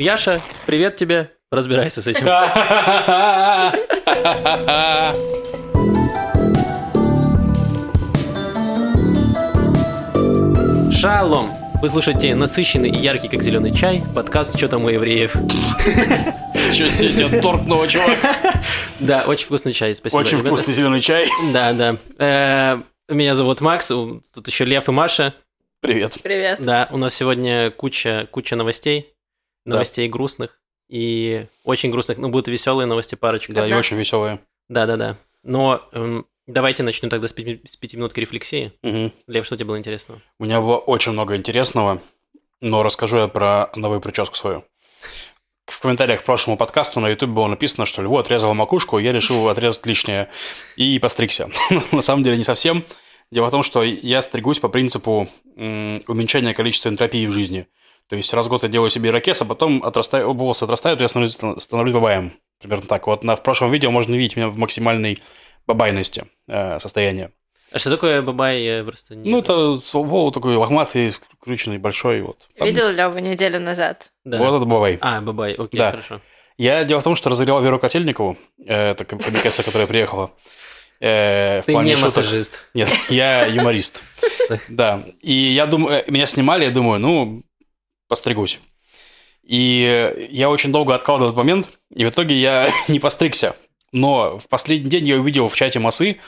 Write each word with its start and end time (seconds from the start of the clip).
Яша, 0.00 0.40
привет 0.64 0.96
тебе. 0.96 1.30
Разбирайся 1.50 2.00
с 2.00 2.06
этим. 2.06 2.24
Шалом! 10.90 11.50
Вы 11.82 11.90
слушаете 11.90 12.34
насыщенный 12.34 12.88
и 12.88 12.96
яркий, 12.96 13.28
как 13.28 13.42
зеленый 13.42 13.74
чай, 13.74 14.02
подкаст 14.14 14.56
«Что 14.56 14.68
там 14.68 14.86
у 14.86 14.88
евреев?». 14.88 15.32
Что 15.32 16.84
себе 16.84 17.12
тебя 17.12 17.42
торкнуло, 17.42 17.86
чувак? 17.86 18.16
Да, 19.00 19.24
очень 19.26 19.44
вкусный 19.44 19.74
чай, 19.74 19.94
спасибо. 19.94 20.18
Очень 20.18 20.38
вкусный 20.38 20.72
зеленый 20.72 21.00
чай. 21.00 21.28
Да, 21.52 21.74
да. 21.74 21.96
Э, 22.18 22.78
Меня 23.12 23.34
зовут 23.34 23.60
Макс, 23.60 23.86
тут 23.88 24.46
еще 24.46 24.64
Лев 24.64 24.88
и 24.88 24.92
Маша. 24.92 25.34
Привет. 25.82 26.16
Привет. 26.22 26.58
Да, 26.62 26.88
у 26.90 26.96
нас 26.96 27.14
сегодня 27.14 27.70
куча, 27.70 28.26
куча 28.30 28.56
новостей, 28.56 29.12
Да. 29.70 29.76
новостей 29.76 30.08
грустных 30.08 30.58
и 30.88 31.46
очень 31.64 31.90
грустных, 31.90 32.18
ну, 32.18 32.28
будут 32.28 32.48
веселые 32.48 32.86
новости 32.86 33.14
парочка. 33.14 33.52
Да, 33.52 33.66
и 33.66 33.70
Да. 33.70 33.78
очень 33.78 33.96
веселые. 33.96 34.40
Да, 34.68 34.86
да, 34.86 34.96
да. 34.96 35.16
Но 35.42 35.82
эм, 35.92 36.26
давайте 36.46 36.82
начнем 36.82 37.08
тогда 37.10 37.28
с 37.28 37.32
пяти, 37.32 37.60
с 37.66 37.76
пяти 37.76 37.96
минутки 37.96 38.20
рефлексии. 38.20 38.72
Мгм. 38.82 39.12
Лев, 39.26 39.46
что 39.46 39.56
тебе 39.56 39.66
было 39.66 39.78
интересного? 39.78 40.20
У 40.38 40.44
меня 40.44 40.60
было 40.60 40.76
очень 40.76 41.12
много 41.12 41.36
интересного, 41.36 42.02
но 42.60 42.82
расскажу 42.82 43.18
я 43.18 43.28
про 43.28 43.70
новую 43.74 44.00
прическу 44.00 44.34
свою. 44.36 44.64
В 45.66 45.78
комментариях 45.80 46.22
к 46.22 46.24
прошлому 46.24 46.56
подкасту 46.56 46.98
на 46.98 47.08
YouTube 47.08 47.30
было 47.30 47.46
написано, 47.46 47.86
что 47.86 48.02
Льву 48.02 48.18
отрезала 48.18 48.52
макушку, 48.54 48.98
я 48.98 49.12
решил 49.12 49.48
отрезать 49.48 49.86
лишнее 49.86 50.28
и 50.74 50.98
постригся. 50.98 51.48
На 51.92 52.02
самом 52.02 52.24
деле 52.24 52.36
не 52.36 52.42
совсем. 52.44 52.84
Дело 53.30 53.46
в 53.46 53.50
том, 53.52 53.62
что 53.62 53.84
я 53.84 54.20
стригусь 54.22 54.58
по 54.58 54.68
принципу 54.68 55.28
уменьшения 55.56 56.54
количества 56.54 56.88
энтропии 56.88 57.24
в 57.26 57.32
жизни. 57.32 57.68
То 58.10 58.16
есть 58.16 58.34
раз 58.34 58.46
в 58.46 58.48
год 58.48 58.62
я 58.64 58.68
делаю 58.68 58.90
себе 58.90 59.08
ирокез, 59.10 59.40
а 59.40 59.44
потом 59.44 59.82
отрастаю, 59.84 60.32
волосы 60.34 60.64
отрастают, 60.64 61.00
и 61.00 61.04
я 61.04 61.08
становлюсь, 61.08 61.38
становлюсь 61.62 61.94
бабаем. 61.94 62.32
Примерно 62.60 62.86
так. 62.86 63.06
Вот 63.06 63.24
на, 63.24 63.36
в 63.36 63.42
прошлом 63.42 63.70
видео 63.70 63.90
можно 63.90 64.14
видеть 64.14 64.36
меня 64.36 64.48
в 64.48 64.56
максимальной 64.58 65.22
бабайности 65.66 66.24
э, 66.48 66.78
состояния. 66.80 67.30
А 67.72 67.78
что 67.78 67.90
такое 67.90 68.20
бабай? 68.20 68.62
Я 68.62 68.82
просто 68.84 69.14
не... 69.14 69.30
Ну, 69.30 69.38
это 69.38 69.76
волос 69.92 70.34
такой 70.34 70.56
лохматый, 70.56 71.12
скрученный, 71.38 71.78
большой. 71.78 72.20
Вот. 72.22 72.48
Там- 72.58 72.66
Видел 72.66 72.88
Леву 72.90 73.18
неделю 73.20 73.60
назад? 73.60 74.10
Да. 74.24 74.38
Вот 74.38 74.56
это 74.56 74.64
бабай. 74.64 74.98
А, 75.00 75.20
бабай, 75.20 75.52
окей, 75.54 75.78
Да. 75.78 75.92
хорошо. 75.92 76.20
Я 76.58 76.82
дело 76.84 76.98
в 77.00 77.04
том, 77.04 77.14
что 77.14 77.30
разыграл 77.30 77.62
Веру 77.62 77.78
Котельникову, 77.78 78.36
э, 78.66 78.90
это 78.90 79.04
ком- 79.04 79.20
комикесса, 79.20 79.62
которая 79.62 79.86
приехала. 79.86 80.32
э, 81.00 81.62
в 81.62 81.66
Ты 81.66 81.72
плане 81.72 81.90
не 81.90 81.94
шуток. 81.94 82.16
массажист. 82.16 82.66
Нет, 82.74 82.88
я 83.08 83.46
юморист. 83.46 84.02
Да. 84.68 85.02
И 85.20 85.32
я 85.32 85.66
думаю, 85.66 86.00
э, 86.00 86.10
меня 86.10 86.26
снимали, 86.26 86.64
я 86.64 86.70
думаю, 86.72 86.98
ну, 87.00 87.42
постригусь. 88.10 88.60
И 89.42 90.28
я 90.30 90.50
очень 90.50 90.72
долго 90.72 90.94
откладывал 90.94 91.30
этот 91.30 91.38
момент, 91.38 91.70
и 91.94 92.04
в 92.04 92.10
итоге 92.10 92.34
я 92.34 92.70
не 92.88 93.00
постригся. 93.00 93.56
Но 93.92 94.38
в 94.38 94.48
последний 94.48 94.90
день 94.90 95.08
я 95.08 95.16
увидел 95.16 95.48
в 95.48 95.56
чате 95.56 95.78
массы, 95.78 96.18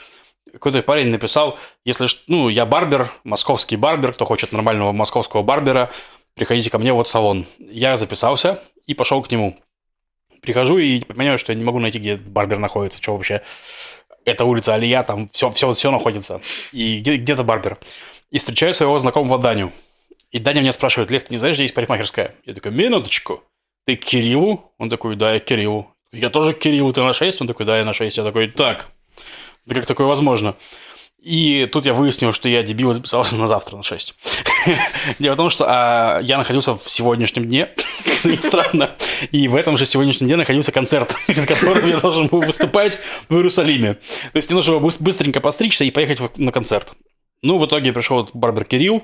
какой-то 0.51 0.81
парень 0.81 1.07
написал, 1.07 1.57
если, 1.85 2.07
ну, 2.27 2.49
я 2.49 2.65
барбер, 2.65 3.11
московский 3.23 3.75
барбер, 3.75 4.13
кто 4.13 4.25
хочет 4.25 4.51
нормального 4.51 4.91
московского 4.91 5.41
барбера, 5.41 5.91
приходите 6.35 6.69
ко 6.69 6.77
мне 6.79 6.93
вот 6.93 7.07
в 7.07 7.09
салон. 7.09 7.45
Я 7.59 7.97
записался 7.97 8.61
и 8.85 8.93
пошел 8.93 9.21
к 9.21 9.31
нему. 9.31 9.57
Прихожу 10.41 10.77
и 10.77 10.99
понимаю, 11.01 11.37
что 11.37 11.53
я 11.53 11.57
не 11.57 11.63
могу 11.63 11.79
найти, 11.79 11.99
где 11.99 12.17
барбер 12.17 12.59
находится, 12.59 13.01
что 13.01 13.13
вообще. 13.15 13.41
Это 14.25 14.45
улица 14.45 14.73
Алия, 14.73 15.03
там 15.03 15.29
все, 15.29 15.49
все, 15.49 15.73
все 15.73 15.91
находится. 15.91 16.41
И 16.71 16.99
где, 16.99 17.17
где-то 17.17 17.43
барбер. 17.43 17.77
И 18.31 18.37
встречаю 18.37 18.73
своего 18.73 18.97
знакомого 18.99 19.39
Даню. 19.39 19.71
И 20.33 20.39
Даня 20.39 20.61
меня 20.61 20.71
спрашивает, 20.71 21.11
Лев, 21.11 21.23
ты 21.23 21.33
не 21.33 21.37
знаешь, 21.37 21.55
где 21.55 21.63
есть 21.63 21.75
парикмахерская? 21.75 22.33
Я 22.43 22.55
такой, 22.55 22.71
минуточку. 22.71 23.43
Ты 23.85 23.95
к 23.95 24.03
Кириллу? 24.03 24.73
Он 24.79 24.89
такой, 24.89 25.15
да, 25.15 25.31
я 25.31 25.39
к 25.39 25.45
Кириллу. 25.45 25.95
Я 26.11 26.31
тоже 26.31 26.53
к 26.53 26.59
Кириллу, 26.59 26.91
ты 26.91 27.01
на 27.01 27.13
6? 27.13 27.41
Он 27.41 27.47
такой, 27.47 27.67
да, 27.67 27.77
я 27.77 27.85
на 27.85 27.93
6. 27.93 28.17
Я 28.17 28.23
такой, 28.23 28.47
так, 28.47 28.89
да 29.67 29.75
как 29.75 29.85
такое 29.85 30.07
возможно? 30.07 30.55
И 31.21 31.69
тут 31.71 31.85
я 31.85 31.93
выяснил, 31.93 32.33
что 32.33 32.49
я 32.49 32.63
дебил 32.63 32.93
записался 32.93 33.37
на 33.37 33.47
завтра 33.47 33.77
на 33.77 33.83
6. 33.83 34.15
Дело 35.19 35.35
в 35.35 35.37
том, 35.37 35.51
что 35.51 35.65
а, 35.67 36.19
я 36.19 36.39
находился 36.39 36.75
в 36.75 36.89
сегодняшнем 36.89 37.45
дне, 37.45 37.69
ни 38.23 38.35
странно, 38.37 38.89
и 39.31 39.47
в 39.47 39.55
этом 39.55 39.77
же 39.77 39.85
сегодняшнем 39.85 40.27
дне 40.27 40.35
находился 40.35 40.71
концерт, 40.71 41.15
перед 41.27 41.47
которым 41.47 41.87
я 41.87 41.97
должен 41.99 42.25
был 42.25 42.41
выступать 42.41 42.97
в 43.29 43.35
Иерусалиме. 43.35 43.93
То 43.93 44.35
есть 44.35 44.49
мне 44.49 44.55
нужно 44.55 44.79
было 44.79 44.89
быс- 44.89 45.01
быстренько 45.01 45.39
постричься 45.41 45.85
и 45.85 45.91
поехать 45.91 46.39
на 46.39 46.51
концерт. 46.51 46.95
Ну, 47.43 47.59
в 47.59 47.65
итоге 47.67 47.93
пришел 47.93 48.27
барбер 48.33 48.65
Кирилл, 48.65 49.03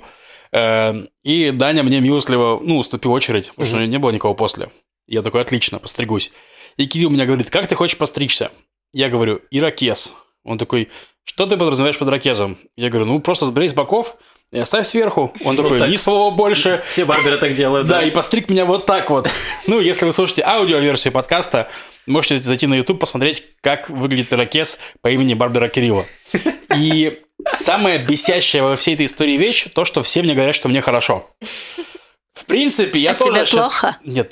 и 0.52 1.52
Даня 1.52 1.84
мне 1.84 2.00
милостливо, 2.00 2.60
ну, 2.62 2.78
уступил 2.78 3.12
очередь, 3.12 3.50
потому 3.50 3.68
что 3.68 3.86
не 3.86 3.98
было 4.00 4.12
никого 4.12 4.34
после. 4.34 4.70
Я 5.08 5.22
такой, 5.22 5.42
отлично, 5.42 5.80
постригусь. 5.80 6.32
И 6.78 6.86
Кирилл 6.86 7.10
меня 7.10 7.26
говорит, 7.26 7.50
как 7.50 7.68
ты 7.68 7.76
хочешь 7.76 7.98
постричься? 7.98 8.52
Я 8.94 9.10
говорю, 9.10 9.42
ирокез. 9.52 10.14
Он 10.44 10.58
такой, 10.58 10.90
что 11.24 11.46
ты 11.46 11.58
подразумеваешь 11.58 11.98
под 11.98 12.08
ирокезом? 12.08 12.58
Я 12.76 12.90
говорю, 12.90 13.06
ну, 13.06 13.20
просто 13.20 13.46
сбрей 13.46 13.70
с 13.70 13.74
боков 13.74 14.18
и 14.52 14.58
оставь 14.58 14.88
сверху. 14.88 15.34
Он 15.44 15.56
такой, 15.56 15.80
так. 15.80 15.90
ни 15.90 15.96
слова 15.96 16.34
больше. 16.36 16.82
Все 16.86 17.06
барберы 17.06 17.38
так 17.38 17.54
делают, 17.54 17.88
Да, 17.88 18.02
и 18.02 18.10
постриг 18.10 18.50
меня 18.50 18.66
вот 18.66 18.86
так 18.86 19.10
вот. 19.10 19.30
Ну, 19.68 19.80
если 19.80 20.06
вы 20.06 20.14
слушаете 20.14 20.44
аудиоверсию 20.44 21.14
подкаста, 21.14 21.70
можете 22.08 22.40
зайти 22.40 22.66
на 22.66 22.76
YouTube, 22.76 23.00
посмотреть, 23.00 23.44
как 23.62 23.90
выглядит 23.90 24.34
ирокез 24.34 24.80
по 25.02 25.10
имени 25.10 25.36
Барбера 25.36 25.70
Кирилла. 25.70 26.06
И 26.76 27.20
самая 27.54 28.00
бесящая 28.00 28.64
во 28.64 28.76
всей 28.76 28.96
этой 28.96 29.06
истории 29.06 29.38
вещь, 29.38 29.68
то, 29.74 29.86
что 29.86 30.04
все 30.04 30.22
мне 30.22 30.34
говорят, 30.34 30.56
что 30.56 30.68
мне 30.68 30.82
хорошо. 30.82 31.30
В 32.34 32.46
принципе, 32.46 33.00
я 33.00 33.12
а 33.12 33.14
тоже... 33.16 33.32
тебе 33.32 33.46
счит- 33.46 33.60
плохо? 33.60 33.98
Нет, 34.06 34.32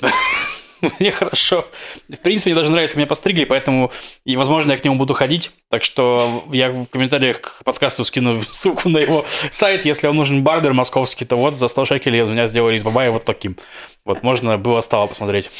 мне 0.98 1.10
хорошо. 1.10 1.66
В 2.08 2.16
принципе, 2.16 2.50
мне 2.50 2.60
даже 2.60 2.70
нравится, 2.70 2.96
меня 2.96 3.06
постригли, 3.06 3.44
поэтому, 3.44 3.92
и, 4.24 4.36
возможно, 4.36 4.72
я 4.72 4.78
к 4.78 4.84
нему 4.84 4.96
буду 4.96 5.14
ходить. 5.14 5.50
Так 5.70 5.84
что 5.84 6.44
я 6.52 6.70
в 6.70 6.86
комментариях 6.86 7.40
к 7.40 7.64
подкасту 7.64 8.04
скину 8.04 8.42
ссылку 8.50 8.88
на 8.88 8.98
его 8.98 9.24
сайт. 9.50 9.84
Если 9.84 10.06
вам 10.06 10.16
нужен 10.16 10.42
барбер 10.42 10.72
московский, 10.72 11.24
то 11.24 11.36
вот 11.36 11.54
за 11.54 11.68
100 11.68 11.84
шекелей 11.84 12.22
из 12.22 12.28
меня 12.28 12.46
сделали 12.46 12.76
из 12.76 12.82
бабая 12.82 13.10
вот 13.10 13.24
таким. 13.24 13.56
Вот 14.04 14.22
можно 14.22 14.56
было 14.56 14.80
стало 14.80 15.06
посмотреть. 15.06 15.50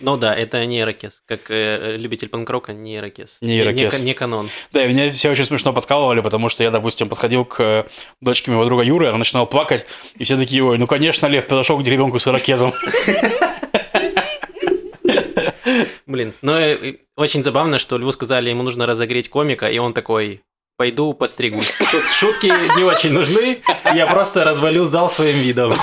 Ну 0.00 0.16
да, 0.16 0.34
это 0.34 0.64
не 0.66 0.80
ирокез. 0.80 1.22
Как 1.26 1.50
э, 1.50 1.96
любитель 1.96 2.28
панкрока, 2.28 2.72
не 2.72 2.96
ирокез. 2.96 3.38
Не 3.40 3.60
ирокез. 3.60 3.98
Не, 4.00 4.06
не 4.06 4.14
канон. 4.14 4.48
Да, 4.72 4.84
и 4.84 4.88
меня 4.88 5.08
все 5.10 5.30
очень 5.30 5.44
смешно 5.44 5.72
подкалывали, 5.72 6.20
потому 6.20 6.48
что 6.48 6.64
я, 6.64 6.70
допустим, 6.70 7.08
подходил 7.08 7.44
к 7.44 7.60
э, 7.60 7.84
дочке 8.20 8.50
моего 8.50 8.64
друга 8.64 8.82
Юры, 8.82 9.08
она 9.08 9.18
начинала 9.18 9.46
плакать, 9.46 9.86
и 10.16 10.24
все 10.24 10.36
такие, 10.36 10.64
ой, 10.64 10.78
ну, 10.78 10.86
конечно, 10.86 11.26
Лев 11.26 11.46
подошел 11.46 11.82
к 11.82 11.86
ребенку 11.86 12.18
с 12.18 12.26
ирокезом. 12.26 12.72
Блин, 16.06 16.34
но 16.42 16.58
э, 16.58 16.74
э, 16.74 16.94
очень 17.16 17.42
забавно, 17.42 17.78
что 17.78 17.96
Льву 17.96 18.12
сказали, 18.12 18.50
ему 18.50 18.62
нужно 18.62 18.86
разогреть 18.86 19.28
комика, 19.30 19.66
и 19.68 19.78
он 19.78 19.94
такой, 19.94 20.42
пойду 20.76 21.14
подстригусь. 21.14 21.72
Шут- 21.80 22.12
шутки 22.12 22.46
не 22.76 22.84
очень 22.84 23.12
нужны, 23.12 23.62
я 23.94 24.06
просто 24.06 24.44
развалил 24.44 24.84
зал 24.84 25.08
своим 25.08 25.38
видом. 25.38 25.74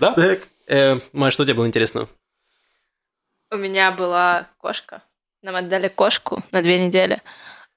Да? 0.00 0.10
Так, 0.12 0.40
э, 0.66 0.98
Маш, 1.12 1.34
что 1.34 1.44
тебе 1.44 1.54
было 1.54 1.66
интересно? 1.66 2.08
У 3.50 3.56
меня 3.56 3.92
была 3.92 4.48
кошка. 4.58 5.02
Нам 5.42 5.56
отдали 5.56 5.88
кошку 5.88 6.42
на 6.52 6.62
две 6.62 6.78
недели. 6.84 7.20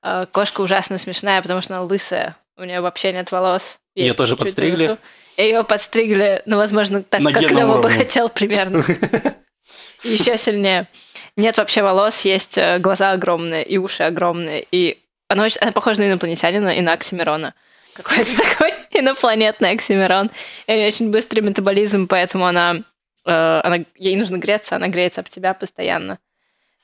А, 0.01 0.25
Кошка 0.25 0.61
ужасно 0.61 0.97
смешная, 0.97 1.41
потому 1.41 1.61
что 1.61 1.75
она 1.75 1.83
лысая. 1.83 2.37
У 2.55 2.63
нее 2.63 2.81
вообще 2.81 3.11
нет 3.11 3.31
волос. 3.31 3.77
Есть 3.93 4.17
тоже 4.17 4.37
подстригли? 4.37 4.87
носу. 4.87 4.99
Ее 5.35 5.63
подстригли, 5.63 6.41
ну, 6.45 6.57
возможно, 6.57 7.03
так, 7.03 7.21
На 7.21 7.31
как 7.31 7.43
Лева 7.43 7.81
бы 7.81 7.89
хотел 7.89 8.29
примерно. 8.29 8.83
Еще 10.03 10.37
сильнее. 10.37 10.87
Нет 11.35 11.57
вообще 11.57 11.83
волос, 11.83 12.21
есть 12.21 12.57
э, 12.57 12.79
глаза 12.79 13.11
огромные 13.11 13.63
и 13.63 13.77
уши 13.77 14.03
огромные. 14.03 14.65
И 14.71 15.03
она, 15.27 15.43
очень, 15.43 15.59
она 15.59 15.71
похожа 15.71 16.01
на 16.01 16.07
инопланетянина 16.07 16.69
и 16.69 16.81
на 16.81 16.93
Оксимирона. 16.93 17.53
Какой-то 17.93 18.37
такой 18.49 18.73
инопланетный 18.99 19.71
Оксимирон. 19.71 20.31
И 20.67 20.71
у 20.71 20.75
неё 20.75 20.87
очень 20.87 21.11
быстрый 21.11 21.41
метаболизм, 21.41 22.07
поэтому 22.07 22.45
она, 22.45 22.77
э, 23.25 23.61
она... 23.63 23.85
Ей 23.95 24.15
нужно 24.15 24.37
греться, 24.37 24.75
она 24.75 24.87
греется 24.87 25.21
об 25.21 25.29
тебя 25.29 25.53
постоянно. 25.53 26.19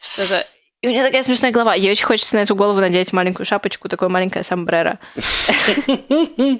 Что-то... 0.01 0.45
И 0.81 0.87
у 0.87 0.91
нее 0.91 1.03
такая 1.03 1.23
смешная 1.23 1.51
голова. 1.51 1.75
Ей 1.75 1.91
очень 1.91 2.05
хочется 2.05 2.35
на 2.35 2.41
эту 2.41 2.55
голову 2.55 2.81
надеть 2.81 3.13
маленькую 3.13 3.45
шапочку, 3.45 3.87
такое 3.87 4.09
маленькое 4.09 4.43
сомбреро. 4.43 4.99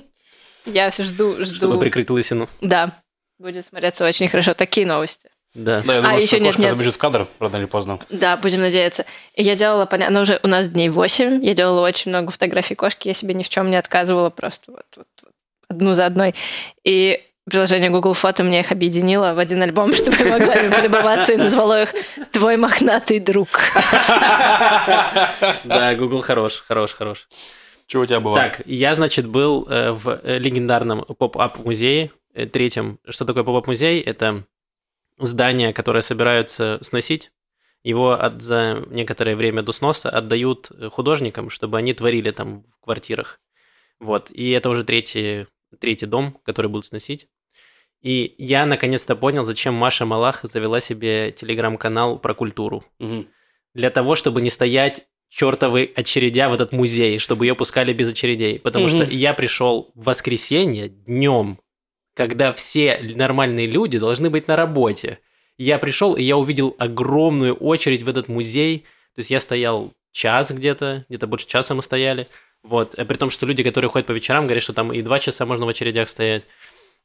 Я 0.66 0.90
все 0.90 1.04
жду, 1.04 1.44
жду. 1.44 1.56
Чтобы 1.56 1.80
прикрыть 1.80 2.10
лысину. 2.10 2.48
Да, 2.62 2.92
будет 3.38 3.66
смотреться 3.66 4.06
очень 4.06 4.30
хорошо. 4.30 4.54
Такие 4.54 4.88
новости. 4.88 5.30
Да. 5.54 5.84
Да, 5.86 5.94
я 5.96 6.02
думаю, 6.02 6.16
А, 6.16 6.22
что 6.22 6.24
ещё 6.24 6.38
нет, 6.38 6.48
кошка 6.48 6.62
нет. 6.62 6.72
забежит 6.72 6.96
в 6.96 6.98
кадр 6.98 7.28
рано 7.40 7.58
или 7.58 7.66
поздно. 7.66 8.00
Да, 8.10 8.38
будем 8.38 8.62
надеяться. 8.62 9.06
Я 9.36 9.56
делала, 9.56 9.86
понятно, 9.86 10.22
уже 10.22 10.40
у 10.42 10.48
нас 10.48 10.68
дней 10.70 10.90
8. 10.90 11.44
Я 11.44 11.54
делала 11.54 11.86
очень 11.86 12.10
много 12.10 12.32
фотографий 12.32 12.74
кошки. 12.74 13.08
Я 13.10 13.14
себе 13.14 13.36
ни 13.36 13.44
в 13.44 13.50
чем 13.50 13.70
не 13.70 13.76
отказывала, 13.76 14.32
просто 14.32 14.72
вот, 14.72 14.86
вот 14.96 15.08
одну 15.74 15.94
за 15.94 16.06
одной. 16.06 16.36
И 16.84 17.22
приложение 17.50 17.90
Google 17.90 18.14
Фото 18.14 18.44
мне 18.44 18.62
их 18.62 18.72
объединило 18.72 19.34
в 19.34 19.40
один 19.40 19.62
альбом, 19.62 19.94
чтобы 19.94 20.18
я 20.18 20.38
могла 20.38 20.54
ими 20.56 20.72
полюбоваться 20.72 21.34
и 21.34 21.38
назвала 21.38 21.84
их 21.84 21.94
«Твой 22.31 22.58
мохнатый 22.58 23.20
друг». 23.20 23.50
Да, 25.64 25.96
Google 25.96 26.22
хорош, 26.22 26.64
хорош, 26.68 26.94
хорош. 26.94 27.28
Чего 27.88 28.04
у 28.04 28.06
тебя 28.06 28.20
было? 28.20 28.36
Так, 28.36 28.62
я, 28.66 28.96
значит, 28.96 29.28
был 29.28 29.68
э, 29.70 29.92
в 29.92 30.20
э, 30.24 30.38
легендарном 30.40 31.04
pop-up 31.04 31.60
музее, 31.60 32.12
э, 32.34 32.46
третьем. 32.46 33.00
Что 33.08 33.25
такое 33.25 33.44
pop-up 33.44 33.68
музей? 33.68 34.02
Это 34.02 34.46
здание, 35.20 35.74
которое 35.74 36.02
собираются 36.02 36.80
сносить, 36.81 37.31
его 37.84 38.12
от, 38.12 38.42
за 38.42 38.84
некоторое 38.90 39.36
время 39.36 39.62
до 39.62 39.74
сноса 39.74 40.10
отдают 40.10 40.72
художникам, 40.92 41.50
чтобы 41.50 41.78
они 41.78 41.94
творили 41.94 42.31
там 42.31 42.64
в 42.64 42.86
квартирах. 42.86 43.40
Вот, 44.00 44.31
и 44.31 44.50
это 44.52 44.70
уже 44.70 44.84
третий, 44.84 45.48
третий 45.80 46.06
дом, 46.06 46.38
который 46.44 46.68
будут 46.68 46.86
сносить. 46.86 47.28
И 48.02 48.36
я 48.38 48.66
наконец-то 48.66 49.16
понял, 49.16 49.46
зачем 49.46 49.74
Маша 49.74 50.06
Малах 50.06 50.42
завела 50.44 50.80
себе 50.81 51.31
телеграм-канал 51.31 52.20
про 52.20 52.34
культуру. 52.34 52.84
Мгм. 53.00 53.28
Для 53.74 53.90
того, 53.90 54.16
чтобы 54.16 54.42
не 54.42 54.50
стоять 54.50 55.08
чертовы 55.30 55.92
очередя 55.96 56.50
в 56.50 56.54
этот 56.54 56.74
музей, 56.74 57.18
чтобы 57.18 57.46
ее 57.46 57.56
пускали 57.56 57.92
без 57.94 58.10
очередей. 58.10 58.60
Потому 58.60 58.88
Мгм. 58.88 58.96
что 58.96 59.12
я 59.12 59.34
пришел 59.34 59.92
в 59.96 60.04
воскресенье 60.06 60.90
днем, 60.90 61.60
когда 62.14 62.54
все 62.54 63.00
нормальные 63.16 63.66
люди 63.66 63.98
должны 63.98 64.30
быть 64.30 64.48
на 64.48 64.56
работе. 64.56 65.20
Я 65.58 65.80
пришел, 65.80 66.14
и 66.16 66.22
я 66.22 66.38
увидел 66.38 66.75
огромную 66.78 67.56
очередь 67.56 68.04
в 68.04 68.10
этот 68.10 68.28
музей. 68.28 68.80
То 69.16 69.20
есть 69.20 69.31
я 69.31 69.40
стоял 69.40 69.94
час 70.12 70.52
где-то, 70.52 71.06
где-то 71.10 71.25
больше 71.25 71.48
часа 71.48 71.74
мы 71.74 71.81
стояли. 71.81 72.28
Вот. 72.63 72.95
А 72.95 73.06
При 73.06 73.18
том, 73.18 73.30
что 73.30 73.45
люди, 73.45 73.63
которые 73.63 73.89
ходят 73.89 74.07
по 74.07 74.12
вечерам, 74.13 74.45
говорят, 74.45 74.63
что 74.63 74.74
там 74.74 74.94
и 74.94 75.01
два 75.01 75.19
часа 75.19 75.45
можно 75.45 75.65
в 75.65 75.69
очередях 75.69 76.10
стоять. 76.10 76.44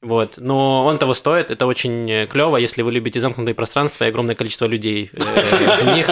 Вот. 0.00 0.34
Но 0.38 0.84
он 0.86 0.98
того 0.98 1.14
стоит, 1.14 1.50
это 1.50 1.66
очень 1.66 2.26
клево, 2.28 2.56
если 2.56 2.82
вы 2.82 2.92
любите 2.92 3.20
замкнутые 3.20 3.54
пространства 3.54 4.04
и 4.04 4.08
огромное 4.08 4.36
количество 4.36 4.66
людей 4.66 5.10
э, 5.12 5.82
в 5.82 5.96
них. 5.96 6.08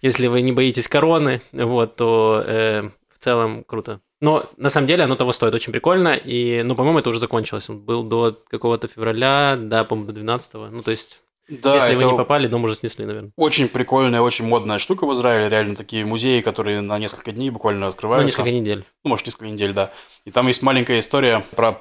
Если 0.00 0.28
вы 0.28 0.40
не 0.40 0.52
боитесь 0.52 0.88
короны, 0.88 1.42
вот, 1.52 1.96
то 1.96 2.42
э, 2.46 2.88
в 3.14 3.18
целом 3.22 3.64
круто. 3.64 4.00
Но 4.20 4.48
на 4.56 4.68
самом 4.68 4.86
деле 4.86 5.04
оно 5.04 5.16
того 5.16 5.32
стоит, 5.32 5.54
очень 5.54 5.72
прикольно. 5.72 6.14
И, 6.14 6.62
ну, 6.62 6.74
по-моему, 6.74 7.00
это 7.00 7.10
уже 7.10 7.20
закончилось. 7.20 7.68
Он 7.68 7.80
был 7.80 8.02
до 8.02 8.32
какого-то 8.48 8.88
февраля, 8.88 9.56
да, 9.60 9.84
по-моему, 9.84 10.08
до 10.08 10.14
12 10.14 10.54
Ну, 10.54 10.82
то 10.82 10.90
есть, 10.90 11.20
Да, 11.48 11.74
если 11.76 11.94
вы 11.94 12.04
не 12.12 12.16
попали, 12.16 12.46
дом 12.46 12.64
уже 12.64 12.74
снесли, 12.76 13.04
наверное. 13.06 13.30
очень 13.36 13.68
прикольная, 13.68 14.20
очень 14.20 14.46
модная 14.46 14.78
штука 14.78 15.06
в 15.06 15.12
Израиле. 15.14 15.48
Реально 15.48 15.76
такие 15.76 16.04
музеи, 16.04 16.40
которые 16.40 16.80
на 16.82 16.98
несколько 16.98 17.32
дней 17.32 17.50
буквально 17.50 17.80
Ну, 17.80 17.86
раскрываются. 17.86 18.26
несколько 18.26 18.50
недель. 18.50 18.84
Ну, 19.04 19.10
может, 19.10 19.26
несколько 19.26 19.46
недель, 19.46 19.72
да. 19.72 19.90
И 20.26 20.30
там 20.30 20.46
есть 20.48 20.62
маленькая 20.62 21.00
история 21.00 21.44
про 21.56 21.80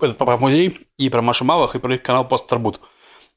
этот 0.00 0.16
поп-музей 0.18 0.86
и 0.96 1.10
про 1.10 1.20
Машу 1.22 1.44
Малах, 1.44 1.74
и 1.74 1.78
про 1.78 1.94
их 1.94 2.02
канал 2.02 2.26
Пост 2.26 2.46
Тарбут. 2.48 2.80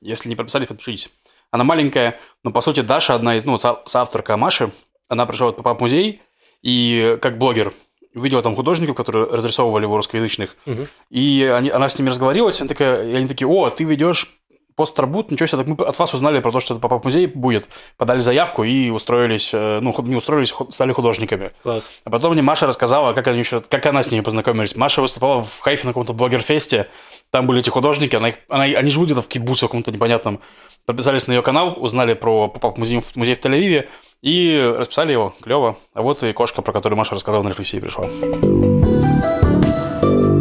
Если 0.01 0.29
не 0.29 0.35
подписались, 0.35 0.67
подпишитесь. 0.67 1.09
Она 1.51 1.63
маленькая, 1.65 2.19
но, 2.43 2.51
по 2.51 2.61
сути, 2.61 2.79
Даша, 2.81 3.15
одна 3.15 3.35
из, 3.35 3.43
ну, 3.43 3.57
со- 3.57 3.81
соавторка 3.85 4.37
Маши, 4.37 4.71
она 5.09 5.25
пришла 5.25 5.47
в 5.49 5.53
поп-музей, 5.53 6.21
и 6.61 7.17
как 7.21 7.37
блогер 7.37 7.73
увидела 8.15 8.41
там 8.41 8.55
художников, 8.55 8.95
которые 8.95 9.25
разрисовывали 9.25 9.83
его 9.83 9.97
русскоязычных, 9.97 10.55
Мгм. 10.65 10.87
и 11.09 11.51
они, 11.53 11.69
она 11.69 11.89
с 11.89 11.97
ними 11.99 12.09
разговаривалась, 12.09 12.59
она 12.61 12.67
такая, 12.67 13.07
и 13.09 13.13
они 13.15 13.27
такие, 13.27 13.47
о, 13.47 13.69
ты 13.69 13.83
ведешь 13.83 14.38
пост 14.79 14.95
Тарбут, 14.95 15.29
ничего 15.29 15.45
себе, 15.45 15.57
так 15.57 15.67
мы 15.67 15.85
от 15.85 15.99
вас 15.99 16.13
узнали 16.13 16.39
про 16.39 16.53
то, 16.53 16.61
что 16.61 16.73
это 16.73 16.87
поп-музей 16.87 17.25
будет, 17.27 17.67
подали 17.97 18.21
заявку 18.21 18.63
и 18.63 18.89
устроились, 18.91 19.49
э, 19.53 19.79
ну, 19.81 19.93
не 20.03 20.15
устроились, 20.15 20.53
стали 20.69 20.93
художниками. 20.93 21.51
Класс. 21.63 21.99
А 22.05 22.09
потом 22.09 22.31
мне 22.31 22.41
Маша 22.41 22.65
рассказала, 22.65 23.11
как, 23.11 23.27
они 23.27 23.39
еще, 23.39 23.59
как 23.59 23.85
она 23.87 24.01
с 24.03 24.09
ними 24.09 24.21
познакомились. 24.23 24.77
Маша 24.77 25.01
выступала 25.01 25.41
в 25.43 25.59
Хайфе 25.59 25.85
на 25.85 25.89
каком-то 25.91 26.13
блогер-фесте. 26.13 26.87
Там 27.29 27.45
были 27.45 27.59
эти 27.59 27.69
художники, 27.69 28.15
она, 28.15 28.29
их- 28.29 28.37
она- 28.47 28.63
они 28.63 28.89
живут 28.89 29.07
где-то 29.09 29.21
в 29.21 29.27
кибуце 29.27 29.65
каком-то 29.67 29.91
непонятном. 29.91 30.39
Подписались 30.85 31.27
на 31.27 31.33
ее 31.33 31.41
канал, 31.41 31.75
узнали 31.77 32.13
про 32.13 32.47
поп-музей 32.47 33.01
музей 33.15 33.35
в 33.35 33.39
Тель-Авиве 33.45 33.89
и 34.21 34.73
расписали 34.77 35.11
его. 35.11 35.35
Клево. 35.43 35.77
А 35.93 36.01
вот 36.01 36.23
и 36.23 36.31
кошка, 36.31 36.61
про 36.61 36.71
которую 36.71 36.97
Маша 36.97 37.15
рассказала 37.15 37.43
на 37.43 37.49
рефлексии 37.49 37.79
пришла. 37.81 38.05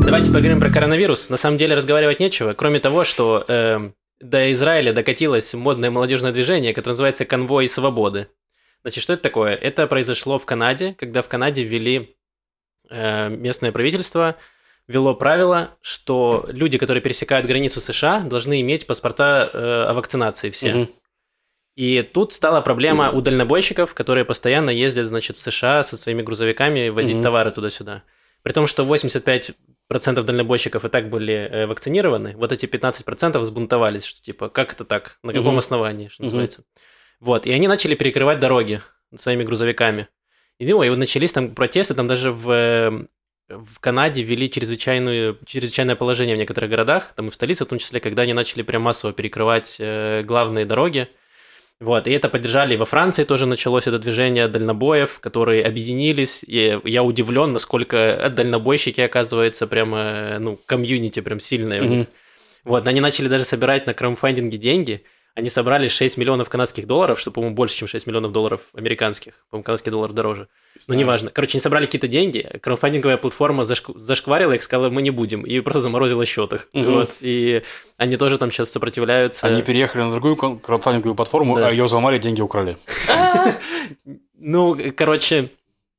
Давайте 0.04 0.30
поговорим 0.30 0.58
про 0.60 0.70
коронавирус. 0.70 1.28
На 1.28 1.36
самом 1.36 1.58
деле 1.58 1.74
разговаривать 1.74 2.18
нечего, 2.20 2.54
кроме 2.54 2.80
того, 2.80 3.04
что 3.04 3.44
эм, 3.46 3.92
до 4.20 4.52
Израиля 4.52 4.92
докатилось 4.92 5.54
модное 5.54 5.90
молодежное 5.90 6.32
движение, 6.32 6.74
которое 6.74 6.92
называется 6.92 7.24
«Конвой 7.24 7.68
свободы». 7.68 8.28
Значит, 8.82 9.02
что 9.02 9.12
это 9.12 9.22
такое? 9.22 9.54
Это 9.54 9.86
произошло 9.86 10.38
в 10.38 10.46
Канаде, 10.46 10.94
когда 10.98 11.22
в 11.22 11.28
Канаде 11.28 11.62
ввели 11.62 12.16
э, 12.90 13.28
местное 13.28 13.72
правительство, 13.72 14.36
ввело 14.86 15.14
правило, 15.14 15.76
что 15.80 16.46
люди, 16.48 16.78
которые 16.78 17.02
пересекают 17.02 17.46
границу 17.46 17.80
США, 17.80 18.20
должны 18.20 18.60
иметь 18.60 18.86
паспорта 18.86 19.50
э, 19.52 19.58
о 19.88 19.94
вакцинации 19.94 20.50
все. 20.50 20.74
Мгм. 20.74 20.88
И 21.76 22.02
тут 22.02 22.32
стала 22.32 22.60
проблема 22.60 23.10
у 23.10 23.20
дальнобойщиков, 23.20 23.94
которые 23.94 24.24
постоянно 24.24 24.70
ездят, 24.70 25.06
значит, 25.06 25.36
в 25.36 25.40
США 25.40 25.84
со 25.84 25.96
своими 25.96 26.22
грузовиками 26.22 26.88
возить 26.88 27.14
Мгм. 27.14 27.22
товары 27.22 27.52
туда-сюда. 27.52 28.02
При 28.42 28.52
том, 28.52 28.66
что 28.66 28.84
85% 28.84 29.54
дальнобойщиков 29.88 30.84
и 30.84 30.88
так 30.88 31.08
были 31.10 31.34
э, 31.34 31.66
вакцинированы, 31.66 32.34
вот 32.36 32.52
эти 32.52 32.66
15% 32.66 33.38
взбунтовались, 33.38 34.04
что 34.04 34.22
типа, 34.22 34.48
как 34.48 34.72
это 34.72 34.84
так, 34.84 35.18
на 35.22 35.32
каком 35.32 35.50
Мгм. 35.52 35.58
основании, 35.58 36.08
что 36.08 36.22
называется. 36.22 36.64
Вот, 37.20 37.46
и 37.46 37.52
они 37.52 37.66
начали 37.68 37.94
перекрывать 37.94 38.38
дороги 38.38 38.80
своими 39.16 39.42
грузовиками. 39.42 40.08
И, 40.58 40.66
ну, 40.66 40.82
и 40.82 40.88
вот 40.88 40.98
начались 40.98 41.32
там 41.32 41.54
протесты, 41.54 41.94
там 41.94 42.06
даже 42.08 42.30
в, 42.32 42.50
э, 42.50 43.06
в 43.48 43.80
Канаде 43.80 44.22
ввели 44.22 44.50
чрезвычайную, 44.50 45.38
чрезвычайное 45.46 45.96
положение 45.96 46.36
в 46.36 46.38
некоторых 46.38 46.68
городах, 46.70 47.12
там 47.16 47.28
и 47.28 47.30
в 47.30 47.34
столице 47.34 47.64
в 47.64 47.68
том 47.68 47.78
числе, 47.78 48.00
когда 48.00 48.22
они 48.22 48.34
начали 48.34 48.62
прям 48.62 48.82
массово 48.82 49.12
перекрывать 49.12 49.76
э, 49.80 50.22
главные 50.22 50.66
дороги. 50.66 51.08
Вот, 51.80 52.08
и 52.08 52.10
это 52.10 52.28
поддержали 52.28 52.74
и 52.74 52.76
во 52.76 52.86
Франции 52.86 53.22
тоже 53.22 53.46
началось 53.46 53.86
это 53.86 54.00
движение 54.00 54.48
дальнобоев, 54.48 55.20
которые 55.20 55.64
объединились. 55.64 56.42
И 56.44 56.80
я 56.84 57.04
удивлен, 57.04 57.52
насколько 57.52 58.32
дальнобойщики, 58.34 59.00
оказывается, 59.00 59.68
прямо, 59.68 60.38
ну, 60.40 60.58
комьюнити 60.66 61.20
прям 61.20 61.38
сильное 61.38 61.80
них. 61.86 62.06
Вот, 62.64 62.86
они 62.88 63.00
начали 63.00 63.28
даже 63.28 63.44
собирать 63.44 63.86
на 63.86 63.94
краудфандинге 63.94 64.58
деньги. 64.58 65.04
Они 65.38 65.50
собрали 65.50 65.86
6 65.86 66.16
миллионов 66.18 66.48
канадских 66.48 66.88
долларов, 66.88 67.20
что, 67.20 67.30
по-моему, 67.30 67.54
больше, 67.54 67.76
чем 67.76 67.86
6 67.86 68.08
миллионов 68.08 68.32
долларов 68.32 68.60
американских. 68.74 69.34
По-моему, 69.50 69.62
канадский 69.62 69.92
доллар 69.92 70.12
дороже. 70.12 70.48
Но 70.88 70.94
Да. 70.94 70.98
неважно. 70.98 71.30
Короче, 71.30 71.52
они 71.58 71.60
собрали 71.60 71.86
какие-то 71.86 72.08
деньги, 72.08 72.40
краудфандинговая 72.60 73.18
платформа 73.18 73.62
зашк- 73.62 73.96
зашкварила 73.96 74.50
их, 74.54 74.64
сказала, 74.64 74.90
мы 74.90 75.00
не 75.00 75.10
будем, 75.10 75.42
и 75.42 75.60
просто 75.60 75.80
заморозила 75.82 76.26
счет 76.26 76.52
их. 76.54 76.68
Мгм. 76.72 76.92
Вот. 76.92 77.14
И 77.20 77.62
они 77.98 78.16
тоже 78.16 78.36
там 78.38 78.50
сейчас 78.50 78.72
сопротивляются. 78.72 79.46
Они 79.46 79.62
переехали 79.62 80.02
на 80.02 80.10
другую 80.10 80.34
краудфандинговую 80.58 81.14
платформу, 81.14 81.56
Да. 81.56 81.68
а 81.68 81.70
ее 81.70 81.84
взломали, 81.84 82.18
деньги 82.18 82.40
украли. 82.40 82.76
Ну, 84.40 84.76
короче, 84.96 85.50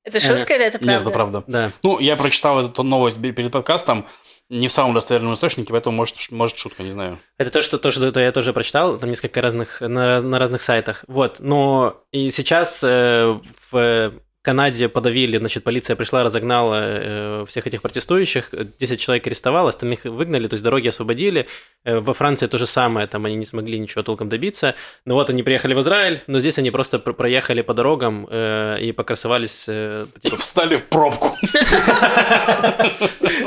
Это 0.03 0.19
шутка 0.19 0.53
или 0.55 0.65
это 0.65 0.79
правда? 0.79 0.91
Нет, 0.91 1.01
это 1.01 1.09
правда. 1.11 1.43
да. 1.47 1.71
Ну, 1.83 1.99
я 1.99 2.15
прочитал 2.17 2.65
эту 2.65 2.83
новость 2.83 3.21
перед 3.21 3.51
подкастом, 3.53 4.05
не 4.49 4.67
в 4.67 4.71
самом 4.71 4.93
достоверном 4.95 5.33
источнике, 5.33 5.71
поэтому 5.71 5.95
может, 5.95 6.15
может 6.31 6.57
шутка, 6.57 6.83
не 6.83 6.91
знаю. 6.91 7.19
Это 7.37 7.51
то, 7.51 7.61
что, 7.61 7.77
то, 7.77 7.91
что 7.91 8.19
я 8.19 8.31
тоже 8.31 8.51
прочитал, 8.51 8.97
там 8.97 9.09
несколько 9.09 9.41
разных, 9.41 9.81
на, 9.81 10.21
на 10.21 10.39
разных 10.39 10.61
сайтах. 10.61 11.05
Вот, 11.07 11.39
но 11.39 12.03
и 12.11 12.31
сейчас 12.31 12.83
э, 12.83 13.39
в 13.71 14.13
Канаде 14.41 14.87
подавили, 14.87 15.37
значит, 15.37 15.63
полиция 15.65 15.97
пришла, 15.97 16.23
разогнала 16.23 16.79
э, 16.81 17.45
всех 17.47 17.67
этих 17.67 17.81
протестующих, 17.81 18.51
10 18.79 18.99
человек 18.99 19.27
арестовала, 19.27 19.69
остальных 19.69 20.05
выгнали, 20.05 20.47
то 20.47 20.53
есть 20.53 20.63
дороги 20.63 20.87
освободили. 20.87 21.47
Э, 21.83 21.99
во 21.99 22.13
Франции 22.13 22.47
то 22.47 22.57
же 22.57 22.65
самое, 22.65 23.05
там 23.07 23.25
они 23.25 23.35
не 23.35 23.45
смогли 23.45 23.77
ничего 23.77 24.01
толком 24.01 24.29
добиться. 24.29 24.75
Но 25.05 25.15
вот 25.15 25.29
они 25.29 25.43
приехали 25.43 25.73
в 25.73 25.81
Израиль, 25.81 26.21
но 26.27 26.39
здесь 26.39 26.57
они 26.57 26.71
просто 26.71 26.99
пр- 26.99 27.13
проехали 27.13 27.61
по 27.61 27.73
дорогам 27.73 28.27
э, 28.29 28.77
и 28.79 28.93
покрасовались. 28.93 29.65
э, 29.67 30.07
типа, 30.21 30.37
Встали 30.49 30.77
в 30.77 30.85
пробку. 30.85 31.37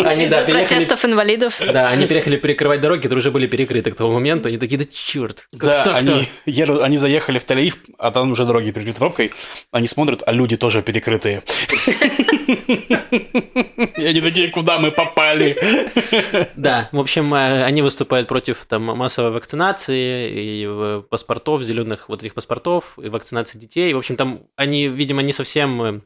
они, 0.05 0.29
да, 0.29 0.43
переехали 0.43 0.53
протестов 0.53 1.05
инвалидов. 1.07 1.55
Да, 1.61 1.89
они 1.89 2.07
приехали 2.07 2.37
перекрывать 2.37 2.83
дороги, 2.83 3.03
которые 3.03 3.21
уже 3.21 3.31
были 3.31 3.47
перекрыты 3.47 3.93
к 3.93 3.97
тому 3.97 4.13
моменту. 4.13 4.49
Они 4.49 4.59
такие, 4.59 4.79
да 4.79 4.85
черт. 4.93 5.49
Да, 5.53 5.83
они 5.85 6.97
заехали 6.99 7.39
в 7.39 7.47
Тель-Авив, 7.47 7.77
а 7.99 8.11
там 8.11 8.33
уже 8.33 8.45
дороги 8.45 8.71
перекрыты 8.71 8.99
пробкой. 8.99 9.33
Они 9.71 9.87
смотрят, 9.87 10.23
а 10.27 10.33
люди 10.33 10.57
тоже 10.57 10.82
перекрытые. 10.83 11.43
И 13.97 14.05
они 14.05 14.21
такие, 14.21 14.49
куда 14.51 14.79
мы 14.79 14.91
попали? 14.91 15.57
Да, 16.57 16.89
в 16.93 16.99
общем, 16.99 17.33
э, 17.35 17.65
они 17.65 17.83
выступают 17.83 18.29
против 18.29 18.65
там 18.67 18.83
массовой 18.85 19.31
вакцинации 19.31 20.31
и 20.31 20.67
э, 20.69 21.03
паспортов, 21.09 21.63
зеленых 21.63 22.09
вот 22.09 22.23
этих 22.23 22.35
паспортов, 22.35 22.99
и 23.03 23.09
вакцинации 23.09 23.59
детей. 23.59 23.93
В 23.95 23.99
общем, 23.99 24.17
там 24.17 24.43
они, 24.57 24.89
видимо, 24.89 25.23
не 25.23 25.33
совсем... 25.33 26.03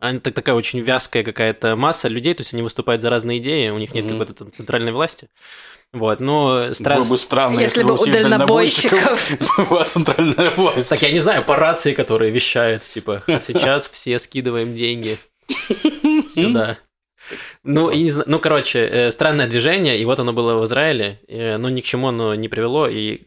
они, 0.00 0.18
так, 0.18 0.34
такая 0.34 0.54
очень 0.56 0.80
вязкая 0.80 1.22
какая-то 1.22 1.76
масса 1.76 2.08
людей, 2.08 2.34
то 2.34 2.40
есть 2.40 2.52
они 2.54 2.62
выступают 2.62 3.02
за 3.02 3.10
разные 3.10 3.38
идеи, 3.38 3.68
у 3.68 3.78
них 3.78 3.94
нет 3.94 4.04
Мгм. 4.06 4.12
какой-то 4.18 4.34
там 4.34 4.52
центральной 4.52 4.92
власти. 4.92 5.28
Вот, 5.92 6.20
но 6.20 6.72
странно... 6.72 7.02
Было 7.02 7.10
бы 7.10 7.18
странно, 7.18 7.60
Если 7.60 7.82
бы 7.82 7.94
у 7.94 7.96
всех 7.96 8.14
дальнобойщиков 8.14 9.30
была 9.70 9.84
центральная 9.84 10.50
власть. 10.50 10.88
Так 10.88 11.02
я 11.02 11.10
не 11.10 11.18
знаю, 11.20 11.42
по 11.44 11.56
рации, 11.56 11.92
которые 11.94 12.30
вещают, 12.30 12.82
типа, 12.84 13.22
сейчас 13.26 13.88
все 13.88 14.18
скидываем 14.18 14.74
деньги 14.76 15.18
сюда. 16.32 16.78
Ну, 17.64 17.90
и 17.90 18.02
не 18.02 18.10
зна- 18.10 18.24
ну, 18.26 18.38
короче, 18.38 18.78
э, 18.80 19.10
странное 19.10 19.46
движение, 19.46 19.98
и 19.98 20.04
вот 20.04 20.18
оно 20.18 20.32
было 20.32 20.58
в 20.60 20.64
Израиле, 20.64 21.20
э, 21.28 21.58
но 21.58 21.68
ни 21.68 21.80
к 21.80 21.84
чему 21.84 22.08
оно 22.08 22.34
не 22.34 22.48
привело, 22.48 22.88
и, 22.88 23.22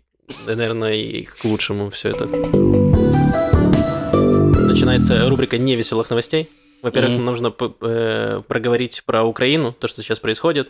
наверное, 0.48 0.94
и 0.96 1.24
к 1.24 1.44
лучшему 1.46 1.90
все 1.90 2.10
это. 2.10 2.26
Начинается 4.14 5.30
рубрика 5.30 5.58
невеселых 5.58 6.10
новостей. 6.10 6.50
Во-первых, 6.84 7.14
нам 7.14 7.26
нужно 7.26 7.56
э, 7.82 8.42
проговорить 8.46 9.04
про 9.06 9.24
Украину, 9.24 9.72
то, 9.72 9.88
что 9.88 10.04
сейчас 10.04 10.20
происходит, 10.20 10.70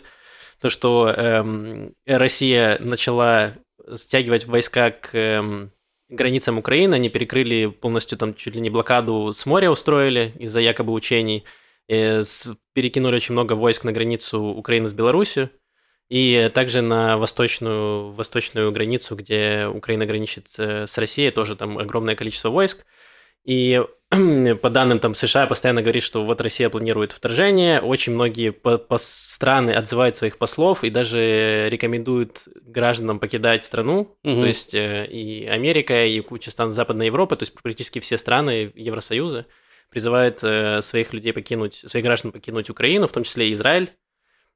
то, 0.60 0.68
что 0.68 1.10
эм, 1.10 1.94
Россия 2.06 2.78
начала 2.78 3.54
стягивать 3.94 4.46
войска 4.46 4.92
к 4.92 5.10
эм, 5.12 5.72
границам 6.08 6.56
Украины, 6.56 6.94
они 6.94 7.08
перекрыли 7.08 7.66
полностью 7.66 8.16
там 8.16 8.34
чуть 8.34 8.54
ли 8.54 8.60
не 8.60 8.70
блокаду 8.70 9.32
с 9.32 9.44
моря 9.44 9.72
устроили 9.72 10.32
из-за 10.38 10.60
якобы 10.60 10.92
учений, 10.92 11.44
э, 11.88 12.22
с, 12.22 12.48
перекинули 12.74 13.16
очень 13.16 13.32
много 13.32 13.54
войск 13.54 13.82
на 13.82 13.90
границу 13.90 14.40
Украины 14.40 14.86
с 14.86 14.92
Беларусью, 14.92 15.50
и 16.08 16.48
также 16.54 16.80
на 16.80 17.18
восточную, 17.18 18.12
восточную 18.12 18.70
границу, 18.70 19.16
где 19.16 19.66
Украина 19.66 20.06
граничит 20.06 20.46
с 20.48 20.96
Россией, 20.96 21.32
тоже 21.32 21.56
там 21.56 21.76
огромное 21.78 22.14
количество 22.14 22.50
войск. 22.50 22.84
И 23.44 23.82
по 24.62 24.70
данным 24.70 24.98
там 24.98 25.14
США 25.14 25.46
постоянно 25.46 25.82
говорит, 25.82 26.02
что 26.02 26.24
вот 26.24 26.40
Россия 26.40 26.68
планирует 26.68 27.12
вторжение, 27.12 27.80
очень 27.80 28.14
многие 28.14 28.50
по 28.50 28.78
по 28.78 28.98
страны 28.98 29.72
отзывают 29.72 30.16
своих 30.16 30.38
послов 30.38 30.84
и 30.84 30.90
даже 30.90 31.68
рекомендуют 31.70 32.48
гражданам 32.62 33.18
покидать 33.18 33.64
страну, 33.64 34.16
угу. 34.22 34.40
то 34.40 34.46
есть 34.46 34.74
э, 34.74 35.06
и 35.06 35.46
Америка, 35.46 36.06
и 36.06 36.20
куча 36.20 36.50
стран 36.50 36.72
Западной 36.72 37.06
Европы, 37.06 37.36
то 37.36 37.42
есть 37.42 37.54
практически 37.54 37.98
все 37.98 38.18
страны 38.18 38.72
Евросоюза 38.74 39.46
призывают 39.90 40.40
э, 40.42 40.80
своих 40.82 41.12
людей 41.12 41.32
покинуть, 41.32 41.82
своих 41.86 42.04
граждан 42.04 42.32
покинуть 42.32 42.70
Украину, 42.70 43.06
в 43.06 43.12
том 43.12 43.24
числе 43.24 43.48
и 43.48 43.52
Израиль. 43.52 43.92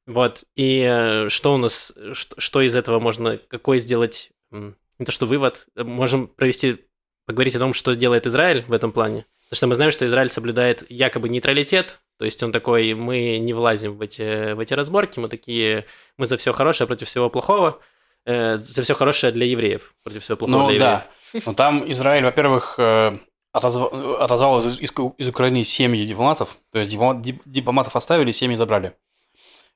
Вот, 0.06 0.44
и 0.56 0.80
э, 0.80 1.28
что 1.28 1.54
у 1.54 1.58
нас, 1.58 1.92
что, 2.12 2.40
что 2.40 2.60
из 2.62 2.74
этого 2.74 2.98
можно, 2.98 3.38
какой 3.38 3.78
сделать, 3.78 4.30
не 4.50 5.04
то 5.04 5.12
что 5.12 5.26
вывод, 5.26 5.66
можем 5.76 6.28
провести, 6.28 6.87
поговорить 7.28 7.54
о 7.56 7.58
том, 7.58 7.74
что 7.74 7.94
делает 7.94 8.26
Израиль 8.26 8.64
в 8.66 8.72
этом 8.72 8.90
плане. 8.90 9.26
Потому 9.50 9.56
что 9.56 9.66
мы 9.66 9.74
знаем, 9.74 9.92
что 9.92 10.06
Израиль 10.06 10.30
соблюдает 10.30 10.90
якобы 10.90 11.28
нейтралитет, 11.28 12.00
то 12.18 12.24
есть 12.24 12.42
он 12.42 12.52
такой, 12.52 12.94
мы 12.94 13.36
не 13.38 13.52
влазим 13.52 13.98
в 13.98 14.00
эти, 14.00 14.54
в 14.54 14.60
эти 14.60 14.72
разборки, 14.72 15.18
мы 15.18 15.28
такие, 15.28 15.84
мы 16.16 16.24
за 16.24 16.38
все 16.38 16.54
хорошее 16.54 16.86
против 16.86 17.06
всего 17.06 17.28
плохого, 17.28 17.80
э, 18.24 18.56
за 18.56 18.82
все 18.82 18.94
хорошее 18.94 19.30
для 19.30 19.44
евреев 19.44 19.94
против 20.02 20.22
всего 20.22 20.38
плохого 20.38 20.62
ну, 20.62 20.70
для 20.70 20.78
да. 20.78 21.06
евреев. 21.28 21.46
Но 21.46 21.52
там 21.52 21.92
Израиль, 21.92 22.24
во-первых, 22.24 22.76
э, 22.78 23.18
отозвал, 23.52 24.16
отозвал 24.22 24.60
из, 24.60 24.80
из, 24.80 24.90
из 25.18 25.28
Украины 25.28 25.64
семьи 25.64 26.06
дипломатов, 26.06 26.56
то 26.72 26.78
есть 26.78 26.90
дипломатов 26.90 27.94
оставили, 27.94 28.30
семьи 28.30 28.56
забрали. 28.56 28.94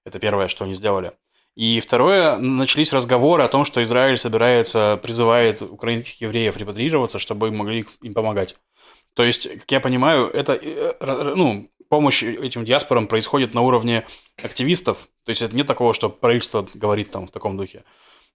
Это 0.07 0.19
первое, 0.19 0.49
что 0.49 0.65
они 0.65 0.73
сделали. 0.73 1.13
И 1.55 1.81
второе, 1.81 2.39
начались 2.39 2.93
разговоры 2.93 3.43
о 3.43 3.49
том, 3.49 3.65
что 3.65 3.83
Израиль 3.83 4.17
собирается, 4.17 4.99
призывает 5.03 5.61
украинских 5.61 6.21
евреев 6.21 6.57
репатриироваться, 6.57 7.19
чтобы 7.19 7.49
им 7.49 7.57
могли 7.57 7.87
им 8.01 8.15
помогать. 8.15 8.57
То 9.15 9.23
есть, 9.23 9.53
как 9.61 9.71
я 9.71 9.81
понимаю, 9.81 10.31
это, 10.31 10.55
э, 10.55 11.35
ну, 11.35 11.69
помощь 11.89 12.23
этим 12.23 12.65
диаспорам 12.65 13.07
происходит 13.07 13.53
на 13.53 13.61
уровне 13.61 14.07
активистов. 14.43 15.09
То 15.25 15.31
есть, 15.31 15.43
это 15.43 15.55
не 15.55 15.63
такого, 15.65 15.93
что 15.93 16.09
правительство 16.09 16.67
говорит 16.73 17.11
там 17.11 17.27
в 17.27 17.31
таком 17.31 17.59
духе. 17.59 17.85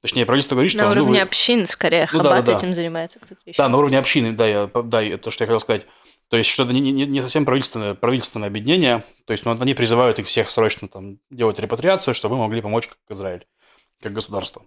Точнее, 0.02 0.28
правительство 0.28 0.54
говорит, 0.54 0.72
что... 0.72 0.84
На 0.84 0.92
уровне 0.92 1.10
ну, 1.10 1.16
вы... 1.16 1.22
общин, 1.22 1.66
скорее. 1.66 2.08
Ну, 2.12 2.20
Хаббат 2.20 2.24
да, 2.24 2.42
да, 2.42 2.52
да. 2.52 2.58
этим 2.58 2.76
занимается 2.76 3.18
кто-то 3.20 3.42
еще. 3.46 3.58
Да, 3.58 3.68
на 3.68 3.78
уровне 3.78 3.98
общины, 3.98 4.32
да, 4.32 4.48
я, 4.48 4.68
да, 4.68 5.18
то, 5.18 5.32
что 5.32 5.44
я 5.44 5.48
хотел 5.48 5.60
сказать. 5.60 5.88
То 6.30 6.38
есть, 6.38 6.50
что 6.50 6.64
это 6.64 6.74
не, 6.74 6.80
не, 6.80 7.06
не 7.06 7.22
совсем 7.22 7.46
правительственное, 7.46 7.94
правительственное 7.94 8.50
объединение. 8.50 9.04
То 9.26 9.32
есть, 9.32 9.46
ну, 9.46 9.52
они 9.52 9.74
призывают 9.74 10.20
их 10.20 10.28
всех 10.28 10.50
срочно 10.50 10.88
там 10.88 11.20
делать 11.30 11.60
репатриацию, 11.60 12.14
чтобы 12.14 12.36
мы 12.36 12.44
могли 12.44 12.62
помочь 12.62 12.88
как 12.88 12.98
Израиль, 13.10 13.46
как 14.02 14.14
государство. 14.14 14.64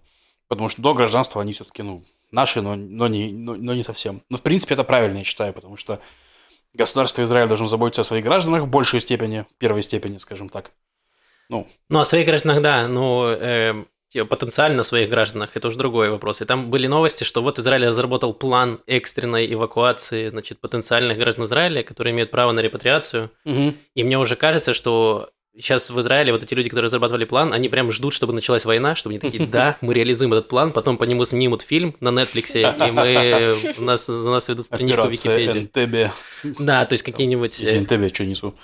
Потому 0.48 0.68
что 0.68 0.80
до 0.82 0.94
гражданства 0.94 1.42
они 1.42 1.52
все-таки, 1.52 1.82
ну, 1.82 2.04
наши, 2.30 2.62
но, 2.62 2.76
но, 2.76 3.08
не, 3.08 3.30
но, 3.30 3.54
но 3.54 3.74
не 3.74 3.82
совсем. 3.82 4.22
Но, 4.30 4.38
в 4.38 4.42
принципе, 4.42 4.74
это 4.74 4.84
правильно, 4.84 5.18
я 5.18 5.24
считаю, 5.24 5.52
потому 5.52 5.76
что 5.76 6.00
государство 6.72 7.22
Израиль 7.22 7.48
должно 7.48 7.66
заботиться 7.66 8.00
о 8.00 8.04
своих 8.04 8.24
гражданах 8.24 8.62
в 8.62 8.68
большей 8.68 9.00
степени, 9.00 9.44
в 9.50 9.58
первой 9.58 9.82
степени, 9.82 10.18
скажем 10.18 10.48
так. 10.48 10.72
Ну, 11.48 11.68
Ну, 11.88 11.98
о 11.98 12.04
своих 12.04 12.26
гражданах, 12.26 12.62
да, 12.62 12.88
но 12.88 13.28
э, 13.28 13.84
потенциально 14.18 14.82
своих 14.82 15.08
гражданах, 15.10 15.50
это 15.54 15.68
уже 15.68 15.78
другой 15.78 16.10
вопрос. 16.10 16.40
И 16.40 16.44
там 16.44 16.70
были 16.70 16.86
новости, 16.86 17.24
что 17.24 17.42
вот 17.42 17.58
Израиль 17.58 17.86
разработал 17.86 18.34
план 18.34 18.80
экстренной 18.86 19.52
эвакуации, 19.52 20.28
значит, 20.28 20.60
потенциальных 20.60 21.18
граждан 21.18 21.44
Израиля, 21.44 21.82
которые 21.82 22.12
имеют 22.12 22.30
право 22.30 22.52
на 22.52 22.60
репатриацию. 22.60 23.30
мгм. 23.44 23.76
И 23.94 24.04
мне 24.04 24.18
уже 24.18 24.36
кажется, 24.36 24.74
что 24.74 25.30
сейчас 25.56 25.90
в 25.90 26.00
Израиле 26.00 26.32
вот 26.32 26.42
эти 26.42 26.54
люди, 26.54 26.68
которые 26.68 26.86
разрабатывали 26.86 27.24
план, 27.24 27.52
они 27.52 27.68
прям 27.68 27.90
ждут, 27.90 28.14
чтобы 28.14 28.32
началась 28.32 28.64
война, 28.64 28.94
чтобы 28.94 29.14
они 29.14 29.20
такие, 29.20 29.46
да, 29.46 29.76
мы 29.80 29.94
реализуем 29.94 30.32
этот 30.32 30.48
план, 30.48 30.72
потом 30.72 30.96
по 30.96 31.04
нему 31.04 31.24
снимут 31.24 31.62
фильм 31.62 31.96
на 32.00 32.08
Netflix, 32.08 32.52
и 32.54 32.90
мы, 32.90 33.54
у 33.78 33.82
нас, 33.82 34.06
за 34.06 34.30
нас 34.30 34.48
ведут 34.48 34.66
страничку 34.66 35.02
в 35.02 35.10
Википедии. 35.10 35.70
Да, 36.58 36.84
то 36.84 36.94
есть 36.94 37.02
какие-нибудь... 37.02 37.62
Э, 37.62 37.78
Энтебе, 37.78 38.08
что 38.08 38.24
несу. 38.24 38.54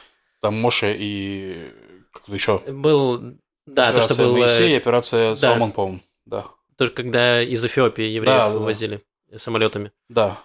Там 0.41 0.55
Моше 0.55 0.97
и 0.99 1.73
как-то 2.13 2.33
еще. 2.33 2.63
Был... 2.69 3.37
Да, 3.67 3.93
то, 3.93 4.01
что 4.01 4.15
операция 4.15 4.27
был... 4.27 4.37
э, 4.37 4.41
Моисей, 4.41 4.77
операция 4.77 5.31
да. 5.31 5.37
Салмон, 5.37 5.73
по-моему. 5.73 6.01
Да. 6.25 6.47
Тоже 6.77 6.93
когда 6.93 7.43
из 7.43 7.65
Эфиопии 7.65 8.05
евреев 8.05 8.25
Да, 8.37 8.47
да, 8.47 8.53
да. 8.53 8.59
вывозили 8.59 9.03
самолетами. 9.37 9.93
Да. 10.09 10.39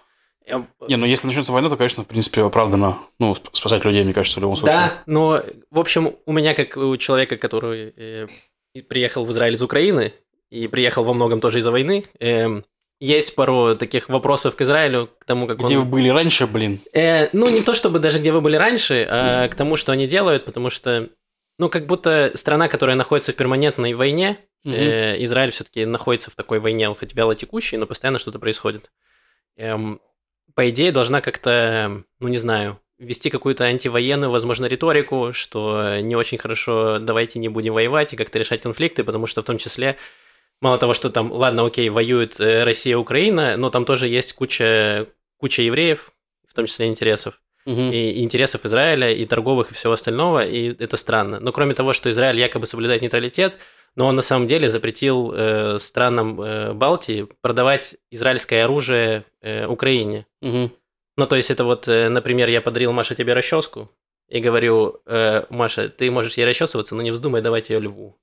Не, 0.88 0.96
ну 0.96 1.06
если 1.06 1.26
начнется 1.28 1.52
война, 1.52 1.68
то, 1.70 1.76
конечно, 1.76 2.02
в 2.02 2.06
принципе, 2.06 2.42
оправдано 2.42 2.98
ну, 3.20 3.32
сп- 3.32 3.48
спасать 3.52 3.84
людей, 3.84 4.02
мне 4.02 4.12
кажется, 4.12 4.40
в 4.40 4.42
любом 4.42 4.56
случае. 4.56 4.76
Да, 4.76 4.92
но, 5.06 5.40
в 5.70 5.78
общем, 5.78 6.16
у 6.26 6.32
меня, 6.32 6.54
как 6.54 6.76
у 6.76 6.96
человека, 6.96 7.36
который 7.36 7.92
э, 7.96 8.26
и 8.74 8.82
приехал 8.82 9.24
в 9.24 9.30
Израиль 9.30 9.54
из 9.54 9.62
Украины, 9.62 10.12
и 10.50 10.66
приехал 10.66 11.04
во 11.04 11.14
многом 11.14 11.40
тоже 11.40 11.60
из-за 11.60 11.70
войны, 11.70 12.04
эм, 12.18 12.64
есть 13.00 13.34
пару 13.36 13.76
таких 13.76 14.08
вопросов 14.08 14.56
к 14.56 14.60
Израилю, 14.62 15.10
к 15.18 15.24
тому, 15.24 15.46
как 15.46 15.58
Где 15.58 15.76
он... 15.78 15.84
вы 15.84 15.90
были 15.90 16.08
раньше, 16.08 16.46
блин? 16.46 16.80
Э, 16.92 17.28
ну, 17.32 17.48
не 17.48 17.62
то 17.62 17.74
чтобы 17.74 18.00
даже 18.00 18.18
где 18.18 18.32
вы 18.32 18.40
были 18.40 18.56
раньше, 18.56 19.06
а 19.08 19.48
к 19.48 19.54
тому, 19.54 19.76
что 19.76 19.92
они 19.92 20.06
делают, 20.08 20.44
потому 20.44 20.70
что, 20.70 21.08
ну, 21.58 21.68
как 21.68 21.86
будто 21.86 22.32
страна, 22.34 22.68
которая 22.68 22.96
находится 22.96 23.32
в 23.32 23.36
перманентной 23.36 23.94
войне, 23.94 24.38
Мгм. 24.64 24.74
э, 24.76 25.24
Израиль 25.24 25.50
все-таки 25.50 25.84
находится 25.84 26.30
в 26.30 26.36
такой 26.36 26.60
войне, 26.60 26.88
он 26.88 26.94
хоть 26.94 27.14
вяло 27.14 27.34
текущий, 27.34 27.76
но 27.76 27.86
постоянно 27.86 28.18
что-то 28.18 28.38
происходит. 28.38 28.90
Эм, 29.56 30.00
по 30.54 30.68
идее, 30.70 30.92
должна 30.92 31.20
как-то, 31.20 32.04
ну, 32.20 32.28
не 32.28 32.36
знаю, 32.36 32.78
вести 32.98 33.30
какую-то 33.30 33.64
антивоенную, 33.64 34.30
возможно, 34.30 34.66
риторику, 34.66 35.32
что 35.32 35.98
не 36.00 36.14
очень 36.14 36.38
хорошо, 36.38 36.98
давайте 37.00 37.38
не 37.40 37.48
будем 37.48 37.74
воевать 37.74 38.12
и 38.12 38.16
как-то 38.16 38.38
решать 38.38 38.62
конфликты, 38.62 39.02
потому 39.02 39.26
что 39.26 39.42
в 39.42 39.44
том 39.44 39.58
числе 39.58 39.96
мало 40.60 40.78
того, 40.78 40.94
что 40.94 41.10
там, 41.10 41.32
ладно, 41.32 41.66
окей, 41.66 41.88
воюют 41.88 42.38
э, 42.38 42.62
Россия 42.62 42.92
и 42.92 42.96
Украина, 42.96 43.56
но 43.56 43.70
там 43.70 43.84
тоже 43.84 44.06
есть 44.06 44.32
куча, 44.34 45.08
куча 45.38 45.62
евреев, 45.62 46.12
в 46.48 46.54
том 46.54 46.66
числе 46.66 46.86
интересов 46.86 47.40
И, 47.64 48.10
и 48.10 48.22
интересов 48.22 48.64
Израиля, 48.64 49.12
и 49.12 49.24
торговых, 49.24 49.70
и 49.70 49.74
всего 49.74 49.92
остального, 49.92 50.44
и 50.44 50.74
это 50.82 50.96
странно. 50.96 51.40
Но 51.40 51.52
кроме 51.52 51.74
того, 51.74 51.92
что 51.92 52.10
Израиль 52.10 52.38
якобы 52.38 52.66
соблюдает 52.66 53.02
нейтралитет, 53.02 53.56
но 53.94 54.06
он 54.06 54.16
на 54.16 54.22
самом 54.22 54.46
деле 54.46 54.68
запретил 54.68 55.32
э, 55.32 55.78
странам 55.78 56.40
э, 56.40 56.72
Балтии 56.72 57.28
продавать 57.40 57.96
израильское 58.10 58.64
оружие 58.64 59.24
э, 59.42 59.66
Украине. 59.66 60.26
Мгм. 60.40 60.72
Ну, 61.16 61.26
то 61.26 61.36
есть 61.36 61.50
это 61.50 61.64
вот, 61.64 61.88
э, 61.88 62.08
например, 62.08 62.48
я 62.48 62.60
подарил 62.60 62.92
Маше 62.92 63.14
тебе 63.14 63.34
расческу, 63.34 63.90
и 64.28 64.40
говорю, 64.40 65.02
э, 65.06 65.44
Маша, 65.50 65.90
ты 65.90 66.10
можешь 66.10 66.38
ей 66.38 66.46
расчесываться, 66.46 66.94
но 66.94 67.02
не 67.02 67.10
вздумай 67.10 67.42
давать 67.42 67.68
ее 67.68 67.80
льву. 67.80 68.16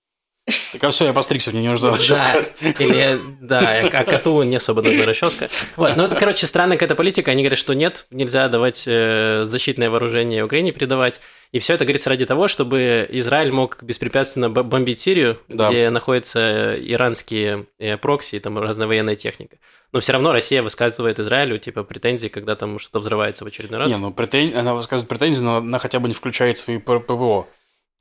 Так 0.74 0.84
а 0.84 0.89
все, 0.89 1.06
я 1.06 1.13
постригся, 1.13 1.51
мне 1.51 1.62
не 1.62 1.70
нужна 1.70 1.91
расческа. 1.91 2.46
Да, 2.62 2.70
или, 2.84 3.20
да, 3.41 3.79
а 3.91 4.03
коту 4.03 4.44
не 4.44 4.56
особо 4.56 4.82
нужна 4.82 5.06
расческа. 5.06 5.50
Вот, 5.75 5.96
ну, 5.96 6.10
короче, 6.18 6.48
странная 6.48 6.77
какая-то 6.77 6.96
политика. 6.96 7.32
Они 7.32 7.44
говорят, 7.44 7.60
что 7.60 7.74
нет, 7.74 8.06
нельзя 8.12 8.48
давать 8.50 8.84
э, 8.86 9.44
защитное 9.46 9.89
вооружение 9.89 10.44
Украине 10.44 10.72
передавать. 10.72 11.22
И 11.51 11.60
все 11.60 11.74
это 11.74 11.86
говорится 11.86 12.10
ради 12.10 12.25
того, 12.25 12.48
чтобы 12.48 13.08
Израиль 13.10 13.51
мог 13.51 13.82
беспрепятственно 13.82 14.50
бомбить 14.50 15.00
Сирию, 15.00 15.39
Да. 15.48 15.70
где 15.70 15.89
находятся 15.89 16.75
иранские 16.79 17.65
э, 17.79 17.98
прокси 17.98 18.36
и 18.36 18.39
там 18.39 18.60
разная 18.60 18.88
военная 18.88 19.15
техника. 19.15 19.58
Но 19.91 20.00
все 20.00 20.13
равно 20.13 20.32
Россия 20.32 20.62
высказывает 20.62 21.20
Израилю, 21.20 21.58
типа, 21.58 21.84
претензии, 21.84 22.27
когда 22.27 22.56
там 22.56 22.77
что-то 22.77 23.00
взрывается 23.00 23.44
в 23.44 23.48
очередной 23.48 23.79
раз. 23.79 23.91
Не, 23.91 23.98
ну 23.98 24.12
претен... 24.12 24.56
она 24.56 24.75
высказывает 24.75 25.10
претензии, 25.10 25.41
но 25.41 25.58
она 25.58 25.79
хотя 25.79 26.00
бы 26.00 26.08
не 26.08 26.13
включает 26.13 26.60
свои 26.60 26.77
ПВО. 26.77 27.48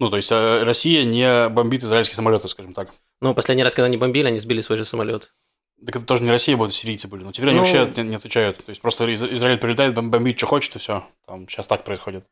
Ну, 0.00 0.10
то 0.10 0.16
есть 0.16 0.30
э, 0.30 0.62
Россия 0.62 1.04
не 1.04 1.48
бомбит 1.48 1.82
израильские 1.82 2.16
самолеты, 2.16 2.48
скажем 2.48 2.72
так. 2.74 2.90
Но 3.20 3.34
последний 3.34 3.64
раз, 3.64 3.74
когда 3.74 3.86
они 3.86 3.96
бомбили, 3.96 4.28
они 4.28 4.38
сбили 4.38 4.60
свой 4.60 4.78
же 4.78 4.84
самолет. 4.84 5.32
Так 5.84 5.96
это 5.96 6.04
тоже 6.04 6.22
не 6.24 6.30
Россия, 6.30 6.56
будут 6.56 6.74
сирийцы 6.74 7.08
были. 7.08 7.24
Но 7.24 7.32
теперь 7.32 7.50
они 7.50 7.58
Ну- 7.60 7.64
вообще 7.64 7.90
не, 8.02 8.08
не 8.10 8.16
отвечают. 8.16 8.58
То 8.64 8.70
есть 8.70 8.80
просто 8.80 9.06
Из- 9.06 9.22
Израиль 9.22 9.58
прилетает, 9.58 9.94
бом- 9.94 10.10
бомбит, 10.10 10.36
что 10.38 10.46
хочет, 10.46 10.76
и 10.76 10.78
все. 10.78 11.04
Там 11.26 11.48
сейчас 11.48 11.66
так 11.66 11.84
происходит. 11.84 12.24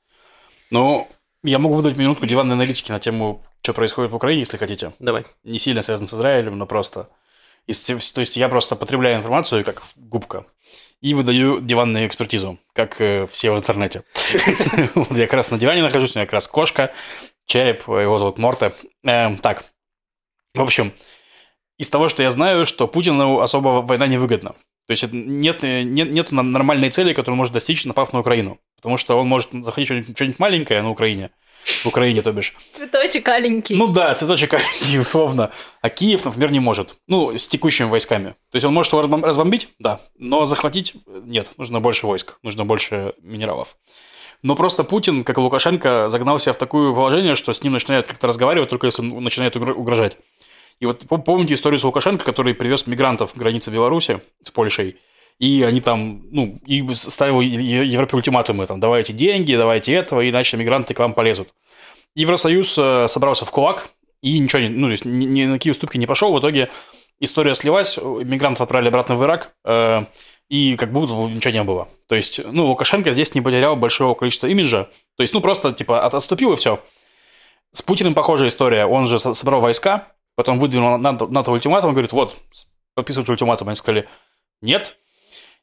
Ну, 0.71 1.09
я 1.43 1.59
могу 1.59 1.75
выдать 1.75 1.97
минутку 1.97 2.27
диванной 2.27 2.55
аналитики 2.55 2.91
на 2.91 2.99
тему, 3.01 3.45
что 3.63 3.73
происходит 3.73 4.11
в 4.13 4.17
Украине, 4.17 4.41
если 4.41 4.57
хотите. 4.57 4.93
Давай. 4.99 5.25
Не 5.45 5.59
сильно 5.59 5.83
связано 5.83 6.09
с 6.09 6.15
Израилем, 6.15 6.59
но 6.59 6.67
просто... 6.67 7.09
То 7.67 8.21
есть 8.21 8.37
я 8.37 8.49
просто 8.49 8.77
потребляю 8.77 9.17
информацию 9.17 9.65
как 9.65 9.83
губка 9.97 10.47
и 11.01 11.15
выдаю 11.15 11.61
диванную 11.61 12.07
экспертизу, 12.07 12.59
как 12.73 13.01
э, 13.01 13.27
все 13.27 13.51
в 13.53 13.59
интернете. 13.59 14.05
Я 15.11 15.27
как 15.27 15.35
раз 15.35 15.51
на 15.51 15.59
диване 15.59 15.83
нахожусь, 15.83 16.15
у 16.15 16.19
меня 16.19 16.27
как 16.27 16.35
раз 16.35 16.47
кошка, 16.49 16.93
череп, 17.47 17.89
его 17.89 18.19
зовут 18.19 18.39
Морте. 18.39 18.73
Эм, 19.05 19.39
Так, 19.39 19.65
в 20.55 20.61
общем, 20.63 20.93
из 21.79 21.91
того, 21.91 22.09
что 22.09 22.23
я 22.23 22.31
знаю, 22.31 22.67
что 22.67 22.89
Путину 22.89 23.41
особо 23.41 23.83
война 23.83 24.07
не 24.07 24.19
выгодна. 24.19 24.55
То 24.87 24.93
есть 24.93 25.05
нет, 25.13 25.63
нет, 25.63 26.11
нет 26.13 26.33
нормальной 26.33 26.91
цели, 26.91 27.13
которую 27.13 27.35
он 27.35 27.39
может 27.39 27.53
достичь, 27.53 27.85
напав 27.85 28.13
на 28.13 28.21
Украину. 28.21 28.59
Потому 28.77 28.97
что 28.99 29.19
он 29.19 29.27
может 29.27 29.51
захватить 29.53 29.87
что-нибудь, 29.89 30.17
что-нибудь 30.17 30.39
маленькое 30.39 30.81
на 30.81 30.91
Украине, 30.91 31.31
в 31.83 31.87
Украине, 31.87 32.23
то 32.23 32.33
бишь. 32.33 32.55
Цветочек 32.77 33.29
аленький. 33.29 33.77
Ну 33.77 33.89
да, 33.89 34.15
цветочек 34.15 34.55
аленький, 34.55 35.01
условно. 35.01 35.51
А 35.83 35.89
Киев, 35.91 36.25
например, 36.25 36.53
не 36.53 36.61
может. 36.61 36.95
Ну, 37.09 37.37
с 37.37 37.49
текущими 37.49 37.89
войсками. 37.89 38.37
То 38.51 38.57
есть 38.57 38.65
он 38.65 38.73
может 38.73 38.93
его 38.93 39.03
разбомбить, 39.03 39.69
да, 39.81 40.01
но 40.19 40.47
захватить 40.47 40.95
нет. 41.25 41.51
Нужно 41.57 41.81
больше 41.81 42.07
войск, 42.07 42.39
нужно 42.43 42.65
больше 42.65 43.15
минералов. 43.21 43.77
Но 44.43 44.55
просто 44.55 44.85
Путин, 44.85 45.25
как 45.25 45.39
и 45.39 45.41
Лукашенко, 45.41 46.09
загнал 46.09 46.39
себя 46.39 46.53
в 46.53 46.59
такое 46.59 46.95
положение, 46.95 47.35
что 47.35 47.53
с 47.53 47.63
ним 47.63 47.73
начинают 47.73 48.07
как-то 48.07 48.27
разговаривать, 48.27 48.69
только 48.69 48.87
если 48.87 49.03
он 49.03 49.23
начинает 49.23 49.57
угрожать. 49.57 50.17
И 50.79 50.87
вот 50.87 51.05
помните 51.25 51.55
историю 51.55 51.79
с 51.79 51.85
Лукашенко, 51.85 52.25
который 52.25 52.55
привез 52.55 52.87
мигрантов 52.87 53.33
к 53.33 53.37
границе 53.37 53.71
Беларуси 53.71 54.21
с 54.43 54.51
Польшей, 54.51 54.99
и 55.39 55.63
они 55.63 55.81
там, 55.81 56.23
ну, 56.31 56.61
и 56.67 56.87
ставил 56.95 57.41
Европе 57.41 58.17
ультиматумы, 58.17 58.67
там, 58.67 58.81
давайте 58.81 59.13
деньги, 59.13 59.55
давайте 59.55 59.93
этого, 59.93 60.29
иначе 60.29 60.57
мигранты 60.57 60.95
к 60.95 60.99
вам 60.99 61.15
полезут. 61.15 61.49
Евросоюз 62.15 62.77
э, 62.79 63.09
собрался 63.09 63.45
в 63.45 63.51
кулак, 63.51 63.89
и 64.23 64.39
ничего, 64.39 64.63
ну, 64.69 64.95
то 64.95 65.09
ни, 65.09 65.25
ни 65.25 65.45
на 65.45 65.55
какие 65.55 65.71
уступки 65.71 65.99
не 65.99 66.07
пошел, 66.07 66.33
в 66.33 66.41
итоге 66.41 66.71
история 67.21 67.55
слилась, 67.55 67.99
мигрантов 67.99 68.63
отправили 68.63 68.89
обратно 68.89 69.17
в 69.17 69.25
Ирак, 69.25 69.55
э, 69.65 70.05
и 70.49 70.77
как 70.77 70.93
будто 70.93 71.13
ничего 71.13 71.53
не 71.53 71.63
было. 71.63 71.89
То 72.09 72.15
есть, 72.15 72.41
ну, 72.45 72.67
Лукашенко 72.67 73.11
здесь 73.13 73.35
не 73.35 73.41
потерял 73.41 73.77
большого 73.77 74.15
количества 74.15 74.47
имиджа, 74.47 74.85
то 75.17 75.23
есть, 75.23 75.35
ну, 75.35 75.41
просто, 75.41 75.73
типа, 75.73 76.05
отступил 76.05 76.53
и 76.53 76.57
все. 76.57 76.81
С 77.73 77.83
Путиным 77.83 78.15
похожая 78.15 78.49
история, 78.49 78.87
он 78.87 79.07
же 79.07 79.19
собрал 79.19 79.61
войска, 79.61 80.13
потом 80.35 80.59
выдвинул 80.59 80.99
НАТО, 80.99 81.27
НАТО 81.27 81.51
ультиматум, 81.51 81.93
говорит, 81.93 82.13
вот, 82.13 82.37
подписывайте 82.95 83.33
ультиматум, 83.33 83.69
они 83.69 83.77
сказали, 83.77 84.09
нет, 84.61 84.97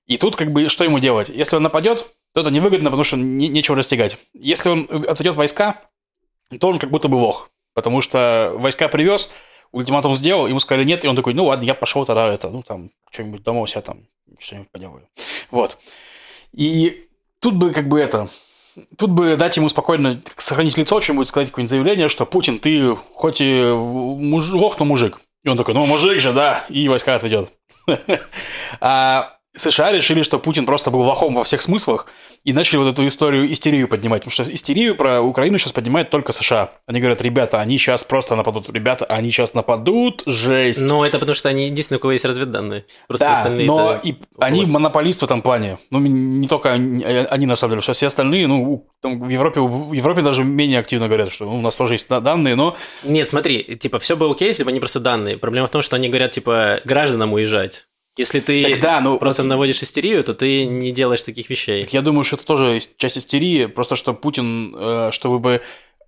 и 0.05 0.17
тут 0.17 0.35
как 0.35 0.51
бы 0.51 0.67
что 0.67 0.83
ему 0.83 0.99
делать? 0.99 1.29
Если 1.29 1.55
он 1.55 1.63
нападет, 1.63 2.05
то 2.33 2.41
это 2.41 2.49
невыгодно, 2.49 2.89
потому 2.89 3.03
что 3.03 3.15
не, 3.15 3.47
нечего 3.47 3.77
достигать. 3.77 4.17
Если 4.33 4.69
он 4.69 4.87
отведет 5.07 5.35
войска, 5.35 5.81
то 6.59 6.67
он 6.67 6.79
как 6.79 6.89
будто 6.89 7.07
бы 7.07 7.15
лох. 7.15 7.49
Потому 7.73 8.01
что 8.01 8.53
войска 8.55 8.87
привез, 8.89 9.31
ультиматум 9.73 10.15
сделал, 10.15 10.47
ему 10.47 10.59
сказали 10.59 10.85
нет, 10.85 11.03
и 11.03 11.07
он 11.07 11.15
такой, 11.15 11.33
ну 11.33 11.45
ладно, 11.45 11.65
я 11.65 11.73
пошел 11.73 12.05
тогда 12.05 12.31
это, 12.31 12.49
ну 12.49 12.63
там, 12.63 12.91
что-нибудь 13.11 13.43
дома 13.43 13.61
у 13.61 13.67
себя 13.67 13.81
там, 13.81 14.07
что-нибудь 14.39 14.69
поделаю. 14.71 15.09
Вот. 15.51 15.77
И 16.53 17.07
тут 17.39 17.55
бы 17.55 17.71
как 17.71 17.89
бы 17.89 17.99
это, 17.99 18.29
тут 18.97 19.11
бы 19.11 19.35
дать 19.35 19.57
ему 19.57 19.67
спокойно 19.67 20.21
сохранить 20.37 20.77
лицо, 20.77 21.01
чем-нибудь 21.01 21.27
сказать 21.27 21.49
какое-нибудь 21.49 21.71
заявление, 21.71 22.07
что 22.07 22.25
Путин, 22.25 22.59
ты 22.59 22.95
хоть 22.95 23.41
и 23.41 23.63
муж, 23.63 24.49
лох, 24.51 24.79
но 24.79 24.85
мужик. 24.85 25.19
И 25.43 25.49
он 25.49 25.57
такой, 25.57 25.73
ну 25.73 25.85
мужик 25.85 26.21
же, 26.21 26.31
да, 26.31 26.65
и 26.69 26.87
войска 26.87 27.15
отведет. 27.15 27.51
А 28.79 29.37
США 29.55 29.91
решили, 29.91 30.23
что 30.23 30.39
Путин 30.39 30.65
просто 30.65 30.89
был 30.89 31.01
лохом 31.01 31.35
во 31.35 31.43
всех 31.43 31.61
смыслах, 31.61 32.07
и 32.43 32.51
начали 32.53 32.77
вот 32.77 32.87
эту 32.87 33.07
историю, 33.07 33.51
истерию 33.51 33.87
поднимать. 33.87 34.23
Потому 34.23 34.45
что 34.45 34.53
истерию 34.53 34.95
про 34.95 35.21
Украину 35.21 35.57
сейчас 35.57 35.71
поднимает 35.71 36.09
только 36.09 36.33
США. 36.33 36.71
Они 36.87 36.99
говорят, 36.99 37.21
ребята, 37.21 37.59
они 37.59 37.77
сейчас 37.77 38.03
просто 38.03 38.35
нападут. 38.35 38.69
Ребята, 38.69 39.05
они 39.05 39.31
сейчас 39.31 39.53
нападут, 39.53 40.23
жесть. 40.25 40.81
Но 40.81 41.05
это 41.05 41.19
потому, 41.19 41.35
что 41.35 41.49
они 41.49 41.67
единственные, 41.67 41.99
у 41.99 42.01
кого 42.01 42.11
есть 42.11 42.25
разведданные. 42.25 42.85
Просто 43.07 43.27
да, 43.27 43.33
остальные 43.33 43.67
но 43.67 43.99
и 44.03 44.15
они 44.39 44.65
монополист 44.65 45.21
в 45.21 45.23
этом 45.23 45.41
плане. 45.41 45.77
Ну, 45.89 45.99
не 45.99 46.47
только 46.47 46.71
они, 46.71 47.03
они 47.03 47.45
на 47.45 47.55
самом 47.55 47.73
деле, 47.73 47.81
что 47.81 47.93
все 47.93 48.07
остальные, 48.07 48.47
ну, 48.47 48.87
там 49.01 49.19
в 49.19 49.29
Европе, 49.29 49.61
в 49.61 49.93
Европе 49.93 50.21
даже 50.21 50.43
менее 50.43 50.79
активно 50.79 51.07
говорят, 51.07 51.31
что 51.31 51.45
ну, 51.45 51.59
у 51.59 51.61
нас 51.61 51.75
тоже 51.75 51.93
есть 51.93 52.09
данные, 52.09 52.55
но... 52.55 52.75
Нет, 53.03 53.27
смотри, 53.27 53.63
типа, 53.75 53.99
все 53.99 54.17
бы 54.17 54.29
окей, 54.29 54.49
если 54.49 54.63
бы 54.63 54.71
они 54.71 54.79
просто 54.79 54.99
данные. 54.99 55.37
Проблема 55.37 55.67
в 55.67 55.71
том, 55.71 55.81
что 55.81 55.95
они 55.95 56.09
говорят, 56.09 56.31
типа, 56.31 56.81
гражданам 56.83 57.31
уезжать. 57.33 57.85
Если 58.15 58.39
ты 58.41 58.63
Тогда, 58.63 59.01
ну, 59.01 59.17
просто 59.17 59.41
вот... 59.41 59.49
наводишь 59.49 59.81
истерию, 59.81 60.23
то 60.23 60.35
ты 60.35 60.65
не 60.65 60.91
делаешь 60.91 61.23
таких 61.23 61.49
вещей. 61.49 61.87
Я 61.89 62.01
думаю, 62.01 62.23
что 62.23 62.35
это 62.35 62.45
тоже 62.45 62.79
часть 62.97 63.17
истерии, 63.17 63.65
просто 63.65 63.95
что 63.95 64.13
Путин, 64.13 64.75
э, 64.77 65.09
чтобы 65.11 65.39
бы 65.39 65.61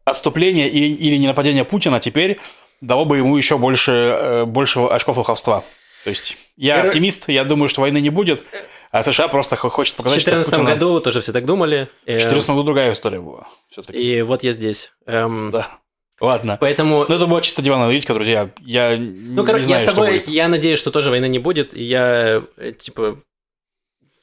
отступление 0.03 0.69
или, 0.69 0.93
или 0.93 1.17
не 1.17 1.25
нападение 1.25 1.65
Путина 1.65 1.99
теперь 1.99 2.39
дало 2.79 3.05
бы 3.05 3.17
ему 3.17 3.35
еще 3.37 3.57
больше, 3.57 3.91
э, 3.91 4.45
больше 4.45 4.81
очков 4.81 5.17
лоховства. 5.17 5.63
То 6.03 6.11
есть 6.11 6.37
я 6.55 6.83
оптимист, 6.83 7.29
я 7.29 7.43
думаю, 7.43 7.67
что 7.67 7.81
войны 7.81 7.99
не 7.99 8.11
будет, 8.11 8.45
а 8.91 9.01
США 9.01 9.27
просто 9.27 9.55
хочет 9.55 9.95
показать, 9.95 10.21
что 10.21 10.29
В 10.29 10.33
2014 10.35 10.51
Путина... 10.51 10.69
году 10.69 10.99
тоже 10.99 11.21
все 11.21 11.33
так 11.33 11.45
думали. 11.45 11.89
В 12.03 12.05
2014 12.05 12.49
году 12.51 12.63
другая 12.63 12.93
история 12.93 13.19
была. 13.19 13.47
И 13.91 14.21
вот 14.21 14.43
я 14.43 14.53
здесь. 14.53 14.91
Эм... 15.07 15.49
Да. 15.51 15.79
Ладно. 16.19 16.57
Поэтому... 16.59 17.05
Ну, 17.07 17.15
это 17.15 17.27
была 17.27 17.41
чисто 17.41 17.61
диванная 17.61 17.85
аналитика, 17.85 18.13
друзья. 18.13 18.51
Я 18.61 18.95
ну, 18.97 19.41
не 19.41 19.45
короче, 19.45 19.65
знаю, 19.65 19.81
я 19.83 19.87
с 19.87 19.93
тобой, 19.93 20.23
я 20.27 20.47
надеюсь, 20.47 20.79
что 20.79 20.91
тоже 20.91 21.09
войны 21.09 21.27
не 21.27 21.39
будет. 21.39 21.75
И 21.75 21.83
я, 21.83 22.43
э, 22.57 22.71
типа, 22.71 23.19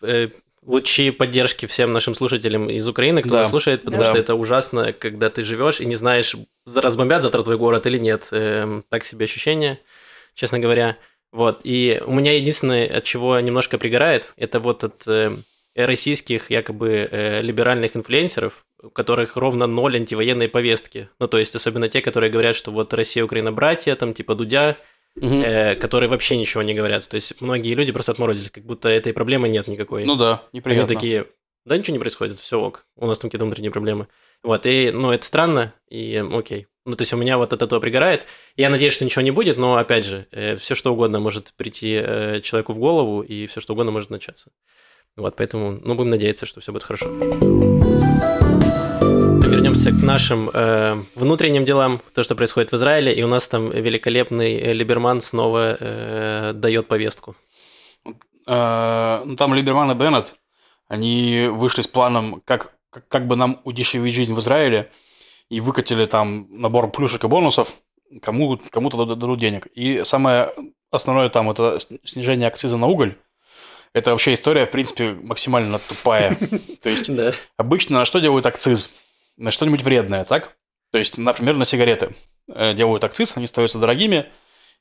э, 0.02 0.28
лучи 0.64 1.10
поддержки 1.10 1.66
всем 1.66 1.92
нашим 1.92 2.14
слушателям 2.14 2.70
из 2.70 2.88
Украины, 2.88 3.20
кто 3.20 3.30
да. 3.30 3.38
нас 3.40 3.50
слушает, 3.50 3.82
потому 3.84 4.02
да. 4.02 4.08
что 4.08 4.18
это 4.18 4.34
ужасно, 4.34 4.92
когда 4.92 5.28
ты 5.28 5.42
живешь 5.42 5.80
и 5.80 5.86
не 5.86 5.96
знаешь, 5.96 6.34
разбомбят 6.66 7.22
завтра 7.22 7.42
твой 7.42 7.58
город 7.58 7.86
или 7.86 7.98
нет. 7.98 8.28
Э, 8.32 8.80
так 8.88 9.04
себе 9.04 9.24
ощущение, 9.24 9.78
честно 10.34 10.58
говоря. 10.58 10.96
Вот. 11.30 11.60
И 11.64 12.02
у 12.06 12.12
меня 12.12 12.34
единственное, 12.34 12.86
от 12.86 13.04
чего 13.04 13.38
немножко 13.40 13.76
пригорает, 13.76 14.32
это 14.36 14.60
вот 14.60 14.84
от 14.84 15.02
э, 15.06 15.36
российских 15.74 16.50
якобы 16.50 17.08
э, 17.10 17.40
либеральных 17.42 17.96
инфлюенсеров, 17.96 18.66
у 18.82 18.90
которых 18.90 19.36
ровно 19.36 19.66
ноль 19.66 19.96
антивоенной 19.96 20.48
повестки. 20.48 21.08
Ну, 21.18 21.28
то 21.28 21.38
есть, 21.38 21.54
особенно 21.54 21.88
те, 21.88 22.00
которые 22.00 22.30
говорят, 22.30 22.56
что 22.56 22.70
вот 22.70 22.92
Россия, 22.94 23.24
Украина, 23.24 23.52
братья, 23.52 23.94
там, 23.96 24.12
типа 24.12 24.34
Дудя, 24.34 24.76
угу. 25.16 25.26
э, 25.26 25.74
которые 25.76 26.08
вообще 26.08 26.36
ничего 26.36 26.62
не 26.62 26.74
говорят. 26.74 27.08
То 27.08 27.14
есть, 27.14 27.40
многие 27.40 27.74
люди 27.74 27.92
просто 27.92 28.12
отморозились, 28.12 28.50
как 28.50 28.64
будто 28.64 28.88
этой 28.88 29.12
проблемы 29.12 29.48
нет 29.48 29.66
никакой. 29.68 30.04
Ну 30.04 30.16
да, 30.16 30.42
неприятно. 30.52 30.84
Они 30.84 30.94
такие, 30.94 31.26
да 31.64 31.78
ничего 31.78 31.94
не 31.94 32.00
происходит, 32.00 32.40
все 32.40 32.60
ок, 32.60 32.86
у 32.96 33.06
нас 33.06 33.18
там 33.18 33.30
какие-то 33.30 33.44
внутренние 33.44 33.72
проблемы. 33.72 34.08
Вот, 34.42 34.66
и, 34.66 34.90
ну, 34.90 35.10
это 35.12 35.24
странно, 35.24 35.72
и 35.88 36.22
окей. 36.32 36.66
Ну, 36.84 36.96
то 36.96 37.02
есть, 37.02 37.12
у 37.12 37.16
меня 37.16 37.38
вот 37.38 37.52
от 37.52 37.62
этого 37.62 37.78
пригорает. 37.78 38.24
Я 38.56 38.68
надеюсь, 38.68 38.92
что 38.92 39.04
ничего 39.04 39.22
не 39.22 39.30
будет, 39.30 39.56
но, 39.56 39.76
опять 39.76 40.04
же, 40.04 40.26
э, 40.32 40.56
все 40.56 40.74
что 40.74 40.92
угодно 40.92 41.20
может 41.20 41.54
прийти 41.54 41.94
э, 41.94 42.40
человеку 42.42 42.72
в 42.72 42.78
голову, 42.78 43.22
и 43.22 43.46
все 43.46 43.60
что 43.60 43.74
угодно 43.74 43.92
может 43.92 44.10
начаться. 44.10 44.50
Вот, 45.16 45.36
поэтому, 45.36 45.78
ну, 45.82 45.94
будем 45.94 46.10
надеяться, 46.10 46.46
что 46.46 46.60
все 46.60 46.72
будет 46.72 46.84
хорошо 46.84 47.10
вернемся 49.52 49.90
к 49.90 50.02
нашим 50.02 50.50
э, 50.52 51.02
внутренним 51.14 51.64
делам, 51.64 52.00
то, 52.14 52.22
что 52.22 52.34
происходит 52.34 52.72
в 52.72 52.76
Израиле, 52.76 53.14
и 53.14 53.22
у 53.22 53.28
нас 53.28 53.46
там 53.48 53.70
великолепный 53.70 54.54
э, 54.54 54.72
Либерман 54.72 55.20
снова 55.20 55.76
э, 55.78 56.52
дает 56.54 56.88
повестку. 56.88 57.36
Э, 58.46 59.22
ну, 59.24 59.36
там 59.36 59.54
Либерман 59.54 59.90
и 59.90 59.94
Беннет, 59.94 60.34
они 60.88 61.48
вышли 61.50 61.82
с 61.82 61.86
планом, 61.86 62.42
как, 62.44 62.74
как, 62.90 63.06
как 63.08 63.26
бы 63.26 63.36
нам 63.36 63.60
удешевить 63.64 64.14
жизнь 64.14 64.32
в 64.32 64.40
Израиле, 64.40 64.90
и 65.50 65.60
выкатили 65.60 66.06
там 66.06 66.48
набор 66.50 66.90
плюшек 66.90 67.24
и 67.24 67.28
бонусов, 67.28 67.76
кому, 68.22 68.58
кому-то 68.70 69.04
дадут 69.04 69.38
денег. 69.38 69.66
И 69.74 70.02
самое 70.04 70.52
основное 70.90 71.28
там 71.28 71.50
это 71.50 71.78
снижение 72.04 72.48
акциза 72.48 72.78
на 72.78 72.86
уголь. 72.86 73.16
Это 73.94 74.12
вообще 74.12 74.32
история, 74.32 74.66
в 74.66 74.70
принципе, 74.70 75.12
максимально 75.12 75.78
тупая. 75.78 76.36
То 76.82 76.88
есть 76.88 77.10
обычно 77.56 77.98
на 77.98 78.04
что 78.04 78.20
делают 78.20 78.46
акциз? 78.46 78.90
на 79.36 79.50
что-нибудь 79.50 79.82
вредное, 79.82 80.24
так? 80.24 80.56
То 80.90 80.98
есть, 80.98 81.18
например, 81.18 81.56
на 81.56 81.64
сигареты. 81.64 82.14
Э, 82.48 82.74
делают 82.74 83.04
акциз, 83.04 83.36
они 83.36 83.46
становятся 83.46 83.78
дорогими, 83.78 84.26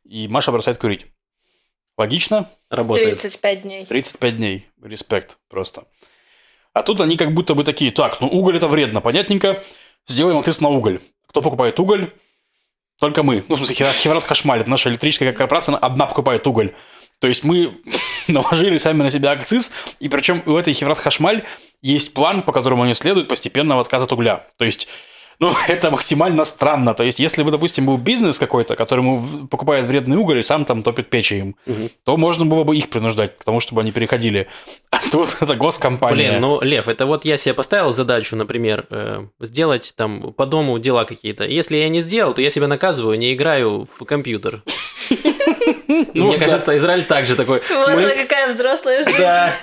и 0.04 0.28
Маша 0.28 0.52
бросает 0.52 0.78
курить. 0.78 1.06
Логично? 1.98 2.50
Работает. 2.70 3.22
35 3.22 3.62
дней. 3.62 3.86
35 3.86 4.38
дней. 4.38 4.68
Респект 4.82 5.38
просто. 5.50 5.86
А 6.74 6.84
тут 6.84 7.02
они 7.02 7.18
как 7.18 7.34
будто 7.34 7.54
бы 7.54 7.64
такие, 7.64 7.92
так, 7.92 8.20
ну 8.22 8.28
уголь 8.28 8.58
это 8.58 8.68
вредно, 8.68 9.02
понятненько, 9.02 9.64
сделаем 10.08 10.38
акциз 10.38 10.62
на 10.62 10.70
уголь. 10.70 11.02
Кто 11.28 11.42
покупает 11.42 11.80
уголь? 11.80 12.14
Только 13.00 13.24
мы. 13.24 13.44
Ну, 13.48 13.56
в 13.56 13.58
смысле, 13.58 13.88
Хеврат 13.88 14.24
Хашмаль, 14.24 14.62
это 14.62 14.70
наша 14.70 14.90
электрическая 14.90 15.34
корпорация, 15.34 15.74
она 15.74 15.80
одна 15.80 16.06
покупает 16.06 16.46
уголь. 16.46 16.76
То 17.22 17.28
есть 17.28 17.46
мы 17.46 17.78
наложили 18.28 18.78
сами 18.78 19.04
на 19.04 19.10
себя 19.10 19.32
акциз, 19.32 19.72
и 20.00 20.10
причем 20.10 20.44
у 20.46 20.58
этой 20.58 20.74
Хеврат 20.74 20.98
Хашмаль 20.98 21.46
есть 21.82 22.14
план, 22.14 22.42
по 22.42 22.52
которому 22.52 22.84
они 22.84 22.94
следуют 22.96 23.30
постепенного 23.30 23.80
отказа 23.82 24.06
от 24.06 24.12
угля. 24.12 24.48
То 24.58 24.66
есть 24.66 24.90
ну, 25.42 25.52
это 25.68 25.90
максимально 25.92 26.46
странно. 26.46 26.94
То 26.94 27.04
есть, 27.04 27.20
если 27.20 27.44
бы, 27.44 27.52
допустим, 27.52 27.88
был 27.88 27.98
бизнес 27.98 28.38
какой-то, 28.38 28.76
который 28.76 29.04
покупает 29.50 29.86
вредный 29.86 30.18
уголь 30.18 30.40
и 30.40 30.44
сам 30.44 30.66
там 30.66 30.84
топит 30.84 31.10
печи 31.10 31.40
им, 31.40 31.56
угу. 31.66 31.90
то 32.06 32.16
можно 32.16 32.46
было 32.46 32.64
бы 32.64 32.78
их 32.78 32.90
принуждать 32.90 33.38
к 33.38 33.44
тому, 33.44 33.60
чтобы 33.60 33.82
они 33.82 33.92
переходили. 33.92 34.48
А 34.92 35.10
тут 35.10 35.38
это 35.40 35.56
госкомпания. 35.56 36.32
Блин, 36.32 36.42
ну, 36.42 36.62
Лев, 36.62 36.88
это 36.88 37.06
вот 37.06 37.26
я 37.26 37.38
себе 37.38 37.54
поставил 37.54 37.92
задачу, 37.92 38.36
например, 38.36 38.86
э, 38.90 39.26
сделать 39.40 39.94
там 39.96 40.34
по 40.34 40.46
дому 40.46 40.78
дела 40.80 41.06
какие-то. 41.06 41.46
Если 41.46 41.78
я 41.78 41.88
не 41.88 42.02
сделал, 42.02 42.34
то 42.34 42.42
я 42.42 42.50
себя 42.50 42.68
наказываю, 42.68 43.18
не 43.18 43.34
играю 43.34 43.88
в 43.98 44.06
компьютер. 44.06 44.64
Ну, 46.14 46.28
мне 46.28 46.38
кажется, 46.38 46.76
Израиль 46.78 47.04
также 47.04 47.36
такой. 47.36 47.62
Вот 47.70 48.16
какая 48.18 48.52
взрослая 48.52 49.04
жизнь. 49.04 49.18
Да. 49.18 49.54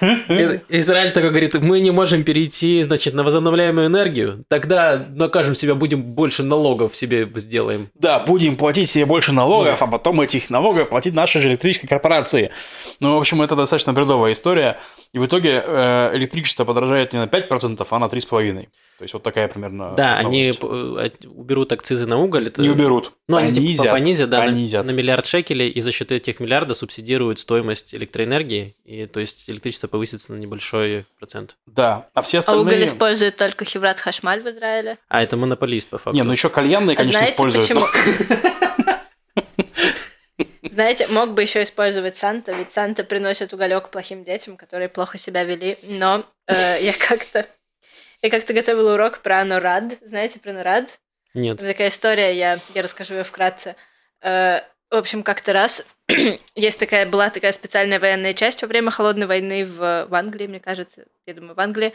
Израиль 0.69 1.13
такой 1.13 1.31
говорит, 1.31 1.55
мы 1.55 1.81
не 1.81 1.91
можем 1.91 2.25
перейти, 2.25 2.83
значит, 2.83 3.15
на 3.15 3.25
возобновляемую 3.25 3.87
энергию. 3.87 4.45
Тогда 4.49 5.07
накажем 5.09 5.55
себя, 5.55 5.75
будем 5.75 6.03
больше 6.03 6.43
налогов 6.43 6.97
себе 6.97 7.29
сделаем. 7.37 7.89
Да, 7.95 8.21
будем 8.21 8.57
платить 8.57 8.91
себе 8.91 9.07
больше 9.07 9.33
налогов, 9.33 9.83
а 9.83 9.87
потом 9.87 10.21
этих 10.21 10.51
налогов 10.51 10.89
платить 10.89 11.15
нашей 11.15 11.41
же 11.41 11.49
электрической 11.49 11.89
корпорации. 11.89 12.51
Ну, 13.01 13.17
в 13.17 13.19
общем, 13.19 13.43
это 13.43 13.57
достаточно 13.57 13.93
бредовая 13.93 14.33
история. 14.33 14.79
И 15.13 15.19
в 15.19 15.27
итоге 15.27 15.63
э, 15.65 16.11
электричество 16.15 16.65
подорожает 16.65 17.13
не 17.13 17.19
на 17.19 17.25
5%, 17.27 17.87
а 17.89 17.99
на 17.99 18.05
3,5%. 18.05 18.69
То 18.99 19.05
есть 19.05 19.15
вот 19.15 19.23
такая 19.23 19.47
примерно 19.47 19.95
Да, 19.95 20.19
они 20.19 20.43
новость. 20.43 20.61
э, 21.25 21.29
уберут 21.29 21.73
акцизы 21.73 22.05
на 22.07 22.19
уголь. 22.19 22.49
Это... 22.49 22.61
Не 22.61 22.71
уберут. 22.71 23.13
Ну, 23.29 23.37
они 23.37 23.53
типа 23.53 23.63
понизят, 23.63 23.91
понизят, 23.93 24.31
да, 24.31 24.39
на- 24.41 24.47
понизят. 24.47 24.87
На, 24.87 24.91
миллиард 24.91 25.25
шекелей, 25.25 25.69
и 25.69 25.81
за 25.81 25.93
счет 25.93 26.11
этих 26.11 26.41
миллиарда 26.41 26.75
субсидируют 26.75 27.39
стоимость 27.39 27.95
электроэнергии, 27.95 28.75
и 28.85 29.07
то 29.07 29.21
есть 29.21 29.49
электричество 29.49 29.87
повысится 29.87 30.33
на 30.33 30.37
небольшой 30.39 31.07
процент. 31.21 31.57
Да, 31.67 32.09
а 32.13 32.23
все 32.23 32.39
А 32.39 32.41
остальные... 32.41 32.65
уголь 32.67 32.85
использует 32.85 33.37
только 33.37 33.65
Хеврат 33.65 34.01
Хашмаль 34.01 34.43
в 34.43 34.49
Израиле. 34.51 34.99
А 35.09 35.23
это 35.23 35.37
монополист, 35.37 35.91
по 35.91 35.99
факту. 35.99 36.17
Не, 36.17 36.25
ну 36.25 36.33
еще 36.33 36.49
кальянные, 36.49 36.95
А 36.95 36.99
конечно, 36.99 37.21
знаете 37.21 37.35
используют. 37.35 37.71
Знаете, 40.71 41.09
мог 41.09 41.33
бы 41.35 41.43
еще 41.43 41.63
использовать 41.65 42.17
Санта, 42.17 42.53
ведь 42.53 42.71
Санта 42.71 43.03
приносит 43.03 43.53
уголек 43.53 43.89
плохим 43.91 44.23
детям, 44.23 44.57
которые 44.57 44.89
плохо 44.89 45.19
себя 45.19 45.43
вели. 45.43 45.77
Но 45.83 46.25
э, 46.47 46.79
я 46.81 46.93
как-то 46.93 47.47
я 48.22 48.31
как-то 48.31 48.52
готовила 48.52 48.94
урок 48.94 49.18
про 49.20 49.44
Норад. 49.44 49.98
Знаете 50.02 50.40
про 50.40 50.52
Норад? 50.52 50.98
Нет. 51.35 51.57
Это 51.57 51.66
такая 51.66 51.88
история, 51.88 52.37
я, 52.37 52.59
я 52.74 52.83
расскажу 52.83 53.14
ее 53.14 53.24
вкратце. 53.24 53.76
Э, 54.22 54.61
в 54.90 54.96
общем, 54.96 55.22
как-то 55.22 55.52
раз 55.52 55.87
есть 56.54 56.78
такая, 56.78 57.07
была 57.07 57.31
такая 57.31 57.52
специальная 57.52 58.00
военная 58.00 58.33
часть 58.33 58.62
во 58.62 58.68
время 58.68 58.90
холодной 58.90 59.26
войны 59.26 59.66
в, 59.66 60.07
в 60.07 60.14
Англии, 60.14 60.46
мне 60.46 60.61
кажется, 60.61 61.04
я 61.26 61.35
думаю, 61.35 61.54
в 61.54 61.61
Англии, 61.61 61.92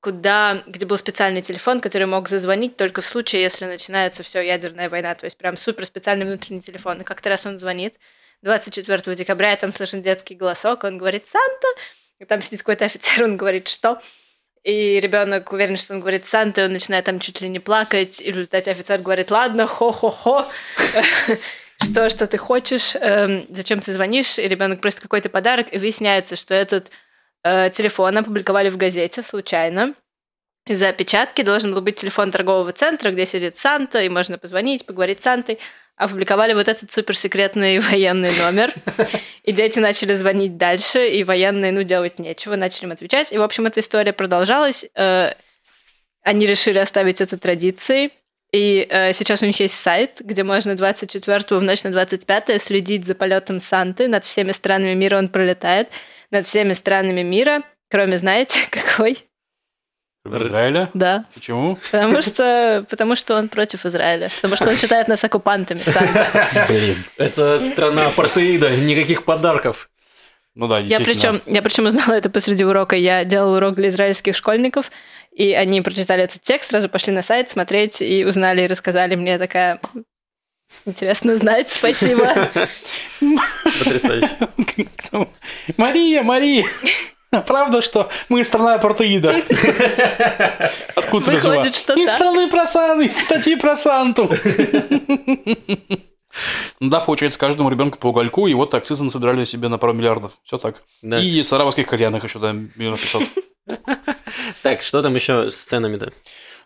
куда, 0.00 0.62
где 0.66 0.86
был 0.86 0.96
специальный 0.96 1.42
телефон, 1.42 1.80
который 1.80 2.06
мог 2.06 2.28
зазвонить 2.28 2.76
только 2.76 3.00
в 3.00 3.06
случае, 3.06 3.42
если 3.42 3.64
начинается 3.64 4.22
все 4.22 4.40
ядерная 4.40 4.88
война, 4.88 5.14
то 5.14 5.24
есть 5.24 5.36
прям 5.36 5.56
супер 5.56 5.84
специальный 5.86 6.24
внутренний 6.24 6.60
телефон. 6.60 7.00
И 7.00 7.04
как-то 7.04 7.28
раз 7.28 7.44
он 7.44 7.58
звонит 7.58 7.96
24 8.42 9.16
декабря, 9.16 9.52
и 9.52 9.56
там 9.56 9.72
слышен 9.72 10.02
детский 10.02 10.36
голосок, 10.36 10.84
он 10.84 10.98
говорит 10.98 11.26
«Санта!» 11.26 11.66
И 12.18 12.24
там 12.24 12.40
сидит 12.40 12.60
какой-то 12.60 12.84
офицер, 12.84 13.24
он 13.24 13.36
говорит 13.36 13.68
«Что?» 13.68 14.00
И 14.66 14.98
ребенок 14.98 15.52
уверен, 15.52 15.76
что 15.76 15.94
он 15.94 16.00
говорит 16.00 16.24
Санта, 16.24 16.62
и 16.62 16.64
он 16.64 16.72
начинает 16.72 17.04
там 17.04 17.20
чуть 17.20 17.40
ли 17.40 17.48
не 17.48 17.60
плакать. 17.60 18.20
И 18.20 18.32
в 18.32 18.36
результате 18.36 18.72
офицер 18.72 19.00
говорит, 19.00 19.30
ладно, 19.30 19.68
хо-хо-хо, 19.68 20.44
что, 21.84 22.08
что 22.10 22.26
ты 22.26 22.36
хочешь, 22.36 22.96
эм, 22.96 23.46
зачем 23.48 23.78
ты 23.78 23.92
звонишь? 23.92 24.40
И 24.40 24.48
ребенок 24.48 24.80
просит 24.80 24.98
какой-то 24.98 25.28
подарок, 25.28 25.72
и 25.72 25.78
выясняется, 25.78 26.34
что 26.34 26.52
этот 26.52 26.90
э, 27.44 27.70
телефон 27.70 28.18
опубликовали 28.18 28.68
в 28.68 28.76
газете 28.76 29.22
случайно. 29.22 29.94
Из-за 30.66 30.88
опечатки 30.88 31.42
должен 31.42 31.72
был 31.72 31.80
быть 31.80 31.94
телефон 31.94 32.32
торгового 32.32 32.72
центра, 32.72 33.12
где 33.12 33.24
сидит 33.24 33.56
Санта, 33.56 34.02
и 34.02 34.08
можно 34.08 34.36
позвонить, 34.36 34.84
поговорить 34.84 35.20
с 35.20 35.22
Сантой. 35.22 35.60
Опубликовали 35.96 36.52
вот 36.52 36.68
этот 36.68 36.92
суперсекретный 36.92 37.78
военный 37.90 38.30
номер. 38.38 38.72
И 39.44 39.52
дети 39.52 39.78
начали 39.78 40.14
звонить 40.14 40.56
дальше, 40.56 41.08
и 41.08 41.24
военные, 41.24 41.72
ну, 41.72 41.82
делать 41.82 42.18
нечего, 42.18 42.56
начали 42.56 42.84
им 42.84 42.92
отвечать. 42.92 43.32
И, 43.32 43.38
в 43.38 43.42
общем, 43.42 43.66
эта 43.66 43.80
история 43.80 44.12
продолжалась. 44.12 44.86
Э, 44.94 45.32
Они 46.22 46.46
решили 46.46 46.78
оставить 46.78 47.20
это 47.20 47.38
традицией. 47.38 48.12
И 48.52 48.86
э, 48.88 49.12
сейчас 49.12 49.42
у 49.42 49.46
них 49.46 49.58
есть 49.58 49.74
сайт, 49.74 50.20
где 50.20 50.44
можно 50.44 50.76
24 50.76 51.38
в 51.58 51.62
ночь 51.62 51.82
на 51.82 51.90
25 51.90 52.62
следить 52.62 53.04
за 53.04 53.14
полетом 53.14 53.58
Санты. 53.58 54.06
Над 54.08 54.24
всеми 54.24 54.52
странами 54.52 54.94
мира 54.94 55.18
он 55.18 55.28
пролетает. 55.28 55.88
Над 56.30 56.44
всеми 56.46 56.72
странами 56.74 57.22
мира, 57.22 57.62
кроме, 57.88 58.18
знаете, 58.18 58.60
какой? 58.70 59.24
В 60.26 60.42
Израиле? 60.42 60.90
Да. 60.94 61.24
Почему? 61.34 61.78
Потому 61.90 62.22
что, 62.22 62.84
потому 62.88 63.16
что 63.16 63.36
он 63.36 63.48
против 63.48 63.86
Израиля. 63.86 64.30
Потому 64.36 64.56
что 64.56 64.68
он 64.68 64.76
считает 64.76 65.08
нас 65.08 65.22
оккупантами. 65.24 65.82
Блин. 66.68 67.04
Это 67.16 67.58
страна 67.58 68.08
апартеида, 68.08 68.76
никаких 68.76 69.24
подарков. 69.24 69.88
Ну 70.54 70.68
да, 70.68 70.78
Я 70.78 71.00
причем, 71.00 71.42
я 71.44 71.60
причем 71.60 71.84
узнала 71.84 72.14
это 72.14 72.30
посреди 72.30 72.64
урока. 72.64 72.96
Я 72.96 73.24
делала 73.24 73.58
урок 73.58 73.74
для 73.74 73.90
израильских 73.90 74.34
школьников, 74.34 74.90
и 75.30 75.52
они 75.52 75.82
прочитали 75.82 76.24
этот 76.24 76.40
текст, 76.40 76.70
сразу 76.70 76.88
пошли 76.88 77.12
на 77.12 77.22
сайт 77.22 77.50
смотреть 77.50 78.00
и 78.00 78.24
узнали 78.24 78.62
и 78.62 78.66
рассказали 78.66 79.16
мне 79.16 79.38
такая. 79.38 79.80
Интересно 80.86 81.36
знать, 81.36 81.68
спасибо. 81.68 82.34
Потрясающе. 83.20 84.30
Мария, 85.76 86.22
Мария! 86.22 86.64
Правда, 87.46 87.80
что 87.80 88.08
мы 88.28 88.44
страна 88.44 88.74
апартеида? 88.74 89.30
Откуда? 90.94 91.30
Выходит, 91.32 91.76
что 91.76 91.94
Из 91.94 92.06
так. 92.06 92.16
страны 92.16 92.48
про 92.48 92.66
Сан- 92.66 93.00
из 93.00 93.16
статьи 93.16 93.56
про 93.56 93.76
Санту. 93.76 94.30
Ну 96.80 96.90
да, 96.90 97.00
получается, 97.00 97.38
каждому 97.38 97.70
ребенку 97.70 97.96
по 97.98 98.08
угольку, 98.08 98.46
и 98.46 98.52
вот 98.52 98.74
акцизы 98.74 99.02
насобирали 99.02 99.44
себе 99.44 99.68
на 99.68 99.78
пару 99.78 99.94
миллиардов. 99.94 100.32
Все 100.44 100.58
так. 100.58 100.82
Да. 101.00 101.18
И 101.18 101.42
с 101.42 101.50
арабских 101.50 101.86
кальянах 101.86 102.24
еще, 102.24 102.38
да, 102.38 102.52
миллионов 102.52 103.00
пятьсот. 103.00 103.22
Так, 104.62 104.82
что 104.82 105.00
там 105.02 105.14
еще 105.14 105.50
с 105.50 105.56
ценами-то? 105.56 106.12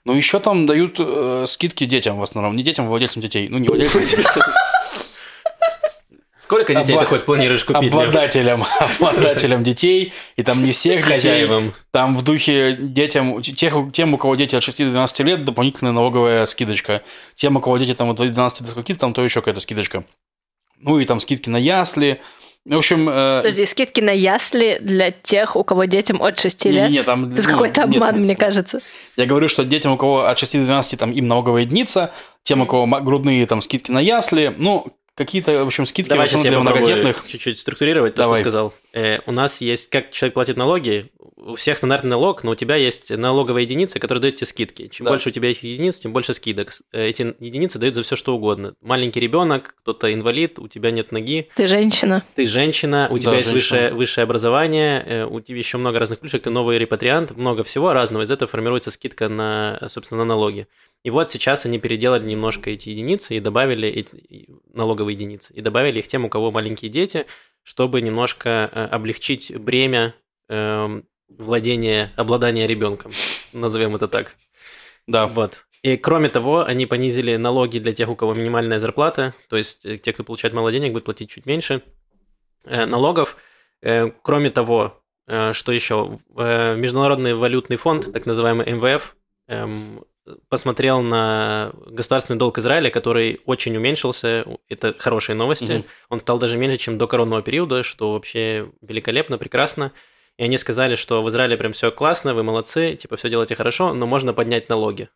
Ну, 0.04 0.14
еще 0.14 0.40
там 0.40 0.66
дают 0.66 0.96
э, 0.98 1.44
скидки 1.46 1.84
детям 1.84 2.18
в 2.18 2.22
основном. 2.22 2.56
Не 2.56 2.64
детям, 2.64 2.86
а 2.86 2.88
владельцам 2.88 3.22
детей. 3.22 3.48
Ну, 3.48 3.58
не 3.58 3.68
владельцам, 3.68 4.02
Сколько 6.50 6.74
детей 6.74 6.96
Обла- 6.96 7.02
ты 7.02 7.06
хоть 7.06 7.24
планируешь 7.24 7.64
купить? 7.64 7.92
Обладателям, 7.92 8.64
обладателям 8.98 9.62
детей. 9.62 10.12
И 10.34 10.42
там 10.42 10.64
не 10.64 10.72
всех 10.72 11.04
детей. 11.04 11.12
Хозяевам. 11.12 11.72
Там 11.92 12.16
в 12.16 12.24
духе 12.24 12.76
детям, 12.76 13.40
тех, 13.40 13.72
тем, 13.92 14.14
у 14.14 14.18
кого 14.18 14.34
дети 14.34 14.56
от 14.56 14.62
6 14.64 14.78
до 14.78 14.90
12 14.90 15.20
лет, 15.20 15.44
дополнительная 15.44 15.92
налоговая 15.92 16.44
скидочка. 16.46 17.02
Тем, 17.36 17.56
у 17.56 17.60
кого 17.60 17.78
дети 17.78 17.94
там 17.94 18.10
от 18.10 18.16
12 18.16 18.64
до 18.64 18.68
скольки, 18.72 18.94
там 18.94 19.14
то 19.14 19.22
еще 19.22 19.42
какая-то 19.42 19.60
скидочка. 19.60 20.02
Ну 20.78 20.98
и 20.98 21.04
там 21.04 21.20
скидки 21.20 21.48
на 21.48 21.56
ясли. 21.56 22.20
В 22.64 22.76
общем... 22.76 23.08
э, 23.08 23.38
Подожди, 23.38 23.64
скидки 23.64 24.00
на 24.00 24.10
ясли 24.10 24.78
для 24.80 25.12
тех, 25.12 25.54
у 25.54 25.62
кого 25.62 25.84
детям 25.84 26.20
от 26.20 26.38
6 26.40 26.64
лет? 26.66 26.74
Не-не-не, 26.74 27.02
там, 27.04 27.30
Тут 27.30 27.46
ну, 27.46 27.52
какой-то 27.52 27.82
нет, 27.86 27.94
обман, 27.96 28.14
нет. 28.16 28.24
мне 28.24 28.36
кажется. 28.36 28.80
Я 29.16 29.26
говорю, 29.26 29.46
что 29.48 29.64
детям, 29.64 29.92
у 29.92 29.96
кого 29.96 30.26
от 30.26 30.38
6 30.38 30.58
до 30.58 30.64
12, 30.64 30.98
там 30.98 31.12
им 31.12 31.28
налоговая 31.28 31.62
единица, 31.62 32.12
тем, 32.42 32.60
у 32.60 32.66
кого 32.66 32.86
грудные 33.00 33.46
там 33.46 33.60
скидки 33.60 33.90
на 33.90 34.00
ясли, 34.00 34.54
ну, 34.58 34.88
какие-то, 35.24 35.62
в 35.64 35.66
общем, 35.66 35.84
скидки 35.84 36.08
в 36.08 36.12
Давай 36.12 36.26
сейчас 36.26 36.40
основном 36.40 36.66
я 36.66 36.72
для 36.72 36.80
многодетных. 36.80 37.24
чуть-чуть 37.26 37.58
структурировать 37.58 38.14
то, 38.14 38.22
Давай. 38.22 38.36
что 38.36 38.44
сказал. 38.44 38.74
Э, 38.92 39.18
у 39.26 39.32
нас 39.32 39.60
есть, 39.60 39.88
как 39.90 40.10
человек 40.10 40.34
платит 40.34 40.56
налоги, 40.56 41.10
у 41.36 41.54
всех 41.54 41.78
стандартный 41.78 42.10
налог, 42.10 42.44
но 42.44 42.50
у 42.50 42.54
тебя 42.54 42.76
есть 42.76 43.10
налоговая 43.10 43.62
единица, 43.62 43.98
которая 43.98 44.20
дает 44.20 44.36
тебе 44.36 44.46
скидки. 44.46 44.88
Чем 44.88 45.06
Да. 45.06 45.12
больше 45.12 45.30
у 45.30 45.32
тебя 45.32 45.50
этих 45.50 45.62
единиц, 45.62 45.98
тем 46.00 46.12
больше 46.12 46.34
скидок. 46.34 46.70
Э, 46.92 47.06
Эти 47.08 47.34
единицы 47.40 47.78
дают 47.78 47.94
за 47.94 48.02
все 48.02 48.14
что 48.16 48.34
угодно. 48.34 48.74
Маленький 48.82 49.20
ребенок, 49.20 49.74
кто-то 49.80 50.12
инвалид, 50.12 50.58
у 50.58 50.68
тебя 50.68 50.90
нет 50.90 51.12
ноги, 51.12 51.48
Ты 51.56 51.66
женщина. 51.66 52.24
ты 52.34 52.46
женщина, 52.46 53.08
у 53.10 53.18
тебя 53.18 53.30
Да, 53.30 53.36
есть 53.38 53.48
женщина. 53.48 53.54
высшее, 53.78 53.94
высшее 53.94 54.22
образование, 54.24 55.02
э, 55.06 55.24
у 55.24 55.40
тебя 55.40 55.58
еще 55.58 55.78
много 55.78 55.98
разных 55.98 56.18
плюшек, 56.20 56.42
ты 56.42 56.50
новый 56.50 56.78
репатриант, 56.78 57.36
много 57.36 57.64
всего 57.64 57.92
разного, 57.92 58.22
из 58.24 58.30
этого 58.30 58.50
формируется 58.50 58.90
скидка 58.90 59.28
на, 59.28 59.80
собственно, 59.88 60.18
на 60.24 60.24
налоги. 60.34 60.66
И 61.02 61.08
вот 61.10 61.30
сейчас 61.30 61.64
они 61.64 61.78
переделали 61.78 62.26
немножко 62.26 62.68
эти 62.70 62.90
единицы 62.90 63.34
и 63.34 63.40
добавили 63.40 63.88
эти 63.88 64.48
налоговые 64.74 65.14
единицы, 65.14 65.54
и 65.54 65.62
добавили 65.62 66.00
их 66.00 66.08
тем, 66.08 66.26
у 66.26 66.28
кого 66.28 66.50
маленькие 66.50 66.90
дети, 66.90 67.24
чтобы 67.62 68.00
немножко 68.00 68.70
э, 68.72 68.84
облегчить 68.86 69.56
бремя 69.56 70.14
эм, 70.48 71.04
владения, 71.28 72.12
обладания 72.16 72.66
ребенком, 72.66 73.12
назовем 73.52 73.96
это 73.96 74.08
так. 74.08 74.36
Да, 75.06 75.26
Вот. 75.26 75.66
И 75.82 75.96
кроме 75.96 76.28
того, 76.28 76.62
они 76.62 76.84
понизили 76.84 77.36
налоги 77.36 77.78
для 77.78 77.94
тех, 77.94 78.10
у 78.10 78.14
кого 78.14 78.34
минимальная 78.34 78.78
зарплата, 78.78 79.34
то 79.48 79.56
есть 79.56 79.86
э, 79.86 79.96
те, 79.96 80.12
кто 80.12 80.24
получает 80.24 80.54
мало 80.54 80.70
денег, 80.72 80.92
будут 80.92 81.06
платить 81.06 81.30
чуть 81.30 81.46
меньше 81.46 81.82
э, 82.64 82.84
налогов. 82.86 83.36
Кроме 84.22 84.50
того, 84.50 85.02
что 85.26 85.72
еще? 85.72 86.18
Международный 86.36 87.32
валютный 87.32 87.78
фонд, 87.78 88.12
так 88.12 88.26
называемый 88.26 88.70
МВФ, 88.70 89.16
эм, 89.48 90.04
посмотрел 90.48 91.00
на 91.02 91.72
государственный 91.86 92.38
долг 92.38 92.58
Израиля, 92.58 92.90
который 92.90 93.40
очень 93.46 93.76
уменьшился. 93.76 94.44
Это 94.68 94.94
хорошие 94.98 95.36
новости. 95.36 95.72
Мгм. 95.72 95.84
Он 96.08 96.20
стал 96.20 96.38
даже 96.38 96.56
меньше, 96.56 96.78
чем 96.78 96.98
до 96.98 97.06
коронного 97.06 97.42
периода, 97.42 97.82
что 97.82 98.12
вообще 98.12 98.70
великолепно, 98.82 99.38
прекрасно. 99.38 99.92
И 100.36 100.44
они 100.44 100.56
сказали, 100.58 100.94
что 100.94 101.22
в 101.22 101.28
Израиле 101.28 101.56
прям 101.56 101.72
все 101.72 101.90
классно, 101.90 102.34
вы 102.34 102.42
молодцы, 102.42 102.96
типа 102.96 103.16
все 103.16 103.28
делаете 103.28 103.54
хорошо, 103.54 103.92
но 103.92 104.06
можно 104.06 104.32
поднять 104.32 104.68
налоги 104.68 105.08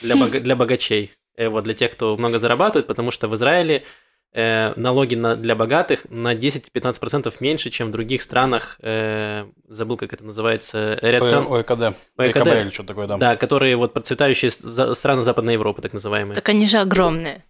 для, 0.00 0.16
бога- 0.16 0.40
для 0.40 0.56
богачей, 0.56 1.12
э, 1.36 1.48
вот, 1.48 1.64
для 1.64 1.74
тех, 1.74 1.92
кто 1.92 2.16
много 2.16 2.38
зарабатывает, 2.38 2.86
потому 2.86 3.10
что 3.10 3.28
в 3.28 3.34
Израиле 3.34 3.84
э, 4.34 4.72
налоги 4.76 5.14
на, 5.14 5.36
для 5.36 5.54
богатых 5.54 6.06
на 6.10 6.34
10-15% 6.34 7.32
меньше, 7.40 7.70
чем 7.70 7.88
в 7.88 7.90
других 7.92 8.22
странах, 8.22 8.76
э, 8.82 9.46
забыл, 9.68 9.96
как 9.96 10.12
это 10.12 10.24
называется, 10.24 10.98
ряд 11.00 11.22
стран, 11.22 11.46
ОЭКД. 11.46 11.96
ОЭКД. 12.16 12.46
Или 12.46 12.70
что-то 12.70 12.88
такое, 12.88 13.06
да. 13.06 13.16
да, 13.16 13.36
которые 13.36 13.76
вот 13.76 13.94
процветающие 13.94 14.50
страны 14.50 15.22
Западной 15.22 15.54
Европы, 15.54 15.80
так 15.80 15.92
называемые. 15.92 16.34
Так 16.34 16.48
они 16.48 16.66
же 16.66 16.78
огромные. 16.78 17.44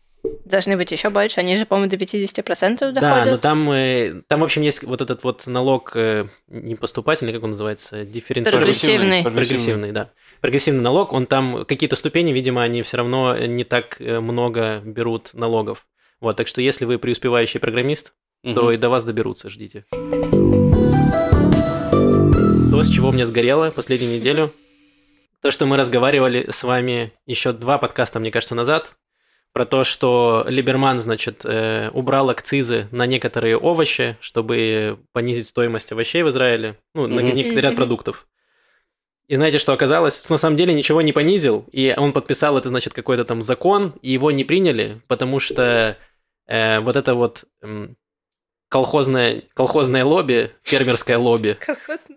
Должны 0.47 0.79
быть 0.79 0.91
еще 0.91 1.11
больше. 1.11 1.41
Они 1.41 1.55
же, 1.55 1.67
по-моему, 1.67 1.91
до 1.91 1.97
50% 1.97 2.79
Да, 2.79 2.93
доходят. 2.93 3.27
но 3.27 3.37
там, 3.39 3.71
э, 3.71 4.23
там, 4.27 4.41
в 4.41 4.45
общем, 4.45 4.63
есть 4.63 4.83
вот 4.83 5.03
этот 5.03 5.23
вот 5.23 5.47
налог 5.47 5.93
э, 5.95 6.27
не 6.49 6.77
поступательный, 6.77 7.33
как 7.33 7.45
он 7.45 7.51
называется, 7.51 8.05
дифференцированный. 8.05 8.65
Прогрессивный. 8.65 9.23
Прогрессивный, 9.23 9.93
да. 9.93 10.11
Прогрессивный 10.41 10.81
налог, 10.81 11.13
он 11.13 11.27
там 11.27 11.67
какие-то 11.67 11.97
ступени, 11.97 12.33
видимо, 12.33 12.63
они 12.63 12.81
все 12.81 12.99
равно 12.99 13.37
не 13.37 13.65
так 13.65 14.01
много 14.01 14.81
берут 14.85 15.35
налогов. 15.35 15.87
Вот, 16.25 16.37
так 16.39 16.49
что 16.49 16.63
если 16.63 16.87
вы 16.87 16.99
преуспевающий 16.99 17.61
программист, 17.61 18.15
Мгм. 18.43 18.55
то 18.55 18.73
и 18.73 18.79
до 18.79 18.89
вас 18.89 19.05
доберутся, 19.05 19.51
ждите. 19.51 19.85
То, 19.91 19.99
с 22.83 22.89
чего 22.89 23.13
мне 23.13 23.27
сгорело 23.27 23.71
последнюю 23.71 24.17
неделю, 24.17 24.51
То, 25.43 25.51
что 25.51 25.67
мы 25.67 25.77
разговаривали 25.77 26.47
с 26.51 26.65
вами 26.65 27.13
еще 27.27 27.53
два 27.53 27.77
подкаста, 27.77 28.19
мне 28.21 28.31
кажется, 28.31 28.55
назад, 28.55 28.97
про 29.53 29.67
то, 29.67 29.85
что 29.85 30.47
Либерман, 30.49 30.99
значит, 30.99 31.43
э, 31.45 31.91
убрал 31.93 32.31
акцизы 32.31 32.89
на 32.91 33.05
некоторые 33.05 33.59
овощи, 33.59 34.17
чтобы 34.21 34.99
понизить 35.13 35.47
стоимость 35.49 35.93
овощей 35.93 36.23
в 36.23 36.31
Израиле, 36.31 36.79
ну, 36.95 37.07
на 37.07 37.21
Мгм. 37.21 37.35
некоторый 37.37 37.61
ряд 37.61 37.77
продуктов. 37.77 38.27
И 39.29 39.37
знаете, 39.37 39.59
что 39.59 39.75
оказалось? 39.75 40.27
На 40.31 40.39
самом 40.39 40.57
деле 40.57 40.73
ничего 40.73 41.03
не 41.03 41.13
понизил, 41.13 41.67
и 41.73 41.95
он 41.95 42.15
подписал 42.15 42.57
это, 42.57 42.71
значит, 42.71 42.95
какой-то 42.95 43.27
там 43.27 43.43
закон, 43.43 43.93
и 44.01 44.11
его 44.13 44.31
не 44.31 44.45
приняли, 44.45 45.03
потому 45.09 45.41
что 45.41 45.99
э, 46.47 46.81
вот 46.81 46.97
это 46.97 47.15
вот 47.15 47.45
м, 47.63 47.97
колхозное, 48.69 49.43
колхозное 49.55 50.05
лобби, 50.05 50.51
фермерское 50.63 51.19
лобби, 51.19 51.57
Колхозный. 51.61 52.17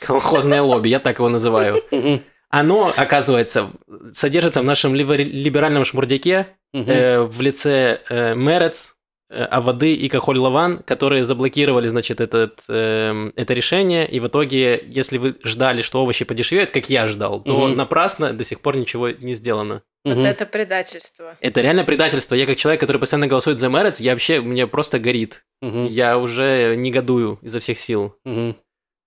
колхозное 0.00 0.62
лобби, 0.62 0.88
я 0.88 1.00
так 1.00 1.18
его 1.18 1.28
называю, 1.28 1.82
оно, 2.50 2.92
оказывается, 2.96 3.70
содержится 4.12 4.60
в 4.60 4.64
нашем 4.64 4.94
либер- 4.94 5.24
либеральном 5.24 5.84
шмурдяке 5.84 6.46
э, 6.72 7.20
в 7.20 7.40
лице 7.40 8.00
э, 8.08 8.34
Мерец, 8.34 8.94
э, 8.94 8.97
Авады 9.30 9.92
и 9.94 10.08
Кахоль 10.08 10.38
Лаван, 10.38 10.78
которые 10.78 11.24
заблокировали, 11.24 11.86
значит, 11.88 12.20
этот, 12.20 12.64
эм, 12.68 13.32
это 13.36 13.52
решение, 13.52 14.08
и 14.08 14.20
в 14.20 14.26
итоге, 14.28 14.82
если 14.86 15.18
вы 15.18 15.36
ждали, 15.44 15.82
что 15.82 16.02
овощи 16.02 16.24
подешевеют, 16.24 16.70
как 16.70 16.88
я 16.88 17.06
ждал, 17.06 17.42
то 17.42 17.66
Мгм. 17.68 17.76
напрасно 17.76 18.32
до 18.32 18.42
сих 18.44 18.60
пор 18.60 18.76
ничего 18.76 19.10
не 19.10 19.34
сделано. 19.34 19.82
Вот 20.04 20.16
Мгм. 20.16 20.24
это 20.26 20.46
предательство. 20.46 21.36
Это 21.40 21.60
реально 21.60 21.84
предательство. 21.84 22.34
Я 22.34 22.46
как 22.46 22.56
человек, 22.56 22.80
который 22.80 22.98
постоянно 22.98 23.26
голосует 23.26 23.58
за 23.58 23.68
Мерец, 23.68 24.00
я 24.00 24.12
вообще, 24.12 24.40
мне 24.40 24.66
просто 24.66 24.98
горит. 24.98 25.44
Мгм. 25.60 25.86
Я 25.86 26.16
уже 26.18 26.74
негодую 26.76 27.38
изо 27.42 27.60
всех 27.60 27.78
сил. 27.78 28.14
Мгм. 28.24 28.56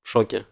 В 0.04 0.10
шоке. 0.10 0.46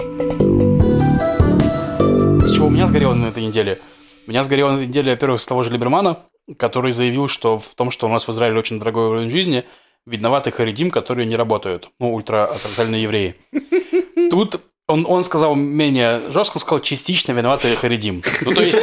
С 2.42 2.52
чего 2.54 2.68
у 2.68 2.70
меня 2.72 2.88
сгорело 2.88 3.14
на 3.14 3.28
этой 3.28 3.44
неделе? 3.44 3.78
У 4.26 4.32
меня 4.32 4.42
сгорело 4.44 4.72
на 4.72 4.76
этой 4.78 4.88
неделе, 4.88 5.12
во-первых, 5.14 5.42
с 5.42 5.46
того 5.46 5.62
же 5.64 5.72
Либермана, 5.72 6.24
который 6.58 6.92
заявил, 6.92 7.28
что 7.28 7.60
в 7.60 7.76
том, 7.76 7.92
что 7.92 8.08
у 8.08 8.10
нас 8.10 8.28
в 8.28 8.32
Израиле 8.32 8.60
очень 8.60 8.80
дорогой 8.80 9.08
уровень 9.08 9.30
жизни, 9.30 9.66
виноваты 10.06 10.52
харидим, 10.52 10.92
которые 10.92 11.26
не 11.26 11.36
работают. 11.36 11.90
Ну, 12.00 12.14
ультраортодоксальные 12.14 13.04
евреи. 13.04 13.36
Тут 14.30 14.62
он, 14.88 15.06
он 15.08 15.24
сказал 15.24 15.56
менее 15.56 16.20
жестко, 16.32 16.58
он 16.58 16.62
сказал 16.62 16.80
частично 16.82 17.32
виноваты 17.32 17.76
харидим. 17.76 18.24
Ну, 18.42 18.54
то 18.54 18.64
есть, 18.64 18.80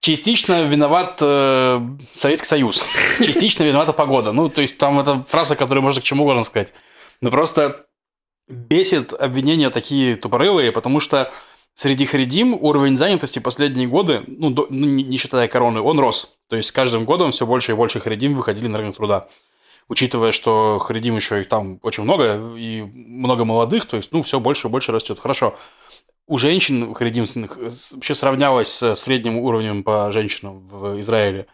частично 0.00 0.62
виноват 0.62 1.18
э, 1.20 1.80
Советский 2.14 2.48
Союз, 2.48 2.84
частично 3.18 3.64
виновата 3.64 3.92
погода. 3.92 4.32
Ну, 4.32 4.48
то 4.48 4.62
есть, 4.62 4.78
там 4.78 4.98
это 4.98 5.24
фраза, 5.28 5.54
которую 5.54 5.82
можно 5.82 6.00
к 6.00 6.04
чему 6.04 6.24
угодно 6.24 6.42
сказать. 6.42 6.72
Но 7.20 7.30
просто 7.30 7.84
бесит 8.48 9.12
обвинения 9.12 9.70
такие 9.70 10.16
тупорылые, 10.16 10.72
потому 10.72 11.00
что 11.00 11.32
среди 11.74 12.06
харидим 12.06 12.54
уровень 12.54 12.96
занятости 12.96 13.38
последние 13.38 13.88
годы, 13.88 14.24
ну, 14.26 14.50
до- 14.50 14.66
ну, 14.70 14.86
не, 14.86 15.16
считая 15.16 15.48
короны, 15.48 15.80
он 15.80 15.98
рос. 15.98 16.36
То 16.48 16.56
есть 16.56 16.68
с 16.68 16.72
каждым 16.72 17.04
годом 17.04 17.30
все 17.30 17.46
больше 17.46 17.72
и 17.72 17.74
больше 17.74 18.00
харидим 18.00 18.34
выходили 18.34 18.68
на 18.68 18.78
рынок 18.78 18.96
труда. 18.96 19.28
Учитывая, 19.88 20.32
что 20.32 20.78
харидим 20.78 21.16
еще 21.16 21.42
и 21.42 21.44
там 21.44 21.78
очень 21.82 22.04
много, 22.04 22.56
и 22.56 22.82
много 22.82 23.44
молодых, 23.44 23.86
то 23.86 23.96
есть, 23.96 24.12
ну, 24.12 24.22
все 24.22 24.40
больше 24.40 24.68
и 24.68 24.70
больше 24.70 24.92
растет. 24.92 25.18
Хорошо. 25.18 25.56
У 26.26 26.38
женщин 26.38 26.94
харидим 26.94 27.26
вообще 27.34 28.14
сравнялось 28.14 28.68
с 28.68 28.94
средним 28.94 29.38
уровнем 29.38 29.82
по 29.82 30.10
женщинам 30.12 30.68
в 30.68 31.00
Израиле. 31.00 31.46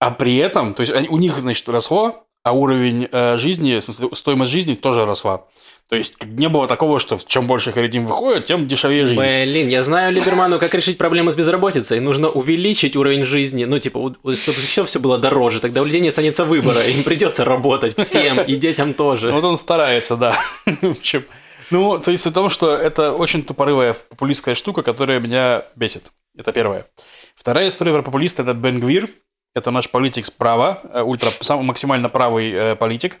А 0.00 0.10
при 0.10 0.36
этом, 0.36 0.74
то 0.74 0.80
есть 0.80 0.92
у 0.92 1.16
них, 1.18 1.38
значит, 1.38 1.68
росло, 1.68 2.27
а 2.48 2.52
уровень 2.52 3.08
э, 3.12 3.36
жизни, 3.36 3.78
в 3.78 3.82
смысле, 3.82 4.08
стоимость 4.14 4.52
жизни 4.52 4.74
тоже 4.74 5.04
росла. 5.04 5.44
То 5.88 5.96
есть 5.96 6.24
не 6.24 6.48
было 6.48 6.66
такого, 6.66 6.98
что 6.98 7.18
чем 7.26 7.46
больше 7.46 7.72
харидим 7.72 8.06
выходит, 8.06 8.44
тем 8.44 8.66
дешевее 8.66 9.06
жизнь. 9.06 9.20
Блин, 9.20 9.68
я 9.68 9.82
знаю 9.82 10.12
Либерману, 10.12 10.58
как 10.58 10.74
решить 10.74 10.98
проблему 10.98 11.30
с 11.30 11.34
безработицей. 11.34 12.00
Нужно 12.00 12.28
увеличить 12.28 12.96
уровень 12.96 13.24
жизни, 13.24 13.64
ну, 13.64 13.78
типа, 13.78 14.14
чтобы 14.34 14.58
еще 14.58 14.84
все 14.84 14.98
было 14.98 15.18
дороже. 15.18 15.60
Тогда 15.60 15.82
у 15.82 15.84
людей 15.84 16.00
не 16.00 16.08
останется 16.08 16.44
выбора, 16.44 16.82
им 16.82 17.04
придется 17.04 17.44
работать 17.44 17.98
всем, 17.98 18.40
и 18.40 18.56
детям 18.56 18.94
тоже. 18.94 19.30
Вот 19.30 19.44
он 19.44 19.56
старается, 19.56 20.16
да. 20.16 20.38
В 20.66 20.90
общем, 20.90 21.24
ну, 21.70 21.98
то 21.98 22.10
есть 22.10 22.26
о 22.26 22.32
том, 22.32 22.48
что 22.50 22.74
это 22.76 23.12
очень 23.12 23.42
тупорылая 23.42 23.94
популистская 23.94 24.54
штука, 24.54 24.82
которая 24.82 25.20
меня 25.20 25.64
бесит. 25.76 26.12
Это 26.36 26.52
первое. 26.52 26.86
Вторая 27.34 27.68
история 27.68 27.92
про 27.92 28.02
популиста– 28.02 28.42
это 28.44 28.52
Бен 28.54 28.80
Гвир. 28.80 29.10
Это 29.54 29.70
наш 29.70 29.90
политик 29.90 30.26
справа, 30.26 30.80
э, 30.92 31.02
ультра, 31.02 31.30
самый 31.40 31.64
максимально 31.64 32.08
правый 32.08 32.50
э, 32.50 32.76
политик. 32.76 33.18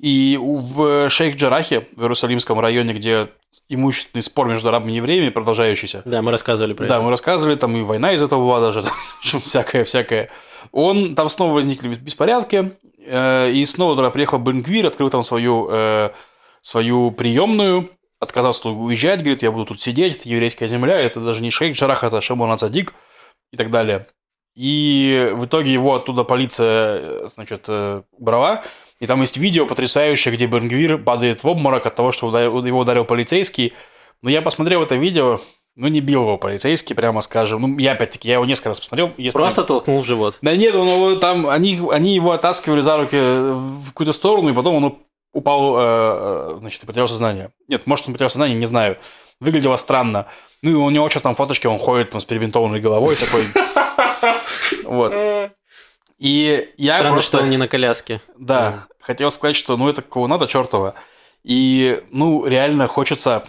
И 0.00 0.38
в 0.40 1.08
Шейх-Джарахе, 1.08 1.86
в 1.94 2.00
Иерусалимском 2.00 2.58
районе, 2.58 2.94
где 2.94 3.28
имущественный 3.68 4.22
спор 4.22 4.48
между 4.48 4.68
арабами 4.70 4.92
и 4.92 4.96
евреями 4.96 5.28
продолжающийся, 5.28 6.00
Да, 6.06 6.22
мы 6.22 6.30
рассказывали 6.30 6.72
про 6.72 6.86
да, 6.86 6.94
это. 6.94 7.04
мы 7.04 7.10
рассказывали, 7.10 7.54
там 7.56 7.76
и 7.76 7.82
война 7.82 8.14
из 8.14 8.22
этого 8.22 8.40
была 8.40 8.60
даже, 8.60 8.82
всякое-всякое. 9.22 10.30
Он, 10.72 11.14
там 11.14 11.28
снова 11.28 11.52
возникли 11.52 11.88
беспорядки, 11.88 12.72
э, 13.04 13.50
и 13.50 13.62
снова 13.66 13.94
туда 13.94 14.10
приехал 14.10 14.38
Бенгвир, 14.38 14.86
открыл 14.86 15.10
там 15.10 15.22
свою, 15.22 15.68
э, 15.70 16.10
свою 16.62 17.10
приемную, 17.10 17.90
отказался 18.20 18.70
уезжать, 18.70 19.20
говорит, 19.20 19.42
я 19.42 19.50
буду 19.52 19.66
тут 19.66 19.82
сидеть, 19.82 20.16
это 20.20 20.28
еврейская 20.30 20.66
земля, 20.66 20.98
это 20.98 21.20
даже 21.20 21.42
не 21.42 21.50
шейх 21.50 21.76
Джарах, 21.76 22.04
это 22.04 22.22
Шимон 22.22 22.50
Ацадик 22.50 22.94
и 23.52 23.56
так 23.58 23.70
далее. 23.70 24.06
И 24.54 25.30
в 25.34 25.46
итоге 25.46 25.72
его 25.72 25.94
оттуда 25.94 26.24
полиция, 26.24 26.98
э, 27.00 27.28
значит, 27.28 27.64
э, 27.68 28.02
брала, 28.18 28.64
и 28.98 29.06
там 29.06 29.20
есть 29.20 29.36
видео 29.36 29.66
потрясающее, 29.66 30.34
где 30.34 30.46
Бенгвир 30.46 30.98
падает 30.98 31.42
в 31.42 31.48
обморок 31.48 31.86
от 31.86 31.94
того, 31.94 32.12
что 32.12 32.26
ударил- 32.26 32.64
его 32.64 32.80
ударил 32.80 33.04
полицейский. 33.04 33.72
Но 34.22 34.28
я 34.28 34.42
посмотрел 34.42 34.82
это 34.82 34.96
видео, 34.96 35.40
ну, 35.76 35.88
не 35.88 36.00
бил 36.00 36.22
его 36.22 36.36
полицейский, 36.36 36.94
прямо 36.94 37.22
скажем. 37.22 37.62
Ну, 37.62 37.78
я 37.78 37.92
опять-таки, 37.92 38.28
я 38.28 38.34
его 38.34 38.44
несколько 38.44 38.70
раз 38.70 38.80
посмотрел. 38.80 39.12
Если... 39.16 39.38
Просто 39.38 39.64
толкнул 39.64 40.02
в 40.02 40.04
живот. 40.04 40.36
Да 40.42 40.54
нет, 40.54 40.74
он 40.74 40.88
его 40.88 41.14
там, 41.16 41.48
они, 41.48 41.80
они 41.90 42.14
его 42.14 42.32
оттаскивали 42.32 42.80
за 42.80 42.98
руки 42.98 43.16
в 43.16 43.88
какую-то 43.88 44.12
сторону, 44.12 44.50
и 44.50 44.52
потом 44.52 44.74
он 44.74 44.98
упал, 45.32 45.76
э, 45.76 45.80
э, 45.80 46.56
значит, 46.60 46.82
и 46.82 46.86
потерял 46.86 47.08
сознание. 47.08 47.50
Нет, 47.68 47.86
может, 47.86 48.06
он 48.06 48.12
потерял 48.12 48.28
сознание, 48.28 48.58
не 48.58 48.66
знаю. 48.66 48.98
Выглядело 49.40 49.76
странно. 49.76 50.26
Ну, 50.62 50.72
и 50.72 50.74
у 50.74 50.90
него 50.90 51.08
сейчас 51.08 51.22
там 51.22 51.34
фоточки, 51.34 51.66
он 51.66 51.78
ходит 51.78 52.10
там 52.10 52.20
с 52.20 52.26
перебинтованной 52.26 52.80
головой 52.80 53.14
такой. 53.14 53.44
Вот. 54.84 55.14
И 56.18 56.68
я 56.76 56.96
Странно, 56.96 57.14
просто... 57.14 57.36
что 57.38 57.44
он 57.44 57.50
не 57.50 57.56
на 57.56 57.66
коляске. 57.66 58.20
Да, 58.36 58.86
хотел 59.00 59.30
сказать, 59.30 59.56
что 59.56 59.76
ну 59.76 59.88
это 59.88 60.02
клоуната 60.02 60.46
чертова. 60.46 60.94
И, 61.42 62.02
ну, 62.10 62.46
реально 62.46 62.86
хочется... 62.86 63.44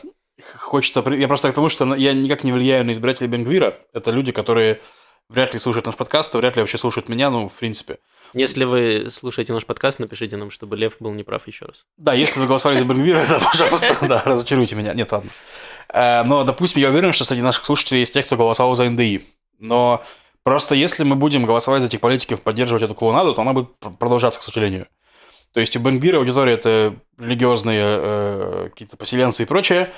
Хочется... 0.55 1.03
Я 1.11 1.27
просто 1.27 1.51
к 1.51 1.55
тому, 1.55 1.69
что 1.69 1.93
я 1.95 2.13
никак 2.13 2.43
не 2.43 2.51
влияю 2.51 2.85
на 2.85 2.91
избирателей 2.91 3.27
Бенгвира. 3.27 3.77
Это 3.93 4.11
люди, 4.11 4.31
которые 4.31 4.81
вряд 5.29 5.53
ли 5.53 5.59
слушают 5.59 5.85
наш 5.85 5.95
подкаст, 5.95 6.33
вряд 6.33 6.55
ли 6.55 6.61
вообще 6.61 6.77
слушают 6.77 7.09
меня, 7.09 7.29
ну, 7.29 7.47
в 7.47 7.53
принципе. 7.53 7.99
Если 8.33 8.63
вы 8.63 9.07
слушаете 9.09 9.53
наш 9.53 9.65
подкаст, 9.65 9.99
напишите 9.99 10.37
нам, 10.37 10.51
чтобы 10.51 10.77
Лев 10.77 10.95
был 10.99 11.11
неправ 11.11 11.47
еще 11.47 11.65
раз. 11.65 11.85
Да, 11.97 12.13
если 12.13 12.39
вы 12.39 12.47
голосовали 12.47 12.79
за 12.79 12.85
Бенгвира, 12.85 13.25
да, 13.29 13.39
пожалуйста, 13.39 13.97
да, 14.07 14.21
разочаруйте 14.25 14.75
меня. 14.75 14.93
Нет, 14.93 15.11
ладно. 15.11 15.29
Э, 15.89 16.23
Но, 16.23 16.43
допустим, 16.43 16.81
я 16.81 16.89
уверен, 16.89 17.11
что 17.11 17.25
среди 17.25 17.41
наших 17.41 17.65
слушателей 17.65 17.99
есть 17.99 18.13
те, 18.13 18.23
кто 18.23 18.37
голосовал 18.37 18.75
за 18.75 18.89
НДИ. 18.89 19.25
Но 19.59 20.03
просто 20.43 20.75
если 20.75 21.03
мы 21.03 21.15
будем 21.15 21.45
голосовать 21.45 21.81
за 21.81 21.87
этих 21.87 21.99
политиков, 21.99 22.41
поддерживать 22.41 22.83
эту 22.83 22.95
клоунаду, 22.95 23.33
то 23.33 23.41
она 23.41 23.53
будет 23.53 23.75
пр- 23.79 23.91
продолжаться, 23.91 24.39
к 24.39 24.43
сожалению. 24.43 24.87
То 25.53 25.59
есть 25.59 25.75
у 25.75 25.79
Бенгвира 25.79 26.17
аудитория– 26.17 26.53
это 26.55 26.95
религиозные 27.17 27.83
э, 27.83 28.69
какие-то 28.69 28.97
поселенцы 28.97 29.43
и 29.43 29.45
прочее, 29.45 29.91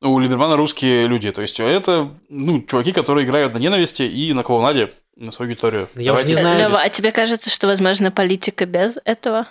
у 0.00 0.18
Либермана 0.18 0.56
русские 0.56 1.06
люди. 1.06 1.30
То 1.30 1.42
есть 1.42 1.60
это, 1.60 2.10
ну, 2.28 2.62
чуваки, 2.62 2.92
которые 2.92 3.26
играют 3.26 3.52
на 3.52 3.58
ненависти 3.58 4.02
и 4.04 4.32
на 4.32 4.42
клоунаде, 4.42 4.92
на 5.16 5.30
свою 5.30 5.50
аудиторию. 5.50 5.88
Я 5.94 6.14
уже 6.14 6.26
не 6.26 6.34
знаю, 6.34 6.58
Лева, 6.58 6.78
а 6.80 6.88
тебе 6.88 7.12
кажется, 7.12 7.50
что 7.50 7.66
возможно 7.66 8.10
политика 8.10 8.66
без 8.66 8.98
этого? 9.04 9.48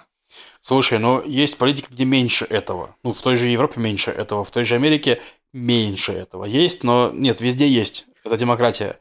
Слушай, 0.61 0.99
но 0.99 1.21
есть 1.25 1.57
политика, 1.57 1.89
где 1.91 2.05
меньше 2.05 2.45
этого. 2.45 2.95
Ну, 3.03 3.13
в 3.13 3.21
той 3.21 3.35
же 3.35 3.47
Европе 3.47 3.79
меньше 3.79 4.11
этого, 4.11 4.43
в 4.43 4.51
той 4.51 4.63
же 4.63 4.75
Америке 4.75 5.21
меньше 5.53 6.13
этого. 6.13 6.45
Есть, 6.45 6.83
но 6.83 7.11
нет, 7.13 7.41
везде 7.41 7.67
есть. 7.67 8.05
Это 8.23 8.37
демократия. 8.37 8.99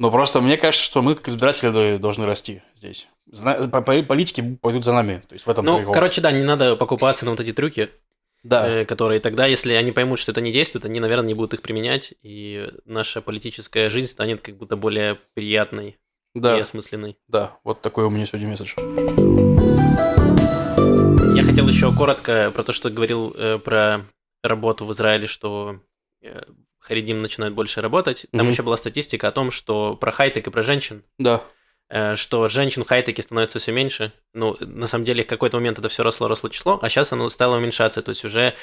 Но 0.00 0.10
просто 0.10 0.40
мне 0.40 0.56
кажется, 0.56 0.82
что 0.82 1.02
мы, 1.02 1.14
как 1.14 1.28
избиратели, 1.28 1.98
должны 1.98 2.24
расти 2.24 2.62
здесь. 2.74 3.06
Зна- 3.30 3.68
по- 3.68 3.82
по- 3.82 4.02
Политики 4.02 4.58
пойдут 4.62 4.86
за 4.86 4.94
нами. 4.94 5.22
То 5.28 5.34
есть 5.34 5.44
в 5.46 5.50
этом 5.50 5.62
Ну, 5.62 5.76
прикол. 5.76 5.92
короче, 5.92 6.22
да, 6.22 6.32
не 6.32 6.42
надо 6.42 6.74
покупаться 6.74 7.26
на 7.26 7.32
вот 7.32 7.40
эти 7.40 7.52
трюки, 7.52 7.90
да. 8.42 8.66
э, 8.66 8.84
которые 8.86 9.20
тогда, 9.20 9.44
если 9.44 9.74
они 9.74 9.92
поймут, 9.92 10.18
что 10.18 10.32
это 10.32 10.40
не 10.40 10.52
действует, 10.52 10.86
они, 10.86 11.00
наверное, 11.00 11.26
не 11.28 11.34
будут 11.34 11.52
их 11.52 11.60
применять, 11.60 12.14
и 12.22 12.66
наша 12.86 13.20
политическая 13.20 13.90
жизнь 13.90 14.08
станет 14.10 14.40
как 14.40 14.56
будто 14.56 14.74
более 14.76 15.18
приятной 15.34 15.98
да, 16.34 16.56
и 16.56 16.60
осмысленной. 16.62 17.18
да, 17.28 17.58
вот 17.62 17.82
такой 17.82 18.04
у 18.06 18.10
меня 18.10 18.24
сегодня 18.24 18.48
месседж. 18.48 18.72
Я 21.36 21.42
хотел 21.42 21.68
еще 21.68 21.92
коротко 21.92 22.50
про 22.54 22.62
то, 22.62 22.72
что 22.72 22.88
говорил 22.88 23.34
э, 23.36 23.58
про 23.58 24.06
работу 24.42 24.86
в 24.86 24.92
Израиле, 24.92 25.26
что 25.26 25.78
э, 26.22 26.40
харидим 26.80 27.22
начинают 27.22 27.54
больше 27.54 27.80
работать. 27.80 28.26
Там 28.32 28.42
Мгм. 28.42 28.50
еще 28.50 28.62
была 28.62 28.76
статистика 28.76 29.28
о 29.28 29.32
том, 29.32 29.50
что 29.50 29.94
про 29.96 30.10
хай-тек 30.12 30.46
и 30.46 30.50
про 30.50 30.62
женщин, 30.62 31.04
Да. 31.18 31.44
э, 31.88 32.16
что 32.16 32.48
женщин 32.48 32.84
в 32.84 32.88
хай-теке 32.88 33.22
становится 33.22 33.58
все 33.58 33.72
меньше. 33.72 34.12
Ну, 34.34 34.56
на 34.60 34.86
самом 34.86 35.04
деле, 35.04 35.22
в 35.24 35.26
какой-то 35.26 35.58
момент 35.58 35.78
это 35.78 35.88
все 35.88 36.02
росло, 36.02 36.26
росло 36.28 36.48
число, 36.48 36.78
а 36.82 36.88
сейчас 36.88 37.12
оно 37.12 37.28
стало 37.28 37.56
уменьшаться. 37.58 38.02
То 38.02 38.10
есть 38.10 38.24
уже 38.24 38.54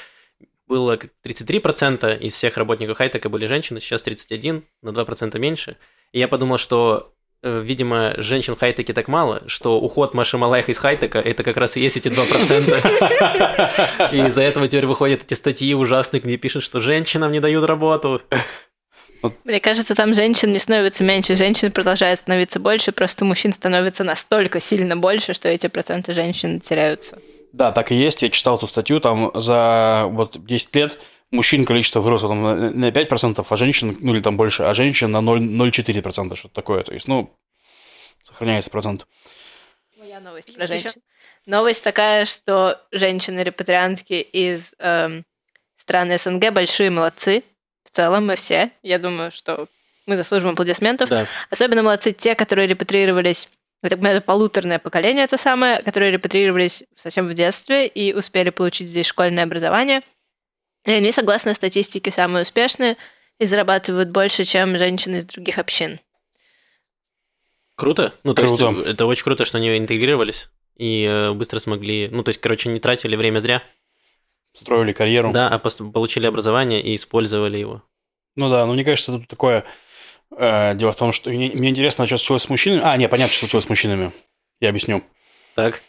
было 0.66 0.96
как 0.96 1.10
33% 1.22 2.18
из 2.20 2.34
всех 2.34 2.56
работников 2.56 2.98
хай-тека 2.98 3.28
были 3.28 3.46
женщины, 3.46 3.80
сейчас 3.80 4.02
31, 4.02 4.64
на 4.82 4.90
2% 4.92 5.38
меньше. 5.38 5.76
И 6.12 6.18
я 6.18 6.28
подумал, 6.28 6.58
что 6.58 7.14
видимо, 7.42 8.14
женщин 8.16 8.56
в 8.56 8.60
хай-теке 8.60 8.92
так 8.92 9.08
мало, 9.08 9.42
что 9.46 9.80
уход 9.80 10.14
Маши 10.14 10.38
Малаях 10.38 10.68
из 10.68 10.78
хай-тека– 10.78 11.18
это 11.24 11.44
как 11.44 11.56
раз 11.56 11.76
и 11.76 11.80
есть 11.80 11.96
эти 11.96 12.08
2%. 12.08 14.12
И 14.12 14.26
из-за 14.26 14.42
этого 14.42 14.66
теперь 14.66 14.86
выходят 14.86 15.24
эти 15.24 15.34
статьи 15.34 15.74
ужасные, 15.74 16.20
где 16.20 16.36
пишут, 16.36 16.64
что 16.64 16.80
женщинам 16.80 17.32
не 17.32 17.40
дают 17.40 17.64
работу. 17.64 18.20
Мне 19.44 19.60
кажется, 19.60 19.94
там 19.94 20.14
женщин 20.14 20.52
не 20.52 20.58
становится 20.58 21.04
меньше, 21.04 21.36
женщин 21.36 21.72
продолжает 21.72 22.20
становиться 22.20 22.60
больше, 22.60 22.92
просто 22.92 23.24
мужчин 23.24 23.52
становится 23.52 24.04
настолько 24.04 24.60
сильно 24.60 24.96
больше, 24.96 25.34
что 25.34 25.48
эти 25.48 25.66
проценты 25.66 26.12
женщин 26.12 26.60
теряются. 26.60 27.18
Да, 27.52 27.72
так 27.72 27.92
и 27.92 27.96
есть. 27.96 28.22
Я 28.22 28.30
читал 28.30 28.56
эту 28.56 28.66
статью, 28.66 29.00
там 29.00 29.30
за 29.34 30.06
вот 30.10 30.44
10 30.44 30.76
лет 30.76 30.98
мужчин 31.30 31.64
количество 31.64 32.00
выросло 32.00 32.28
там, 32.28 32.80
на 32.80 32.88
5%, 32.90 33.46
а 33.48 33.56
женщин, 33.56 33.96
ну 34.00 34.14
или 34.14 34.20
там 34.20 34.36
больше, 34.36 34.62
а 34.62 34.74
женщин 34.74 35.10
на 35.10 35.18
0,04%, 35.18 36.36
что-то 36.36 36.54
такое. 36.54 36.82
То 36.82 36.94
есть, 36.94 37.08
ну, 37.08 37.34
сохраняется 38.22 38.70
процент. 38.70 39.06
Моя 39.96 40.20
новость 40.20 40.54
про 40.54 40.66
женщин. 40.66 40.92
Новость 41.46 41.82
такая, 41.82 42.24
что 42.24 42.80
женщины-репатриантки 42.92 44.14
из 44.14 44.74
эм, 44.78 45.24
стран 45.76 46.16
СНГ 46.16 46.50
большие 46.52 46.90
молодцы. 46.90 47.42
В 47.84 47.90
целом 47.90 48.26
мы 48.26 48.36
все. 48.36 48.70
Я 48.82 48.98
думаю, 48.98 49.30
что 49.30 49.66
мы 50.06 50.16
заслуживаем 50.16 50.54
аплодисментов. 50.54 51.08
Да. 51.08 51.26
Особенно 51.50 51.82
молодцы 51.82 52.12
те, 52.12 52.34
которые 52.34 52.66
репатриировались 52.66 53.48
так 53.80 53.92
понимаю, 53.92 54.16
это 54.16 54.26
полуторное 54.26 54.78
поколение 54.80 55.26
то 55.28 55.36
самое, 55.36 55.82
которые 55.82 56.10
репатриировались 56.10 56.82
совсем 56.96 57.28
в 57.28 57.34
детстве 57.34 57.86
и 57.86 58.12
успели 58.12 58.50
получить 58.50 58.88
здесь 58.88 59.06
школьное 59.06 59.44
образование. 59.44 60.02
И 60.84 60.90
они, 60.90 61.12
согласно 61.12 61.54
статистике, 61.54 62.10
самые 62.10 62.42
успешные 62.42 62.96
и 63.38 63.44
зарабатывают 63.44 64.10
больше, 64.10 64.44
чем 64.44 64.78
женщины 64.78 65.16
из 65.16 65.26
других 65.26 65.58
общин. 65.58 66.00
Круто. 67.76 68.14
Ну, 68.24 68.34
то 68.34 68.42
Круто. 68.42 68.70
есть, 68.70 68.86
это 68.86 69.06
очень 69.06 69.24
круто, 69.24 69.44
что 69.44 69.58
они 69.58 69.76
интегрировались 69.76 70.48
и 70.76 71.04
э, 71.04 71.32
быстро 71.32 71.58
смогли... 71.58 72.08
Ну, 72.08 72.22
то 72.22 72.30
есть, 72.30 72.40
короче, 72.40 72.68
не 72.70 72.80
тратили 72.80 73.16
время 73.16 73.38
зря. 73.40 73.62
Строили 74.54 74.92
карьеру. 74.92 75.32
Да, 75.32 75.48
а 75.48 75.58
получили 75.58 76.26
образование 76.26 76.82
и 76.82 76.94
использовали 76.94 77.58
его. 77.58 77.82
Ну 78.36 78.48
да, 78.50 78.64
ну 78.66 78.74
мне 78.74 78.84
кажется, 78.84 79.12
тут 79.12 79.28
такое... 79.28 79.64
э, 80.36 80.74
дело 80.74 80.92
в 80.92 80.96
том, 80.96 81.12
что 81.12 81.30
мне, 81.30 81.50
мне 81.50 81.68
интересно, 81.68 82.06
что 82.06 82.16
случилось 82.16 82.42
с 82.42 82.48
мужчинами. 82.48 82.82
А, 82.84 82.96
не, 82.96 83.08
понятно, 83.08 83.32
что 83.32 83.40
случилось 83.40 83.66
с 83.66 83.68
мужчинами. 83.68 84.12
Я 84.60 84.70
объясню. 84.70 85.04
Так? 85.54 85.82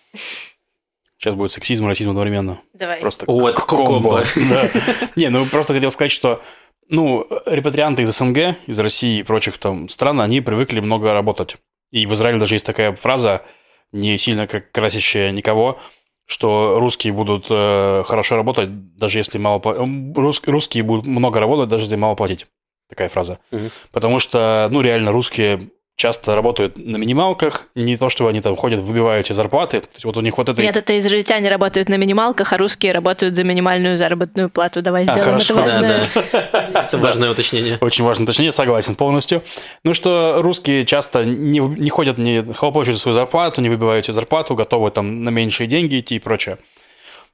Сейчас 1.19 1.35
будет 1.35 1.51
сексизм 1.51 1.83
и 1.85 1.87
расизм 1.89 2.11
одновременно. 2.11 2.61
Давай. 2.73 3.01
Просто 3.01 3.25
О, 3.27 3.51
к- 3.51 3.65
комбо. 3.67 4.23
Да. 4.49 4.69
Не, 5.17 5.27
ну 5.29 5.45
просто 5.45 5.73
хотел 5.73 5.91
сказать, 5.91 6.11
что 6.13 6.41
ну, 6.87 7.27
репатрианты 7.45 8.03
из 8.03 8.09
СНГ, 8.17 8.55
из 8.67 8.79
России 8.79 9.19
и 9.19 9.23
прочих 9.23 9.57
там 9.57 9.89
стран, 9.89 10.21
они 10.21 10.39
привыкли 10.41 10.79
много 10.79 11.11
работать. 11.13 11.57
И 11.91 12.05
в 12.05 12.13
Израиле 12.13 12.39
даже 12.39 12.55
есть 12.55 12.65
такая 12.65 12.95
фраза, 12.95 13.43
не 13.91 14.17
сильно 14.17 14.47
как 14.47 14.71
красящая 14.71 15.31
никого, 15.31 15.77
что 16.25 16.79
русские 16.79 17.11
будут 17.11 17.47
э, 17.49 18.03
хорошо 18.07 18.37
работать, 18.37 18.95
даже 18.95 19.19
если 19.19 19.37
мало 19.39 19.59
рус- 19.59 20.41
русские 20.45 20.83
будут 20.83 21.05
много 21.05 21.39
работать, 21.39 21.67
даже 21.69 21.83
если 21.83 21.95
мало 21.97 22.15
платить. 22.15 22.47
Такая 22.87 23.09
фраза. 23.09 23.39
Мгм. 23.51 23.71
Потому 23.91 24.19
что, 24.19 24.67
ну, 24.71 24.81
реально, 24.81 25.11
русские 25.11 25.69
часто 25.99 26.33
работают 26.33 26.77
на 26.77 26.95
минималках, 26.95 27.65
не 27.75 27.97
то, 27.97 28.07
что 28.07 28.27
они 28.27 28.39
там 28.39 28.55
ходят, 28.55 28.79
выбивают 28.79 29.25
эти 29.25 29.33
зарплаты. 29.33 29.81
То 29.81 29.87
есть 29.95 30.05
вот 30.05 30.15
у 30.15 30.21
них 30.21 30.37
вот 30.37 30.47
это... 30.47 30.61
Нет, 30.61 30.77
это 30.77 30.97
израильтяне 30.97 31.49
работают 31.49 31.89
на 31.89 31.95
минималках, 31.97 32.53
а 32.53 32.57
русские 32.57 32.93
работают 32.93 33.35
за 33.35 33.43
минимальную 33.43 33.97
заработную 33.97 34.49
плату. 34.49 34.81
Давай 34.81 35.03
А, 35.03 35.13
сделаем 35.13 35.25
хорошо, 35.25 35.59
это 35.59 35.81
Да, 35.81 35.81
важно. 35.81 36.05
да. 36.31 36.83
Это 36.85 36.97
важное 36.97 37.29
уточнение. 37.31 37.77
Очень 37.81 38.05
важно 38.05 38.23
уточнение, 38.23 38.53
согласен 38.53 38.95
полностью. 38.95 39.43
Ну, 39.83 39.93
что 39.93 40.37
русские 40.37 40.85
часто 40.85 41.25
не, 41.25 41.59
не 41.59 41.89
ходят, 41.89 42.17
не 42.17 42.41
хлопочут 42.53 42.97
свою 42.97 43.13
зарплату, 43.15 43.59
не 43.59 43.67
выбивают 43.67 44.05
себе 44.05 44.13
зарплату, 44.13 44.55
готовы 44.55 44.91
там 44.91 45.25
на 45.25 45.29
меньшие 45.29 45.67
деньги 45.67 45.99
идти 45.99 46.15
и 46.15 46.19
прочее. 46.19 46.59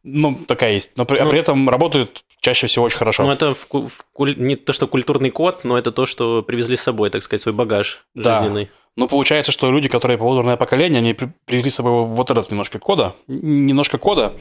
Ну, 0.07 0.35
такая 0.47 0.73
есть. 0.73 0.91
Но 0.97 1.05
при, 1.05 1.17
а 1.17 1.23
Ну, 1.25 1.31
при 1.31 1.39
этом 1.39 1.67
работают 1.67 2.23
чаще 2.39 2.67
всего 2.67 2.85
очень 2.85 2.99
хорошо. 2.99 3.23
Ну, 3.23 3.31
это 3.31 3.53
в 3.55 3.67
в 3.67 4.05
куль- 4.13 4.35
не 4.37 4.55
то, 4.55 4.71
что 4.71 4.85
культурный 4.87 5.31
код, 5.31 5.61
но 5.63 5.77
это 5.79 5.91
то, 5.91 6.05
что 6.05 6.43
привезли 6.43 6.75
с 6.75 6.81
собой, 6.83 7.09
так 7.09 7.23
сказать, 7.23 7.41
свой 7.41 7.53
багаж 7.55 8.05
Да. 8.13 8.33
жизненный. 8.33 8.69
Ну, 8.95 9.07
получается, 9.07 9.51
что 9.51 9.71
люди, 9.71 9.89
которые 9.89 10.17
полуторное 10.19 10.57
поколение, 10.57 10.99
они 10.99 11.13
при- 11.15 11.31
привезли 11.45 11.69
с 11.71 11.75
собой 11.75 12.05
вот 12.05 12.29
этот 12.31 12.51
немножко 12.51 12.77
кода, 12.79 13.15
немножко 13.27 13.97
кода, 13.97 14.33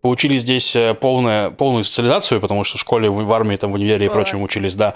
получили 0.00 0.36
здесь 0.36 0.74
э, 0.76 0.94
полное, 0.94 1.50
полную 1.50 1.84
социализацию, 1.84 2.40
потому 2.40 2.64
что 2.64 2.78
в 2.78 2.80
школе, 2.80 3.10
в 3.10 3.32
армии, 3.32 3.56
там, 3.56 3.72
в 3.72 3.74
универе 3.74 4.06
и 4.06 4.08
прочем 4.08 4.42
учились, 4.42 4.74
да. 4.76 4.94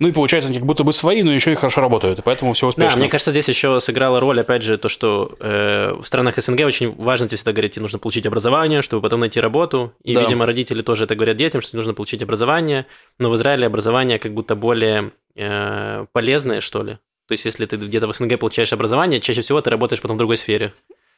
Ну 0.00 0.08
и 0.08 0.12
получается, 0.12 0.50
они 0.50 0.58
как 0.58 0.66
будто 0.66 0.82
бы 0.82 0.92
свои, 0.92 1.22
но 1.22 1.32
еще 1.32 1.52
и 1.52 1.54
хорошо 1.54 1.80
работают, 1.80 2.18
и 2.18 2.22
поэтому 2.22 2.52
все 2.54 2.66
успешно. 2.66 2.90
Да, 2.92 2.96
мне 2.98 3.08
кажется, 3.08 3.30
здесь 3.30 3.48
еще 3.48 3.78
сыграла 3.80 4.18
роль, 4.18 4.40
опять 4.40 4.62
же, 4.62 4.76
то, 4.76 4.88
что 4.88 5.32
э, 5.38 5.94
в 6.00 6.04
странах 6.04 6.36
СНГ 6.36 6.60
очень 6.66 6.92
важно 6.96 7.28
тебе 7.28 7.36
всегда 7.36 7.52
говорить, 7.52 7.74
тебе 7.74 7.82
нужно 7.82 8.00
получить 8.00 8.26
образование, 8.26 8.82
чтобы 8.82 9.02
потом 9.02 9.20
найти 9.20 9.38
работу. 9.40 9.92
И, 10.02 10.12
Да. 10.14 10.22
видимо, 10.22 10.46
родители 10.46 10.82
тоже 10.82 11.04
это 11.04 11.14
говорят 11.14 11.36
детям, 11.36 11.60
что 11.60 11.76
нужно 11.76 11.94
получить 11.94 12.22
образование. 12.22 12.86
Но 13.20 13.30
в 13.30 13.36
Израиле 13.36 13.66
образование 13.66 14.18
как 14.18 14.34
будто 14.34 14.56
более 14.56 15.12
э, 15.36 16.06
полезное, 16.12 16.60
что 16.60 16.82
ли. 16.82 16.94
То 17.28 17.32
есть, 17.32 17.44
если 17.44 17.64
ты 17.64 17.76
где-то 17.76 18.08
в 18.08 18.12
СНГ 18.12 18.38
получаешь 18.38 18.72
образование, 18.72 19.20
чаще 19.20 19.42
всего 19.42 19.60
ты 19.60 19.70
работаешь 19.70 20.02
потом 20.02 20.16
в 20.16 20.18
другой 20.18 20.36
сфере. 20.38 20.72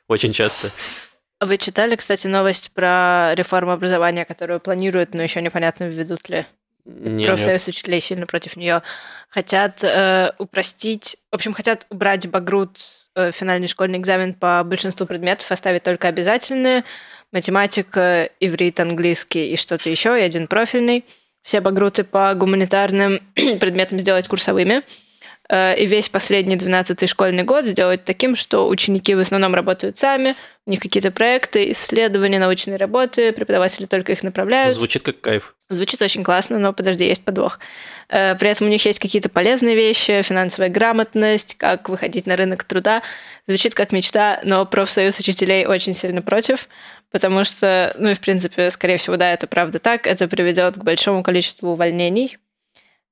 Очень 0.08 0.32
часто. 0.32 0.70
Вы 1.40 1.58
читали, 1.58 1.96
кстати, 1.96 2.26
новость 2.26 2.72
про 2.72 3.34
реформу 3.34 3.72
образования, 3.72 4.24
которую 4.24 4.58
планируют, 4.58 5.14
но 5.14 5.22
еще 5.22 5.42
непонятно, 5.42 5.84
введут 5.84 6.28
ли? 6.30 6.46
Нет. 6.86 7.26
Профсоюз 7.26 7.66
учителей 7.66 8.00
сильно 8.00 8.26
против 8.26 8.56
нее. 8.56 8.82
Хотят 9.28 9.82
э, 9.84 10.32
упростить, 10.38 11.16
в 11.30 11.34
общем, 11.34 11.52
хотят 11.52 11.84
убрать 11.90 12.26
багрут 12.28 12.78
э, 13.16 13.32
финальный 13.32 13.66
школьный 13.66 13.98
экзамен 13.98 14.32
по 14.34 14.62
большинству 14.64 15.04
предметов, 15.04 15.50
оставить 15.50 15.82
только 15.82 16.08
обязательные. 16.08 16.84
Математика, 17.32 18.30
иврит, 18.40 18.80
английский 18.80 19.52
и 19.52 19.56
что-то 19.56 19.90
еще, 19.90 20.18
и 20.18 20.22
один 20.22 20.46
профильный. 20.46 21.04
Все 21.42 21.60
багруты 21.60 22.04
по 22.04 22.32
гуманитарным 22.34 23.20
предметам 23.34 23.98
сделать 23.98 24.28
курсовыми. 24.28 24.82
Э, 25.48 25.76
И 25.76 25.86
весь 25.86 26.08
последний 26.08 26.56
12-й 26.56 27.06
школьный 27.06 27.44
год 27.44 27.66
сделать 27.66 28.04
таким, 28.04 28.36
что 28.36 28.68
ученики 28.68 29.14
в 29.14 29.20
основном 29.20 29.54
работают 29.54 29.96
сами, 29.96 30.34
у 30.66 30.70
них 30.70 30.80
какие-то 30.80 31.12
проекты, 31.12 31.70
исследования, 31.70 32.40
научные 32.40 32.76
работы, 32.76 33.30
преподаватели 33.32 33.86
только 33.86 34.12
их 34.12 34.24
направляют. 34.24 34.74
Звучит 34.74 35.02
как 35.02 35.20
кайф. 35.20 35.54
Звучит 35.68 36.02
очень 36.02 36.24
классно, 36.24 36.58
но 36.58 36.72
подожди, 36.72 37.06
есть 37.06 37.24
подвох. 37.24 37.60
Э, 38.08 38.34
При 38.34 38.50
этом 38.50 38.66
у 38.66 38.70
них 38.70 38.84
есть 38.84 38.98
какие-то 38.98 39.28
полезные 39.28 39.76
вещи, 39.76 40.22
финансовая 40.22 40.68
грамотность, 40.68 41.56
как 41.56 41.88
выходить 41.88 42.26
на 42.26 42.36
рынок 42.36 42.64
труда. 42.64 43.02
Звучит 43.46 43.74
как 43.74 43.92
мечта, 43.92 44.40
но 44.42 44.66
профсоюз 44.66 45.18
учителей 45.20 45.66
очень 45.66 45.92
сильно 45.94 46.22
против, 46.22 46.68
потому 47.12 47.44
что, 47.44 47.94
ну 47.98 48.10
и 48.10 48.14
в 48.14 48.20
принципе, 48.20 48.70
скорее 48.70 48.96
всего, 48.96 49.16
да, 49.16 49.32
это 49.32 49.46
правда 49.46 49.78
так. 49.78 50.06
Это 50.08 50.26
приведет 50.26 50.74
к 50.74 50.82
большому 50.82 51.22
количеству 51.22 51.70
увольнений, 51.70 52.38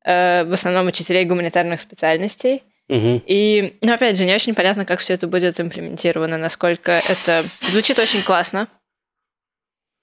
в 0.05 0.53
основном 0.53 0.87
учителей 0.87 1.25
гуманитарных 1.25 1.81
специальностей. 1.81 2.63
Мгм. 2.89 3.23
И, 3.27 3.79
ну, 3.81 3.95
опять 3.95 4.17
же, 4.19 4.25
не 4.27 4.35
очень 4.35 4.55
понятно, 4.55 4.85
как 4.85 5.01
все 5.01 5.15
это 5.15 5.27
будет 5.27 5.59
имплементировано, 5.59 6.37
насколько 6.37 6.93
это 7.09 7.43
звучит 7.63 7.99
очень 7.99 8.23
классно. 8.23 8.69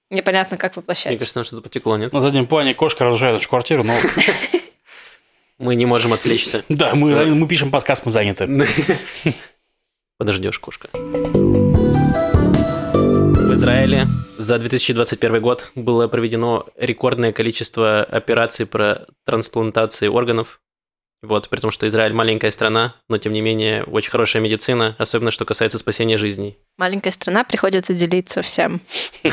Непонятно, 0.09 0.57
как 0.57 0.75
Мне 0.75 0.81
воплощать. 0.81 1.13
кажется, 1.13 1.35
там 1.35 1.43
что-то 1.43 1.61
потекло, 1.61 1.95
нет? 1.97 2.11
На 2.11 2.19
заднем 2.21 2.47
плане 2.47 2.73
кошка 2.73 3.05
разрушает 3.05 3.35
нашу 3.35 3.47
квартиру, 3.47 3.83
но 3.83 3.93
Мы 5.59 5.75
не 5.75 5.85
можем 5.85 6.11
отвлечься. 6.11 6.65
да, 6.69 6.95
мы, 6.95 7.13
Да. 7.13 7.23
мы 7.25 7.47
пишем 7.47 7.69
подкаст, 7.71 8.05
мы 8.05 8.11
заняты. 8.11 8.47
Подождешь, 10.17 10.57
кошка. 10.59 10.89
В 13.51 13.53
Израиле 13.53 14.07
за 14.37 14.59
2021 14.59 15.41
год 15.41 15.73
было 15.75 16.07
проведено 16.07 16.67
рекордное 16.77 17.33
количество 17.33 18.01
операций 18.01 18.65
про 18.65 19.07
трансплантации 19.25 20.07
органов. 20.07 20.61
Вот, 21.23 21.49
при 21.49 21.59
том, 21.59 21.69
что 21.69 21.87
Израиль 21.87 22.13
маленькая 22.13 22.49
страна, 22.49 22.95
но 23.07 23.19
тем 23.19 23.31
не 23.31 23.41
менее 23.41 23.83
очень 23.83 24.09
хорошая 24.09 24.41
медицина, 24.41 24.95
особенно 24.97 25.29
что 25.29 25.45
касается 25.45 25.77
спасения 25.77 26.17
жизней. 26.17 26.57
Маленькая 26.77 27.11
страна, 27.11 27.43
приходится 27.43 27.93
делиться 27.93 28.41
всем. 28.41 28.81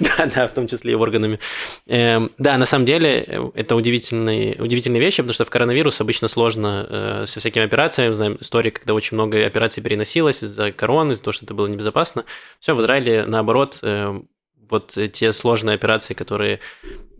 Да, 0.00 0.26
да, 0.34 0.48
в 0.48 0.54
том 0.54 0.68
числе 0.68 0.92
и 0.92 0.94
органами. 0.94 1.40
Эм, 1.86 2.30
Да, 2.38 2.56
на 2.56 2.64
самом 2.64 2.86
деле 2.86 3.24
э, 3.26 3.50
это 3.54 3.74
удивительные, 3.74 4.54
вещи, 4.54 5.18
потому 5.18 5.34
что 5.34 5.44
в 5.44 5.50
коронавирус 5.50 6.00
обычно 6.00 6.28
сложно 6.28 6.86
э, 6.88 7.24
со 7.26 7.40
всякими 7.40 7.64
операциями. 7.64 8.12
Знаем 8.12 8.36
истории, 8.40 8.70
когда 8.70 8.94
очень 8.94 9.16
много 9.16 9.44
операций 9.44 9.82
переносилось 9.82 10.44
из-за 10.44 10.70
короны, 10.70 11.12
из-за 11.12 11.22
того, 11.24 11.32
что 11.32 11.46
это 11.46 11.54
было 11.54 11.66
небезопасно. 11.66 12.24
Все 12.60 12.74
в 12.74 12.80
Израиле 12.80 13.24
наоборот, 13.26 13.80
э, 13.82 14.20
вот 14.68 14.96
те 15.12 15.32
сложные 15.32 15.74
операции, 15.74 16.14
которые 16.14 16.60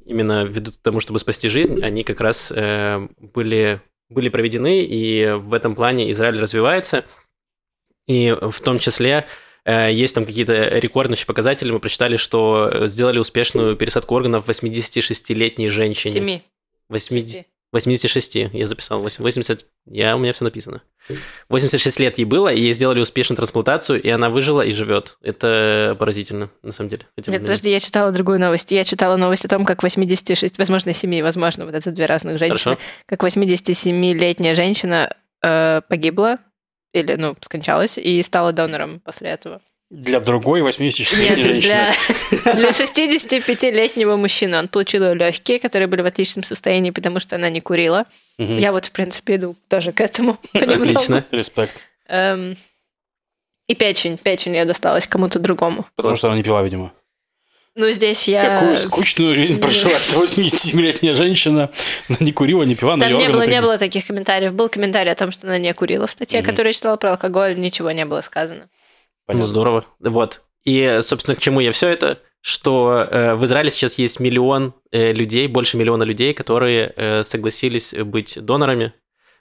именно 0.06 0.46
к 0.46 0.82
тому, 0.82 1.00
чтобы 1.00 1.18
спасти 1.18 1.48
жизнь, 1.48 1.82
они 1.82 2.04
как 2.04 2.20
раз 2.20 2.52
э, 2.54 3.08
были, 3.18 3.80
были 4.08 4.28
проведены, 4.28 4.82
и 4.84 5.32
в 5.32 5.52
этом 5.52 5.74
плане 5.74 6.10
Израиль 6.12 6.40
развивается. 6.40 7.04
И 8.06 8.36
в 8.40 8.60
том 8.60 8.78
числе 8.78 9.26
Э, 9.66 9.92
есть 9.92 10.14
там 10.14 10.24
какие-то 10.24 10.78
рекордные 10.78 11.18
показатели. 11.26 11.70
Мы 11.70 11.80
прочитали, 11.80 12.16
что 12.16 12.70
э, 12.72 12.88
сделали 12.88 13.18
успешную 13.18 13.76
пересадку 13.76 14.14
органов 14.14 14.48
86-летней 14.48 15.68
женщине. 15.68 16.14
Семи. 16.14 16.42
80... 16.88 17.44
86, 17.76 18.34
я 18.34 18.66
записал, 18.66 19.00
80, 19.00 19.66
я, 19.86 20.16
у 20.16 20.18
меня 20.18 20.32
все 20.32 20.44
написано. 20.44 20.82
86 21.48 22.00
лет 22.00 22.18
ей 22.18 22.24
было, 22.24 22.52
и 22.52 22.60
ей 22.60 22.72
сделали 22.72 23.00
успешную 23.00 23.36
трансплантацию, 23.36 24.02
и 24.02 24.08
она 24.08 24.30
выжила 24.30 24.62
и 24.62 24.72
живет. 24.72 25.18
Это 25.20 25.94
поразительно, 25.98 26.50
на 26.62 26.72
самом 26.72 26.90
деле. 26.90 27.06
Нет, 27.26 27.42
подожди, 27.42 27.70
я 27.70 27.78
читала 27.78 28.10
другую 28.12 28.40
новость. 28.40 28.72
Я 28.72 28.84
читала 28.84 29.16
новость 29.16 29.44
о 29.44 29.48
том, 29.48 29.64
как 29.64 29.82
86, 29.82 30.58
возможно, 30.58 30.92
7, 30.92 31.22
возможно, 31.22 31.66
вот 31.66 31.74
это 31.74 31.90
две 31.90 32.06
разных 32.06 32.38
женщины, 32.38 32.76
Хорошо. 32.76 32.80
как 33.04 33.22
87-летняя 33.22 34.54
женщина 34.54 35.14
э, 35.42 35.82
погибла 35.88 36.38
или, 36.92 37.14
ну, 37.14 37.36
скончалась 37.42 37.98
и 37.98 38.22
стала 38.22 38.52
донором 38.52 39.00
после 39.00 39.28
этого. 39.28 39.60
Для 39.88 40.18
другой 40.18 40.62
86-летней 40.62 41.28
Нет, 41.28 41.38
женщины. 41.38 41.94
для, 42.42 42.54
для 42.54 42.70
65-летнего 42.70 44.16
мужчины. 44.16 44.58
Он 44.58 44.66
получил 44.66 45.14
легкие, 45.14 45.60
которые 45.60 45.86
были 45.86 46.02
в 46.02 46.06
отличном 46.06 46.42
состоянии, 46.42 46.90
потому 46.90 47.20
что 47.20 47.36
она 47.36 47.50
не 47.50 47.60
курила. 47.60 48.06
Я 48.38 48.72
вот, 48.72 48.84
в 48.86 48.92
принципе, 48.92 49.36
иду 49.36 49.56
тоже 49.68 49.92
к 49.92 50.00
этому. 50.00 50.38
понемногу. 50.52 50.82
Отлично. 50.82 51.24
Респект. 51.30 51.82
Эм, 52.08 52.56
И 53.68 53.74
печень. 53.76 54.18
Печень 54.18 54.54
ее 54.54 54.64
досталась 54.64 55.06
кому-то 55.06 55.38
другому. 55.38 55.86
Потому 55.94 56.16
что 56.16 56.28
она 56.28 56.36
не 56.36 56.42
пила, 56.42 56.62
видимо. 56.62 56.92
Ну, 57.76 57.90
здесь 57.90 58.26
я... 58.26 58.42
Какую 58.42 58.76
скучную 58.76 59.36
жизнь 59.36 59.60
прожила 59.60 59.92
эта 60.08 60.18
87-летняя 60.18 61.14
женщина. 61.14 61.70
Она 62.08 62.18
не 62.20 62.32
курила, 62.32 62.64
не 62.64 62.74
пила, 62.74 62.96
но 62.96 63.04
Там 63.04 63.18
не 63.18 63.28
было, 63.28 63.46
не 63.46 63.60
было 63.60 63.78
таких 63.78 64.06
комментариев. 64.06 64.52
Был 64.52 64.68
комментарий 64.68 65.12
о 65.12 65.14
том, 65.14 65.30
что 65.30 65.46
она 65.46 65.58
не 65.58 65.72
курила 65.74 66.08
в 66.08 66.10
статье, 66.10 66.42
которую 66.42 66.70
я 66.70 66.72
читала 66.72 66.96
про 66.96 67.12
алкоголь, 67.12 67.56
ничего 67.56 67.92
не 67.92 68.04
было 68.04 68.20
сказано. 68.22 68.68
Ну, 69.26 69.32
Понятно. 69.34 69.48
здорово. 69.48 69.84
Вот. 70.00 70.42
И, 70.64 71.00
собственно, 71.02 71.36
к 71.36 71.40
чему 71.40 71.60
я 71.60 71.72
все 71.72 71.88
это? 71.88 72.20
Что 72.40 73.06
э, 73.10 73.34
в 73.34 73.44
Израиле 73.44 73.70
сейчас 73.70 73.98
есть 73.98 74.20
миллион 74.20 74.74
э, 74.92 75.12
людей, 75.12 75.48
больше 75.48 75.76
миллиона 75.76 76.04
людей, 76.04 76.32
которые 76.32 76.92
э, 76.96 77.22
согласились 77.22 77.92
быть 77.92 78.38
донорами. 78.40 78.92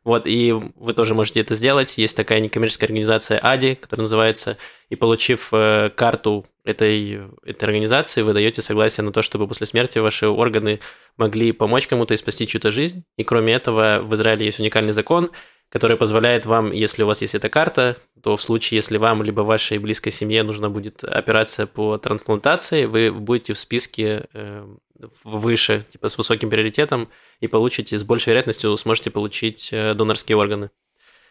Вот, 0.04 0.28
и 0.28 0.52
вы 0.52 0.94
тоже 0.94 1.16
можете 1.16 1.42
это 1.42 1.56
сделать. 1.56 1.98
Есть 1.98 2.16
такая 2.16 2.40
некоммерческая 2.40 2.88
организация 2.88 3.40
АДИ, 3.40 3.74
которая 3.74 4.04
называется, 4.04 4.58
и 4.90 4.96
получив 4.96 5.50
э, 5.52 5.90
карту 5.96 6.46
этой, 6.64 7.22
этой 7.44 7.64
организации, 7.64 8.22
вы 8.22 8.34
даете 8.34 8.62
согласие 8.62 9.04
на 9.04 9.12
то, 9.12 9.22
чтобы 9.22 9.48
после 9.48 9.66
смерти 9.68 10.00
ваши 10.00 10.28
органы 10.28 10.80
могли 11.18 11.52
помочь 11.52 11.88
кому-то 11.88 12.14
и 12.14 12.18
спасти 12.18 12.48
чью-то 12.48 12.72
жизнь. 12.72 13.04
И 13.18 13.24
кроме 13.24 13.54
этого, 13.54 14.00
в 14.04 14.14
Израиле 14.16 14.46
есть 14.46 14.60
уникальный 14.60 14.92
закон, 14.92 15.32
который 15.70 15.97
позволяет 15.97 16.45
вам, 16.45 16.72
если 16.72 17.03
у 17.03 17.07
вас 17.07 17.22
есть 17.22 17.36
эта 17.36 17.49
карта, 17.49 17.97
то 18.22 18.36
в 18.36 18.41
случае, 18.41 18.78
если 18.78 18.97
вам 18.97 19.24
либо 19.24 19.41
вашей 19.41 19.78
близкой 19.78 20.11
семье 20.11 20.43
нужна 20.43 20.70
будет 20.70 21.03
операция 21.03 21.66
по 21.66 21.97
трансплантации, 21.97 22.86
вы 22.86 23.11
будете 23.11 23.53
в 23.53 23.59
списке 23.59 24.28
э, 24.34 24.66
выше, 25.24 25.86
типа 25.91 26.09
с 26.09 26.18
высоким 26.18 26.49
приоритетом, 26.49 27.09
и 27.39 27.47
получите, 27.47 27.97
с 27.97 28.03
большей 28.03 28.30
вероятностью 28.30 28.76
сможете 28.78 29.11
получить 29.11 29.70
э, 29.72 29.93
донорские 29.93 30.38
органы. 30.38 30.70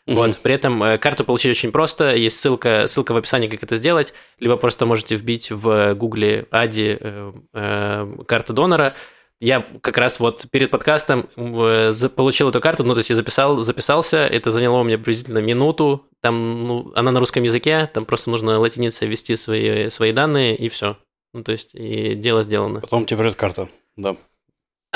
Мгм. 0.06 0.16
Вот, 0.16 0.38
при 0.38 0.54
этом 0.54 0.82
э, 0.82 0.98
карту 0.98 1.24
получить 1.24 1.50
очень 1.50 1.72
просто, 1.72 2.14
есть 2.14 2.38
ссылка, 2.38 2.86
ссылка 2.86 3.12
в 3.14 3.16
описании, 3.16 3.48
как 3.48 3.62
это 3.62 3.76
сделать, 3.76 4.12
либо 4.38 4.56
просто 4.56 4.84
можете 4.84 5.16
вбить 5.16 5.50
в 5.50 5.94
гугле 5.94 6.46
Ади 6.50 6.98
э, 7.00 7.32
э, 7.54 8.16
карта 8.26 8.52
донора. 8.52 8.94
Я 9.44 9.66
как 9.82 9.98
раз 9.98 10.20
вот 10.20 10.46
перед 10.50 10.70
подкастом 10.70 11.28
получил 12.16 12.48
эту 12.48 12.62
карту, 12.62 12.82
ну, 12.82 12.94
то 12.94 13.00
есть 13.00 13.10
я 13.10 13.16
записал, 13.16 13.60
записался, 13.60 14.26
это 14.26 14.50
заняло 14.50 14.80
у 14.80 14.84
меня 14.84 14.96
приблизительно 14.96 15.40
минуту, 15.40 16.06
там, 16.22 16.66
ну, 16.66 16.92
она 16.94 17.10
на 17.10 17.20
русском 17.20 17.42
языке, 17.42 17.90
там 17.92 18.06
просто 18.06 18.30
нужно 18.30 18.58
латиницей 18.58 19.06
ввести 19.06 19.36
свои, 19.36 19.90
свои 19.90 20.12
данные, 20.12 20.56
и 20.56 20.70
все. 20.70 20.96
Ну, 21.34 21.42
то 21.42 21.52
есть, 21.52 21.74
и 21.74 22.14
дело 22.14 22.42
сделано. 22.42 22.80
Потом 22.80 23.04
тебе 23.04 23.18
придет 23.18 23.36
карта. 23.36 23.68
Да. 23.96 24.16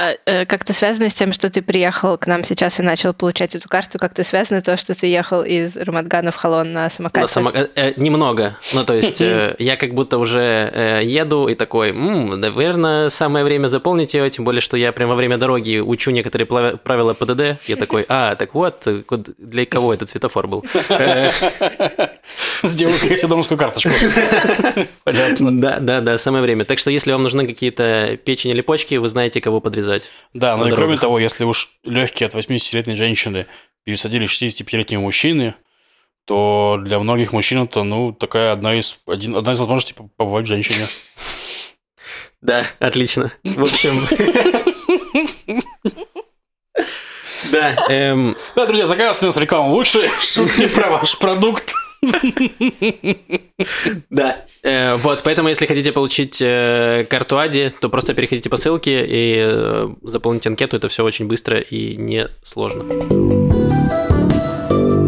А, 0.01 0.15
э, 0.27 0.45
как-то 0.47 0.73
связано 0.73 1.09
с 1.09 1.15
тем, 1.15 1.33
что 1.33 1.51
ты 1.51 1.61
приехал 1.61 2.17
к 2.19 2.29
нам 2.29 2.45
сейчас 2.45 2.79
и 2.79 2.85
начал 2.85 3.13
получать 3.13 3.57
эту 3.57 3.69
карту? 3.69 3.99
Как-то 3.99 4.23
связано 4.23 4.63
то, 4.63 4.77
что 4.77 4.95
ты 4.95 5.09
ехал 5.09 5.43
из 5.43 5.77
Рамадгана 5.77 6.31
в 6.31 6.37
Халон 6.37 6.73
на 6.73 6.89
самокате? 6.89 7.23
На 7.23 7.27
само- 7.27 7.51
э, 7.53 7.95
немного. 7.97 8.57
Ну, 8.73 8.85
то 8.85 8.95
есть, 8.95 9.21
э, 9.21 9.57
я 9.59 9.77
как 9.77 9.95
будто 9.95 10.19
уже 10.19 10.41
э, 10.73 11.01
еду 11.05 11.49
и 11.49 11.57
такой, 11.57 11.91
«М, 11.91 12.39
наверное, 12.41 13.09
самое 13.09 13.45
время 13.45 13.67
заполнить 13.67 14.15
ее, 14.15 14.31
тем 14.31 14.45
более, 14.45 14.61
что 14.61 14.77
я 14.77 14.93
прямо 14.93 15.11
во 15.11 15.17
время 15.17 15.37
дороги 15.37 15.81
учу 15.81 16.13
некоторые 16.13 16.47
плав- 16.47 16.79
правила 16.81 17.13
ПДД. 17.15 17.59
Я 17.67 17.75
такой, 17.75 18.07
а, 18.09 18.37
так 18.37 18.55
вот, 18.55 18.87
для 19.39 19.67
кого 19.67 19.93
этот 19.95 20.09
светофор 20.11 20.47
был? 20.47 20.65
Сделай 22.63 23.21
донорскую 23.29 23.59
карточку. 23.59 23.91
Понятно. 25.05 25.61
Да, 25.61 25.79
да, 25.81 26.01
да, 26.01 26.19
самое 26.19 26.43
время. 26.45 26.65
Так 26.65 26.79
что, 26.79 26.91
если 26.93 27.11
вам 27.11 27.25
нужны 27.25 27.47
какие-то 27.49 28.17
печень 28.25 28.51
или 28.51 28.61
почки, 28.61 28.95
вы 28.95 29.09
знаете, 29.09 29.41
кого 29.41 29.61
подрезать. 29.61 29.88
Да, 30.35 30.57
ну 30.57 30.67
и 30.67 30.73
кроме 30.73 30.97
того, 30.99 31.19
если 31.19 31.45
уж 31.45 31.71
легкие 31.85 32.27
от 32.27 32.35
80-летней 32.35 32.95
женщины 32.97 33.47
пересадили 33.85 34.27
65-летнего 34.27 35.01
мужчины, 35.01 35.55
то 36.27 36.79
для 36.83 36.99
многих 36.99 37.33
мужчин 37.33 37.63
это, 37.63 37.83
ну, 37.83 38.13
такая 38.13 38.53
одна 38.53 38.75
из, 38.75 38.99
один, 39.07 39.37
одна 39.37 39.53
из 39.53 39.59
возможностей 39.59 39.95
по- 39.95 40.09
побывать 40.17 40.47
женщине. 40.47 40.87
Да, 42.43 42.67
отлично. 42.79 43.33
В 43.45 43.63
общем... 43.63 44.07
Да, 47.51 47.77
эм, 47.89 48.37
Да, 48.57 48.67
друзья, 48.67 48.85
заказывайте 48.87 49.25
у 49.25 49.29
нас 49.29 49.37
рекламу. 49.39 49.73
Лучшие 49.73 50.11
шутки 50.21 50.67
про 50.69 50.91
ваш 50.91 51.19
продукт. 51.19 51.73
Да, 54.11 54.45
Э, 54.63 54.97
вот, 54.97 55.23
поэтому 55.25 55.49
если 55.49 55.67
хотите 55.67 55.93
получить 55.93 56.41
э, 56.43 57.07
карту 57.09 57.39
Ади, 57.39 57.73
то 57.81 57.89
просто 57.89 58.15
переходите 58.15 58.51
по 58.51 58.57
ссылке 58.57 59.05
и 59.07 59.37
э, 59.39 59.89
заполните 60.03 60.49
анкету, 60.49 60.77
это 60.77 60.89
все 60.89 61.05
очень 61.05 61.27
быстро 61.27 61.59
и 61.61 61.97
не 61.97 62.29
сложно. 62.43 62.85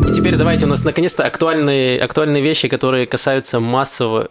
И 0.08 0.12
теперь 0.12 0.36
давайте 0.36 0.66
у 0.66 0.68
нас 0.68 0.84
наконец-то 0.84 1.24
актуальные, 1.24 2.00
актуальные 2.00 2.42
вещи, 2.42 2.68
которые 2.68 3.06
касаются 3.06 3.60
массового, 3.60 4.28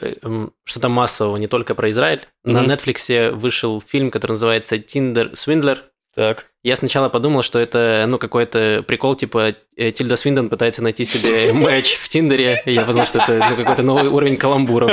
что-то 0.65 0.89
массового, 0.89 1.37
не 1.37 1.47
только 1.47 1.75
про 1.75 1.89
Израиль. 1.89 2.21
На 2.43 2.61
Мгм. 2.61 2.71
Netflix 2.71 3.31
вышел 3.31 3.81
фильм, 3.81 4.11
который 4.11 4.33
называется 4.33 4.77
«Тиндер 4.77 5.31
Свиндлер». 5.35 5.83
Так. 6.15 6.47
Я 6.61 6.75
сначала 6.75 7.07
подумал, 7.07 7.41
что 7.41 7.57
это, 7.57 8.03
ну, 8.07 8.17
какой-то 8.17 8.83
прикол, 8.85 9.15
типа, 9.15 9.55
э, 9.77 9.91
Тильда 9.91 10.17
Свиндон 10.17 10.49
пытается 10.49 10.83
найти 10.83 11.05
себе 11.05 11.53
матч 11.53 11.93
в 11.95 12.09
Тиндере, 12.09 12.61
я 12.65 12.81
подумал, 12.83 13.05
что 13.05 13.19
это 13.19 13.37
ну, 13.49 13.55
какой-то 13.55 13.81
новый 13.81 14.09
уровень 14.09 14.35
каламбуров. 14.35 14.91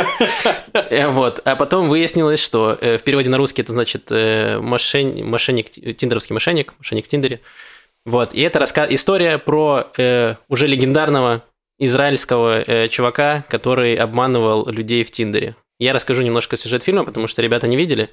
Э, 0.73 1.09
Вот. 1.09 1.41
А 1.45 1.57
потом 1.57 1.89
выяснилось, 1.89 2.41
что 2.43 2.79
э, 2.81 2.99
в 2.99 3.03
переводе 3.03 3.31
на 3.31 3.37
русский 3.37 3.63
это 3.63 3.73
значит 3.73 4.11
мошен- 4.11 5.25
мошенник, 5.25 5.71
ти- 5.71 5.93
тиндеровский 5.95 6.35
мошенник, 6.35 6.73
мошенник 6.79 7.07
в 7.07 7.09
Тиндере. 7.09 7.41
Вот. 8.05 8.33
И 8.35 8.41
это 8.43 8.61
раска- 8.61 8.87
история 8.89 9.39
про 9.39 9.89
э, 9.99 10.37
уже 10.49 10.69
легендарного 10.69 11.43
израильского 11.81 12.63
э, 12.63 12.89
чувака, 12.89 13.45
который 13.49 13.97
обманывал 13.97 14.67
людей 14.69 15.03
в 15.05 15.11
Тиндере. 15.11 15.57
Я 15.79 15.93
расскажу 15.93 16.23
немножко 16.23 16.57
сюжет 16.57 16.83
фильма, 16.85 17.05
потому 17.05 17.27
что 17.27 17.43
ребята 17.43 17.67
не 17.67 17.77
видели. 17.77 18.09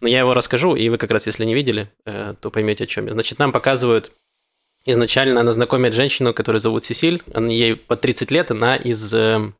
Но 0.00 0.08
я 0.08 0.20
его 0.20 0.34
расскажу, 0.34 0.74
и 0.74 0.88
вы 0.88 0.98
как 0.98 1.10
раз, 1.10 1.26
если 1.26 1.44
не 1.44 1.54
видели, 1.54 1.90
э, 2.04 2.34
то 2.40 2.50
поймете, 2.50 2.84
о 2.84 2.86
чем 2.86 3.06
я. 3.06 3.12
Значит, 3.12 3.38
нам 3.38 3.52
показывают 3.52 4.12
изначально, 4.84 5.40
она 5.40 5.52
знакомит 5.52 5.94
женщину, 5.94 6.34
которую 6.34 6.60
зовут 6.60 6.84
Сесиль. 6.84 7.22
Она, 7.32 7.50
ей 7.50 7.76
по 7.76 7.96
30 7.96 8.30
лет, 8.30 8.50
она 8.50 8.76
из, 8.76 9.14
э, 9.14 9.52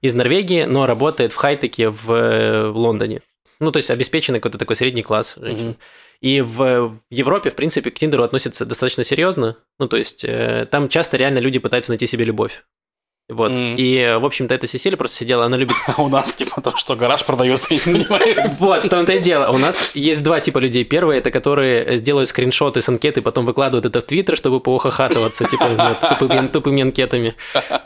из 0.00 0.14
Норвегии, 0.14 0.64
но 0.64 0.86
работает 0.86 1.32
в 1.32 1.36
хай-теке 1.36 1.90
в, 1.90 2.12
э, 2.12 2.70
в 2.70 2.76
Лондоне. 2.76 3.22
Ну, 3.58 3.72
то 3.72 3.76
есть 3.76 3.90
обеспеченный 3.90 4.40
какой-то 4.40 4.58
такой 4.58 4.76
средний 4.76 5.02
класс 5.02 5.36
женщин. 5.36 5.68
Мгм. 5.68 5.76
И 6.20 6.40
в, 6.40 6.56
в 6.56 6.98
Европе, 7.10 7.50
в 7.50 7.54
принципе, 7.54 7.90
к 7.90 7.98
Тиндеру 7.98 8.22
относятся 8.22 8.66
достаточно 8.66 9.04
серьезно. 9.04 9.56
Ну, 9.78 9.88
то 9.88 9.96
есть 9.96 10.24
э, 10.24 10.66
там 10.70 10.88
часто 10.88 11.16
реально 11.16 11.38
люди 11.38 11.58
пытаются 11.58 11.90
найти 11.90 12.06
себе 12.06 12.24
любовь. 12.24 12.64
Вот. 13.30 13.52
Мгм. 13.52 13.76
И, 13.76 14.16
в 14.20 14.24
общем-то, 14.24 14.54
эта 14.54 14.66
Сесилия 14.66 14.96
просто 14.96 15.16
сидела, 15.16 15.44
она 15.44 15.56
любит 15.56 15.76
А 15.86 16.02
у 16.02 16.08
нас, 16.08 16.32
типа, 16.32 16.60
то, 16.60 16.76
что 16.76 16.96
гараж 16.96 17.24
продается, 17.24 17.72
я 17.74 17.80
не 17.86 18.04
понимаю. 18.04 18.56
вот, 18.58 18.82
в 18.82 18.88
том-то 18.88 19.12
и 19.12 19.18
дело. 19.20 19.50
У 19.50 19.58
нас 19.58 19.94
есть 19.94 20.22
два 20.22 20.40
типа 20.40 20.58
людей. 20.58 20.84
Первые, 20.84 21.18
это 21.18 21.30
которые 21.30 21.84
э, 21.84 21.98
делают 21.98 22.28
скриншоты 22.28 22.80
с 22.80 22.88
анкеты, 22.88 23.22
потом 23.22 23.46
выкладывают 23.46 23.86
это 23.86 24.00
в 24.00 24.04
Твиттер, 24.04 24.36
чтобы 24.36 24.60
поухахатываться, 24.60 25.44
типа, 25.46 25.98
тупыми, 26.18 26.48
тупыми 26.48 26.82
анкетами. 26.82 27.34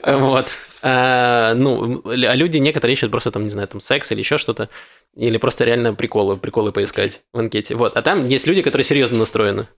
Вот. 0.03 0.47
А, 0.83 1.55
ну, 1.55 2.03
а 2.05 2.35
люди 2.35 2.59
некоторые 2.59 2.95
ищут 2.95 3.11
просто 3.11 3.31
там, 3.31 3.45
не 3.45 3.51
знаю, 3.51 3.69
там 3.69 3.81
секс 3.81 4.11
или 4.13 4.21
еще 4.21 4.39
что-то. 4.39 4.69
Или 5.17 5.39
просто 5.39 5.65
реально 5.65 5.95
приколы, 5.95 6.37
приколы 6.37 6.73
поискать 6.73 7.21
в 7.33 7.39
анкете. 7.39 7.75
Вот. 7.75 7.97
А 7.97 8.03
там 8.03 8.27
есть 8.27 8.47
люди, 8.47 8.63
которые 8.63 8.85
серьезно 8.85 9.19
настроены. 9.19 9.69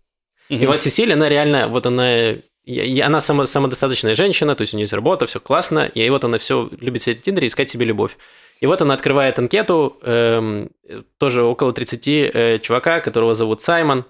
И 0.49 0.65
вот 0.67 0.83
Сесилия, 0.83 1.15
она 1.15 1.29
реально, 1.29 1.69
вот 1.69 1.87
она, 1.87 2.35
и 2.67 3.01
она 3.01 3.21
само, 3.21 3.45
самодостаточная 3.47 4.15
женщина, 4.15 4.57
то 4.57 4.63
есть 4.63 4.75
у 4.75 4.77
нее 4.77 4.85
есть 4.85 4.93
работа, 4.93 5.27
все 5.27 5.39
классно, 5.39 5.87
и 5.87 6.09
вот 6.11 6.25
она 6.25 6.39
все 6.39 6.69
любит 6.81 7.03
сидеть 7.03 7.21
в 7.21 7.23
Тиндере 7.23 7.47
и 7.47 7.49
искать 7.49 7.71
себе 7.71 7.87
любовь. 7.87 8.17
И 8.61 8.67
вот 8.67 8.83
она 8.83 8.95
открывает 8.95 9.39
анкету, 9.39 9.99
эм, 10.03 10.71
тоже 11.19 11.43
около 11.43 11.73
30 11.73 12.09
э, 12.09 12.59
чувака, 12.61 13.01
которого 13.01 13.35
зовут 13.35 13.63
Саймон, 13.63 14.05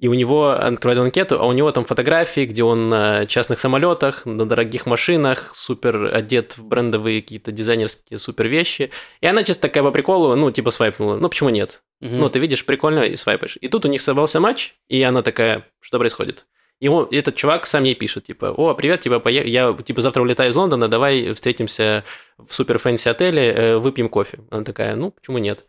и 0.00 0.08
у 0.08 0.14
него 0.14 0.50
открывает 0.50 1.00
анкету, 1.00 1.40
а 1.40 1.46
у 1.46 1.52
него 1.52 1.70
там 1.72 1.84
фотографии, 1.84 2.44
где 2.44 2.62
он 2.62 2.90
на 2.90 3.26
частных 3.26 3.58
самолетах, 3.58 4.26
на 4.26 4.44
дорогих 4.44 4.84
машинах, 4.84 5.52
супер 5.54 6.14
одет 6.14 6.58
в 6.58 6.64
брендовые 6.64 7.22
какие-то 7.22 7.52
дизайнерские 7.52 8.18
супер 8.18 8.48
вещи. 8.48 8.90
И 9.20 9.26
она 9.26 9.44
чисто 9.44 9.62
такая 9.62 9.84
по 9.84 9.92
приколу, 9.92 10.34
ну, 10.34 10.50
типа 10.50 10.72
свайпнула. 10.72 11.16
Ну, 11.16 11.28
почему 11.28 11.48
нет? 11.48 11.82
Мгм. 12.00 12.18
Ну, 12.18 12.28
ты 12.28 12.40
видишь, 12.40 12.66
прикольно, 12.66 13.04
и 13.04 13.16
свайпаешь. 13.16 13.56
И 13.60 13.68
тут 13.68 13.86
у 13.86 13.88
них 13.88 14.02
собрался 14.02 14.40
матч, 14.40 14.74
и 14.88 15.00
она 15.00 15.22
такая, 15.22 15.64
что 15.80 15.98
происходит? 15.98 16.44
И 16.80 16.88
он, 16.88 17.08
этот 17.10 17.36
чувак 17.36 17.66
сам 17.66 17.84
ей 17.84 17.94
пишет, 17.94 18.24
типа, 18.24 18.46
о, 18.46 18.74
привет, 18.74 19.00
типа, 19.02 19.14
пое- 19.16 19.46
я, 19.46 19.72
типа, 19.72 20.02
завтра 20.02 20.22
улетаю 20.22 20.50
из 20.50 20.56
Лондона, 20.56 20.88
давай 20.88 21.32
встретимся 21.32 22.04
в 22.36 22.52
супер 22.52 22.78
fancy 22.78 23.08
отеле, 23.08 23.52
э, 23.52 23.76
выпьем 23.78 24.08
кофе. 24.08 24.40
Она 24.50 24.64
такая, 24.64 24.96
ну, 24.96 25.10
почему 25.12 25.38
нет? 25.38 25.64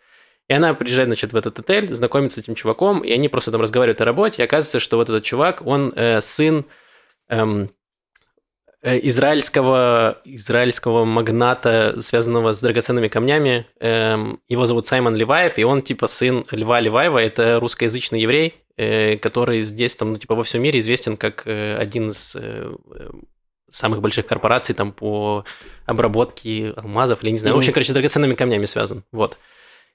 И 0.47 0.53
она 0.53 0.73
приезжает, 0.73 1.07
значит, 1.07 1.33
в 1.33 1.35
этот 1.35 1.59
отель, 1.59 1.93
знакомится 1.93 2.39
с 2.39 2.43
этим 2.43 2.55
чуваком, 2.55 3.01
и 3.01 3.11
они 3.11 3.29
просто 3.29 3.51
там 3.51 3.61
разговаривают 3.61 4.01
о 4.01 4.05
работе, 4.05 4.41
и 4.41 4.45
оказывается, 4.45 4.79
что 4.79 4.97
вот 4.97 5.09
этот 5.09 5.23
чувак, 5.23 5.65
он 5.65 5.93
э, 5.95 6.21
сын 6.21 6.65
эм, 7.29 7.69
израильского, 8.85 10.19
израильского 10.25 11.05
магната, 11.05 11.99
связанного 12.01 12.53
с 12.53 12.61
драгоценными 12.61 13.07
камнями. 13.07 13.65
Эм, 13.79 14.39
его 14.47 14.65
зовут 14.65 14.85
Саймон 14.85 15.15
Леваев, 15.15 15.57
и 15.57 15.63
он 15.63 15.81
типа 15.81 16.07
сын 16.07 16.45
Льва 16.51 16.79
Леваева, 16.79 17.17
это 17.17 17.59
русскоязычный 17.59 18.21
еврей, 18.21 18.53
э, 18.77 19.17
который 19.17 19.63
здесь 19.63 19.95
там, 19.95 20.11
ну, 20.11 20.17
типа 20.17 20.35
во 20.35 20.43
всем 20.43 20.61
мире 20.61 20.79
известен 20.79 21.17
как 21.17 21.47
э, 21.47 21.75
один 21.77 22.11
из 22.11 22.35
э, 22.35 22.75
э, 22.95 23.09
самых 23.71 24.01
больших 24.01 24.27
корпораций 24.27 24.75
там 24.75 24.91
по 24.91 25.45
обработке 25.85 26.73
алмазов, 26.77 27.23
или 27.23 27.31
не 27.31 27.39
знаю, 27.39 27.55
в 27.55 27.57
общем, 27.57 27.73
короче, 27.73 27.89
с 27.89 27.93
драгоценными 27.93 28.35
камнями 28.35 28.65
связан, 28.65 29.03
вот. 29.11 29.37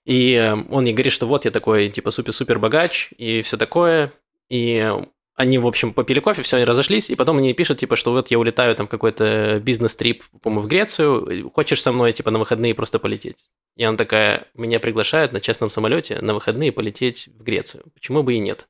И 0.04 0.34
э, 0.34 0.54
он 0.70 0.84
ей 0.84 0.92
говорит, 0.92 1.12
что 1.12 1.26
вот 1.26 1.44
я 1.44 1.50
такой, 1.50 1.90
типа, 1.90 2.10
супер-супер 2.10 2.58
богач 2.58 3.10
и 3.18 3.42
все 3.42 3.56
такое. 3.56 4.12
И 4.48 4.92
они, 5.40 5.56
в 5.56 5.66
общем, 5.66 5.94
попили 5.94 6.20
кофе, 6.20 6.42
все, 6.42 6.56
они 6.58 6.66
разошлись, 6.66 7.08
и 7.08 7.14
потом 7.14 7.38
они 7.38 7.54
пишут, 7.54 7.78
типа, 7.78 7.96
что 7.96 8.12
вот 8.12 8.30
я 8.30 8.38
улетаю 8.38 8.76
там 8.76 8.86
какой-то 8.86 9.58
бизнес-трип, 9.64 10.22
по-моему, 10.42 10.66
в 10.66 10.68
Грецию, 10.68 11.50
хочешь 11.54 11.80
со 11.80 11.92
мной, 11.92 12.12
типа, 12.12 12.30
на 12.30 12.38
выходные 12.38 12.74
просто 12.74 12.98
полететь? 12.98 13.46
И 13.74 13.82
она 13.82 13.96
такая, 13.96 14.48
меня 14.52 14.78
приглашают 14.80 15.32
на 15.32 15.40
частном 15.40 15.70
самолете 15.70 16.20
на 16.20 16.34
выходные 16.34 16.72
полететь 16.72 17.30
в 17.38 17.42
Грецию. 17.42 17.84
Почему 17.94 18.22
бы 18.22 18.34
и 18.34 18.38
нет? 18.38 18.68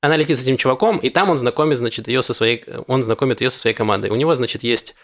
Она 0.00 0.16
летит 0.16 0.38
с 0.38 0.42
этим 0.44 0.56
чуваком, 0.56 0.98
и 0.98 1.10
там 1.10 1.30
он 1.30 1.36
знакомит, 1.36 1.78
значит, 1.78 2.06
ее 2.06 2.22
со 2.22 2.32
своей, 2.32 2.64
он 2.86 3.02
знакомит 3.02 3.40
ее 3.40 3.50
со 3.50 3.58
своей 3.58 3.74
командой. 3.74 4.10
У 4.10 4.14
него, 4.14 4.36
значит, 4.36 4.62
есть 4.62 4.94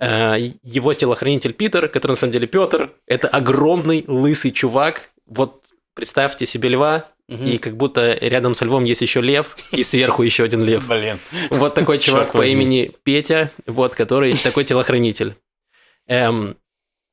э, 0.00 0.36
его 0.62 0.92
телохранитель 0.92 1.54
Питер, 1.54 1.88
который 1.88 2.12
на 2.12 2.16
самом 2.16 2.32
деле 2.32 2.46
Петр. 2.46 2.92
Это 3.06 3.28
огромный 3.28 4.04
лысый 4.06 4.50
чувак. 4.50 5.12
Вот 5.24 5.64
представьте 5.94 6.44
себе 6.44 6.68
льва, 6.68 7.06
И 7.28 7.58
как 7.58 7.76
будто 7.76 8.14
рядом 8.20 8.54
со 8.54 8.64
львом 8.64 8.84
есть 8.84 9.02
еще 9.02 9.20
лев, 9.20 9.56
и 9.70 9.82
сверху 9.82 10.22
еще 10.22 10.44
один 10.44 10.64
лев. 10.64 10.86
Блин. 10.88 11.18
Вот 11.50 11.74
такой 11.74 11.98
чувак 11.98 12.32
по 12.32 12.38
имени 12.52 12.92
Петя, 13.02 13.50
вот, 13.66 13.94
который 13.94 14.34
такой 14.36 14.64
телохранитель. 14.64 15.34
Эм, 16.06 16.56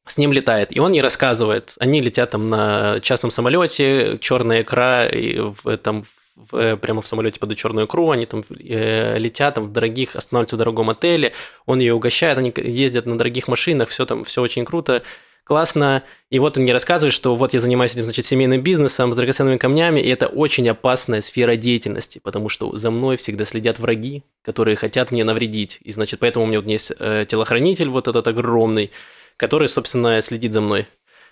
с 0.07 0.17
ним 0.17 0.31
летает, 0.31 0.69
и 0.75 0.79
он 0.79 0.93
ей 0.93 1.01
рассказывает. 1.01 1.75
Они 1.79 1.99
летят 2.01 2.29
там 2.29 2.49
на 2.49 2.99
частном 3.01 3.29
самолете, 3.31 4.17
черная 4.21 4.61
икра, 4.61 5.05
и 5.07 5.37
в, 5.39 5.77
там 5.77 6.05
в- 6.35 6.55
э, 6.55 6.77
прямо 6.77 7.01
в 7.01 7.07
самолете 7.07 7.39
под 7.39 7.57
черную 7.57 7.87
икру, 7.87 8.11
они 8.11 8.25
там 8.25 8.43
э, 8.49 9.17
летят 9.17 9.55
там 9.55 9.65
в 9.65 9.71
дорогих, 9.73 10.15
останавливаются 10.15 10.55
в 10.55 10.59
дорогом 10.59 10.91
отеле, 10.91 11.33
он 11.65 11.79
ее 11.79 11.93
угощает, 11.93 12.37
они 12.37 12.53
ездят 12.55 13.05
на 13.05 13.17
дорогих 13.17 13.47
машинах, 13.49 13.89
все 13.89 14.05
там, 14.05 14.23
все 14.23 14.41
очень 14.41 14.63
круто, 14.63 15.01
классно. 15.45 16.03
И 16.29 16.39
вот 16.39 16.57
он 16.57 16.63
мне 16.63 16.73
рассказывает, 16.73 17.13
что 17.13 17.35
вот 17.37 17.53
я 17.53 17.61
занимаюсь 17.61 17.93
этим, 17.93 18.03
значит, 18.03 18.25
семейным 18.25 18.61
бизнесом 18.61 19.13
с 19.13 19.15
драгоценными 19.15 19.57
камнями, 19.57 20.01
и 20.01 20.09
это 20.09 20.27
очень 20.27 20.67
опасная 20.67 21.21
сфера 21.21 21.55
деятельности, 21.55 22.19
потому 22.19 22.49
что 22.49 22.75
за 22.75 22.91
мной 22.91 23.15
всегда 23.15 23.45
следят 23.45 23.79
враги, 23.79 24.23
которые 24.43 24.75
хотят 24.75 25.11
мне 25.11 25.23
навредить. 25.23 25.79
И, 25.81 25.93
значит, 25.93 26.19
поэтому 26.19 26.45
у 26.45 26.47
меня 26.49 26.59
вот 26.59 26.67
есть 26.67 26.91
э, 26.99 27.25
телохранитель 27.29 27.87
вот 27.87 28.09
этот 28.09 28.27
огромный, 28.27 28.91
который, 29.37 29.69
собственно, 29.69 30.19
следит 30.19 30.51
за 30.51 30.59
мной. 30.59 30.87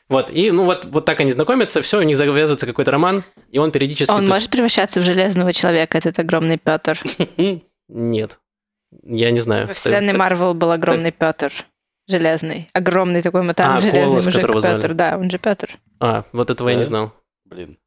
Вот, 0.10 0.30
и 0.30 0.52
ну 0.52 0.66
вот, 0.66 0.86
вот 0.86 1.06
так 1.06 1.22
они 1.22 1.32
знакомятся, 1.32 1.82
все, 1.82 2.00
у 2.00 2.04
них 2.04 2.18
завязывается 2.18 2.66
какой-то 2.66 2.92
роман, 2.92 3.24
и 3.52 3.58
он 3.58 3.72
периодически... 3.72 4.12
Он 4.12 4.28
может 4.28 4.50
превращаться 4.50 5.00
в 5.00 5.06
железного 5.06 5.54
человека, 5.54 5.98
этот 5.98 6.20
огромный 6.20 6.58
Петр. 6.58 7.00
Нет, 7.88 8.40
я 9.04 9.32
не 9.32 9.40
знаю. 9.40 9.68
Во 9.68 9.74
вселенной 9.74 10.14
Марвел 10.14 10.54
был 10.54 10.72
огромный 10.72 11.12
Петр. 11.18 11.54
Железный. 12.08 12.70
Огромный 12.74 13.22
такой 13.22 13.44
мутант, 13.44 13.78
А, 13.78 13.80
железный 13.80 14.02
Колос, 14.08 14.26
мужик 14.26 14.42
которого 14.42 14.62
звали. 14.62 14.76
Петр. 14.76 14.94
Да, 14.94 15.18
он 15.18 15.30
же 15.32 15.38
Петр. 15.38 15.78
А, 16.00 16.24
вот 16.34 16.50
этого 16.50 16.70
я 16.70 16.76
не 16.76 16.82
Да? 16.82 16.88
знал. 16.88 17.14
Блин. 17.46 17.78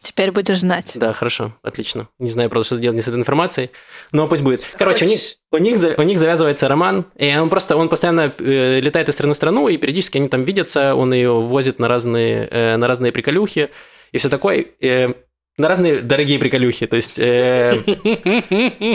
Теперь 0.00 0.30
будешь 0.32 0.60
знать. 0.60 0.92
Да, 0.94 1.14
хорошо, 1.14 1.54
отлично. 1.62 2.08
Не 2.18 2.28
знаю 2.28 2.50
просто, 2.50 2.74
что 2.74 2.82
делать 2.82 3.02
с 3.02 3.08
этой 3.08 3.16
информацией, 3.18 3.70
но 4.12 4.28
пусть 4.28 4.42
будет. 4.42 4.62
Короче, 4.78 5.06
у 5.06 5.08
них, 5.08 5.20
у 5.50 5.56
них, 5.58 5.98
у 5.98 6.02
них 6.02 6.18
завязывается 6.18 6.68
роман, 6.68 7.06
и 7.16 7.34
он 7.34 7.48
просто, 7.48 7.74
он 7.76 7.88
постоянно 7.88 8.30
э, 8.38 8.80
летает 8.80 9.08
из 9.08 9.14
страны 9.14 9.32
в 9.32 9.36
страну, 9.36 9.68
и 9.68 9.78
периодически 9.78 10.18
они 10.18 10.28
там 10.28 10.44
видятся, 10.44 10.94
он 10.94 11.14
ее 11.14 11.32
возит 11.40 11.78
на 11.78 11.88
разные, 11.88 12.46
э, 12.50 12.76
на 12.76 12.86
разные 12.86 13.12
приколюхи, 13.12 13.70
и 14.12 14.18
все 14.18 14.28
такое, 14.28 14.66
э, 14.82 15.14
на 15.58 15.68
разные 15.68 16.00
дорогие 16.00 16.38
приколюхи, 16.38 16.86
то 16.86 16.96
есть 16.96 17.18
э, 17.18 17.80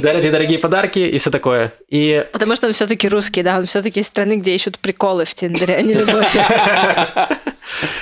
дарят 0.01 0.23
ей 0.23 0.31
дорогие 0.31 0.59
подарки 0.59 0.99
и 0.99 1.17
все 1.17 1.31
такое. 1.31 1.73
И 1.89 2.23
Потому 2.31 2.55
что 2.55 2.67
он 2.67 2.73
все-таки 2.73 3.07
русский, 3.09 3.41
да, 3.41 3.57
он 3.57 3.65
все-таки 3.65 4.01
из 4.01 4.07
страны, 4.07 4.35
где 4.35 4.53
ищут 4.53 4.77
приколы 4.77 5.25
в 5.25 5.33
Тиндере, 5.33 5.75
а 5.75 5.81
не 5.81 5.93
любовь. 5.93 6.27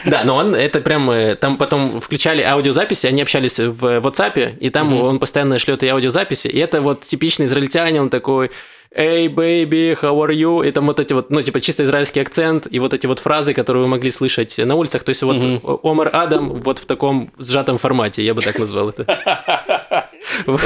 Да, 0.03 0.24
но 0.24 0.36
он 0.36 0.55
это 0.55 0.82
прям 0.82 1.12
э, 1.12 1.36
там 1.36 1.57
потом 1.57 2.01
включали 2.01 2.41
аудиозаписи, 2.41 3.05
они 3.05 3.22
общались 3.22 3.60
в 3.60 3.99
WhatsApp, 3.99 4.57
и 4.57 4.70
там 4.72 4.99
он 4.99 5.20
постоянно 5.20 5.60
шлет 5.60 5.84
и 5.84 5.88
аудиозаписи, 5.88 6.47
и 6.47 6.57
это 6.57 6.82
вот 6.82 7.01
типичный 7.01 7.45
израильтянин, 7.45 8.03
он 8.03 8.10
такой 8.10 8.49
«Эй, 8.91 9.27
baby, 9.27 9.95
how 10.01 10.17
are 10.25 10.33
you?» 10.33 10.67
И 10.67 10.71
там 10.71 10.87
вот 10.87 10.99
эти 10.99 11.13
вот, 11.13 11.29
ну, 11.29 11.41
типа, 11.41 11.61
чисто 11.61 11.83
израильский 11.83 12.21
акцент, 12.21 12.67
и 12.71 12.79
вот 12.79 12.93
эти 12.93 13.05
вот 13.05 13.19
фразы, 13.19 13.53
которые 13.53 13.83
вы 13.83 13.87
могли 13.87 14.09
слышать 14.09 14.57
на 14.57 14.75
улицах. 14.75 15.03
То 15.03 15.09
есть 15.09 15.21
вот 15.21 15.37
Мгм. 15.37 15.61
Омар 15.83 16.09
Адам 16.11 16.61
вот 16.61 16.79
в 16.79 16.85
таком 16.85 17.29
сжатом 17.37 17.77
формате, 17.77 18.23
я 18.23 18.33
бы 18.33 18.41
так 18.41 18.57
назвал 18.57 18.89
это. 18.89 19.05
Вот. 20.45 20.61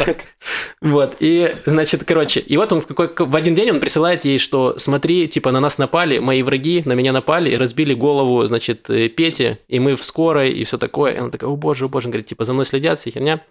Вот, 0.81 1.15
и, 1.19 1.53
значит, 1.65 2.03
короче, 2.03 2.39
и 2.39 2.57
вот 2.57 2.73
он 2.73 2.81
в, 2.81 2.87
какой, 2.87 3.09
в 3.15 3.35
один 3.35 3.55
день 3.55 3.71
он 3.71 3.79
присылает 3.79 4.25
ей, 4.25 4.37
что 4.37 4.75
смотри, 4.77 5.27
типа, 5.27 5.51
на 5.51 5.59
нас 5.59 5.77
напали, 5.77 6.17
мои 6.19 6.43
враги 6.43 6.81
на 6.85 6.93
меня 6.93 7.13
напали 7.13 7.51
и 7.51 7.57
разбили 7.57 7.93
голову, 7.93 8.45
значит, 8.45 8.89
э, 8.89 9.07
Пете, 9.09 9.59
и 9.67 9.79
мы 9.79 9.95
в 9.95 10.03
скорой, 10.03 10.51
и 10.51 10.63
все 10.63 10.77
такое. 10.77 11.13
И 11.13 11.17
она 11.17 11.29
такая, 11.29 11.49
о 11.49 11.55
боже, 11.55 11.85
о 11.85 11.87
боже, 11.87 12.07
он 12.07 12.11
говорит, 12.11 12.27
типа, 12.27 12.43
за 12.43 12.53
мной 12.53 12.65
следят, 12.65 12.99
вся 12.99 13.11
херня. 13.11 13.41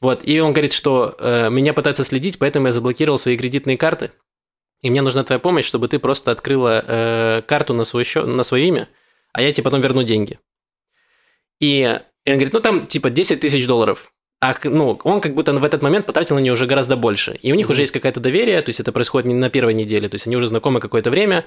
Вот, 0.00 0.20
и 0.24 0.40
он 0.40 0.52
говорит, 0.52 0.72
что 0.72 1.14
э, 1.18 1.48
меня 1.50 1.74
пытаются 1.74 2.04
следить, 2.04 2.38
поэтому 2.38 2.66
я 2.66 2.72
заблокировал 2.72 3.18
свои 3.18 3.36
кредитные 3.36 3.76
карты, 3.76 4.10
и 4.82 4.90
мне 4.90 5.00
нужна 5.00 5.22
твоя 5.22 5.38
помощь, 5.38 5.64
чтобы 5.64 5.88
ты 5.88 5.98
просто 5.98 6.32
открыла 6.32 6.84
э, 6.86 7.42
карту 7.46 7.72
на 7.72 7.84
свой 7.84 8.04
счет, 8.04 8.26
на 8.26 8.42
свое 8.42 8.66
имя, 8.66 8.88
а 9.32 9.42
я 9.42 9.52
тебе 9.52 9.64
потом 9.64 9.80
верну 9.80 10.02
деньги. 10.02 10.40
И, 11.60 12.00
и 12.24 12.30
он 12.30 12.34
говорит, 12.34 12.52
ну 12.52 12.60
там 12.60 12.86
типа 12.88 13.10
10 13.10 13.40
тысяч 13.40 13.66
долларов. 13.66 14.12
А 14.40 14.56
ну, 14.64 14.98
он 15.04 15.20
как 15.20 15.34
будто 15.34 15.52
в 15.52 15.64
этот 15.64 15.82
момент 15.82 16.04
потратил 16.04 16.34
на 16.34 16.40
нее 16.40 16.52
уже 16.52 16.66
гораздо 16.66 16.96
больше. 16.96 17.38
И 17.42 17.52
у 17.52 17.54
них 17.54 17.66
Мгм. 17.66 17.72
уже 17.72 17.82
есть 17.82 17.92
какое-то 17.92 18.18
доверие, 18.18 18.60
то 18.60 18.70
есть 18.70 18.80
это 18.80 18.90
происходит 18.90 19.28
не 19.28 19.34
на 19.34 19.50
первой 19.50 19.72
неделе, 19.72 20.08
то 20.08 20.16
есть 20.16 20.26
они 20.26 20.36
уже 20.36 20.48
знакомы 20.48 20.80
какое-то 20.80 21.10
время. 21.10 21.46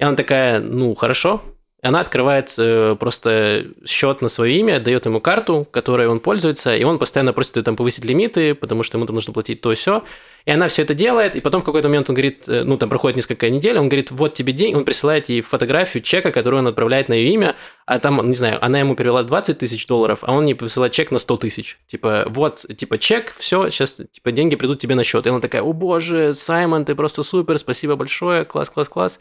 И 0.00 0.02
она 0.02 0.16
такая, 0.16 0.58
ну, 0.58 0.92
хорошо. 0.94 1.40
Она 1.84 1.98
открывает 1.98 2.54
э, 2.58 2.94
просто 2.98 3.66
счет 3.84 4.22
на 4.22 4.28
свое 4.28 4.56
имя, 4.56 4.78
дает 4.78 5.04
ему 5.06 5.20
карту, 5.20 5.66
которой 5.68 6.06
он 6.06 6.20
пользуется, 6.20 6.76
и 6.76 6.84
он 6.84 7.00
постоянно 7.00 7.32
просит 7.32 7.56
ее 7.56 7.64
там 7.64 7.74
повысить 7.74 8.04
лимиты, 8.04 8.54
потому 8.54 8.84
что 8.84 8.98
ему 8.98 9.06
там 9.06 9.16
нужно 9.16 9.32
платить 9.32 9.60
то 9.60 9.72
и 9.72 9.74
все. 9.74 10.04
И 10.44 10.52
она 10.52 10.68
все 10.68 10.82
это 10.82 10.94
делает, 10.94 11.34
и 11.34 11.40
потом 11.40 11.60
в 11.60 11.64
какой-то 11.64 11.88
момент 11.88 12.08
он 12.08 12.14
говорит, 12.14 12.48
э, 12.48 12.62
ну, 12.62 12.76
там 12.76 12.88
проходит 12.88 13.16
несколько 13.16 13.50
недель, 13.50 13.78
он 13.78 13.88
говорит, 13.88 14.12
вот 14.12 14.32
тебе 14.32 14.52
деньги, 14.52 14.76
он 14.76 14.84
присылает 14.84 15.28
ей 15.28 15.40
фотографию 15.40 16.04
чека, 16.04 16.30
который 16.30 16.60
он 16.60 16.68
отправляет 16.68 17.08
на 17.08 17.14
ее 17.14 17.32
имя, 17.32 17.56
а 17.84 17.98
там, 17.98 18.28
не 18.28 18.34
знаю, 18.34 18.64
она 18.64 18.78
ему 18.78 18.94
перевела 18.94 19.24
20 19.24 19.58
тысяч 19.58 19.84
долларов, 19.88 20.20
а 20.22 20.32
он 20.32 20.46
ей 20.46 20.54
присылает 20.54 20.92
чек 20.92 21.10
на 21.10 21.18
100 21.18 21.36
тысяч. 21.38 21.80
Типа, 21.88 22.26
вот, 22.28 22.64
типа, 22.76 22.98
чек, 22.98 23.34
все, 23.36 23.70
сейчас, 23.70 24.00
типа, 24.12 24.30
деньги 24.30 24.54
придут 24.54 24.78
тебе 24.78 24.94
на 24.94 25.02
счет. 25.02 25.26
И 25.26 25.30
она 25.30 25.40
такая, 25.40 25.62
о 25.62 25.72
боже, 25.72 26.32
Саймон, 26.32 26.84
ты 26.84 26.94
просто 26.94 27.24
супер, 27.24 27.58
спасибо 27.58 27.96
большое, 27.96 28.44
класс, 28.44 28.70
класс, 28.70 28.88
класс. 28.88 29.18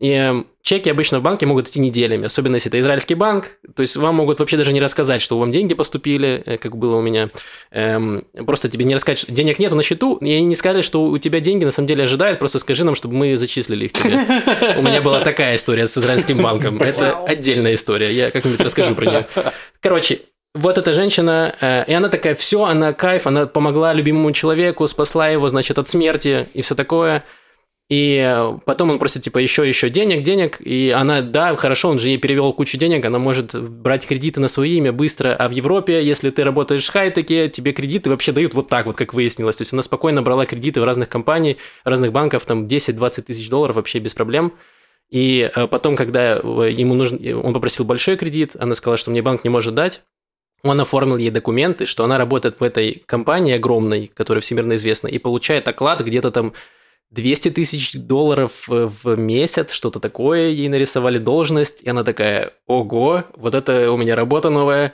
И 0.00 0.10
эм, 0.10 0.48
чеки 0.62 0.90
обычно 0.90 1.20
в 1.20 1.22
банке 1.22 1.46
могут 1.46 1.68
идти 1.68 1.78
неделями, 1.78 2.26
особенно 2.26 2.56
если 2.56 2.68
это 2.68 2.80
израильский 2.80 3.14
банк. 3.14 3.58
То 3.76 3.82
есть 3.82 3.96
вам 3.96 4.16
могут 4.16 4.40
вообще 4.40 4.56
даже 4.56 4.72
не 4.72 4.80
рассказать, 4.80 5.22
что 5.22 5.38
вам 5.38 5.52
деньги 5.52 5.74
поступили, 5.74 6.42
э, 6.44 6.58
как 6.58 6.76
было 6.76 6.96
у 6.96 7.00
меня. 7.00 7.28
Эм, 7.70 8.24
просто 8.44 8.68
тебе 8.68 8.84
не 8.84 8.94
рассказать, 8.94 9.20
что 9.20 9.32
денег 9.32 9.60
нету 9.60 9.76
на 9.76 9.82
счету, 9.82 10.16
и 10.16 10.32
они 10.32 10.46
не 10.46 10.56
сказали, 10.56 10.82
что 10.82 11.04
у 11.04 11.18
тебя 11.18 11.38
деньги 11.38 11.64
на 11.64 11.70
самом 11.70 11.86
деле 11.86 12.04
ожидают, 12.04 12.40
просто 12.40 12.58
скажи 12.58 12.84
нам, 12.84 12.96
чтобы 12.96 13.14
мы 13.14 13.36
зачислили 13.36 13.86
их 13.86 13.92
тебе. 13.92 14.16
У 14.76 14.82
меня 14.82 15.00
была 15.00 15.20
такая 15.20 15.54
история 15.54 15.86
с 15.86 15.96
израильским 15.96 16.42
банком. 16.42 16.78
Это 16.78 17.18
отдельная 17.18 17.74
история, 17.74 18.12
я 18.12 18.30
как-нибудь 18.32 18.60
расскажу 18.60 18.96
про 18.96 19.06
нее. 19.06 19.26
Короче, 19.80 20.20
вот 20.54 20.76
эта 20.76 20.92
женщина, 20.92 21.54
э, 21.60 21.84
и 21.86 21.92
она 21.92 22.08
такая, 22.08 22.34
все, 22.34 22.64
она 22.64 22.92
кайф, 22.92 23.26
она 23.26 23.46
помогла 23.46 23.92
любимому 23.92 24.32
человеку, 24.32 24.86
спасла 24.88 25.28
его, 25.28 25.48
значит, 25.48 25.78
от 25.78 25.88
смерти 25.88 26.48
и 26.52 26.62
все 26.62 26.74
такое. 26.74 27.24
И 27.90 28.16
э, 28.16 28.58
потом 28.64 28.90
он 28.90 28.98
просит, 28.98 29.24
типа, 29.24 29.38
еще, 29.38 29.68
еще 29.68 29.90
денег, 29.90 30.22
денег. 30.22 30.58
И 30.60 30.90
она, 30.90 31.20
да, 31.20 31.54
хорошо, 31.54 31.90
он 31.90 31.98
же 31.98 32.08
ей 32.08 32.16
перевел 32.16 32.52
кучу 32.54 32.78
денег, 32.78 33.04
она 33.04 33.18
может 33.18 33.54
брать 33.54 34.06
кредиты 34.06 34.40
на 34.40 34.48
свое 34.48 34.72
имя 34.76 34.90
быстро. 34.90 35.36
А 35.36 35.48
в 35.48 35.52
Европе, 35.52 36.02
если 36.02 36.30
ты 36.30 36.44
работаешь 36.44 36.86
в 36.86 36.92
хай-теке, 36.92 37.50
тебе 37.50 37.72
кредиты 37.72 38.08
вообще 38.08 38.32
дают 38.32 38.54
вот 38.54 38.68
так 38.68 38.86
вот, 38.86 38.96
как 38.96 39.12
выяснилось. 39.12 39.56
То 39.56 39.62
есть 39.62 39.74
она 39.74 39.82
спокойно 39.82 40.22
брала 40.22 40.46
кредиты 40.46 40.80
в 40.80 40.84
разных 40.84 41.10
компаний, 41.10 41.58
разных 41.84 42.12
банков, 42.12 42.46
там 42.46 42.66
10-20 42.66 43.22
тысяч 43.22 43.50
долларов 43.50 43.76
вообще 43.76 43.98
без 43.98 44.14
проблем. 44.14 44.54
И 45.10 45.50
э, 45.54 45.66
потом, 45.66 45.94
когда 45.94 46.36
э, 46.36 46.70
ему 46.70 46.94
нужен, 46.94 47.20
он 47.44 47.52
попросил 47.52 47.84
большой 47.84 48.16
кредит, 48.16 48.52
она 48.58 48.74
сказала, 48.74 48.96
что 48.96 49.10
мне 49.10 49.20
банк 49.20 49.44
не 49.44 49.50
может 49.50 49.74
дать. 49.74 50.00
Он 50.62 50.80
оформил 50.80 51.18
ей 51.18 51.30
документы, 51.30 51.84
что 51.84 52.04
она 52.04 52.16
работает 52.16 52.60
в 52.60 52.64
этой 52.64 53.02
компании 53.04 53.54
огромной, 53.54 54.10
которая 54.14 54.40
всемирно 54.40 54.76
известна, 54.76 55.08
и 55.08 55.18
получает 55.18 55.68
оклад 55.68 56.00
где-то 56.00 56.30
там 56.30 56.54
200 57.10 57.50
тысяч 57.50 57.92
долларов 57.94 58.64
в 58.66 59.16
месяц, 59.16 59.72
что-то 59.72 60.00
такое, 60.00 60.48
ей 60.48 60.68
нарисовали 60.68 61.18
должность, 61.18 61.82
и 61.82 61.88
она 61.88 62.04
такая, 62.04 62.52
ого, 62.66 63.24
вот 63.36 63.54
это 63.54 63.90
у 63.92 63.96
меня 63.96 64.16
работа 64.16 64.50
новая. 64.50 64.92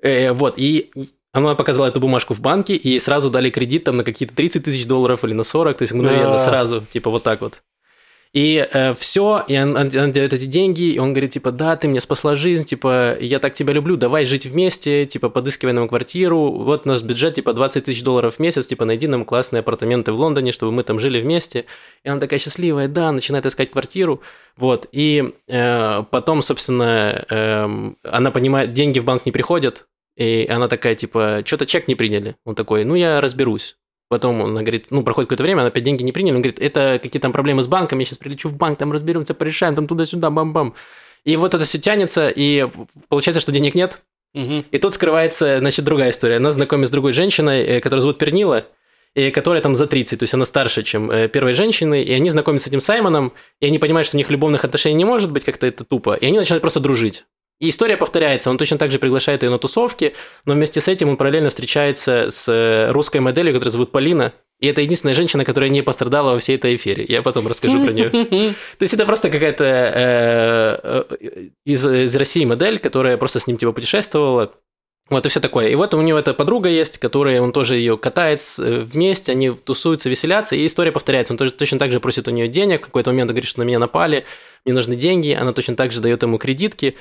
Э, 0.00 0.32
вот, 0.32 0.54
и 0.58 0.90
она 1.32 1.54
показала 1.54 1.86
эту 1.86 2.00
бумажку 2.00 2.34
в 2.34 2.40
банке, 2.40 2.74
и 2.76 2.98
сразу 2.98 3.30
дали 3.30 3.50
кредит 3.50 3.84
там 3.84 3.96
на 3.96 4.04
какие-то 4.04 4.34
30 4.34 4.64
тысяч 4.64 4.86
долларов 4.86 5.24
или 5.24 5.32
на 5.32 5.44
40, 5.44 5.78
то 5.78 5.82
есть 5.82 5.94
мгновенно, 5.94 6.32
да. 6.32 6.38
сразу, 6.38 6.84
типа 6.92 7.10
вот 7.10 7.22
так 7.22 7.40
вот. 7.40 7.62
И 8.32 8.66
э, 8.72 8.94
все, 8.94 9.44
и 9.46 9.58
он, 9.58 9.76
он, 9.76 9.90
он 9.94 10.12
дает 10.12 10.32
эти 10.32 10.46
деньги, 10.46 10.84
и 10.92 10.98
он 10.98 11.12
говорит, 11.12 11.32
типа, 11.32 11.52
да, 11.52 11.76
ты 11.76 11.86
мне 11.86 12.00
спасла 12.00 12.34
жизнь, 12.34 12.64
типа, 12.64 13.18
я 13.20 13.38
так 13.38 13.52
тебя 13.52 13.74
люблю, 13.74 13.98
давай 13.98 14.24
жить 14.24 14.46
вместе, 14.46 15.04
типа, 15.04 15.28
подыскивай 15.28 15.74
нам 15.74 15.86
квартиру, 15.86 16.50
вот 16.50 16.86
наш 16.86 17.02
бюджет, 17.02 17.34
типа, 17.34 17.52
20 17.52 17.84
тысяч 17.84 18.02
долларов 18.02 18.36
в 18.36 18.38
месяц, 18.38 18.66
типа, 18.66 18.86
найди 18.86 19.06
нам 19.06 19.26
классные 19.26 19.60
апартаменты 19.60 20.12
в 20.12 20.16
Лондоне, 20.18 20.52
чтобы 20.52 20.72
мы 20.72 20.82
там 20.82 20.98
жили 20.98 21.20
вместе. 21.20 21.66
И 22.04 22.08
она 22.08 22.20
такая 22.20 22.40
счастливая, 22.40 22.88
да, 22.88 23.12
начинает 23.12 23.44
искать 23.44 23.70
квартиру, 23.70 24.22
вот, 24.56 24.88
и 24.92 25.34
э, 25.48 26.02
потом, 26.10 26.40
собственно, 26.40 27.26
э, 27.28 27.92
она 28.02 28.30
понимает, 28.30 28.72
деньги 28.72 28.98
в 28.98 29.04
банк 29.04 29.26
не 29.26 29.32
приходят, 29.32 29.88
и 30.16 30.46
она 30.48 30.68
такая, 30.68 30.94
типа, 30.94 31.42
что-то 31.44 31.66
чек 31.66 31.86
не 31.86 31.96
приняли. 31.96 32.36
Он 32.46 32.54
такой, 32.54 32.84
ну, 32.84 32.94
я 32.94 33.20
разберусь. 33.20 33.76
Потом 34.12 34.42
он 34.42 34.52
говорит, 34.56 34.88
ну, 34.90 35.02
проходит 35.02 35.28
какое-то 35.30 35.42
время, 35.42 35.60
она 35.60 35.68
опять 35.68 35.84
деньги 35.84 36.02
не 36.02 36.12
приняли. 36.12 36.34
Он 36.34 36.42
говорит, 36.42 36.60
это 36.60 37.00
какие-то 37.02 37.20
там 37.20 37.32
проблемы 37.32 37.62
с 37.62 37.66
банком, 37.66 37.98
я 37.98 38.04
сейчас 38.04 38.18
прилечу 38.18 38.50
в 38.50 38.54
банк, 38.54 38.78
там 38.78 38.92
разберемся, 38.92 39.32
порешаем, 39.32 39.74
там 39.74 39.86
туда-сюда, 39.86 40.28
бам-бам. 40.28 40.74
И 41.24 41.34
вот 41.38 41.54
это 41.54 41.64
все 41.64 41.78
тянется, 41.78 42.28
и 42.28 42.68
получается, 43.08 43.40
что 43.40 43.52
денег 43.52 43.74
нет. 43.74 44.02
Угу. 44.34 44.64
И 44.70 44.78
тут 44.78 44.96
скрывается, 44.96 45.60
значит, 45.60 45.86
другая 45.86 46.10
история. 46.10 46.36
Она 46.36 46.52
знакомится 46.52 46.88
с 46.88 46.92
другой 46.92 47.14
женщиной, 47.14 47.62
э, 47.62 47.80
которая 47.80 48.02
зовут 48.02 48.18
Пернила, 48.18 48.66
и 49.14 49.30
которая 49.30 49.62
там 49.62 49.74
за 49.74 49.86
30, 49.86 50.18
то 50.18 50.24
есть 50.24 50.34
она 50.34 50.44
старше, 50.44 50.82
чем 50.82 51.10
э, 51.10 51.28
первой 51.28 51.54
женщины, 51.54 52.02
и 52.02 52.12
они 52.12 52.28
знакомятся 52.28 52.66
с 52.66 52.68
этим 52.68 52.80
Саймоном, 52.80 53.32
и 53.60 53.66
они 53.66 53.78
понимают, 53.78 54.06
что 54.06 54.18
у 54.18 54.18
них 54.18 54.28
любовных 54.28 54.66
отношений 54.66 54.96
не 54.96 55.06
может 55.06 55.32
быть, 55.32 55.44
как-то 55.44 55.66
это 55.66 55.84
тупо, 55.84 56.12
и 56.12 56.26
они 56.26 56.36
начинают 56.36 56.60
просто 56.60 56.80
дружить. 56.80 57.24
И 57.62 57.68
история 57.68 57.96
повторяется. 57.96 58.50
Он 58.50 58.58
точно 58.58 58.76
так 58.76 58.90
же 58.90 58.98
приглашает 58.98 59.44
ее 59.44 59.50
на 59.50 59.56
тусовки, 59.56 60.14
но 60.44 60.54
вместе 60.54 60.80
с 60.80 60.88
этим 60.88 61.10
он 61.10 61.16
параллельно 61.16 61.48
встречается 61.48 62.26
с 62.28 62.48
э, 62.48 62.90
русской 62.90 63.18
моделью, 63.18 63.54
которая 63.54 63.70
зовут 63.70 63.92
Полина. 63.92 64.32
И 64.58 64.66
это 64.66 64.80
единственная 64.80 65.14
женщина, 65.14 65.44
которая 65.44 65.70
не 65.70 65.80
пострадала 65.80 66.32
во 66.32 66.40
всей 66.40 66.56
этой 66.56 66.74
эфире. 66.74 67.06
Я 67.08 67.22
потом 67.22 67.46
расскажу 67.46 67.80
про 67.84 67.92
нее. 67.92 68.10
То 68.78 68.82
есть 68.82 68.94
это 68.94 69.06
просто 69.06 69.30
какая-то 69.30 69.64
э, 69.64 71.06
э, 71.20 71.48
из, 71.64 71.86
из 71.86 72.16
России 72.16 72.44
модель, 72.44 72.80
которая 72.80 73.16
просто 73.16 73.38
с 73.38 73.46
ним 73.46 73.58
типа 73.58 73.70
путешествовала. 73.70 74.52
Вот 75.08 75.24
и 75.24 75.28
все 75.28 75.38
такое. 75.38 75.68
И 75.68 75.76
вот 75.76 75.94
у 75.94 76.02
него 76.02 76.18
эта 76.18 76.34
подруга 76.34 76.68
есть, 76.68 76.98
которая 76.98 77.40
он 77.40 77.52
тоже 77.52 77.76
ее 77.76 77.96
катает 77.96 78.42
вместе, 78.58 79.30
они 79.30 79.50
тусуются, 79.50 80.08
веселятся, 80.08 80.56
и 80.56 80.66
история 80.66 80.90
повторяется. 80.90 81.32
Он 81.32 81.38
тоже 81.38 81.52
точно 81.52 81.78
так 81.78 81.92
же 81.92 82.00
просит 82.00 82.26
у 82.26 82.32
нее 82.32 82.48
денег, 82.48 82.82
в 82.82 82.86
какой-то 82.86 83.10
момент 83.10 83.30
он 83.30 83.34
говорит, 83.34 83.48
что 83.48 83.60
на 83.60 83.64
меня 83.64 83.78
напали, 83.78 84.24
мне 84.64 84.74
нужны 84.74 84.96
деньги, 84.96 85.30
она 85.30 85.52
точно 85.52 85.76
так 85.76 85.92
же 85.92 86.00
дает 86.00 86.24
ему 86.24 86.38
кредитки. 86.38 86.96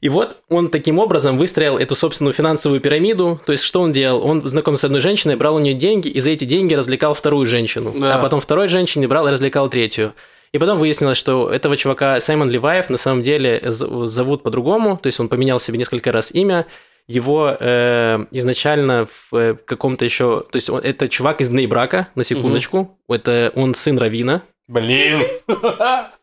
И 0.00 0.08
вот 0.08 0.38
он 0.48 0.68
таким 0.68 0.98
образом 0.98 1.38
выстроил 1.38 1.78
эту 1.78 1.94
собственную 1.94 2.32
финансовую 2.32 2.80
пирамиду. 2.80 3.40
То 3.46 3.52
есть, 3.52 3.64
что 3.64 3.80
он 3.80 3.92
делал? 3.92 4.24
Он 4.24 4.46
знаком 4.46 4.76
с 4.76 4.84
одной 4.84 5.00
женщиной, 5.00 5.36
брал 5.36 5.56
у 5.56 5.58
нее 5.58 5.74
деньги, 5.74 6.08
и 6.08 6.20
за 6.20 6.30
эти 6.30 6.44
деньги 6.44 6.74
развлекал 6.74 7.14
вторую 7.14 7.46
женщину. 7.46 7.92
Да. 7.96 8.16
А 8.16 8.18
потом 8.22 8.40
второй 8.40 8.68
женщине 8.68 9.08
брал 9.08 9.28
и 9.28 9.30
развлекал 9.30 9.68
третью. 9.68 10.12
И 10.52 10.58
потом 10.58 10.78
выяснилось, 10.78 11.16
что 11.16 11.50
этого 11.50 11.76
чувака 11.76 12.20
Саймон 12.20 12.50
Леваев 12.50 12.90
на 12.90 12.98
самом 12.98 13.22
деле 13.22 13.60
зовут 13.70 14.42
по-другому. 14.42 14.98
То 14.98 15.06
есть, 15.06 15.18
он 15.18 15.28
поменял 15.28 15.58
себе 15.58 15.78
несколько 15.78 16.12
раз 16.12 16.32
имя. 16.32 16.66
Его 17.08 17.56
э, 17.58 18.26
изначально 18.30 19.06
в 19.06 19.36
э, 19.36 19.54
каком-то 19.54 20.04
еще... 20.04 20.44
То 20.50 20.56
есть, 20.56 20.70
он, 20.70 20.80
это 20.80 21.08
чувак 21.08 21.40
из 21.40 21.48
Бнейбрака, 21.48 22.08
на 22.14 22.22
секундочку. 22.22 22.78
Угу. 22.78 23.14
Это 23.14 23.52
он 23.56 23.74
сын 23.74 23.98
Равина. 23.98 24.42
Блин. 24.68 25.22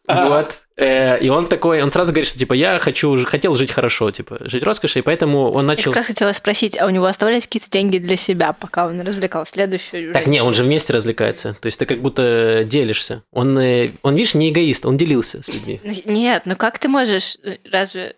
Вот. 0.07 0.61
Э, 0.80 1.19
и 1.19 1.27
он 1.27 1.47
такой, 1.47 1.82
он 1.82 1.91
сразу 1.91 2.13
говорит, 2.13 2.30
что 2.30 2.39
типа 2.39 2.53
я 2.53 2.80
хочу, 2.80 3.25
хотел 3.25 3.53
жить 3.55 3.69
хорошо, 3.71 4.11
типа 4.11 4.38
жить 4.41 4.63
роскошью, 4.63 5.01
и 5.01 5.05
поэтому 5.05 5.51
он 5.51 5.65
начал. 5.65 5.91
Я 5.91 5.93
как 5.93 5.95
раз 5.97 6.05
хотела 6.05 6.32
спросить, 6.32 6.80
а 6.80 6.86
у 6.86 6.89
него 6.89 7.05
оставались 7.05 7.47
какие-то 7.47 7.69
деньги 7.69 7.97
для 7.97 8.15
себя, 8.15 8.53
пока 8.53 8.88
он 8.88 9.01
развлекал 9.01 9.45
следующую? 9.45 10.13
Так 10.13 10.27
не, 10.27 10.41
он 10.41 10.53
же 10.53 10.63
вместе 10.63 10.93
развлекается, 10.93 11.53
то 11.59 11.65
есть 11.65 11.77
ты 11.80 11.86
как 11.86 11.99
будто 11.99 12.63
делишься. 12.65 13.23
Он, 13.32 13.59
э, 13.59 13.91
он 14.03 14.15
видишь, 14.15 14.36
не 14.36 14.51
эгоист, 14.51 14.86
он 14.86 14.95
делился 14.95 15.43
с 15.43 15.49
людьми. 15.49 15.82
Нет, 16.05 16.43
ну 16.45 16.55
как 16.55 16.80
ты 16.80 16.88
можешь, 16.88 17.38
разве 17.69 18.15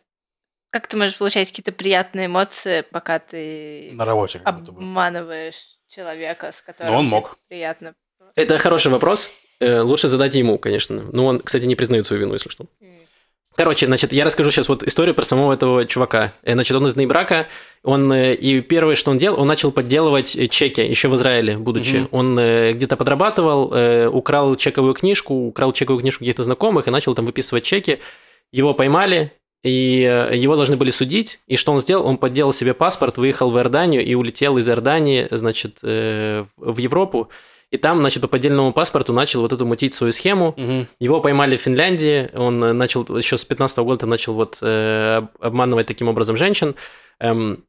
как 0.69 0.85
ты 0.87 0.97
можешь 0.97 1.17
получать 1.17 1.49
какие-то 1.49 1.71
приятные 1.71 2.27
эмоции, 2.27 2.81
пока 2.91 3.17
ты 3.17 3.89
на 3.93 4.05
работе 4.05 4.39
обманываешь 4.43 5.79
человека, 5.89 6.51
с 6.51 6.61
которым 6.61 6.93
Но 6.93 6.99
он 6.99 7.05
мог. 7.05 7.37
приятно. 7.47 7.95
Это 8.35 8.59
хороший 8.59 8.91
вопрос. 8.91 9.31
Э, 9.61 9.81
лучше 9.81 10.07
задать 10.07 10.33
ему, 10.33 10.57
конечно. 10.57 11.03
Но 11.11 11.25
он, 11.25 11.39
кстати, 11.39 11.65
не 11.65 11.75
признает 11.75 12.05
свою 12.07 12.23
вину, 12.23 12.33
если 12.33 12.49
что. 12.49 12.65
Короче, 13.55 13.85
значит, 13.85 14.11
я 14.11 14.25
расскажу 14.25 14.49
сейчас 14.49 14.69
вот 14.69 14.81
историю 14.81 15.13
про 15.13 15.23
самого 15.23 15.53
этого 15.53 15.85
чувака. 15.85 16.33
Э, 16.41 16.53
значит, 16.53 16.75
он 16.75 16.87
из 16.87 16.95
Нейбрака, 16.95 17.47
он, 17.83 18.11
э, 18.11 18.33
и 18.33 18.61
первое, 18.61 18.95
что 18.95 19.11
он 19.11 19.19
делал, 19.19 19.39
он 19.39 19.47
начал 19.47 19.71
подделывать 19.71 20.35
чеки 20.49 20.81
еще 20.81 21.09
в 21.09 21.15
Израиле, 21.15 21.57
будучи. 21.57 21.95
Mm-hmm. 21.95 22.07
Он 22.11 22.75
где-то 22.75 22.97
подрабатывал, 22.97 24.11
украл 24.11 24.55
чековую 24.55 24.95
книжку, 24.95 25.47
украл 25.47 25.73
чековую 25.73 26.01
книжку 26.01 26.19
каких-то 26.19 26.43
знакомых 26.43 26.87
и 26.87 26.91
начал 26.91 27.13
там 27.13 27.27
выписывать 27.27 27.63
чеки. 27.63 27.99
Его 28.51 28.73
поймали, 28.73 29.31
и 29.63 30.29
его 30.33 30.55
должны 30.55 30.75
были 30.75 30.89
судить. 30.89 31.39
И 31.45 31.55
что 31.55 31.71
он 31.71 31.81
сделал? 31.81 32.07
Он 32.07 32.17
подделал 32.17 32.51
себе 32.51 32.73
паспорт, 32.73 33.19
выехал 33.19 33.51
в 33.51 33.57
Иорданию 33.57 34.03
и 34.03 34.15
улетел 34.15 34.57
из 34.57 34.67
Иордании, 34.67 35.27
значит, 35.29 35.83
в 35.83 36.47
Европу. 36.57 37.29
И 37.71 37.77
там, 37.77 37.99
значит, 37.99 38.21
по 38.21 38.27
поддельному 38.27 38.73
паспорту 38.73 39.13
начал 39.13 39.41
вот 39.41 39.53
эту 39.53 39.65
мутить 39.65 39.93
свою 39.93 40.11
схему. 40.11 40.49
Угу. 40.49 40.87
Его 40.99 41.21
поймали 41.21 41.55
в 41.55 41.61
Финляндии. 41.61 42.29
Он 42.35 42.61
э, 42.63 42.73
начал 42.73 43.05
еще 43.17 43.37
с 43.37 43.45
15 43.45 43.77
-го 43.77 43.83
года 43.85 44.05
начал 44.05 44.33
вот 44.33 44.57
э, 44.61 45.21
обманывать 45.39 45.87
таким 45.87 46.09
образом 46.09 46.35
женщин. 46.35 46.75
Эм, 47.21 47.63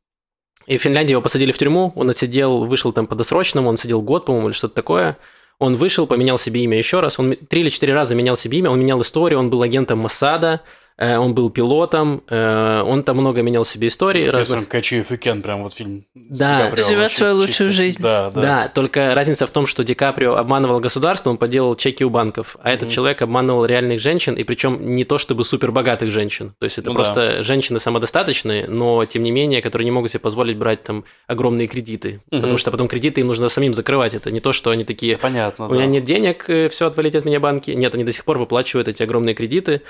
и 0.67 0.77
в 0.77 0.83
Финляндии 0.83 1.13
его 1.13 1.23
посадили 1.23 1.53
в 1.53 1.59
тюрьму. 1.59 1.93
Он 1.95 2.11
отсидел, 2.11 2.65
вышел 2.65 2.93
там 2.93 3.07
по 3.07 3.15
досрочному, 3.15 3.69
он 3.69 3.77
сидел 3.77 4.03
год, 4.03 4.27
по-моему, 4.27 4.49
или 4.49 4.55
что-то 4.55 4.75
такое. 4.75 5.17
Он 5.61 5.75
вышел, 5.75 6.09
поменял 6.09 6.39
себе 6.39 6.63
имя 6.63 6.77
еще 6.77 6.99
раз. 6.99 7.21
Он 7.21 7.37
три 7.49 7.61
или 7.61 7.69
четыре 7.69 7.95
раза 7.95 8.17
менял 8.17 8.37
себе 8.37 8.59
имя. 8.59 8.71
Он 8.71 8.81
менял 8.81 9.01
историю. 9.01 9.39
Он 9.39 9.51
был 9.51 9.63
агентом 9.63 10.01
Масада. 10.01 10.63
Э, 10.99 11.17
он 11.19 11.35
был 11.35 11.51
пилотом, 11.51 12.23
э, 12.29 12.83
он 12.83 13.03
там 13.03 13.17
много 13.17 13.43
менял 13.43 13.65
себе 13.65 13.89
истории. 13.89 14.27
Раз... 14.27 14.49
Прям 14.49 14.65
Catch 14.65 15.03
You 15.03 15.09
If 15.09 15.43
прям 15.43 15.63
вот 15.63 15.75
фильм. 15.75 16.05
Да, 16.15 16.71
живет 16.77 17.13
свою 17.13 17.37
лучшую 17.37 17.71
жизнь. 17.71 18.03
Да, 18.03 18.31
да. 18.31 18.41
да, 18.41 18.69
только 18.69 19.15
разница 19.15 19.47
в 19.47 19.51
том, 19.51 19.67
что 19.67 19.85
Ди 19.85 19.95
Каприо 19.95 20.35
обманывал 20.37 20.81
государство, 20.81 21.31
он 21.31 21.39
поделал 21.39 21.77
чеки 21.77 22.05
у 22.05 22.11
банков, 22.11 22.57
а 22.63 22.71
этот 22.71 22.89
mm-hmm. 22.89 22.93
человек 22.93 23.23
обманывал 23.23 23.65
реальных 23.65 24.01
женщин, 24.01 24.35
и 24.35 24.45
причем 24.45 24.95
не 24.95 25.05
то 25.05 25.19
чтобы 25.19 25.45
супер 25.45 25.73
богатых 25.73 26.13
женщин. 26.13 26.55
То 26.59 26.65
есть 26.65 26.79
это 26.79 26.91
ну, 26.91 26.95
просто 26.95 27.37
да. 27.39 27.43
женщины 27.43 27.79
самодостаточные, 27.79 28.67
но 28.69 29.05
тем 29.05 29.23
не 29.23 29.31
менее, 29.31 29.63
которые 29.63 29.85
не 29.85 29.91
могут 29.91 30.11
себе 30.11 30.21
позволить 30.21 30.57
брать 30.57 30.83
там 30.83 31.05
огромные 31.27 31.69
кредиты, 31.69 32.21
mm-hmm. 32.31 32.41
потому 32.41 32.59
что 32.59 32.71
потом 32.71 32.89
кредиты 32.89 33.23
им 33.23 33.29
нужно 33.29 33.49
самим 33.49 33.75
закрывать. 33.75 34.15
Это 34.15 34.31
не 34.31 34.41
то, 34.41 34.53
что 34.53 34.71
они 34.71 34.85
такие. 34.85 35.17
Понятно. 35.17 35.67
У 35.67 35.69
да. 35.69 35.75
меня 35.75 35.87
нет 35.87 36.05
денег, 36.05 36.45
э, 36.49 36.69
все 36.69 36.87
отвалить 36.87 37.15
от 37.15 37.25
меня 37.25 37.41
банки. 37.41 37.71
Нет, 37.71 37.95
они 37.95 38.05
до 38.05 38.13
сих 38.13 38.25
пор 38.25 38.39
выплачивают 38.39 38.89
эти 38.89 39.03
огромные 39.03 39.35
кредиты. 39.35 39.83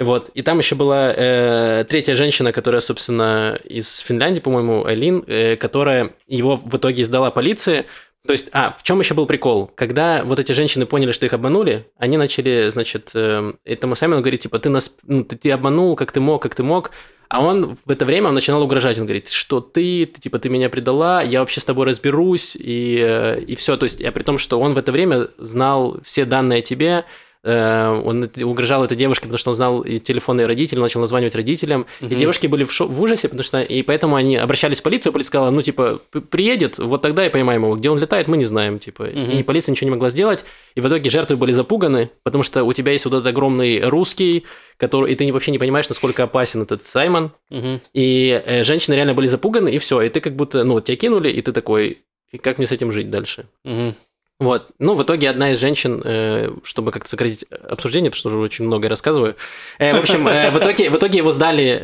Вот. 0.00 0.30
И 0.32 0.40
там 0.40 0.58
еще 0.58 0.74
была 0.76 1.12
э, 1.14 1.84
третья 1.86 2.16
женщина, 2.16 2.52
которая, 2.52 2.80
собственно, 2.80 3.58
из 3.64 3.98
Финляндии, 3.98 4.40
по-моему, 4.40 4.86
Элин, 4.88 5.22
э, 5.26 5.56
которая 5.56 6.14
его 6.26 6.56
в 6.56 6.74
итоге 6.74 7.04
сдала 7.04 7.30
полиции. 7.30 7.84
То 8.26 8.32
есть, 8.32 8.48
а, 8.52 8.74
в 8.78 8.82
чем 8.82 8.98
еще 9.00 9.12
был 9.12 9.26
прикол? 9.26 9.70
Когда 9.74 10.24
вот 10.24 10.38
эти 10.38 10.52
женщины 10.52 10.86
поняли, 10.86 11.12
что 11.12 11.26
их 11.26 11.34
обманули, 11.34 11.86
они 11.98 12.16
начали, 12.16 12.70
значит, 12.70 13.10
э, 13.14 13.52
этому 13.64 13.94
Саймону 13.94 14.22
говорить, 14.22 14.42
типа, 14.42 14.58
ты 14.58 14.70
нас, 14.70 14.90
ну, 15.06 15.22
ты, 15.22 15.36
ты 15.36 15.50
обманул, 15.50 15.96
как 15.96 16.12
ты 16.12 16.20
мог, 16.20 16.42
как 16.42 16.54
ты 16.54 16.62
мог. 16.62 16.92
А 17.28 17.44
он 17.44 17.76
в 17.84 17.90
это 17.90 18.06
время 18.06 18.28
он 18.28 18.34
начинал 18.34 18.62
угрожать. 18.62 18.98
Он 18.98 19.04
говорит, 19.04 19.28
что 19.28 19.60
ты, 19.60 20.06
ты 20.06 20.18
типа, 20.18 20.38
ты 20.38 20.48
меня 20.48 20.70
предала, 20.70 21.22
я 21.22 21.40
вообще 21.40 21.60
с 21.60 21.64
тобой 21.64 21.86
разберусь, 21.86 22.56
и, 22.56 22.98
э, 22.98 23.40
и 23.40 23.54
все. 23.54 23.76
То 23.76 23.84
есть, 23.84 24.02
а 24.02 24.10
при 24.12 24.22
том, 24.22 24.38
что 24.38 24.58
он 24.60 24.72
в 24.72 24.78
это 24.78 24.92
время 24.92 25.28
знал 25.36 25.98
все 26.02 26.24
данные 26.24 26.60
о 26.60 26.62
тебе, 26.62 27.04
он 27.42 28.24
это- 28.24 28.46
угрожал 28.46 28.84
этой 28.84 28.96
девушке, 28.96 29.22
потому 29.22 29.38
что 29.38 29.50
он 29.50 29.54
знал 29.54 29.80
и 29.80 29.98
телефонные 29.98 30.46
родителей, 30.46 30.80
начал 30.80 31.00
названивать 31.00 31.34
родителям. 31.34 31.86
И 32.00 32.04
Мгм. 32.04 32.16
девушки 32.16 32.46
были 32.46 32.64
в, 32.64 32.72
шо- 32.72 32.86
в 32.86 33.00
ужасе, 33.02 33.28
потому 33.28 33.44
что 33.44 33.62
и 33.62 33.82
поэтому 33.82 34.16
они 34.16 34.36
обращались 34.36 34.80
в 34.80 34.82
полицию, 34.82 35.12
полиция 35.12 35.28
сказала, 35.30 35.50
ну, 35.50 35.62
типа, 35.62 36.00
«П- 36.10 36.20
приедет, 36.20 36.78
вот 36.78 37.00
тогда 37.02 37.26
и 37.26 37.30
поймаем 37.30 37.62
его. 37.64 37.76
Где 37.76 37.88
он 37.90 37.98
летает, 37.98 38.28
мы 38.28 38.36
не 38.36 38.44
знаем, 38.44 38.78
типа. 38.78 39.04
Мгм. 39.04 39.38
И 39.38 39.42
полиция 39.42 39.72
ничего 39.72 39.86
не 39.86 39.92
могла 39.92 40.10
сделать. 40.10 40.44
И 40.74 40.80
в 40.80 40.88
итоге 40.88 41.08
жертвы 41.08 41.36
были 41.36 41.52
запуганы, 41.52 42.10
потому 42.24 42.42
что 42.42 42.64
у 42.64 42.72
тебя 42.74 42.92
есть 42.92 43.04
вот 43.06 43.14
этот 43.14 43.26
огромный 43.26 43.80
русский, 43.88 44.44
который, 44.76 45.12
и 45.12 45.16
ты 45.16 45.32
вообще 45.32 45.50
не 45.50 45.58
понимаешь, 45.58 45.88
насколько 45.88 46.22
опасен 46.24 46.62
этот 46.62 46.82
Саймон. 46.84 47.32
Мгм. 47.48 47.80
И 47.94 48.42
э, 48.44 48.64
женщины 48.64 48.94
реально 48.94 49.14
были 49.14 49.26
запуганы, 49.28 49.70
и 49.70 49.78
все. 49.78 50.02
И 50.02 50.08
ты 50.10 50.20
как 50.20 50.36
будто, 50.36 50.62
ну, 50.64 50.80
тебя 50.80 50.96
кинули, 50.96 51.30
и 51.30 51.40
ты 51.42 51.52
такой, 51.52 52.02
и 52.32 52.38
как 52.38 52.58
мне 52.58 52.66
с 52.66 52.72
этим 52.72 52.90
жить 52.92 53.10
дальше? 53.10 53.46
Мгм. 53.64 53.94
Вот. 54.40 54.68
Ну, 54.78 54.94
в 54.94 55.02
итоге 55.02 55.28
одна 55.28 55.52
из 55.52 55.58
женщин, 55.58 56.00
э, 56.02 56.50
чтобы 56.64 56.92
как-то 56.92 57.10
сократить 57.10 57.44
обсуждение, 57.68 58.10
потому 58.10 58.20
что 58.20 58.28
уже 58.30 58.38
очень 58.38 58.64
много 58.64 58.88
рассказываю. 58.88 59.36
э, 59.78 59.94
в 59.94 60.00
общем, 60.00 60.26
э, 60.26 60.50
в, 60.50 60.58
итоге, 60.58 60.88
в 60.88 60.96
итоге 60.96 61.18
его 61.18 61.30
сдали 61.30 61.78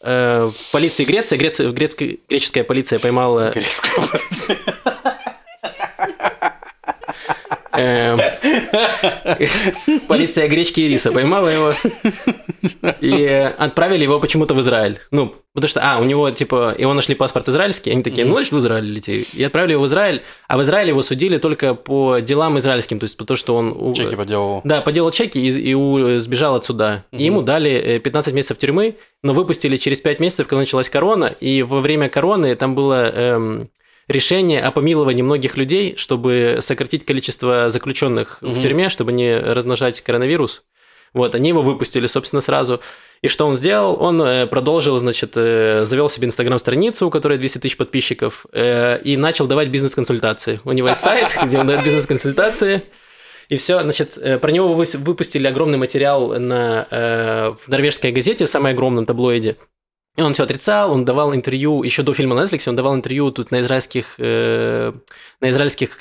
в 0.00 0.54
полиции 0.72 1.04
Греции. 1.04 1.36
Греция, 1.36 1.70
греческая 1.70 2.64
полиция 2.64 2.98
поймала... 2.98 3.52
Грецкая 3.54 4.04
полиция. 4.06 4.58
Э, 7.72 8.16
полиция 10.08 10.48
гречки 10.48 10.80
и 10.80 10.88
риса 10.88 11.12
поймала 11.12 11.48
его 11.48 11.72
и 13.00 13.24
отправили 13.58 14.02
его 14.02 14.20
почему-то 14.20 14.54
в 14.54 14.60
Израиль. 14.60 14.98
Ну, 15.10 15.34
потому 15.54 15.68
что, 15.68 15.80
а, 15.82 15.98
у 15.98 16.04
него, 16.04 16.30
типа, 16.30 16.74
его 16.78 16.94
нашли 16.94 17.14
паспорт 17.14 17.48
израильский, 17.48 17.90
они 17.90 18.02
такие, 18.02 18.26
ну, 18.26 18.34
значит, 18.34 18.52
в 18.52 18.58
Израиль 18.58 18.84
лети. 18.84 19.26
И 19.32 19.42
отправили 19.42 19.72
его 19.72 19.82
в 19.84 19.86
Израиль, 19.86 20.22
а 20.48 20.58
в 20.58 20.62
Израиле 20.62 20.90
его 20.90 21.02
судили 21.02 21.38
только 21.38 21.74
по 21.74 22.18
делам 22.18 22.58
израильским, 22.58 22.98
то 22.98 23.04
есть 23.04 23.16
по 23.16 23.24
то, 23.24 23.36
что 23.36 23.56
он... 23.56 23.94
Чеки 23.94 24.16
поделал. 24.16 24.60
Да, 24.64 24.80
поделал 24.80 25.10
чеки 25.10 25.38
и, 25.38 25.70
и 25.70 25.74
у- 25.74 26.18
сбежал 26.18 26.56
отсюда. 26.56 27.04
И 27.12 27.24
ему 27.24 27.42
дали 27.42 27.70
э, 27.70 27.98
15 27.98 28.34
месяцев 28.34 28.58
тюрьмы, 28.58 28.96
но 29.22 29.32
выпустили 29.32 29.76
через 29.76 30.00
5 30.00 30.20
месяцев, 30.20 30.46
когда 30.46 30.60
началась 30.60 30.88
корона, 30.88 31.26
и 31.40 31.62
во 31.62 31.80
время 31.80 32.08
короны 32.08 32.54
там 32.56 32.74
было 32.74 33.10
эм, 33.10 33.70
решение 34.10 34.60
о 34.60 34.70
помиловании 34.70 35.22
многих 35.22 35.56
людей, 35.56 35.94
чтобы 35.96 36.58
сократить 36.60 37.04
количество 37.06 37.70
заключенных 37.70 38.38
в 38.40 38.48
Мгм. 38.48 38.60
тюрьме, 38.60 38.88
чтобы 38.88 39.12
не 39.12 39.38
размножать 39.38 40.00
коронавирус. 40.00 40.64
Вот, 41.12 41.34
они 41.34 41.48
его 41.48 41.62
выпустили, 41.62 42.06
собственно, 42.06 42.40
сразу. 42.40 42.80
И 43.22 43.28
что 43.28 43.46
он 43.46 43.54
сделал? 43.54 43.96
Он 44.00 44.22
э, 44.22 44.46
продолжил, 44.46 44.98
значит, 44.98 45.32
э, 45.34 45.84
завел 45.84 46.08
себе 46.08 46.26
инстаграм-страницу, 46.26 47.06
у 47.06 47.10
которой 47.10 47.36
200 47.38 47.58
тысяч 47.58 47.76
подписчиков, 47.76 48.46
э, 48.52 49.00
и 49.02 49.16
начал 49.16 49.46
давать 49.46 49.68
бизнес-консультации. 49.68 50.60
У 50.64 50.72
него 50.72 50.88
есть 50.88 51.00
сайт, 51.00 51.36
где 51.42 51.58
он 51.58 51.66
дает 51.66 51.84
бизнес-консультации. 51.84 52.82
И 53.48 53.56
все, 53.56 53.82
значит, 53.82 54.16
про 54.40 54.52
него 54.52 54.74
выпустили 54.74 55.48
огромный 55.48 55.76
материал 55.78 56.38
на, 56.38 56.86
в 57.66 57.66
норвежской 57.66 58.12
газете, 58.12 58.46
самой 58.46 58.74
огромном 58.74 59.06
таблоиде. 59.06 59.56
И 60.16 60.22
он 60.22 60.32
все 60.32 60.42
отрицал, 60.42 60.92
он 60.92 61.04
давал 61.04 61.34
интервью, 61.34 61.82
еще 61.82 62.02
до 62.02 62.12
фильма 62.12 62.34
на 62.34 62.42
Netflix, 62.42 62.68
он 62.68 62.76
давал 62.76 62.94
интервью 62.94 63.30
тут 63.30 63.52
на 63.52 63.60
израильских, 63.60 64.16
э, 64.18 64.92
на 65.40 65.50
израильских 65.50 65.98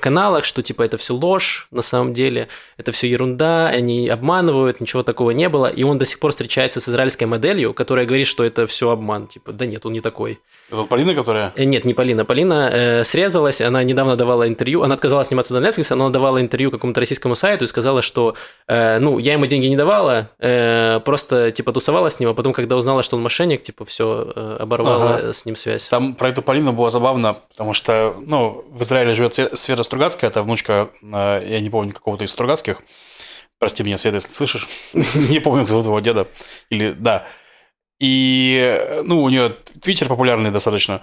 каналах, 0.00 0.44
что 0.44 0.62
типа 0.62 0.82
это 0.82 0.96
все 0.96 1.14
ложь 1.14 1.68
на 1.70 1.82
самом 1.82 2.12
деле, 2.14 2.48
это 2.76 2.90
все 2.90 3.08
ерунда, 3.08 3.68
они 3.68 4.08
обманывают, 4.08 4.80
ничего 4.80 5.04
такого 5.04 5.30
не 5.30 5.48
было. 5.48 5.66
И 5.66 5.84
он 5.84 5.98
до 5.98 6.04
сих 6.04 6.18
пор 6.18 6.32
встречается 6.32 6.80
с 6.80 6.88
израильской 6.88 7.28
моделью, 7.28 7.74
которая 7.74 8.06
говорит, 8.06 8.26
что 8.26 8.42
это 8.42 8.66
все 8.66 8.90
обман. 8.90 9.28
Типа, 9.28 9.52
да 9.52 9.66
нет, 9.66 9.86
он 9.86 9.92
не 9.92 10.00
такой. 10.00 10.40
Это 10.70 10.82
Полина, 10.84 11.14
которая... 11.14 11.52
Э, 11.56 11.64
Нет, 11.64 11.84
не 11.84 11.94
Полина. 11.94 12.24
Полина 12.24 12.70
э, 12.70 13.04
срезалась, 13.04 13.60
она 13.60 13.82
недавно 13.82 14.16
давала 14.16 14.46
интервью, 14.46 14.82
она 14.82 14.96
отказалась 14.96 15.28
сниматься 15.28 15.58
на 15.58 15.66
Netflix, 15.66 15.92
она 15.92 16.10
давала 16.10 16.40
интервью 16.40 16.70
какому-то 16.70 17.00
российскому 17.00 17.34
сайту 17.34 17.64
и 17.64 17.66
сказала, 17.66 18.02
что, 18.02 18.34
э, 18.66 18.98
ну, 18.98 19.18
я 19.18 19.32
ему 19.32 19.46
деньги 19.46 19.66
не 19.66 19.76
давала, 19.76 20.30
э, 20.38 21.00
просто, 21.04 21.52
типа, 21.52 21.72
тусовалась 21.72 22.14
с 22.14 22.20
ним, 22.20 22.28
а 22.30 22.34
потом, 22.34 22.52
когда 22.52 22.76
узнала, 22.76 23.02
что 23.02 23.16
он 23.16 23.22
мошенник, 23.28 23.62
типа, 23.62 23.84
все, 23.84 24.56
оборвала 24.58 25.16
Ага. 25.16 25.32
с 25.32 25.44
ним 25.44 25.54
связь. 25.56 25.88
Там 25.88 26.14
про 26.14 26.30
эту 26.30 26.40
Полину 26.42 26.72
было 26.72 26.88
забавно, 26.90 27.34
потому 27.50 27.74
что, 27.74 28.14
ну, 28.26 28.64
в 28.70 28.82
Израиле 28.82 29.12
живет 29.12 29.38
Све- 29.38 29.54
Света 29.54 29.82
Стругацкая, 29.82 30.30
это 30.30 30.42
внучка, 30.42 30.88
э, 31.02 31.46
я 31.46 31.60
не 31.60 31.68
помню, 31.70 31.92
какого-то 31.92 32.24
из 32.24 32.30
Стругацких. 32.30 32.80
Прости 33.58 33.82
меня, 33.84 33.98
Света, 33.98 34.16
если 34.16 34.30
слышишь. 34.30 34.68
Не 34.94 35.40
помню, 35.40 35.62
как 35.62 35.68
зовут 35.68 35.84
его 35.86 36.00
деда. 36.00 36.26
Или, 36.70 36.92
да. 36.92 37.26
И, 38.00 38.56
э, 38.78 39.02
ну, 39.02 39.22
у 39.22 39.28
нее 39.28 39.56
твиттер 39.82 40.08
популярный 40.08 40.50
достаточно. 40.50 41.02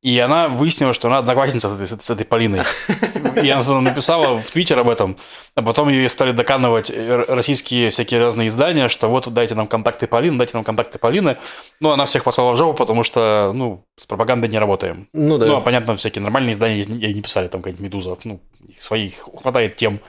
И 0.00 0.16
она 0.20 0.48
выяснила, 0.48 0.94
что 0.94 1.08
она 1.08 1.18
одноклассница 1.18 1.68
с 1.68 1.72
этой, 1.74 1.86
с 2.02 2.10
этой 2.10 2.24
Полиной. 2.24 2.62
И 3.42 3.50
она 3.50 3.80
написала 3.80 4.38
в 4.38 4.50
Твиттер 4.50 4.78
об 4.78 4.88
этом, 4.88 5.16
а 5.54 5.62
потом 5.62 5.88
ее 5.88 6.08
стали 6.08 6.32
доканывать 6.32 6.90
э, 6.90 7.24
российские 7.28 7.90
всякие 7.90 8.20
разные 8.20 8.48
издания, 8.48 8.88
что 8.88 9.08
вот 9.08 9.32
дайте 9.32 9.54
нам 9.54 9.66
контакты 9.66 10.06
Полины, 10.06 10.38
дайте 10.38 10.56
нам 10.56 10.64
контакты 10.64 10.98
Полины. 10.98 11.36
Ну, 11.80 11.90
она 11.90 12.04
всех 12.04 12.24
послала 12.24 12.52
в 12.52 12.56
жопу, 12.56 12.76
потому 12.76 13.02
что, 13.02 13.52
ну, 13.54 13.84
с 13.96 14.06
пропагандой 14.06 14.48
не 14.48 14.58
работаем. 14.58 15.08
Ну 15.12 15.38
да. 15.38 15.46
Ну, 15.46 15.56
а 15.56 15.60
понятно, 15.60 15.96
всякие 15.96 16.22
нормальные 16.22 16.52
издания 16.52 16.82
ей 16.82 17.14
не 17.14 17.22
писали, 17.22 17.48
там 17.48 17.60
какая-нибудь 17.60 17.84
«Медуза», 17.84 18.16
ну, 18.24 18.40
их 18.68 18.82
своих 18.82 19.28
хватает 19.40 19.76
тем. 19.76 20.00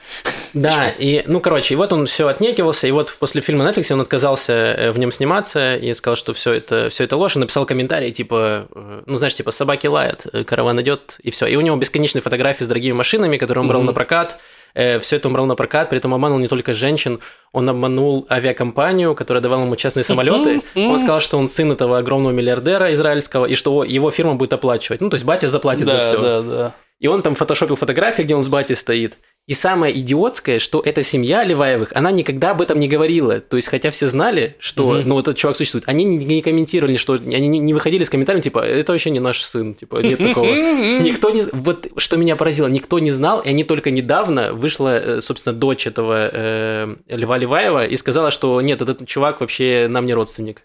Да, 0.53 0.89
и, 0.89 1.23
ну, 1.27 1.39
короче, 1.39 1.73
и 1.73 1.77
вот 1.77 1.93
он 1.93 2.05
все 2.05 2.27
отнекивался, 2.27 2.87
и 2.87 2.91
вот 2.91 3.15
после 3.19 3.41
фильма 3.41 3.67
Netflix 3.67 3.91
он 3.91 4.01
отказался 4.01 4.53
э, 4.53 4.91
в 4.91 4.99
нем 4.99 5.11
сниматься 5.11 5.75
и 5.75 5.93
сказал, 5.93 6.15
что 6.15 6.33
все 6.33 6.53
это, 6.53 6.89
все 6.89 7.03
это 7.03 7.15
ложь, 7.17 7.35
и 7.35 7.39
написал 7.39 7.65
комментарий, 7.65 8.11
типа, 8.11 8.67
э, 8.73 9.01
ну, 9.05 9.15
знаешь, 9.15 9.35
типа, 9.35 9.51
собаки 9.51 9.87
лают, 9.87 10.25
караван 10.47 10.81
идет, 10.81 11.17
и 11.21 11.31
все. 11.31 11.45
И 11.47 11.55
у 11.55 11.61
него 11.61 11.75
бесконечные 11.77 12.21
фотографии 12.21 12.63
с 12.63 12.67
дорогими 12.67 12.93
машинами, 12.93 13.18
которые 13.37 13.61
он 13.63 13.67
брал 13.67 13.81
Мгм. 13.81 13.87
на 13.87 13.93
прокат, 13.93 14.37
все 14.73 15.15
это 15.15 15.27
он 15.27 15.33
брал 15.33 15.45
на 15.47 15.55
прокат, 15.55 15.89
при 15.89 15.97
этом 15.97 16.13
обманул 16.13 16.37
не 16.39 16.47
только 16.47 16.73
женщин, 16.73 17.19
он 17.51 17.67
обманул 17.67 18.27
авиакомпанию, 18.29 19.15
которая 19.15 19.41
давала 19.41 19.63
ему 19.63 19.75
частные 19.75 20.03
самолеты. 20.03 20.61
Он 20.75 20.97
сказал, 20.99 21.19
что 21.21 21.37
он 21.37 21.47
сын 21.47 21.71
этого 21.71 21.97
огромного 21.97 22.31
миллиардера 22.31 22.93
израильского, 22.93 23.45
и 23.45 23.55
что 23.55 23.83
его 23.83 24.11
фирма 24.11 24.35
будет 24.35 24.53
оплачивать. 24.53 25.01
Ну, 25.01 25.09
то 25.09 25.15
есть 25.15 25.25
батя 25.25 25.49
заплатит 25.49 25.85
за 25.87 25.93
да, 25.93 25.99
все. 25.99 26.21
да, 26.21 26.41
да. 26.41 26.73
И 26.99 27.07
он 27.07 27.21
там 27.21 27.33
фотошопил 27.35 27.75
фотографии, 27.77 28.23
где 28.23 28.35
он 28.35 28.43
с 28.43 28.47
батей 28.47 28.75
стоит. 28.75 29.17
И 29.49 29.55
самое 29.55 29.99
идиотское, 29.99 30.59
что 30.59 30.79
эта 30.79 31.01
семья 31.01 31.43
Леваевых, 31.43 31.91
она 31.95 32.11
никогда 32.11 32.51
об 32.51 32.61
этом 32.61 32.79
не 32.79 32.87
говорила. 32.87 33.39
То 33.39 33.57
есть, 33.57 33.67
хотя 33.67 33.89
все 33.89 34.05
знали, 34.05 34.55
что 34.59 34.91
Мгм. 34.91 35.09
ну, 35.09 35.15
вот 35.15 35.27
этот 35.27 35.37
чувак 35.37 35.57
существует, 35.57 35.85
они 35.87 36.03
не, 36.03 36.23
не 36.23 36.43
комментировали, 36.43 36.97
что 36.97 37.13
они 37.13 37.47
не, 37.47 37.57
не 37.57 37.73
выходили 37.73 38.03
с 38.03 38.11
комментариями, 38.11 38.43
типа, 38.43 38.59
это 38.59 38.91
вообще 38.91 39.09
не 39.09 39.19
наш 39.19 39.41
сын, 39.41 39.73
типа, 39.73 40.03
нет 40.03 40.19
такого. 40.19 40.45
Никто 41.01 41.31
не... 41.31 41.41
Вот 41.51 41.87
что 41.97 42.17
меня 42.17 42.35
поразило, 42.35 42.67
никто 42.67 42.99
не 42.99 43.09
знал, 43.09 43.39
и 43.39 43.49
они 43.49 43.63
только 43.63 43.89
недавно 43.89 44.53
вышла, 44.53 44.99
э, 44.99 45.21
собственно, 45.21 45.55
дочь 45.55 45.87
этого 45.87 46.29
э, 46.31 46.95
Льва 47.07 47.39
Леваева 47.39 47.87
и 47.87 47.97
сказала, 47.97 48.29
что 48.29 48.61
нет, 48.61 48.83
этот 48.83 49.07
чувак 49.07 49.41
вообще 49.41 49.87
нам 49.89 50.05
не 50.05 50.13
родственник. 50.13 50.61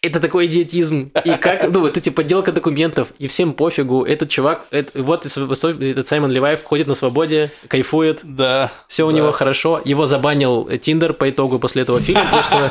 Это 0.00 0.20
такой 0.20 0.46
идиотизм. 0.46 1.10
И 1.24 1.30
как, 1.40 1.72
ну, 1.72 1.80
вот 1.80 1.96
эти 1.96 2.10
подделка 2.10 2.52
документов, 2.52 3.08
и 3.18 3.26
всем 3.26 3.52
пофигу. 3.52 4.04
Этот 4.04 4.28
чувак, 4.28 4.66
это- 4.70 5.02
вот 5.02 5.26
этот 5.26 6.06
Саймон 6.06 6.30
Леваев 6.30 6.62
ходит 6.62 6.86
на 6.86 6.94
свободе, 6.94 7.50
кайфует, 7.66 8.20
Да. 8.22 8.70
все 8.86 9.08
у 9.08 9.10
да. 9.10 9.16
него 9.16 9.32
хорошо. 9.32 9.82
Его 9.84 10.06
забанил 10.06 10.68
Тиндер 10.80 11.14
по 11.14 11.28
итогу 11.28 11.58
после 11.58 11.82
этого 11.82 11.98
фильма, 11.98 12.26
потому 12.26 12.42
что 12.44 12.70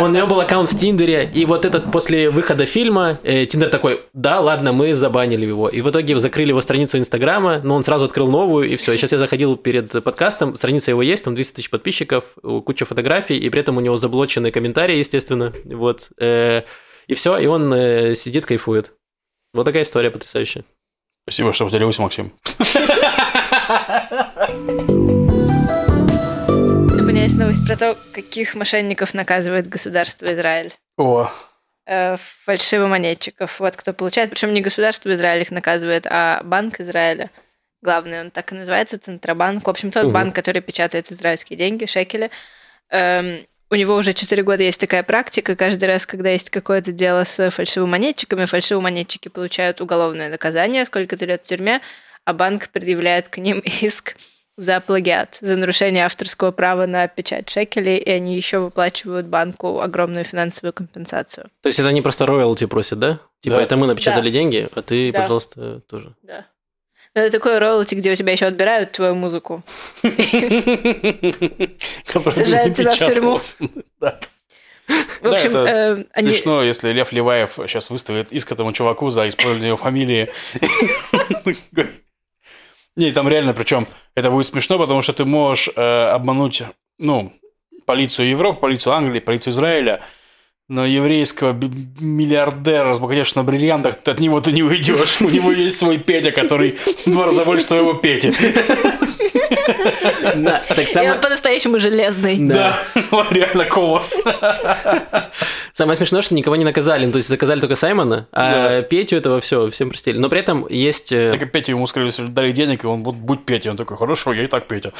он, 0.00 0.10
у 0.10 0.14
него 0.16 0.26
был 0.26 0.40
аккаунт 0.40 0.68
в 0.72 0.76
Тиндере, 0.76 1.30
и 1.32 1.44
вот 1.44 1.64
этот 1.64 1.92
после 1.92 2.28
выхода 2.28 2.66
фильма 2.66 3.20
э, 3.22 3.46
Тиндер 3.46 3.68
такой, 3.68 4.00
да, 4.12 4.40
ладно, 4.40 4.72
мы 4.72 4.96
забанили 4.96 5.46
его. 5.46 5.68
И 5.68 5.80
в 5.80 5.88
итоге 5.88 6.18
закрыли 6.18 6.48
его 6.48 6.60
страницу 6.60 6.98
Инстаграма, 6.98 7.60
но 7.62 7.76
он 7.76 7.84
сразу 7.84 8.06
открыл 8.06 8.28
новую, 8.28 8.68
и 8.68 8.74
все. 8.74 8.96
Сейчас 8.96 9.12
я 9.12 9.18
заходил 9.18 9.54
перед 9.56 9.92
подкастом, 10.02 10.56
страница 10.56 10.90
его 10.90 11.02
есть, 11.02 11.22
там 11.22 11.36
200 11.36 11.54
тысяч 11.54 11.70
подписчиков, 11.70 12.24
куча 12.64 12.84
фотографий, 12.84 13.38
и 13.38 13.48
при 13.48 13.60
этом 13.60 13.76
у 13.76 13.80
него 13.80 13.96
заблоченные 13.96 14.50
комментарии, 14.50 14.96
естественно. 14.96 15.52
Вот. 15.64 16.08
э, 16.18 16.47
И 17.06 17.14
все, 17.14 17.38
и 17.38 17.46
он 17.46 17.72
э, 17.72 18.14
сидит, 18.14 18.46
кайфует. 18.46 18.92
Вот 19.54 19.64
такая 19.64 19.82
история 19.82 20.10
потрясающая. 20.10 20.64
Спасибо, 21.24 21.52
что 21.52 21.66
поделился, 21.66 22.02
Максим. 22.02 22.32
У 26.90 27.02
меня 27.02 27.22
есть 27.22 27.38
новость 27.38 27.66
про 27.66 27.76
то, 27.76 27.96
каких 28.12 28.54
мошенников 28.54 29.14
наказывает 29.14 29.68
государство 29.68 30.32
Израиль. 30.32 30.72
О, 30.96 31.30
Э, 31.90 32.16
фальшивомонетчиков. 32.44 33.60
Вот 33.60 33.74
кто 33.74 33.94
получает. 33.94 34.28
Причем 34.28 34.52
не 34.52 34.60
государство 34.60 35.10
Израиль 35.14 35.40
их 35.40 35.50
наказывает, 35.50 36.06
а 36.06 36.42
Банк 36.44 36.80
Израиля. 36.80 37.30
Главный, 37.80 38.20
он 38.20 38.30
так 38.30 38.52
и 38.52 38.54
называется, 38.54 38.98
Центробанк. 38.98 39.66
В 39.66 39.70
общем, 39.70 39.90
тот 39.90 40.04
Мгм. 40.04 40.12
банк, 40.12 40.34
который 40.34 40.60
печатает 40.60 41.10
израильские 41.10 41.56
деньги, 41.56 41.86
шекели. 41.86 42.30
Эм, 42.90 43.46
у 43.70 43.74
него 43.74 43.94
уже 43.96 44.12
4 44.14 44.42
года 44.42 44.62
есть 44.62 44.80
такая 44.80 45.02
практика. 45.02 45.56
Каждый 45.56 45.84
раз, 45.86 46.06
когда 46.06 46.30
есть 46.30 46.50
какое-то 46.50 46.92
дело 46.92 47.24
с 47.24 47.50
фальшивомонетчиками, 47.50 48.44
фальшивомонетчики 48.46 49.28
получают 49.28 49.80
уголовное 49.80 50.30
наказание, 50.30 50.84
сколько-то 50.84 51.26
лет 51.26 51.42
в 51.44 51.48
тюрьме, 51.48 51.80
а 52.24 52.32
банк 52.32 52.68
предъявляет 52.70 53.28
к 53.28 53.38
ним 53.38 53.58
иск 53.80 54.16
за 54.56 54.80
плагиат, 54.80 55.38
за 55.40 55.56
нарушение 55.56 56.04
авторского 56.04 56.50
права 56.50 56.86
на 56.86 57.06
печать 57.06 57.48
шекелей, 57.48 57.96
и 57.98 58.10
они 58.10 58.34
еще 58.34 58.58
выплачивают 58.58 59.26
банку 59.26 59.80
огромную 59.80 60.24
финансовую 60.24 60.72
компенсацию. 60.72 61.48
То 61.62 61.68
есть 61.68 61.78
это 61.78 61.88
они 61.90 62.02
просто 62.02 62.26
роялти 62.26 62.66
просят, 62.66 62.98
да? 62.98 63.20
Типа, 63.40 63.56
Да. 63.56 63.62
это 63.62 63.76
мы 63.76 63.86
напечатали 63.86 64.30
Да. 64.30 64.32
деньги, 64.32 64.68
а 64.74 64.82
ты, 64.82 65.12
Да. 65.12 65.20
пожалуйста, 65.20 65.80
тоже. 65.88 66.12
Да. 66.24 66.44
Это 67.14 67.30
такой 67.30 67.58
роялти, 67.58 67.94
где 67.94 68.12
у 68.12 68.14
тебя 68.14 68.32
еще 68.32 68.46
отбирают 68.46 68.92
твою 68.92 69.14
музыку. 69.14 69.62
Сажают 72.12 72.76
тебя 72.76 72.92
в 72.92 72.98
тюрьму. 72.98 73.40
В 75.20 75.26
общем, 75.26 75.52
Да, 75.52 75.62
это 75.64 75.98
э, 76.00 76.04
они... 76.14 76.32
Смешно, 76.32 76.62
если 76.62 76.92
Лев 76.92 77.12
Леваев 77.12 77.58
сейчас 77.66 77.90
выставит 77.90 78.32
иск 78.32 78.50
этому 78.52 78.72
чуваку 78.72 79.10
за 79.10 79.28
использование 79.28 79.68
его 79.68 79.76
фамилии. 79.76 80.32
Не, 82.96 83.12
там 83.12 83.28
реально, 83.28 83.52
причем 83.52 83.86
это 84.14 84.30
будет 84.30 84.46
смешно, 84.46 84.78
потому 84.78 85.02
что 85.02 85.12
ты 85.12 85.24
можешь 85.24 85.68
э, 85.76 86.08
обмануть, 86.10 86.62
ну, 86.98 87.32
полицию 87.84 88.28
Европы, 88.28 88.60
полицию 88.60 88.94
Англии, 88.94 89.20
полицию 89.20 89.52
Израиля, 89.52 90.02
но 90.68 90.84
еврейского 90.84 91.58
миллиардера, 91.98 92.90
разбогатевшего 92.90 93.38
на 93.40 93.44
бриллиантах, 93.44 93.96
ты 93.96 94.10
от 94.10 94.20
него 94.20 94.40
ты 94.42 94.52
не 94.52 94.62
уйдешь. 94.62 95.20
У 95.20 95.28
него 95.28 95.50
есть 95.50 95.78
свой 95.78 95.96
Петя, 95.96 96.30
который 96.30 96.76
в 97.06 97.10
два 97.10 97.24
раза 97.26 97.44
больше 97.44 97.64
твоего 97.66 97.94
Пети. 97.94 98.34
Да, 100.36 100.62
так 100.68 100.78
И 100.78 100.82
он 100.82 100.86
самое, 100.86 101.14
по-настоящему 101.14 101.78
железный. 101.78 102.36
Да. 102.38 102.78
Да, 103.10 103.26
реально 103.30 103.64
колосс. 103.64 104.20
самое 105.72 105.96
смешное, 105.96 106.22
что 106.22 106.34
никого 106.34 106.56
не 106.56 106.64
наказали. 106.64 107.06
Ну, 107.06 107.12
то 107.12 107.16
есть 107.16 107.28
заказали 107.28 107.60
только 107.60 107.74
Саймона, 107.74 108.28
а 108.32 108.80
Да. 108.80 108.82
Петю 108.82 109.16
этого 109.16 109.40
все, 109.40 109.70
всем 109.70 109.88
простили. 109.88 110.18
Но 110.18 110.28
при 110.28 110.40
этом 110.40 110.66
есть... 110.68 111.12
э, 111.12 111.32
Так 111.32 111.42
и 111.42 111.46
Петя 111.46 111.72
ему 111.72 111.86
сказали, 111.86 112.08
если 112.08 112.26
дали 112.26 112.52
денег, 112.52 112.84
и 112.84 112.86
он 112.86 113.02
вот 113.04 113.14
будь 113.14 113.44
Петя. 113.44 113.70
Он 113.70 113.76
такой, 113.76 113.96
хорошо, 113.96 114.32
я 114.32 114.44
и 114.44 114.46
так 114.46 114.66
Петя. 114.66 114.92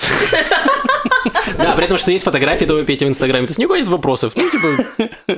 Да, 1.59 1.75
при 1.75 1.85
этом, 1.85 1.99
что 1.99 2.11
есть 2.13 2.25
фотографии 2.25 2.65
этого 2.65 2.85
Пети 2.85 3.05
в 3.05 3.09
Инстаграме. 3.09 3.47
То 3.47 3.51
есть 3.51 3.59
никакой 3.59 3.81
нет 3.81 3.89
вопросов. 3.89 4.33
Ну, 4.37 4.49
типа, 4.51 4.69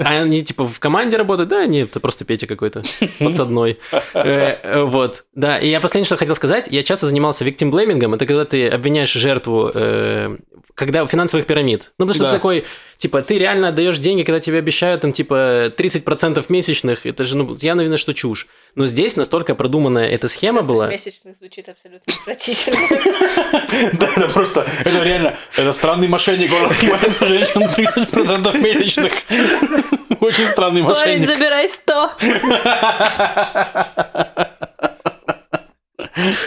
а 0.04 0.20
они, 0.22 0.42
типа, 0.42 0.66
в 0.68 0.78
команде 0.80 1.16
работают? 1.16 1.48
Да, 1.50 1.66
нет, 1.66 1.90
это 1.90 2.00
просто 2.00 2.24
Петя 2.24 2.46
какой-то 2.46 2.82
подсадной. 3.18 3.78
Э, 4.14 4.84
Вот, 4.84 5.24
да. 5.34 5.58
И 5.58 5.68
я 5.68 5.80
последнее, 5.80 6.06
что 6.06 6.16
хотел 6.16 6.34
сказать, 6.34 6.66
я 6.70 6.82
часто 6.82 7.06
занимался 7.06 7.44
виктимблеймингом. 7.44 8.14
Это 8.14 8.26
когда 8.26 8.44
ты 8.44 8.68
обвиняешь 8.68 9.12
жертву, 9.12 9.70
э, 9.74 10.36
когда 10.74 11.04
финансовых 11.06 11.46
пирамид. 11.46 11.92
Ну, 11.98 12.06
потому 12.06 12.14
что 12.14 12.24
Да. 12.24 12.30
ты 12.30 12.36
такой, 12.36 12.64
типа, 12.96 13.20
ты 13.22 13.38
реально 13.38 13.68
отдаешь 13.68 13.98
деньги, 13.98 14.22
когда 14.22 14.40
тебе 14.40 14.58
обещают, 14.58 15.02
там, 15.02 15.12
типа, 15.12 15.70
30% 15.76 16.48
месячных. 16.48 17.04
Это 17.06 17.24
же, 17.24 17.36
ну, 17.36 17.54
явно 17.60 17.82
видно, 17.82 17.98
что 17.98 18.14
чушь. 18.14 18.46
Но 18.74 18.86
здесь 18.86 19.16
настолько 19.16 19.54
продуманная 19.54 20.08
эта 20.08 20.28
схема 20.28 20.62
была. 20.62 20.86
Месячных 20.88 21.36
звучит 21.36 21.68
абсолютно 21.68 22.12
отвратительно. 22.20 22.76
Да, 23.92 24.08
это 24.16 24.28
просто, 24.28 24.66
это 24.84 25.02
реально, 25.02 25.36
это 25.56 25.72
странный 25.72 26.08
мошенник, 26.08 26.52
он 26.52 26.66
отнимает 26.70 27.20
у 27.20 27.24
женщин 27.24 27.62
30% 27.62 28.58
месячных. 28.58 29.12
Очень 30.20 30.46
странный 30.46 30.82
Парень, 30.84 31.20
мошенник. 31.22 31.28
забирай 31.28 31.68
100. 31.68 32.12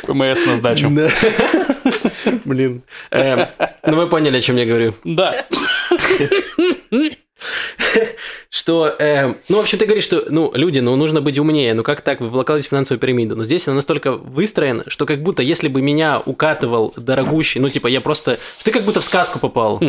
ПМС 0.07 0.45
на 0.45 0.55
сдачу. 0.55 0.89
Да. 0.91 1.09
Блин. 2.45 2.83
Эм, 3.11 3.47
Ну, 3.85 3.95
вы 3.95 4.07
поняли, 4.07 4.37
о 4.37 4.41
чем 4.41 4.55
я 4.57 4.65
говорю. 4.65 4.93
Да. 5.03 5.45
Что, 8.49 8.95
эм, 8.99 9.37
ну, 9.49 9.57
в 9.57 9.61
общем, 9.61 9.79
ты 9.79 9.85
говоришь, 9.85 10.03
что, 10.03 10.25
ну, 10.29 10.51
люди, 10.53 10.77
ну, 10.77 10.95
нужно 10.95 11.21
быть 11.21 11.39
умнее, 11.39 11.73
ну, 11.73 11.81
как 11.81 12.01
так, 12.01 12.21
вы 12.21 12.29
вкладываете 12.29 12.69
финансовую 12.69 12.99
пирамиду? 12.99 13.35
Но 13.35 13.43
здесь 13.43 13.67
она 13.67 13.77
настолько 13.77 14.11
выстроена, 14.11 14.83
что 14.87 15.07
как 15.07 15.23
будто, 15.23 15.41
если 15.41 15.67
бы 15.67 15.81
меня 15.81 16.21
укатывал 16.23 16.93
дорогущий, 16.95 17.59
ну, 17.59 17.69
типа, 17.69 17.87
я 17.87 17.99
просто, 17.99 18.37
что 18.57 18.65
ты 18.65 18.71
как 18.71 18.83
будто 18.83 19.01
в 19.01 19.03
сказку 19.03 19.39
попал, 19.39 19.81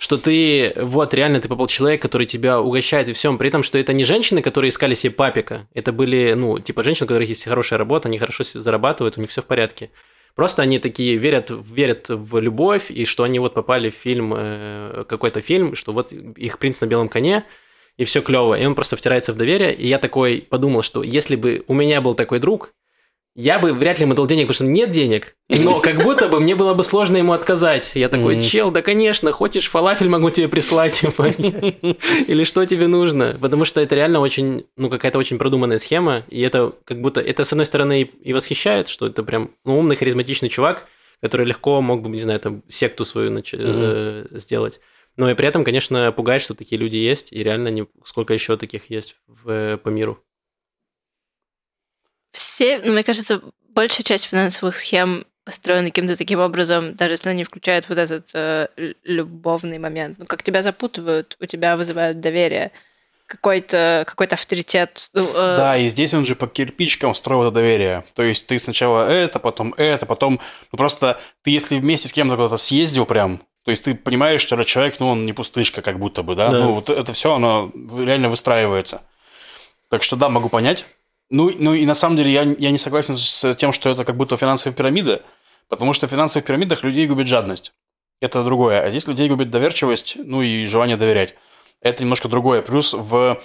что 0.00 0.18
ты, 0.18 0.72
вот, 0.76 1.14
реально, 1.14 1.40
ты 1.40 1.48
попал 1.48 1.68
человек, 1.68 2.02
который 2.02 2.26
тебя 2.26 2.60
угощает 2.60 3.08
и 3.08 3.12
всем, 3.12 3.38
при 3.38 3.48
этом, 3.48 3.62
что 3.62 3.78
это 3.78 3.92
не 3.92 4.02
женщины, 4.04 4.42
которые 4.42 4.70
искали 4.70 4.94
себе 4.94 5.12
папика, 5.12 5.68
это 5.74 5.92
были, 5.92 6.34
ну, 6.36 6.58
типа, 6.58 6.82
женщины, 6.82 7.04
у 7.04 7.08
которых 7.08 7.28
есть 7.28 7.44
хорошая 7.44 7.78
работа, 7.78 8.08
они 8.08 8.18
хорошо 8.18 8.42
зарабатывают, 8.42 9.16
у 9.16 9.20
них 9.20 9.30
все 9.30 9.42
в 9.42 9.46
порядке. 9.46 9.90
Просто 10.38 10.62
они 10.62 10.78
такие 10.78 11.16
верят, 11.16 11.50
верят 11.50 12.10
в 12.10 12.38
любовь, 12.38 12.92
и 12.92 13.06
что 13.06 13.24
они 13.24 13.40
вот 13.40 13.54
попали 13.54 13.90
в 13.90 13.94
фильм, 13.94 14.32
э, 14.36 15.04
какой-то 15.08 15.40
фильм, 15.40 15.74
что 15.74 15.92
вот 15.92 16.12
их 16.12 16.60
принц 16.60 16.80
на 16.80 16.86
белом 16.86 17.08
коне, 17.08 17.42
и 17.96 18.04
все 18.04 18.22
клево, 18.22 18.54
и 18.54 18.64
он 18.64 18.76
просто 18.76 18.96
втирается 18.96 19.32
в 19.32 19.36
доверие. 19.36 19.74
И 19.74 19.88
я 19.88 19.98
такой 19.98 20.46
подумал, 20.48 20.82
что 20.82 21.02
если 21.02 21.34
бы 21.34 21.64
у 21.66 21.74
меня 21.74 22.00
был 22.00 22.14
такой 22.14 22.38
друг, 22.38 22.72
я 23.34 23.58
бы 23.58 23.72
вряд 23.72 23.98
ли 23.98 24.04
ему 24.04 24.14
дал 24.14 24.26
денег, 24.26 24.48
потому 24.48 24.54
что 24.54 24.64
нет 24.64 24.90
денег, 24.90 25.36
но 25.48 25.78
как 25.80 26.02
будто 26.02 26.28
бы 26.28 26.40
мне 26.40 26.56
было 26.56 26.74
бы 26.74 26.82
сложно 26.82 27.16
ему 27.18 27.32
отказать. 27.32 27.92
Я 27.94 28.08
такой, 28.08 28.40
чел, 28.40 28.70
да 28.70 28.82
конечно, 28.82 29.30
хочешь 29.32 29.68
фалафель 29.70 30.08
могу 30.08 30.30
тебе 30.30 30.48
прислать, 30.48 30.94
типа, 31.00 31.28
или 31.28 32.44
что 32.44 32.64
тебе 32.66 32.86
нужно, 32.88 33.36
потому 33.40 33.64
что 33.64 33.80
это 33.80 33.94
реально 33.94 34.20
очень, 34.20 34.64
ну 34.76 34.90
какая-то 34.90 35.18
очень 35.18 35.38
продуманная 35.38 35.78
схема, 35.78 36.24
и 36.28 36.40
это 36.40 36.72
как 36.84 37.00
будто, 37.00 37.20
это 37.20 37.44
с 37.44 37.52
одной 37.52 37.66
стороны 37.66 38.02
и- 38.02 38.32
восхищает, 38.32 38.88
что 38.88 39.06
это 39.06 39.22
прям 39.22 39.50
ну, 39.64 39.78
умный, 39.78 39.96
харизматичный 39.96 40.48
чувак, 40.48 40.86
который 41.22 41.46
легко 41.46 41.80
мог 41.80 42.02
бы, 42.02 42.08
не 42.10 42.18
знаю, 42.18 42.40
там 42.40 42.62
секту 42.68 43.04
свою 43.04 43.30
нач- 43.30 43.54
э, 43.56 44.26
сделать. 44.32 44.80
Но 45.16 45.28
и 45.28 45.34
при 45.34 45.48
этом, 45.48 45.64
конечно, 45.64 46.12
пугает, 46.12 46.42
что 46.42 46.54
такие 46.54 46.78
люди 46.78 46.94
есть, 46.96 47.32
и 47.32 47.42
реально 47.42 47.68
не... 47.68 47.86
сколько 48.04 48.34
еще 48.34 48.56
таких 48.56 48.88
есть 48.88 49.16
в, 49.26 49.76
по 49.78 49.88
миру. 49.88 50.22
Все, 52.32 52.78
ну, 52.78 52.92
мне 52.92 53.02
кажется, 53.02 53.40
большая 53.68 54.04
часть 54.04 54.26
финансовых 54.26 54.76
схем 54.76 55.24
построена 55.44 55.88
каким-то 55.88 56.14
таким 56.16 56.40
образом, 56.40 56.94
даже 56.94 57.14
если 57.14 57.30
они 57.30 57.42
включают 57.42 57.88
вот 57.88 57.96
этот 57.96 58.30
э, 58.34 58.68
любовный 59.02 59.78
момент. 59.78 60.18
Ну, 60.18 60.26
как 60.26 60.42
тебя 60.42 60.60
запутывают, 60.60 61.36
у 61.40 61.46
тебя 61.46 61.76
вызывают 61.76 62.20
доверие, 62.20 62.70
какой-то 63.26 64.04
какой 64.06 64.26
авторитет. 64.26 65.08
ну, 65.12 65.26
э, 65.26 65.56
Да, 65.56 65.78
и 65.78 65.88
здесь 65.88 66.12
он 66.12 66.26
же 66.26 66.34
по 66.34 66.48
кирпичкам 66.48 67.14
строил 67.14 67.44
это 67.44 67.52
доверие. 67.52 68.04
То 68.14 68.22
есть 68.22 68.46
ты 68.46 68.58
сначала 68.58 69.08
это, 69.08 69.38
потом 69.38 69.74
это, 69.76 70.06
потом... 70.06 70.40
Ну 70.72 70.76
просто 70.76 71.20
ты 71.42 71.50
если 71.50 71.78
вместе 71.78 72.08
с 72.08 72.12
кем-то 72.12 72.36
куда-то 72.36 72.56
съездил 72.56 73.06
прям, 73.06 73.40
то 73.64 73.70
есть 73.70 73.84
ты 73.84 73.94
понимаешь, 73.94 74.40
что 74.40 74.54
этот 74.54 74.66
человек, 74.66 74.96
ну 74.98 75.08
он 75.08 75.26
не 75.26 75.32
пустышка 75.32 75.82
как 75.82 75.98
будто 75.98 76.22
бы, 76.22 76.34
да? 76.34 76.48
Да. 76.48 76.58
Ну 76.58 76.72
вот 76.72 76.90
это 76.90 77.12
все, 77.12 77.34
оно 77.34 77.70
реально 77.74 78.30
выстраивается. 78.30 79.02
Так 79.90 80.02
что 80.02 80.16
да, 80.16 80.28
могу 80.28 80.48
понять. 80.48 80.86
Ну, 81.30 81.52
ну 81.58 81.74
и 81.74 81.84
на 81.84 81.94
самом 81.94 82.16
деле 82.16 82.32
я, 82.32 82.42
я 82.42 82.70
не 82.70 82.78
согласен 82.78 83.14
с 83.16 83.54
тем, 83.54 83.72
что 83.72 83.90
это 83.90 84.04
как 84.04 84.16
будто 84.16 84.36
финансовая 84.36 84.74
пирамида, 84.74 85.22
потому 85.68 85.92
что 85.92 86.06
в 86.06 86.10
финансовых 86.10 86.46
пирамидах 86.46 86.82
людей 86.82 87.06
губит 87.06 87.26
жадность. 87.26 87.72
Это 88.20 88.42
другое. 88.42 88.82
А 88.82 88.90
здесь 88.90 89.06
людей 89.06 89.28
губит 89.28 89.50
доверчивость, 89.50 90.16
ну 90.16 90.42
и 90.42 90.64
желание 90.64 90.96
доверять. 90.96 91.34
Это 91.80 92.02
немножко 92.02 92.28
другое. 92.28 92.62
Плюс 92.62 92.94
в 92.94 93.40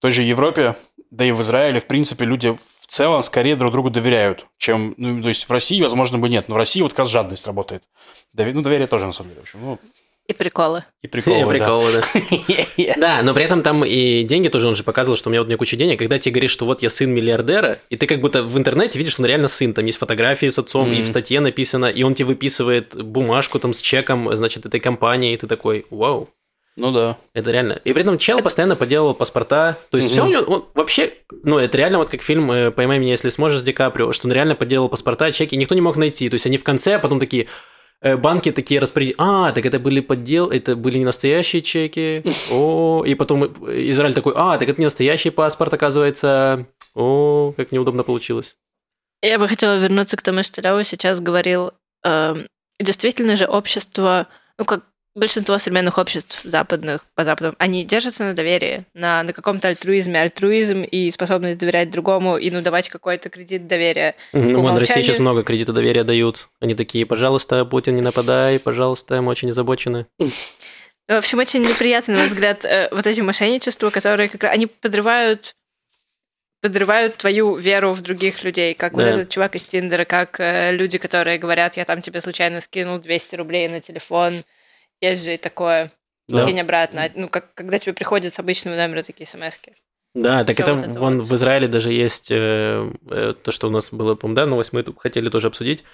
той 0.00 0.10
же 0.10 0.22
Европе, 0.22 0.76
да 1.10 1.24
и 1.24 1.32
в 1.32 1.40
Израиле, 1.42 1.80
в 1.80 1.86
принципе, 1.86 2.24
люди 2.24 2.50
в 2.50 2.86
целом 2.86 3.22
скорее 3.22 3.54
друг 3.56 3.72
другу 3.72 3.88
доверяют, 3.90 4.46
чем... 4.58 4.94
Ну, 4.96 5.22
то 5.22 5.28
есть 5.28 5.48
в 5.48 5.52
России, 5.52 5.80
возможно, 5.80 6.18
бы 6.18 6.28
нет, 6.28 6.48
но 6.48 6.56
в 6.56 6.58
России 6.58 6.82
вот 6.82 6.92
как 6.92 7.00
раз 7.00 7.08
жадность 7.10 7.46
работает. 7.46 7.84
Дове- 8.32 8.52
Ну, 8.52 8.62
доверие 8.62 8.88
тоже, 8.88 9.06
на 9.06 9.12
самом 9.12 9.30
деле. 9.30 9.40
В 9.40 9.44
общем, 9.44 9.60
ну, 9.62 9.78
И 10.26 10.32
приколы. 10.32 10.84
и 11.02 11.08
приколы, 11.08 11.40
да. 11.40 11.48
Приколы, 11.48 11.92
да. 11.92 12.94
Да, 12.96 13.22
но 13.22 13.34
при 13.34 13.44
этом 13.44 13.62
там 13.62 13.84
и 13.84 14.22
деньги 14.22 14.48
тоже, 14.48 14.68
он 14.68 14.76
же 14.76 14.84
показывал, 14.84 15.16
что 15.16 15.28
у 15.28 15.32
меня 15.32 15.40
вот 15.40 15.46
у 15.46 15.48
меня 15.48 15.56
куча 15.58 15.76
денег. 15.76 15.98
Когда 15.98 16.18
тебе 16.18 16.34
говоришь, 16.34 16.52
что 16.52 16.66
вот 16.66 16.82
я 16.82 16.90
сын 16.90 17.10
миллиардера, 17.10 17.80
и 17.90 17.96
ты 17.96 18.06
как 18.06 18.20
будто 18.20 18.44
в 18.44 18.56
интернете 18.56 18.98
видишь, 18.98 19.14
что 19.14 19.22
он 19.22 19.26
реально 19.26 19.48
сын. 19.48 19.74
Там 19.74 19.84
есть 19.86 19.98
фотографии 19.98 20.48
с 20.48 20.58
отцом, 20.58 20.92
и 20.92 21.02
в 21.02 21.08
статье 21.08 21.40
написано, 21.40 21.86
и 21.86 22.04
он 22.04 22.14
тебе 22.14 22.26
выписывает 22.26 23.02
бумажку 23.02 23.58
там 23.58 23.72
с 23.72 23.82
чеком, 23.82 24.34
значит, 24.36 24.66
этой 24.66 24.78
компании, 24.78 25.34
и 25.34 25.36
ты 25.36 25.48
такой, 25.48 25.86
вау. 25.90 26.28
Ну 26.76 26.92
да. 26.92 27.18
Это 27.34 27.50
реально. 27.50 27.80
И 27.84 27.92
при 27.92 28.02
этом 28.02 28.16
чел 28.16 28.40
постоянно 28.40 28.76
подделывал 28.76 29.14
паспорта. 29.14 29.78
То 29.90 29.96
есть 29.96 30.10
все 30.10 30.24
у 30.24 30.28
него 30.28 30.42
он 30.42 30.64
вообще, 30.74 31.12
ну 31.42 31.58
это 31.58 31.76
реально 31.76 31.98
вот 31.98 32.08
как 32.08 32.22
фильм 32.22 32.50
э, 32.52 32.70
«Поймай 32.70 32.98
меня, 32.98 33.10
если 33.10 33.28
сможешь» 33.28 33.60
с 33.60 33.62
Ди 33.64 33.72
Каприо, 33.72 34.12
что 34.12 34.28
он 34.28 34.32
реально 34.32 34.54
подделывал 34.54 34.88
паспорта, 34.88 35.32
чеки, 35.32 35.56
и 35.56 35.58
никто 35.58 35.74
не 35.74 35.80
мог 35.80 35.96
найти. 35.96 36.30
То 36.30 36.34
есть 36.34 36.46
они 36.46 36.56
в 36.56 36.62
конце, 36.62 36.94
а 36.94 36.98
потом 36.98 37.20
такие 37.20 37.48
банки 38.02 38.52
такие 38.52 38.80
распределили. 38.80 39.16
А, 39.18 39.52
так 39.52 39.66
это 39.66 39.78
были 39.78 40.00
поддел, 40.00 40.50
это 40.50 40.76
были 40.76 40.98
не 40.98 41.04
настоящие 41.04 41.62
чеки. 41.62 42.22
О, 42.52 43.04
и 43.04 43.14
потом 43.14 43.44
э, 43.44 43.90
Израиль 43.90 44.14
такой, 44.14 44.34
а, 44.36 44.58
так 44.58 44.68
это 44.68 44.80
не 44.80 44.86
настоящий 44.86 45.30
паспорт, 45.30 45.74
оказывается. 45.74 46.66
О, 46.94 47.52
как 47.56 47.72
неудобно 47.72 48.02
получилось. 48.02 48.56
Я 49.22 49.38
бы 49.38 49.48
хотела 49.48 49.76
вернуться 49.76 50.16
к 50.16 50.22
тому, 50.22 50.42
что 50.42 50.62
Лео 50.62 50.82
сейчас 50.82 51.20
говорил. 51.20 51.72
Эм, 52.04 52.46
Действительно 52.80 53.36
же 53.36 53.44
общество, 53.44 54.26
ну 54.58 54.64
как 54.64 54.84
большинство 55.14 55.58
современных 55.58 55.98
обществ 55.98 56.40
западных, 56.44 57.04
по 57.14 57.24
западу, 57.24 57.54
они 57.58 57.84
держатся 57.84 58.24
на 58.24 58.32
доверии, 58.32 58.84
на, 58.94 59.22
на 59.22 59.32
каком-то 59.32 59.68
альтруизме. 59.68 60.20
Альтруизм 60.20 60.82
и 60.82 61.10
способность 61.10 61.58
доверять 61.58 61.90
другому, 61.90 62.36
и 62.38 62.50
ну 62.50 62.62
давать 62.62 62.88
какой-то 62.88 63.28
кредит 63.28 63.66
доверия. 63.66 64.14
Ну, 64.32 64.62
в 64.62 64.78
России 64.78 65.02
сейчас 65.02 65.18
много 65.18 65.42
кредита 65.42 65.72
доверия 65.72 66.04
дают. 66.04 66.48
Они 66.60 66.74
такие, 66.74 67.06
пожалуйста, 67.06 67.64
Путин, 67.64 67.96
не 67.96 68.02
нападай, 68.02 68.58
пожалуйста, 68.58 69.20
мы 69.20 69.30
очень 69.30 69.50
озабочены. 69.50 70.06
В 70.18 71.12
общем, 71.14 71.40
очень 71.40 71.62
неприятно, 71.62 72.14
на 72.14 72.20
мой 72.20 72.28
взгляд, 72.28 72.64
э, 72.64 72.88
вот 72.92 73.04
эти 73.04 73.20
мошенничества, 73.20 73.90
которые 73.90 74.28
как 74.28 74.44
раз, 74.44 74.52
они 74.54 74.66
подрывают 74.66 75.56
подрывают 76.62 77.16
твою 77.16 77.56
веру 77.56 77.92
в 77.92 78.02
других 78.02 78.44
людей, 78.44 78.74
как 78.74 78.92
вот 78.92 79.02
Да. 79.02 79.08
этот 79.10 79.30
чувак 79.30 79.56
из 79.56 79.64
Тиндера, 79.64 80.04
как 80.04 80.38
э, 80.40 80.72
люди, 80.72 80.98
которые 80.98 81.38
говорят, 81.38 81.76
я 81.76 81.84
там 81.84 82.02
тебе 82.02 82.20
случайно 82.20 82.60
скинул 82.60 82.98
200 82.98 83.36
рублей 83.36 83.66
на 83.68 83.80
телефон, 83.80 84.44
есть 85.00 85.24
же 85.24 85.34
и 85.34 85.38
такое, 85.38 85.92
Да. 86.28 86.44
кинь 86.46 86.60
обратно. 86.60 87.08
Ну, 87.14 87.28
как, 87.28 87.54
когда 87.54 87.78
тебе 87.78 87.92
приходят 87.92 88.32
с 88.32 88.38
обычного 88.38 88.76
номера 88.76 89.02
такие 89.02 89.26
смс 89.26 89.58
-ки. 89.58 89.72
Да, 90.14 90.44
так 90.44 90.56
Всё 90.56 90.64
это, 90.64 90.74
вот 90.74 90.88
это 90.88 90.98
вон 90.98 91.18
вот. 91.18 91.26
в 91.28 91.34
Израиле 91.34 91.68
даже 91.68 91.92
есть 91.92 92.30
э, 92.32 92.90
э, 93.10 93.34
то, 93.42 93.52
что 93.52 93.68
у 93.68 93.70
нас 93.70 93.92
было, 93.92 94.16
по-моему, 94.16 94.36
да, 94.36 94.46
новость, 94.46 94.72
мы 94.72 94.84
хотели 94.98 95.28
тоже 95.28 95.46
обсудить, 95.46 95.84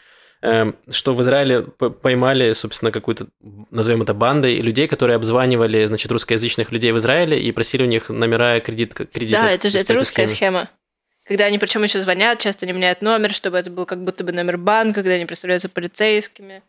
э, 0.40 0.72
что 0.88 1.12
в 1.14 1.20
Израиле 1.20 1.62
поймали, 1.62 2.54
собственно, 2.54 2.92
какую-то, 2.92 3.26
назовем 3.70 4.02
это 4.02 4.14
бандой, 4.14 4.57
людей, 4.62 4.88
которые 4.88 5.16
обзванивали, 5.16 5.84
значит, 5.84 6.11
русскоязычных 6.11 6.72
людей 6.72 6.92
в 6.92 6.98
Израиле 6.98 7.38
и 7.38 7.52
просили 7.52 7.82
у 7.82 7.86
них 7.86 8.09
номера 8.09 8.59
кредит, 8.61 8.94
кредита. 8.94 9.42
Да, 9.42 9.50
это 9.50 9.68
же 9.68 9.78
это 9.78 9.92
русская 9.92 10.26
схеме. 10.26 10.36
схема. 10.36 10.70
Когда 11.26 11.44
они 11.46 11.59
причем 11.59 11.82
еще 11.82 12.00
звонят, 12.00 12.38
часто 12.38 12.64
не 12.66 12.72
меняют 12.72 13.02
номер, 13.02 13.32
чтобы 13.32 13.59
это 13.59 13.68
был 13.68 13.84
как 13.84 14.02
будто 14.02 14.24
бы 14.24 14.32
номер 14.32 14.57
банка, 14.57 15.02
когда 15.02 15.14
они 15.14 15.26
представляются 15.26 15.68
полицейскими. 15.68 16.62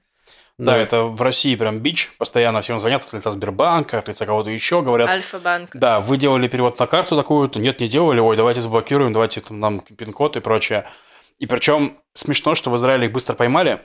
Да, 0.57 0.75
это 0.75 1.03
в 1.03 1.21
России 1.21 1.55
прям 1.55 1.79
бич. 1.79 2.11
Постоянно 2.17 2.61
всем 2.61 2.79
звонят 2.79 3.03
от 3.03 3.13
лица 3.13 3.29
Сбербанка, 3.31 3.99
от 3.99 4.07
лица 4.07 4.25
кого-то 4.25 4.49
еще, 4.49 4.81
говорят, 4.81 5.07
Альфа-банк. 5.09 5.69
да, 5.73 5.99
вы 5.99 6.17
делали 6.17 6.47
перевод 6.47 6.79
на 6.79 6.87
карту 6.87 7.15
такую-то, 7.15 7.59
нет, 7.59 7.79
не 7.79 7.87
делали, 7.87 8.19
ой, 8.19 8.35
давайте 8.35 8.61
заблокируем, 8.61 9.13
давайте 9.13 9.41
там 9.41 9.59
нам 9.59 9.81
пин-код 9.81 10.35
и 10.37 10.39
прочее. 10.39 10.89
И 11.37 11.45
причем 11.45 11.99
смешно, 12.15 12.55
что 12.55 12.71
в 12.71 12.77
Израиле 12.77 13.05
их 13.05 13.11
быстро 13.11 13.35
поймали, 13.35 13.81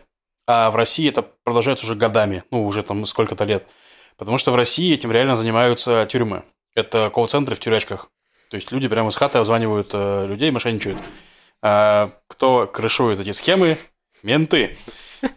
а 0.46 0.70
в 0.70 0.76
России 0.76 1.08
это 1.08 1.22
продолжается 1.44 1.84
уже 1.84 1.94
годами, 1.94 2.42
ну, 2.50 2.66
уже 2.66 2.82
там 2.82 3.04
сколько-то 3.04 3.44
лет. 3.44 3.66
Потому 4.16 4.38
что 4.38 4.50
в 4.52 4.56
России 4.56 4.94
этим 4.94 5.12
реально 5.12 5.36
занимаются 5.36 6.06
тюрьмы. 6.06 6.44
Это 6.74 7.10
колл-центры 7.12 7.54
в 7.54 7.60
тюрячках. 7.60 8.08
То 8.50 8.56
есть 8.56 8.72
люди 8.72 8.88
прямо 8.88 9.10
из 9.10 9.16
хаты 9.16 9.38
обзванивают 9.38 9.90
э, 9.92 10.26
людей, 10.26 10.50
мошенничают. 10.50 10.98
А 11.62 12.12
кто 12.28 12.66
крышует 12.66 13.20
эти 13.20 13.30
схемы? 13.30 13.76
Менты. 14.22 14.78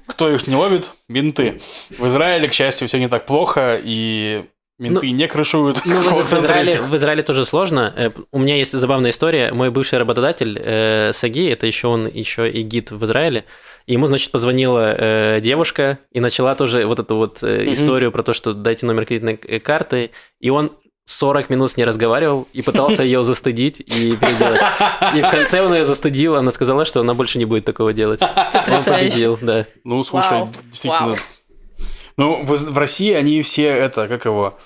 Кто 0.07 0.29
их 0.31 0.47
не 0.47 0.55
ловит? 0.55 0.91
Менты. 1.09 1.61
В 1.97 2.07
Израиле, 2.07 2.47
к 2.47 2.53
счастью, 2.53 2.87
все 2.87 2.99
не 2.99 3.07
так 3.09 3.25
плохо, 3.25 3.79
и 3.83 4.45
менты 4.79 5.09
не 5.11 5.27
крышуют 5.27 5.81
Ну, 5.85 6.01
в, 6.01 6.25
в 6.25 6.33
Израиле, 6.33 6.81
в 6.81 6.95
Израиле 6.95 7.23
тоже 7.23 7.45
сложно. 7.45 7.93
Э, 7.95 8.11
У 8.31 8.39
меня 8.39 8.55
есть 8.57 8.71
забавная 8.73 9.11
история. 9.11 9.51
Мой 9.51 9.69
бывший 9.71 9.99
работодатель 9.99 10.57
э, 10.61 11.11
Саги, 11.13 11.49
это 11.49 11.65
еще 11.67 11.87
он 11.87 12.07
еще 12.07 12.49
и 12.49 12.61
гид 12.61 12.91
в 12.91 13.03
Израиле. 13.05 13.45
И 13.85 13.93
Ему, 13.93 14.07
значит, 14.07 14.31
позвонила 14.31 14.95
э, 14.97 15.39
девушка 15.41 15.99
и 16.11 16.19
начала 16.19 16.55
тоже 16.55 16.85
вот 16.85 16.99
эту 16.99 17.15
вот 17.15 17.39
э, 17.43 17.63
Мгм. 17.63 17.73
историю 17.73 18.11
про 18.11 18.23
то, 18.23 18.33
что 18.33 18.53
дайте 18.53 18.85
номер 18.85 19.05
кредитной 19.05 19.39
э, 19.47 19.59
карты. 19.59 20.11
И 20.39 20.49
он 20.49 20.71
40 21.15 21.49
минут 21.49 21.71
с 21.71 21.77
ней 21.77 21.85
разговаривал 21.85 22.47
и 22.51 22.61
пытался 22.61 23.03
ее 23.03 23.23
застыдить 23.23 23.79
и 23.79 24.15
переделать. 24.15 24.61
И 25.15 25.21
в 25.21 25.29
конце 25.29 25.61
он 25.61 25.73
ее 25.73 25.85
застыдил, 25.85 26.35
она 26.35 26.51
сказала, 26.51 26.85
что 26.85 26.99
она 26.99 27.13
больше 27.13 27.37
не 27.37 27.45
будет 27.45 27.65
такого 27.65 27.93
делать. 27.93 28.21
Он 28.21 28.83
победил, 28.83 29.37
да. 29.41 29.65
Ну, 29.83 30.03
слушай, 30.03 30.39
Вау. 30.39 30.49
действительно. 30.65 31.07
Вау. 31.07 31.17
Ну, 32.17 32.43
в, 32.43 32.51
в 32.51 32.77
России 32.77 33.13
они 33.13 33.41
все 33.41 33.67
это, 33.67 34.07
как 34.07 34.25
его... 34.25 34.57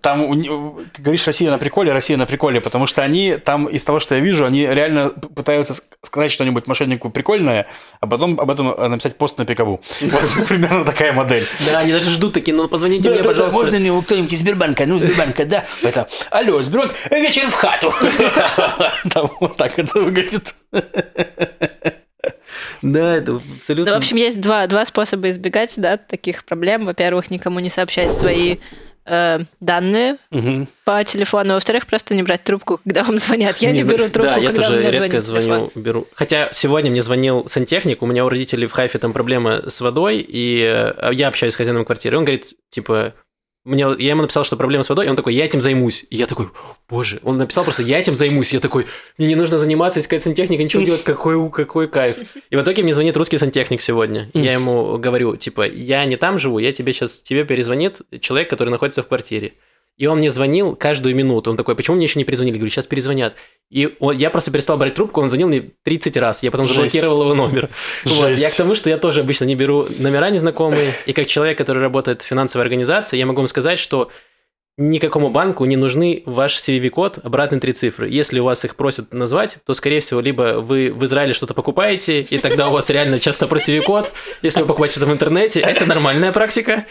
Там, 0.00 0.44
как 0.92 1.02
говоришь, 1.02 1.26
Россия 1.26 1.50
на 1.50 1.58
приколе, 1.58 1.92
Россия 1.92 2.16
на 2.16 2.26
приколе, 2.26 2.60
потому 2.60 2.86
что 2.86 3.02
они 3.02 3.36
там, 3.36 3.66
из 3.66 3.84
того, 3.84 3.98
что 3.98 4.14
я 4.14 4.20
вижу, 4.20 4.44
они 4.44 4.64
реально 4.64 5.10
пытаются 5.10 5.72
ск- 5.72 5.82
сказать 6.02 6.30
что-нибудь 6.30 6.68
мошеннику 6.68 7.10
прикольное, 7.10 7.66
а 8.00 8.06
потом 8.06 8.38
об 8.38 8.50
этом 8.50 8.70
э, 8.70 8.88
написать 8.88 9.16
пост 9.16 9.38
на 9.38 9.44
Пикабу. 9.44 9.80
Вот 10.00 10.48
примерно 10.48 10.84
такая 10.84 11.12
модель. 11.12 11.44
Да, 11.66 11.80
они 11.80 11.92
даже 11.92 12.10
ждут 12.10 12.34
такие, 12.34 12.56
ну 12.56 12.68
позвоните 12.68 13.10
мне, 13.10 13.24
пожалуйста. 13.24 13.56
Можно 13.56 13.76
ли 13.76 14.02
кто-нибудь 14.02 14.32
из 14.32 14.38
Сбербанка? 14.40 14.86
Ну, 14.86 14.98
Сбербанка, 14.98 15.44
да. 15.44 15.64
Это, 15.82 16.08
алло, 16.30 16.62
Сбербанк, 16.62 16.94
вечер 17.10 17.48
в 17.48 17.54
хату. 17.54 17.92
Там 19.10 19.30
вот 19.40 19.56
так 19.56 19.78
это 19.78 19.98
выглядит. 19.98 20.54
Да, 22.82 23.16
это 23.16 23.40
абсолютно... 23.56 23.86
Да, 23.86 23.94
в 23.94 23.98
общем, 23.98 24.16
есть 24.16 24.40
два, 24.40 24.66
два 24.66 24.84
способа 24.84 25.30
избегать 25.30 25.74
да, 25.76 25.96
таких 25.96 26.44
проблем. 26.44 26.86
Во-первых, 26.86 27.30
никому 27.30 27.60
не 27.60 27.70
сообщать 27.70 28.16
свои 28.16 28.56
э, 29.10 29.40
данные 29.60 30.16
Мгм. 30.30 30.68
по 30.84 31.02
телефону. 31.04 31.54
Во-вторых, 31.54 31.86
просто 31.86 32.14
не 32.14 32.22
брать 32.22 32.44
трубку, 32.44 32.80
когда 32.84 33.02
вам 33.04 33.18
звонят. 33.18 33.58
Я 33.58 33.72
не, 33.72 33.82
знаю. 33.82 33.98
беру 33.98 34.08
трубку, 34.10 34.30
Да, 34.30 34.36
я 34.36 34.48
когда 34.48 34.62
тоже 34.62 34.76
мне 34.76 34.90
редко 34.90 35.20
звоню, 35.20 35.70
беру. 35.74 36.06
Хотя 36.14 36.48
сегодня 36.52 36.90
мне 36.90 37.02
звонил 37.02 37.46
сантехник, 37.48 38.02
у 38.02 38.06
меня 38.06 38.24
у 38.24 38.28
родителей 38.28 38.66
в 38.66 38.72
Хайфе 38.72 38.98
там 38.98 39.12
проблема 39.12 39.68
с 39.68 39.80
водой, 39.80 40.24
и 40.26 40.62
э, 40.62 41.10
я 41.12 41.28
общаюсь 41.28 41.54
с 41.54 41.56
хозяином 41.56 41.84
квартиры, 41.84 42.16
он 42.16 42.24
говорит, 42.24 42.46
типа, 42.70 43.12
мне, 43.64 43.82
я 43.98 44.10
ему 44.10 44.22
написал, 44.22 44.44
что 44.44 44.56
проблема 44.56 44.84
с 44.84 44.88
водой, 44.88 45.06
и 45.06 45.08
он 45.10 45.16
такой, 45.16 45.34
я 45.34 45.44
этим 45.44 45.60
займусь. 45.60 46.06
И 46.08 46.16
я 46.16 46.26
такой, 46.26 46.48
боже, 46.88 47.20
он 47.22 47.36
написал 47.36 47.62
просто, 47.62 47.82
я 47.82 47.98
этим 47.98 48.14
займусь. 48.14 48.54
Я 48.54 48.60
такой, 48.60 48.86
мне 49.18 49.28
не 49.28 49.34
нужно 49.34 49.58
заниматься, 49.58 50.00
искать 50.00 50.22
сантехника, 50.22 50.62
ничего 50.62 50.82
делать, 50.82 51.04
какой, 51.04 51.50
какой 51.50 51.86
кайф. 51.86 52.16
И 52.48 52.56
в 52.56 52.62
итоге 52.62 52.82
мне 52.82 52.94
звонит 52.94 53.16
русский 53.18 53.36
сантехник 53.36 53.82
сегодня. 53.82 54.30
Я 54.32 54.54
ему 54.54 54.96
говорю, 54.96 55.36
типа, 55.36 55.66
я 55.66 56.06
не 56.06 56.16
там 56.16 56.38
живу, 56.38 56.58
я 56.58 56.72
тебе 56.72 56.92
сейчас, 56.94 57.20
тебе 57.20 57.44
перезвонит 57.44 58.00
человек, 58.20 58.48
который 58.48 58.70
находится 58.70 59.02
в 59.02 59.08
квартире. 59.08 59.52
И 60.00 60.06
он 60.06 60.16
мне 60.18 60.30
звонил 60.30 60.76
каждую 60.76 61.14
минуту. 61.14 61.50
Он 61.50 61.58
такой, 61.58 61.76
почему 61.76 61.96
мне 61.96 62.06
еще 62.06 62.18
не 62.18 62.24
перезвонили? 62.24 62.56
Говорю, 62.56 62.70
сейчас 62.70 62.86
перезвонят. 62.86 63.34
И 63.70 63.96
он- 64.00 64.16
я 64.16 64.30
просто 64.30 64.50
перестал 64.50 64.78
брать 64.78 64.94
трубку, 64.94 65.20
он 65.20 65.28
звонил 65.28 65.48
мне 65.48 65.72
30 65.84 66.16
раз. 66.16 66.42
Я 66.42 66.50
потом 66.50 66.64
Жесть. 66.64 66.76
заблокировал 66.78 67.22
его 67.24 67.34
номер. 67.34 67.68
Вот. 68.04 68.28
Жесть. 68.30 68.42
Я 68.42 68.48
к 68.48 68.54
тому, 68.54 68.74
что 68.74 68.88
я 68.88 68.96
тоже 68.96 69.20
обычно 69.20 69.44
не 69.44 69.54
беру 69.54 69.86
номера 69.98 70.30
незнакомые. 70.30 70.94
И 71.04 71.12
как 71.12 71.26
человек, 71.26 71.58
который 71.58 71.82
работает 71.82 72.22
в 72.22 72.26
финансовой 72.26 72.64
организации, 72.64 73.18
я 73.18 73.26
могу 73.26 73.42
вам 73.42 73.46
сказать, 73.46 73.78
что 73.78 74.10
никакому 74.78 75.30
банку 75.30 75.64
не 75.66 75.76
нужны 75.76 76.22
ваш 76.26 76.56
CVV-код, 76.58 77.18
обратные 77.22 77.60
три 77.60 77.72
цифры. 77.72 78.08
Если 78.08 78.40
у 78.40 78.44
вас 78.44 78.64
их 78.64 78.76
просят 78.76 79.12
назвать, 79.12 79.58
то, 79.66 79.74
скорее 79.74 80.00
всего, 80.00 80.20
либо 80.20 80.60
вы 80.60 80.92
в 80.92 81.04
Израиле 81.04 81.34
что-то 81.34 81.54
покупаете, 81.54 82.22
и 82.22 82.38
тогда 82.38 82.68
у 82.68 82.72
вас 82.72 82.88
реально 82.90 83.18
часто 83.20 83.46
про 83.46 83.58
CVV-код. 83.58 84.12
Если 84.42 84.60
вы 84.62 84.66
покупаете 84.66 84.96
что-то 84.96 85.10
в 85.10 85.14
интернете, 85.14 85.60
это 85.60 85.86
нормальная 85.86 86.32
практика. 86.32 86.86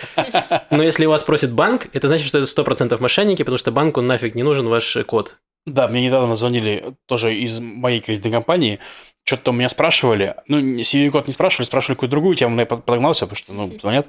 Но 0.70 0.84
если 0.84 1.06
у 1.06 1.10
вас 1.10 1.24
просит 1.24 1.52
банк, 1.52 1.88
это 1.94 2.08
значит, 2.08 2.28
что 2.28 2.38
это 2.40 2.48
100% 2.48 3.00
мошенники, 3.02 3.44
потому 3.44 3.58
что 3.58 3.72
банку 3.72 4.02
нафиг 4.02 4.36
не 4.36 4.44
нужен 4.44 4.68
ваш 4.68 4.98
код. 5.08 5.38
Да, 5.66 5.88
мне 5.88 6.06
недавно 6.06 6.36
звонили 6.36 6.96
тоже 7.08 7.36
из 7.36 7.60
моей 7.60 8.00
кредитной 8.00 8.32
компании. 8.32 8.80
Что-то 9.26 9.52
у 9.52 9.54
меня 9.54 9.70
спрашивали. 9.70 10.36
Ну, 10.48 10.60
CV-код 10.60 11.28
не 11.28 11.34
спрашивали, 11.34 11.66
спрашивали 11.66 11.96
какую-то 11.96 12.12
другую 12.12 12.36
тему. 12.36 12.60
Я 12.60 12.66
под- 12.66 12.86
подогнался, 12.86 13.26
потому 13.28 13.38
что, 13.38 13.54
ну, 13.54 13.80
звонят. 13.80 14.08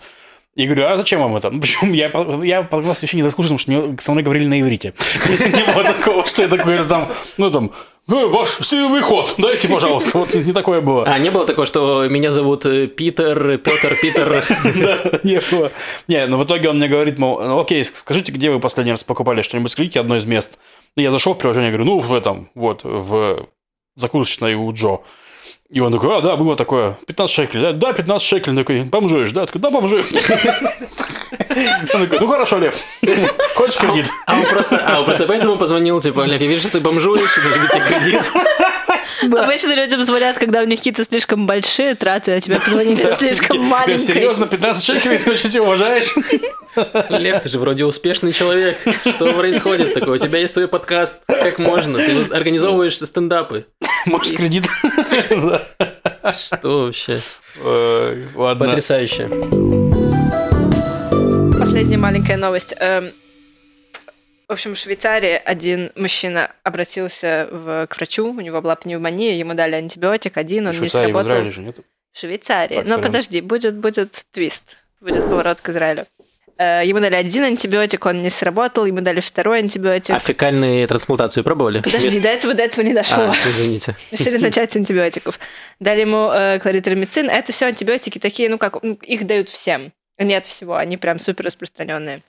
И 0.57 0.65
говорю, 0.67 0.87
а 0.87 0.97
зачем 0.97 1.21
вам 1.21 1.37
это? 1.37 1.49
Ну, 1.51 1.61
почему? 1.61 1.93
Я, 1.95 2.11
я 2.45 2.63
подогнался 2.63 3.03
вообще 3.03 3.17
не 3.17 3.23
заслуженно, 3.23 3.57
потому 3.57 3.59
что 3.59 3.89
мне- 3.89 3.99
со 4.01 4.11
мной 4.11 4.25
говорили 4.25 4.47
на 4.47 4.61
иврите. 4.61 4.95
Есть 5.29 5.47
не 5.47 5.63
было 5.65 5.85
такого, 5.85 6.27
что 6.27 6.43
я 6.43 6.49
такой 6.49 6.79
там, 6.87 7.09
ну, 7.37 7.51
там, 7.51 7.73
«Э, 8.09 8.27
ваш 8.27 8.59
CV 8.61 9.03
код, 9.07 9.37
дайте, 9.39 9.69
пожалуйста. 9.69 10.19
Вот 10.19 10.35
не 10.35 10.53
такое 10.53 10.81
было. 10.81 11.05
А, 11.05 11.19
не 11.21 11.31
было 11.31 11.47
такого, 11.47 11.67
что 11.67 12.09
меня 12.09 12.33
зовут 12.33 12.67
э, 12.67 12.89
Питер, 12.89 13.59
Петр, 13.59 13.95
Питер. 14.03 14.45
Да, 14.65 15.21
не 15.23 15.41
было. 15.53 15.71
Не, 16.09 16.27
но 16.27 16.37
в 16.37 16.45
итоге 16.45 16.69
он 16.69 16.79
мне 16.79 16.89
говорит, 16.89 17.19
мол, 17.19 17.41
«Ну, 17.41 17.61
окей, 17.61 17.85
скажите, 17.85 18.33
где 18.33 18.51
вы 18.51 18.59
последний 18.59 18.91
раз 18.91 19.05
покупали 19.05 19.43
что-нибудь, 19.43 19.71
скажите 19.71 20.01
одно 20.01 20.17
из 20.17 20.27
мест. 20.27 20.59
Я 20.97 21.13
зашел 21.13 21.35
в 21.35 21.39
приложение, 21.39 21.71
говорю, 21.71 21.85
ну, 21.85 21.99
в 22.01 22.13
этом, 22.13 22.51
вот, 22.57 22.81
в 22.83 23.47
закусочной 23.95 24.55
у 24.55 24.73
Джо. 24.73 24.99
И 25.71 25.79
он 25.79 25.93
такой, 25.93 26.17
а, 26.17 26.21
да, 26.21 26.35
было 26.35 26.57
такое, 26.57 26.99
15 27.07 27.33
шекелей, 27.33 27.63
да, 27.63 27.73
да, 27.73 27.93
15 27.93 28.27
шекелей, 28.27 28.57
такой, 28.57 28.83
бомжуешь, 28.83 29.31
да, 29.31 29.47
такой, 29.47 29.61
да, 29.61 29.71
бомжую. 29.71 30.03
Он 31.95 32.03
такой, 32.03 32.19
ну, 32.19 32.27
хорошо, 32.27 32.59
Лев, 32.59 32.75
хочешь 33.55 33.79
кредит? 33.79 34.07
А 34.27 34.37
он 34.37 34.47
просто, 34.47 34.83
а 34.85 34.99
он 34.99 35.05
просто 35.05 35.27
поэтому 35.27 35.57
позвонил, 35.57 36.01
типа, 36.01 36.23
Лев, 36.23 36.41
я 36.41 36.49
вижу, 36.49 36.63
что 36.63 36.73
ты 36.73 36.81
бомжуешь, 36.81 37.21
может 37.45 37.61
быть, 37.61 37.71
тебе 37.71 37.85
кредит. 37.85 38.33
Обычно 39.23 39.75
людям 39.75 40.03
звонят, 40.03 40.39
когда 40.39 40.61
у 40.61 40.65
них 40.65 40.81
какие-то 40.81 41.05
слишком 41.05 41.47
большие 41.47 41.95
траты, 41.95 42.33
а 42.33 42.41
тебе 42.41 42.59
позвонить 42.59 43.01
за 43.01 43.15
слишком 43.19 43.59
Лев, 43.59 43.67
маленькой. 43.67 43.99
серьезно, 43.99 44.47
15 44.47 44.85
шекелей, 44.85 45.19
ты 45.19 45.31
очень 45.31 45.49
себя 45.51 45.63
уважаешь? 45.63 46.15
Лев, 47.11 47.43
ты 47.43 47.49
же 47.49 47.59
вроде 47.59 47.85
успешный 47.85 48.33
человек. 48.33 48.79
Что 49.07 49.33
происходит 49.33 49.95
такое? 49.95 50.17
У 50.17 50.19
тебя 50.19 50.39
есть 50.39 50.55
свой 50.55 50.69
подкаст. 50.69 51.21
Как 51.27 51.59
можно? 51.59 51.99
Ты 51.99 52.23
организовываешь 52.35 52.97
стендапы. 52.97 53.67
Может, 54.07 54.37
кредит? 54.37 54.65
Да. 55.31 55.60
Что 56.37 56.85
вообще? 56.87 57.21
Ой, 57.65 58.27
Ладно. 58.35 58.67
Потрясающе. 58.67 59.29
Последняя 61.59 61.97
маленькая 61.99 62.37
новость. 62.37 62.75
Эм, 62.79 63.11
В 64.49 64.53
общем, 64.53 64.75
в 64.75 64.79
Швейцарии 64.79 65.41
один 65.45 65.91
мужчина 65.95 66.51
обратился 66.65 67.49
в, 67.51 67.87
к 67.87 67.97
врачу, 67.97 68.33
у 68.33 68.41
него 68.41 68.61
была 68.61 68.75
пневмония, 68.77 69.35
ему 69.37 69.55
дали 69.55 69.77
антибиотик 69.77 70.37
один, 70.37 70.67
он 70.67 70.73
не 70.73 70.79
Швейцарии, 70.79 71.05
в 71.05 71.09
сработал. 71.15 71.31
Израиле 71.33 71.51
же 71.51 71.61
нет? 71.61 71.77
В 72.13 72.19
Швейцарии. 72.19 72.77
Так, 72.77 72.85
Но 72.85 72.91
сорян. 72.97 73.03
подожди, 73.03 73.41
будет, 73.41 73.77
будет 73.77 74.25
твист, 74.33 74.77
будет 75.01 75.23
поворот 75.25 75.61
к 75.61 75.69
Израилю. 75.69 76.05
Э, 76.61 76.83
Ему 76.85 77.01
дали 77.01 77.15
один 77.15 77.45
антибиотик, 77.45 78.05
он 78.05 78.23
не 78.23 78.29
сработал, 78.29 78.85
ему 78.85 79.01
дали 79.01 79.21
второй 79.21 79.61
антибиотик. 79.61 80.15
А 80.15 80.19
фекальные 80.19 80.87
трансплантацию 80.87 81.43
пробовали? 81.43 81.81
Подожди, 81.81 82.11
Вместо- 82.11 82.21
до 82.23 82.29
этого, 82.29 82.55
до 82.55 82.63
этого 82.65 82.85
не 82.85 82.93
дошло. 82.93 83.23
А, 83.31 83.35
извините. 83.49 83.97
Решили 84.11 84.37
начать 84.37 84.71
с 84.71 84.77
антибиотиков. 84.77 85.39
Дали 85.79 86.01
ему 86.03 86.31
э, 86.31 86.59
кларитромицин. 86.59 87.31
Это 87.31 87.53
все 87.53 87.65
антибиотики 87.67 88.19
такие, 88.19 88.51
ну 88.51 88.59
как, 88.59 88.77
их 88.85 89.27
дают 89.27 89.49
всем. 89.49 89.93
Нет 90.19 90.45
всего, 90.45 90.77
они 90.77 90.99
прям 90.99 91.19
супер 91.19 91.47
распространенные. 91.47 92.21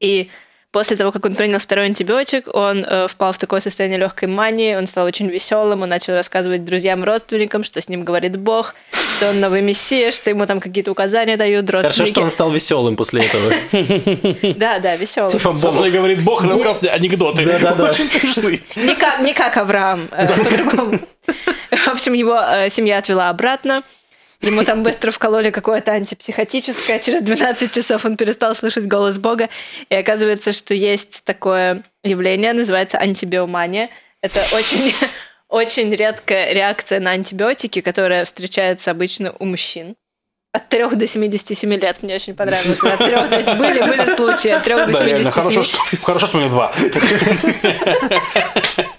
И 0.00 0.30
после 0.72 0.96
того, 0.96 1.10
как 1.12 1.24
он 1.24 1.34
принял 1.34 1.58
второй 1.58 1.86
антибиотик, 1.86 2.48
он 2.54 2.84
э, 2.84 3.08
впал 3.08 3.32
в 3.32 3.38
такое 3.38 3.60
состояние 3.60 3.98
легкой 3.98 4.28
мании, 4.28 4.74
он 4.76 4.86
стал 4.86 5.06
очень 5.06 5.26
веселым, 5.28 5.82
он 5.82 5.88
начал 5.88 6.14
рассказывать 6.14 6.64
друзьям, 6.64 7.02
родственникам, 7.04 7.64
что 7.64 7.80
с 7.80 7.88
ним 7.88 8.04
говорит 8.04 8.36
Бог. 8.38 8.74
что 9.16 9.30
он 9.30 9.40
новый 9.40 9.62
мессия, 9.62 10.12
что 10.12 10.30
ему 10.30 10.46
там 10.46 10.60
какие-то 10.60 10.90
указания 10.90 11.36
дают 11.36 11.66
Хорошо, 11.66 11.88
родственники. 11.88 12.12
что 12.12 12.22
он 12.22 12.30
стал 12.30 12.50
веселым 12.50 12.96
после 12.96 13.26
этого. 13.26 13.52
Да, 14.56 14.78
да, 14.78 14.96
веселый. 14.96 15.30
Типа, 15.30 15.54
Со 15.54 15.70
мной 15.70 15.90
говорит 15.90 16.22
Бог 16.22 16.44
и 16.44 16.48
рассказывает 16.48 16.82
мне 16.82 16.90
анекдоты. 16.90 17.44
Очень 17.82 18.08
смешные. 18.08 18.60
Не 18.76 18.94
как, 18.94 19.20
не 19.20 19.34
как 19.34 19.56
Авраам, 19.56 20.08
э, 20.10 20.26
по-другому. 20.28 21.00
В 21.70 21.88
общем, 21.88 22.12
его 22.12 22.38
э, 22.40 22.68
семья 22.70 22.98
отвела 22.98 23.28
обратно. 23.28 23.82
Ему 24.40 24.64
там 24.64 24.82
быстро 24.82 25.10
вкололи 25.10 25.50
какое-то 25.50 25.92
антипсихотическое. 25.92 26.98
Через 26.98 27.22
12 27.22 27.72
часов 27.72 28.04
он 28.06 28.16
перестал 28.16 28.54
слышать 28.54 28.86
голос 28.86 29.18
Бога. 29.18 29.50
И 29.90 29.94
оказывается, 29.94 30.52
что 30.52 30.72
есть 30.74 31.24
такое 31.24 31.84
явление, 32.02 32.54
называется 32.54 32.98
антибиомания. 32.98 33.90
Это 34.22 34.40
очень, 34.54 34.94
очень 35.48 35.94
редкая 35.94 36.54
реакция 36.54 37.00
на 37.00 37.10
антибиотики, 37.10 37.82
которая 37.82 38.24
встречается 38.24 38.90
обычно 38.90 39.34
у 39.38 39.44
мужчин. 39.44 39.94
От 40.52 40.68
3 40.68 40.88
до 40.96 41.06
77 41.06 41.72
лет 41.74 42.02
мне 42.02 42.14
очень 42.14 42.34
понравилось. 42.34 42.82
От 42.82 42.98
3 42.98 43.06
до... 43.44 43.54
Были, 43.56 43.82
были 43.82 44.16
случаи 44.16 44.50
от 44.50 44.64
3 44.64 44.74
до 44.74 44.86
Да, 44.86 45.04
реально, 45.04 45.30
77. 45.30 45.32
хорошо, 45.32 45.62
что, 45.62 45.78
хорошо, 46.02 46.26
что 46.26 46.38
у 46.38 46.40
меня 46.40 46.50
два. 46.50 46.72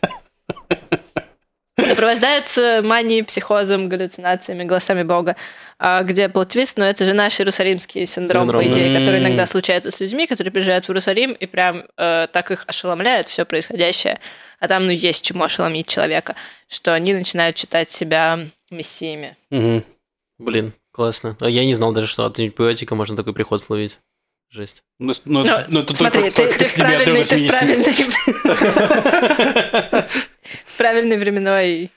Сопровождается 1.87 2.81
манией, 2.83 3.23
психозом, 3.23 3.89
галлюцинациями, 3.89 4.63
голосами 4.63 5.03
Бога. 5.03 5.35
А 5.79 6.03
где 6.03 6.29
плотвист, 6.29 6.77
но 6.77 6.85
это 6.85 7.05
же 7.05 7.13
наш 7.13 7.39
иерусалимский 7.39 8.05
синдром, 8.05 8.43
Синдром, 8.43 8.61
по 8.61 8.67
идее, 8.67 8.99
который 8.99 9.19
иногда 9.19 9.45
случается 9.47 9.91
с 9.91 9.99
людьми, 9.99 10.27
которые 10.27 10.51
приезжают 10.51 10.85
в 10.85 10.89
Иерусалим 10.89 11.31
и 11.31 11.45
прям 11.45 11.85
э, 11.97 12.27
так 12.31 12.51
их 12.51 12.65
ошеломляет 12.67 13.27
все 13.27 13.45
происходящее. 13.45 14.19
А 14.59 14.67
там, 14.67 14.85
ну, 14.85 14.91
есть 14.91 15.25
чему 15.25 15.43
ошеломить 15.43 15.87
человека, 15.87 16.35
что 16.67 16.93
они 16.93 17.13
начинают 17.13 17.57
считать 17.57 17.89
себя 17.89 18.39
мессиями. 18.69 19.37
Мгм. 19.49 19.83
Блин, 20.37 20.73
классно. 20.91 21.35
А 21.39 21.49
я 21.49 21.65
не 21.65 21.73
знал 21.73 21.93
даже, 21.93 22.07
что 22.07 22.25
от 22.25 22.39
антибиотика 22.39 22.95
можно 22.95 23.15
такой 23.15 23.33
приход 23.33 23.61
словить. 23.61 23.97
Жесть. 24.51 24.83
Ну, 24.99 25.13
ну, 25.23 25.39
Ну, 25.43 25.45
это- 25.45 25.65
ну, 25.69 25.79
это 25.79 25.95
Смотри, 25.95 26.23
только- 26.29 26.35
ты, 26.35 26.43
только 26.43 26.59
ты 26.59 26.65
в 26.65 26.75
правильный, 26.75 27.23
ты 27.23 27.37
в 27.37 27.39
80. 27.39 30.09
правильный, 30.77 31.15
временной... 31.17 31.89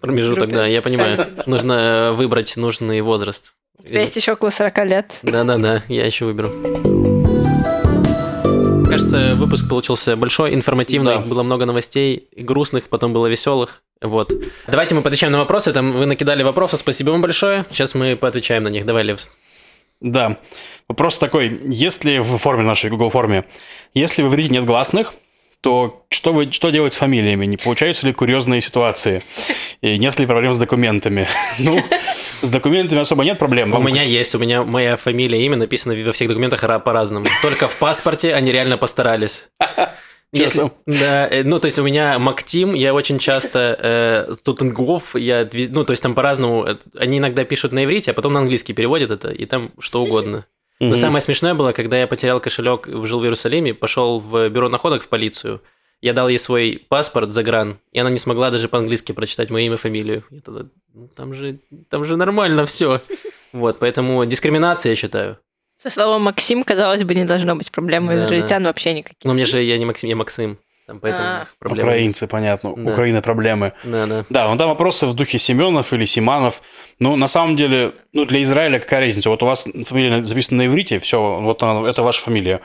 Промежуток, 0.00 0.50
да, 0.50 0.66
я 0.66 0.82
понимаю. 0.82 1.26
Нужно 1.46 1.72
э, 1.72 2.12
выбрать 2.12 2.56
нужный 2.56 3.00
возраст. 3.00 3.54
У 3.78 3.82
тебя 3.82 4.00
есть 4.00 4.14
еще 4.14 4.32
около 4.34 4.50
40 4.50 4.78
лет. 4.86 5.18
Да-да-да, 5.22 5.82
я 5.88 6.06
еще 6.06 6.26
выберу. 6.26 6.50
Кажется, 8.88 9.34
выпуск 9.34 9.68
получился 9.68 10.14
большой, 10.16 10.54
информативный, 10.54 11.16
Да. 11.16 11.20
было 11.22 11.42
много 11.42 11.66
новостей, 11.66 12.28
грустных, 12.36 12.84
потом 12.84 13.12
было 13.12 13.26
веселых. 13.26 13.82
Вот. 14.00 14.32
Давайте 14.68 14.94
мы 14.94 15.02
поотвечаем 15.02 15.32
на 15.32 15.38
вопросы. 15.38 15.72
Там 15.72 15.90
вы 15.92 16.06
накидали 16.06 16.44
вопросы, 16.44 16.76
спасибо 16.78 17.10
вам 17.10 17.20
большое. 17.22 17.64
Сейчас 17.70 17.96
мы 17.96 18.14
поотвечаем 18.14 18.62
на 18.62 18.68
них. 18.68 18.86
Давай, 18.86 19.02
Лев. 19.02 19.26
Да. 20.00 20.38
Вопрос 20.88 21.18
такой. 21.18 21.60
Если 21.66 22.18
в 22.18 22.38
форме 22.38 22.62
нашей, 22.64 22.90
Google 22.90 23.10
форме, 23.10 23.44
если 23.94 24.22
в 24.22 24.28
иврите 24.28 24.50
нет 24.50 24.64
гласных, 24.64 25.14
то 25.62 26.04
что, 26.10 26.32
вы, 26.32 26.52
что 26.52 26.70
делать 26.70 26.92
с 26.92 26.98
фамилиями? 26.98 27.46
Не 27.46 27.56
получаются 27.56 28.06
ли 28.06 28.12
курьезные 28.12 28.60
ситуации? 28.60 29.22
И 29.80 29.98
нет 29.98 30.18
ли 30.18 30.26
проблем 30.26 30.52
с 30.54 30.58
документами? 30.58 31.26
Ну, 31.58 31.82
с 32.42 32.50
документами 32.50 33.00
особо 33.00 33.24
нет 33.24 33.38
проблем. 33.38 33.74
У 33.74 33.80
меня 33.80 34.02
есть, 34.02 34.34
у 34.34 34.38
меня 34.38 34.62
моя 34.62 34.96
фамилия 34.96 35.40
и 35.40 35.44
имя 35.46 35.56
написано 35.56 35.94
во 36.04 36.12
всех 36.12 36.28
документах 36.28 36.62
ра- 36.62 36.78
по-разному. 36.78 37.24
Только 37.42 37.66
в 37.66 37.78
паспорте 37.78 38.34
они 38.34 38.52
реально 38.52 38.76
постарались. 38.76 39.48
Если- 40.32 40.70
да, 40.86 41.28
э, 41.28 41.42
ну, 41.44 41.58
то 41.60 41.66
есть 41.66 41.78
у 41.78 41.82
меня 41.82 42.18
Мактим, 42.18 42.74
я 42.74 42.92
очень 42.94 43.18
часто 43.18 43.76
э, 44.28 44.34
Тутенгоф, 44.44 45.14
я, 45.16 45.48
ну, 45.70 45.84
то 45.84 45.92
есть 45.92 46.02
там 46.02 46.14
по-разному, 46.14 46.64
э, 46.64 46.76
они 46.98 47.18
иногда 47.18 47.44
пишут 47.44 47.72
на 47.72 47.84
иврите, 47.84 48.10
а 48.10 48.14
потом 48.14 48.32
на 48.32 48.40
английский 48.40 48.72
переводят 48.74 49.10
это, 49.10 49.30
и 49.30 49.46
там 49.46 49.72
что 49.78 50.02
угодно. 50.02 50.46
Но 50.78 50.94
самое 50.94 51.22
смешное 51.22 51.54
было, 51.54 51.72
когда 51.72 51.96
я 51.98 52.06
потерял 52.06 52.38
кошелек, 52.38 52.86
жил 52.86 53.20
в 53.20 53.24
Иерусалиме, 53.24 53.72
пошел 53.72 54.20
в 54.20 54.48
бюро 54.50 54.68
находок 54.68 55.02
в 55.02 55.08
полицию. 55.08 55.62
Я 56.02 56.12
дал 56.12 56.28
ей 56.28 56.38
свой 56.38 56.84
паспорт 56.90 57.32
загран, 57.32 57.78
и 57.92 57.98
она 57.98 58.10
не 58.10 58.18
смогла 58.18 58.50
даже 58.50 58.68
по-английски 58.68 59.12
прочитать 59.12 59.48
мое 59.48 59.64
имя, 59.64 59.78
фамилию. 59.78 60.22
Я 60.30 60.40
тогда, 60.42 60.66
ну, 60.92 61.08
там 61.16 61.32
же, 61.32 61.60
там 61.88 62.04
же 62.04 62.16
нормально 62.16 62.66
все. 62.66 63.00
Вот, 63.52 63.78
поэтому 63.78 64.26
дискриминация, 64.26 64.90
я 64.90 64.96
считаю. 64.96 65.38
Со 65.86 65.90
словом 65.90 66.22
Максим, 66.22 66.64
казалось 66.64 67.04
бы, 67.04 67.14
не 67.14 67.24
должно 67.24 67.54
быть 67.54 67.70
проблем. 67.70 68.06
У 68.06 68.08
Да, 68.08 68.16
израильтян 68.16 68.64
вообще 68.64 68.92
никаких. 68.92 69.18
Но 69.22 69.34
мне 69.34 69.44
же, 69.44 69.62
я 69.62 69.78
не 69.78 69.84
Максим, 69.84 70.08
я 70.10 70.16
Максим. 70.16 70.58
Там 70.88 70.98
поэтому 71.00 71.24
А. 71.24 71.46
проблемы. 71.60 71.82
Украинцы, 71.88 72.26
понятно. 72.26 72.72
Да. 72.76 72.90
Украина 72.92 73.22
проблемы. 73.22 73.72
Да, 73.84 74.06
да. 74.06 74.24
Да, 74.28 74.48
ну 74.50 74.56
там 74.56 74.68
вопросы 74.68 75.06
в 75.06 75.14
духе 75.14 75.38
Семенов 75.38 75.92
или 75.92 76.04
Симанов. 76.04 76.60
Ну, 76.98 77.14
на 77.16 77.28
самом 77.28 77.54
деле, 77.56 77.92
ну, 78.12 78.24
для 78.24 78.42
Израиля 78.42 78.78
какая 78.80 79.00
разница? 79.00 79.30
Вот 79.30 79.42
у 79.42 79.46
вас 79.46 79.68
фамилия 79.84 80.24
записана 80.24 80.62
на 80.64 80.66
иврите, 80.66 80.98
все, 80.98 81.38
вот 81.40 81.62
она, 81.62 81.88
это 81.88 82.02
ваша 82.02 82.20
фамилия. 82.22 82.60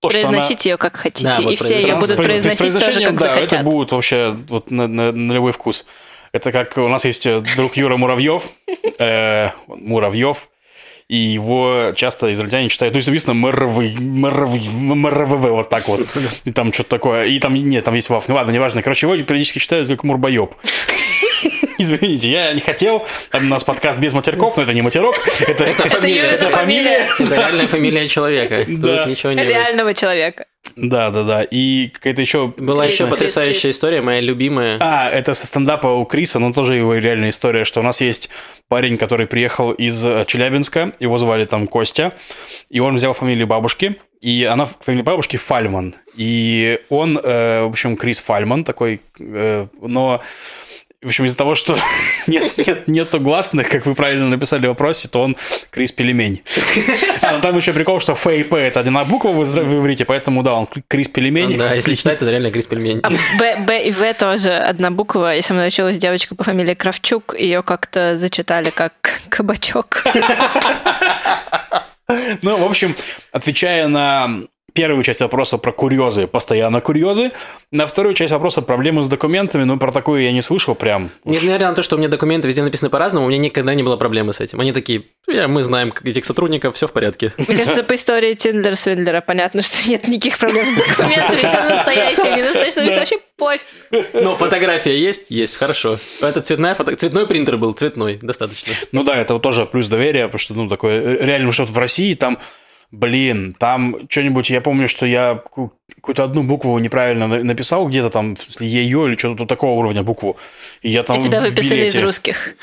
То, 0.00 0.08
что 0.10 0.18
она- 0.20 0.28
Произносите 0.28 0.70
ее 0.70 0.76
как 0.76 0.96
хотите, 0.96 1.24
Да, 1.32 1.40
вот 1.40 1.52
и 1.52 1.56
все 1.56 1.74
ее 1.78 1.94
произносите. 1.94 2.14
будут 2.14 2.16
произносить 2.16 2.84
тоже 2.86 3.04
как 3.04 3.14
да, 3.16 3.24
захотят. 3.24 3.52
это 3.52 3.62
будет 3.64 3.92
вообще 3.92 4.36
вот 4.48 4.70
на, 4.70 4.86
на- 4.86 5.12
на 5.12 5.32
любой 5.32 5.52
вкус. 5.52 5.84
Это 6.32 6.52
как 6.52 6.76
у 6.78 6.88
нас 6.88 7.04
есть 7.04 7.26
э, 7.26 7.40
друг 7.56 7.76
Юра 7.76 7.96
Муравьев, 7.96 8.44
э, 8.98 9.48
Муравьев, 9.66 10.48
и 11.10 11.16
его 11.16 11.92
часто 11.96 12.30
израильтяне 12.30 12.68
читают, 12.68 12.94
ну, 12.94 13.00
написано 13.04 13.34
МРВ, 13.34 13.78
МРВ, 13.98 14.72
МРВВ, 14.74 15.50
вот 15.50 15.68
так 15.68 15.88
вот. 15.88 16.06
И 16.44 16.52
там 16.52 16.72
что-то 16.72 16.90
такое. 16.90 17.24
И 17.24 17.40
там, 17.40 17.54
нет, 17.54 17.82
там 17.82 17.94
есть 17.94 18.08
ваф. 18.10 18.28
Ну 18.28 18.36
ладно, 18.36 18.52
неважно. 18.52 18.80
Короче, 18.80 19.08
его 19.08 19.16
периодически 19.16 19.58
читают 19.58 19.88
как 19.88 20.04
Мурбоеб. 20.04 20.54
Извините, 21.78 22.30
я 22.30 22.52
не 22.52 22.60
хотел. 22.60 23.06
Там 23.30 23.46
у 23.46 23.48
нас 23.48 23.64
подкаст 23.64 24.00
без 24.00 24.12
матерков, 24.12 24.56
но 24.56 24.62
это 24.64 24.74
не 24.74 24.82
матерок. 24.82 25.16
Это, 25.40 25.64
Это 25.64 26.06
Юра, 26.06 26.26
это 26.26 26.48
фамилия. 26.48 27.08
Это 27.18 27.34
реальная 27.34 27.68
фамилия 27.68 28.08
человека. 28.08 28.64
Да. 28.80 28.98
Тут 28.98 29.10
ничего 29.10 29.32
не 29.32 29.44
Реального 29.44 29.94
человека. 29.94 30.46
Да, 30.76 31.10
да, 31.10 31.24
да. 31.24 31.42
И 31.42 31.88
какая-то 31.88 32.20
еще... 32.20 32.52
Была 32.56 32.86
еще 32.86 33.06
потрясающая 33.06 33.70
история, 33.70 34.00
моя 34.00 34.20
любимая. 34.20 34.78
А, 34.80 35.10
это 35.10 35.34
со 35.34 35.46
стендапа 35.46 35.88
у 35.88 36.04
Криса, 36.04 36.38
но 36.38 36.52
тоже 36.52 36.76
его 36.76 36.94
реальная 36.94 37.30
история, 37.30 37.64
что 37.64 37.80
у 37.80 37.82
нас 37.82 38.00
есть 38.00 38.30
парень, 38.68 38.96
который 38.96 39.26
приехал 39.26 39.72
из 39.72 40.04
э, 40.06 40.24
Челябинска, 40.26 40.92
его 41.00 41.18
звали 41.18 41.44
там 41.44 41.66
Костя, 41.66 42.12
и 42.70 42.80
он 42.80 42.96
взял 42.96 43.12
фамилию 43.12 43.46
бабушки, 43.46 43.96
и 44.20 44.44
она 44.44 44.66
фамилия 44.66 45.02
бабушки 45.02 45.36
Фальман. 45.36 45.96
И 46.14 46.78
он, 46.88 47.18
э, 47.18 47.62
в 47.62 47.68
общем, 47.68 47.96
Крис 47.96 48.20
Фальман 48.20 48.64
такой, 48.64 49.00
э, 49.18 49.66
но 49.80 50.22
в 51.02 51.06
общем, 51.06 51.24
из-за 51.24 51.36
того, 51.38 51.54
что 51.54 51.78
нет, 52.26 52.58
нет, 52.58 52.88
нету 52.88 53.20
гласных, 53.20 53.68
как 53.68 53.86
вы 53.86 53.94
правильно 53.94 54.28
написали 54.28 54.66
в 54.66 54.68
вопросе, 54.70 55.08
то 55.08 55.22
он 55.22 55.36
Крис 55.70 55.92
Пельмень. 55.92 56.42
А, 57.22 57.32
ну 57.36 57.40
там 57.40 57.56
еще 57.56 57.72
прикол, 57.72 58.00
что 58.00 58.12
Ф 58.12 58.26
и 58.26 58.42
П 58.42 58.58
это 58.58 58.80
одна 58.80 59.04
буква 59.04 59.30
в 59.30 59.40
изра- 59.42 59.64
в 59.64 59.80
иврите, 59.80 60.04
поэтому 60.04 60.42
да, 60.42 60.54
он 60.54 60.68
Крис 60.88 61.08
Пельмень. 61.08 61.56
Да, 61.56 61.74
если 61.74 61.94
читать, 61.94 62.18
то 62.18 62.28
реально 62.28 62.50
Крис 62.50 62.66
Пельмень. 62.66 63.00
А 63.02 63.10
Б, 63.38 63.56
Б 63.66 63.86
и 63.86 63.90
В 63.90 64.12
тоже 64.14 64.52
одна 64.52 64.90
буква. 64.90 65.36
И 65.36 65.42
со 65.42 65.54
мной 65.54 65.68
училась 65.68 65.96
девочка 65.96 66.34
по 66.34 66.44
фамилии 66.44 66.74
Кравчук. 66.74 67.34
Ее 67.38 67.62
как-то 67.62 68.18
зачитали 68.18 68.70
как 68.70 69.20
кабачок. 69.28 70.04
Ну, 72.42 72.56
в 72.56 72.64
общем, 72.64 72.96
отвечая 73.30 73.86
на 73.86 74.40
первую 74.72 75.02
часть 75.02 75.20
вопроса 75.20 75.58
про 75.58 75.72
курьезы, 75.72 76.26
постоянно 76.26 76.80
курьезы, 76.80 77.32
на 77.70 77.86
вторую 77.86 78.14
часть 78.14 78.32
вопроса 78.32 78.62
проблемы 78.62 79.02
с 79.02 79.08
документами, 79.08 79.64
ну, 79.64 79.76
про 79.78 79.92
такое 79.92 80.22
я 80.22 80.32
не 80.32 80.42
слышал 80.42 80.74
прям. 80.74 81.10
Несмотря 81.24 81.68
на 81.68 81.74
то, 81.74 81.82
что 81.82 81.96
у 81.96 81.98
меня 81.98 82.08
документы 82.08 82.48
везде 82.48 82.62
написаны 82.62 82.90
по-разному, 82.90 83.26
у 83.26 83.28
меня 83.28 83.38
никогда 83.38 83.74
не 83.74 83.82
было 83.82 83.96
проблемы 83.96 84.32
с 84.32 84.40
этим. 84.40 84.60
Они 84.60 84.72
такие, 84.72 85.04
«Я- 85.28 85.48
мы 85.48 85.62
знаем 85.62 85.90
как 85.90 86.06
этих 86.06 86.24
сотрудников, 86.24 86.74
все 86.76 86.86
в 86.86 86.92
порядке. 86.92 87.32
Мне 87.36 87.56
кажется, 87.58 87.82
по 87.82 87.94
истории 87.94 88.34
Тиндер 88.34 88.76
Свиндлера 88.76 89.20
понятно, 89.20 89.62
что 89.62 89.88
нет 89.88 90.06
никаких 90.08 90.38
проблем 90.38 90.64
с 90.66 90.88
документами. 90.88 91.36
Все 91.36 91.62
настоящее, 91.68 92.84
не 92.84 92.90
Да. 92.90 92.98
вообще 92.98 93.18
пофиг. 93.36 93.60
Но 94.14 94.36
фотография 94.36 94.98
есть? 94.98 95.30
Есть, 95.30 95.56
хорошо. 95.56 95.98
Это 96.20 96.40
цветная 96.40 96.74
фото... 96.74 96.94
Цветной 96.96 97.26
принтер 97.26 97.56
был, 97.56 97.72
цветной, 97.72 98.18
достаточно. 98.22 98.72
Ну 98.92 99.02
да, 99.04 99.16
это 99.16 99.38
тоже 99.38 99.66
плюс 99.66 99.88
доверия, 99.88 100.24
потому 100.26 100.38
что, 100.38 100.54
ну, 100.54 100.68
такое, 100.68 101.00
э, 101.00 101.24
реально, 101.24 101.50
что 101.52 101.64
в 101.64 101.76
России 101.78 102.14
там, 102.14 102.38
блин, 102.92 103.54
там 103.58 103.96
что-нибудь, 104.08 104.50
я 104.50 104.60
помню, 104.60 104.88
что 104.88 105.06
я 105.06 105.34
ку- 105.34 105.72
какую-то 105.94 106.24
одну 106.24 106.42
букву 106.42 106.78
неправильно 106.78 107.26
на- 107.28 107.44
написал 107.44 107.88
где-то 107.88 108.10
там, 108.10 108.36
ее 108.60 109.06
или 109.06 109.16
что-то 109.16 109.46
такого 109.46 109.78
уровня 109.78 110.02
букву, 110.02 110.36
и 110.82 110.90
я 110.90 111.02
там 111.02 111.20
И 111.20 111.22
тебя 111.22 111.40
выписали 111.40 111.86
из 111.86 111.94
билете- 111.94 112.02
русских. 112.02 112.54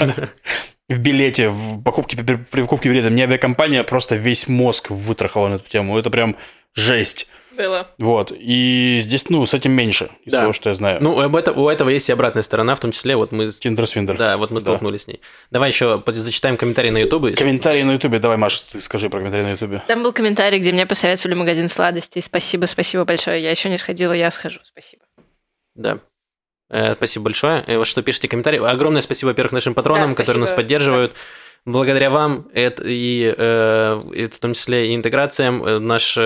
в 0.88 0.98
билете, 0.98 1.48
в 1.48 1.82
покупке, 1.82 2.16
при 2.22 2.62
покупке 2.62 2.88
билета, 2.90 3.10
мне 3.10 3.24
авиакомпания 3.24 3.82
просто 3.82 4.16
весь 4.16 4.48
мозг 4.48 4.90
вытрахала 4.90 5.48
на 5.48 5.54
эту 5.54 5.68
тему. 5.68 5.98
Это 5.98 6.10
прям 6.10 6.36
жесть. 6.74 7.28
Было. 7.56 7.88
Вот. 7.98 8.32
И 8.34 8.98
здесь, 9.00 9.28
ну, 9.28 9.44
с 9.44 9.54
этим 9.54 9.72
меньше, 9.72 10.10
из 10.24 10.32
Да. 10.32 10.40
того, 10.42 10.52
что 10.52 10.68
я 10.70 10.74
знаю. 10.74 10.98
Ну, 11.02 11.20
об 11.20 11.36
это, 11.36 11.52
у 11.52 11.68
этого 11.68 11.88
есть 11.90 12.08
и 12.08 12.12
обратная 12.12 12.42
сторона, 12.42 12.74
в 12.74 12.80
том 12.80 12.92
числе 12.92 13.14
вот 13.16 13.32
мы... 13.32 13.52
с- 13.52 13.58
Тиндер 13.60 13.86
Свиндер. 13.86 14.16
Да, 14.16 14.36
вот 14.36 14.50
мы 14.50 14.60
Да. 14.60 14.64
столкнулись 14.66 15.02
с 15.02 15.06
ней. 15.06 15.20
Давай 15.50 15.70
еще 15.70 16.02
зачитаем 16.06 16.56
комментарии 16.56 16.90
на 16.90 16.98
Ютубе. 16.98 17.34
Комментарии 17.34 17.82
на 17.82 17.92
Ютубе. 17.92 18.18
Давай, 18.18 18.36
Маша, 18.36 18.58
ты 18.72 18.80
скажи 18.80 19.08
про 19.10 19.18
комментарии 19.18 19.44
на 19.44 19.50
Ютубе. 19.52 19.82
Там 19.88 20.02
был 20.02 20.12
комментарий, 20.12 20.58
где 20.58 20.72
мне 20.72 20.86
посоветовали 20.86 21.34
магазин 21.34 21.68
сладостей. 21.68 22.22
Спасибо, 22.22 22.66
спасибо 22.66 23.04
большое. 23.04 23.42
Я 23.42 23.50
еще 23.50 23.68
не 23.68 23.78
сходила, 23.78 24.12
я 24.12 24.30
схожу. 24.30 24.60
Спасибо. 24.64 25.02
Да. 25.74 25.98
Э, 26.70 26.94
Спасибо 26.94 27.24
большое. 27.24 27.62
Э, 27.66 27.76
вот 27.78 27.86
Что 27.86 28.02
пишите 28.02 28.28
комментарии. 28.28 28.58
Огромное 28.64 29.02
спасибо, 29.02 29.28
во-первых, 29.28 29.52
нашим 29.52 29.74
патронам, 29.74 30.10
Да, 30.10 30.16
которые 30.16 30.40
нас 30.40 30.52
поддерживают. 30.52 31.14
Благодаря 31.64 32.10
вам 32.10 32.48
это 32.54 32.82
и 32.86 33.32
э, 33.36 34.02
это 34.16 34.34
в 34.34 34.38
том 34.40 34.54
числе 34.54 34.88
и 34.90 34.94
интеграциям 34.96 35.62
э, 35.64 35.78
наш 35.78 36.18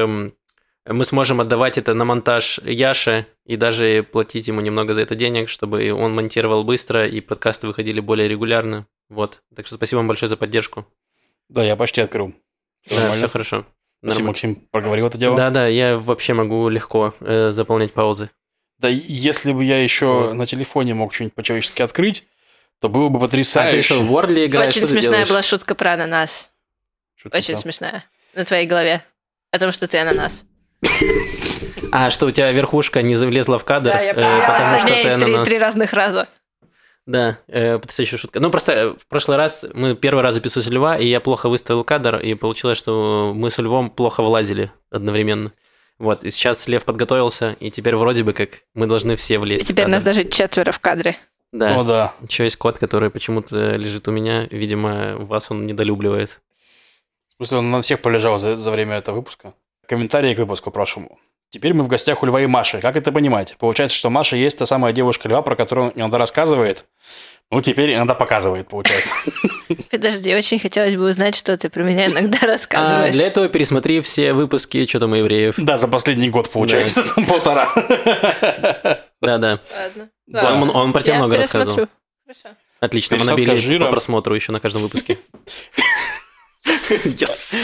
мы 0.86 1.04
сможем 1.04 1.40
отдавать 1.40 1.78
это 1.78 1.94
на 1.94 2.04
монтаж 2.04 2.58
Яше 2.62 3.26
и 3.44 3.56
даже 3.56 4.02
платить 4.04 4.48
ему 4.48 4.60
немного 4.60 4.94
за 4.94 5.00
это 5.02 5.14
денег, 5.14 5.48
чтобы 5.48 5.92
он 5.92 6.14
монтировал 6.14 6.64
быстро 6.64 7.06
и 7.08 7.20
подкасты 7.20 7.66
выходили 7.66 8.00
более 8.00 8.28
регулярно. 8.28 8.86
Вот. 9.08 9.42
Так 9.54 9.66
что 9.66 9.76
спасибо 9.76 9.98
вам 9.98 10.08
большое 10.08 10.28
за 10.28 10.36
поддержку. 10.36 10.86
Да, 11.48 11.64
я 11.64 11.76
почти 11.76 12.00
открыл. 12.00 12.34
Всё 12.84 12.94
Да, 12.96 13.00
нормально. 13.02 13.26
все 13.26 13.32
хорошо. 13.32 13.56
Спасибо, 13.58 14.02
Нормально. 14.02 14.26
Максим, 14.28 14.54
проговорил 14.70 15.06
это 15.06 15.18
дело. 15.18 15.36
Да, 15.36 15.50
да, 15.50 15.66
я 15.66 15.98
вообще 15.98 16.34
могу 16.34 16.68
легко 16.68 17.14
э, 17.20 17.50
заполнять 17.50 17.92
паузы. 17.92 18.30
Да, 18.78 18.88
если 18.88 19.52
бы 19.52 19.64
я 19.64 19.82
еще 19.82 20.06
Вот. 20.06 20.34
на 20.34 20.46
телефоне 20.46 20.94
мог 20.94 21.14
что-нибудь 21.14 21.34
по-человечески 21.34 21.80
открыть, 21.82 22.24
то 22.80 22.88
было 22.90 23.08
бы 23.08 23.16
А 23.16 23.20
ты 23.22 23.26
потрясающе. 23.28 23.82
что, 23.82 24.02
в 24.02 24.12
Wordle 24.12 24.44
играешь? 24.46 24.70
Очень 24.72 24.82
Что 24.82 24.90
смешная 24.90 25.24
была 25.26 25.40
шутка 25.42 25.74
про 25.74 25.94
ананас. 25.94 26.52
Что-то 27.14 27.38
Очень 27.38 27.54
там. 27.54 27.62
смешная. 27.62 28.04
На 28.34 28.44
твоей 28.44 28.66
голове. 28.66 29.02
О 29.50 29.58
том, 29.58 29.72
что 29.72 29.86
ты 29.86 29.98
ананас. 29.98 30.44
А, 31.92 32.10
что 32.10 32.26
у 32.26 32.30
тебя 32.30 32.50
верхушка 32.52 33.02
не 33.02 33.14
влезла 33.14 33.58
в 33.58 33.64
кадр, 33.64 33.90
Да, 33.92 34.00
я 34.00 34.10
э, 34.10 34.14
потому 34.14 34.78
что 34.78 34.88
ты 34.88 35.18
три, 35.24 35.44
три 35.44 35.58
разных 35.58 35.92
раза. 35.92 36.28
Да, 37.06 37.38
э, 37.46 37.78
потрясающая 37.78 38.18
шутка. 38.18 38.40
Ну, 38.40 38.50
просто 38.50 38.72
э, 38.72 38.88
в 38.90 39.06
прошлый 39.06 39.36
раз 39.36 39.64
мы 39.72 39.94
первый 39.94 40.22
раз 40.22 40.34
записывали 40.34 40.74
Льва, 40.74 40.98
и 40.98 41.06
я 41.06 41.20
плохо 41.20 41.48
выставил 41.48 41.84
кадр, 41.84 42.16
и 42.18 42.34
получилось, 42.34 42.76
что 42.76 43.32
мы 43.34 43.50
с 43.50 43.58
Львом 43.58 43.90
плохо 43.90 44.22
вылазили 44.22 44.72
одновременно. 44.90 45.52
Вот, 45.98 46.24
и 46.24 46.30
сейчас 46.30 46.66
Лев 46.66 46.84
подготовился, 46.84 47.56
и 47.60 47.70
теперь 47.70 47.94
вроде 47.96 48.24
бы 48.24 48.32
как 48.32 48.62
мы 48.74 48.86
должны 48.86 49.14
все 49.16 49.34
И 49.34 49.38
влезть. 49.38 49.64
в 49.64 49.68
теперь 49.68 49.84
кадр. 49.84 49.92
нас 49.92 50.02
даже 50.02 50.24
четверо 50.24 50.72
в 50.72 50.80
кадре. 50.80 51.16
Да. 51.52 51.78
О, 51.80 51.84
да. 51.84 52.14
Еще 52.28 52.44
есть 52.44 52.56
кот, 52.56 52.78
который 52.78 53.08
почему-то 53.10 53.76
лежит 53.76 54.08
у 54.08 54.10
меня. 54.10 54.46
Видимо, 54.50 55.16
вас 55.16 55.50
он 55.50 55.64
недолюбливает. 55.64 56.40
В 57.28 57.36
смысле, 57.36 57.58
он 57.58 57.70
на 57.70 57.82
всех 57.82 58.00
полежал 58.00 58.38
за, 58.38 58.56
за 58.56 58.70
время 58.70 58.96
этого 58.96 59.16
выпуска. 59.16 59.54
Комментарии 59.88 60.34
к 60.34 60.38
выпуску 60.38 60.70
прошу. 60.70 61.18
Теперь 61.50 61.74
мы 61.74 61.84
в 61.84 61.88
гостях 61.88 62.22
у 62.22 62.26
Льва 62.26 62.42
и 62.42 62.46
Маши. 62.46 62.80
Как 62.80 62.96
это 62.96 63.12
понимать? 63.12 63.56
Получается, 63.58 63.96
что 63.96 64.10
Маша 64.10 64.36
есть 64.36 64.58
та 64.58 64.66
самая 64.66 64.92
девушка 64.92 65.28
Льва, 65.28 65.42
про 65.42 65.54
которую 65.54 65.88
он 65.88 65.92
иногда 65.94 66.18
рассказывает. 66.18 66.84
Ну, 67.52 67.60
теперь 67.60 67.94
иногда 67.94 68.14
показывает, 68.16 68.66
получается. 68.66 69.14
Подожди, 69.92 70.34
очень 70.34 70.58
хотелось 70.58 70.96
бы 70.96 71.08
узнать, 71.08 71.36
что 71.36 71.56
ты 71.56 71.68
про 71.68 71.84
меня 71.84 72.06
иногда 72.06 72.38
А 72.42 72.46
рассказываешь. 72.46 73.14
для 73.14 73.28
этого 73.28 73.48
пересмотри 73.48 74.00
все 74.00 74.32
выпуски 74.32 74.84
«Что 74.86 74.98
там 74.98 75.14
евреев». 75.14 75.54
Да, 75.56 75.76
за 75.76 75.86
последний 75.86 76.28
год, 76.28 76.50
получается, 76.50 77.04
там 77.14 77.24
полтора. 77.24 77.68
Да-да. 79.22 79.60
Ладно. 79.72 80.10
Да. 80.26 80.54
Он, 80.54 80.70
он 80.70 80.92
про 80.92 81.02
тебя 81.02 81.14
Я 81.14 81.18
много 81.20 81.36
рассказывал. 81.36 81.76
пересмотрю. 81.76 81.88
Хорошо. 82.26 82.56
Отлично, 82.80 83.16
мы 83.16 83.24
набили 83.24 83.54
жира. 83.54 83.86
по 83.86 83.92
просмотру 83.92 84.34
еще 84.34 84.50
на 84.50 84.58
каждом 84.60 84.82
выпуске. 84.82 85.18
Yes. 87.18 87.54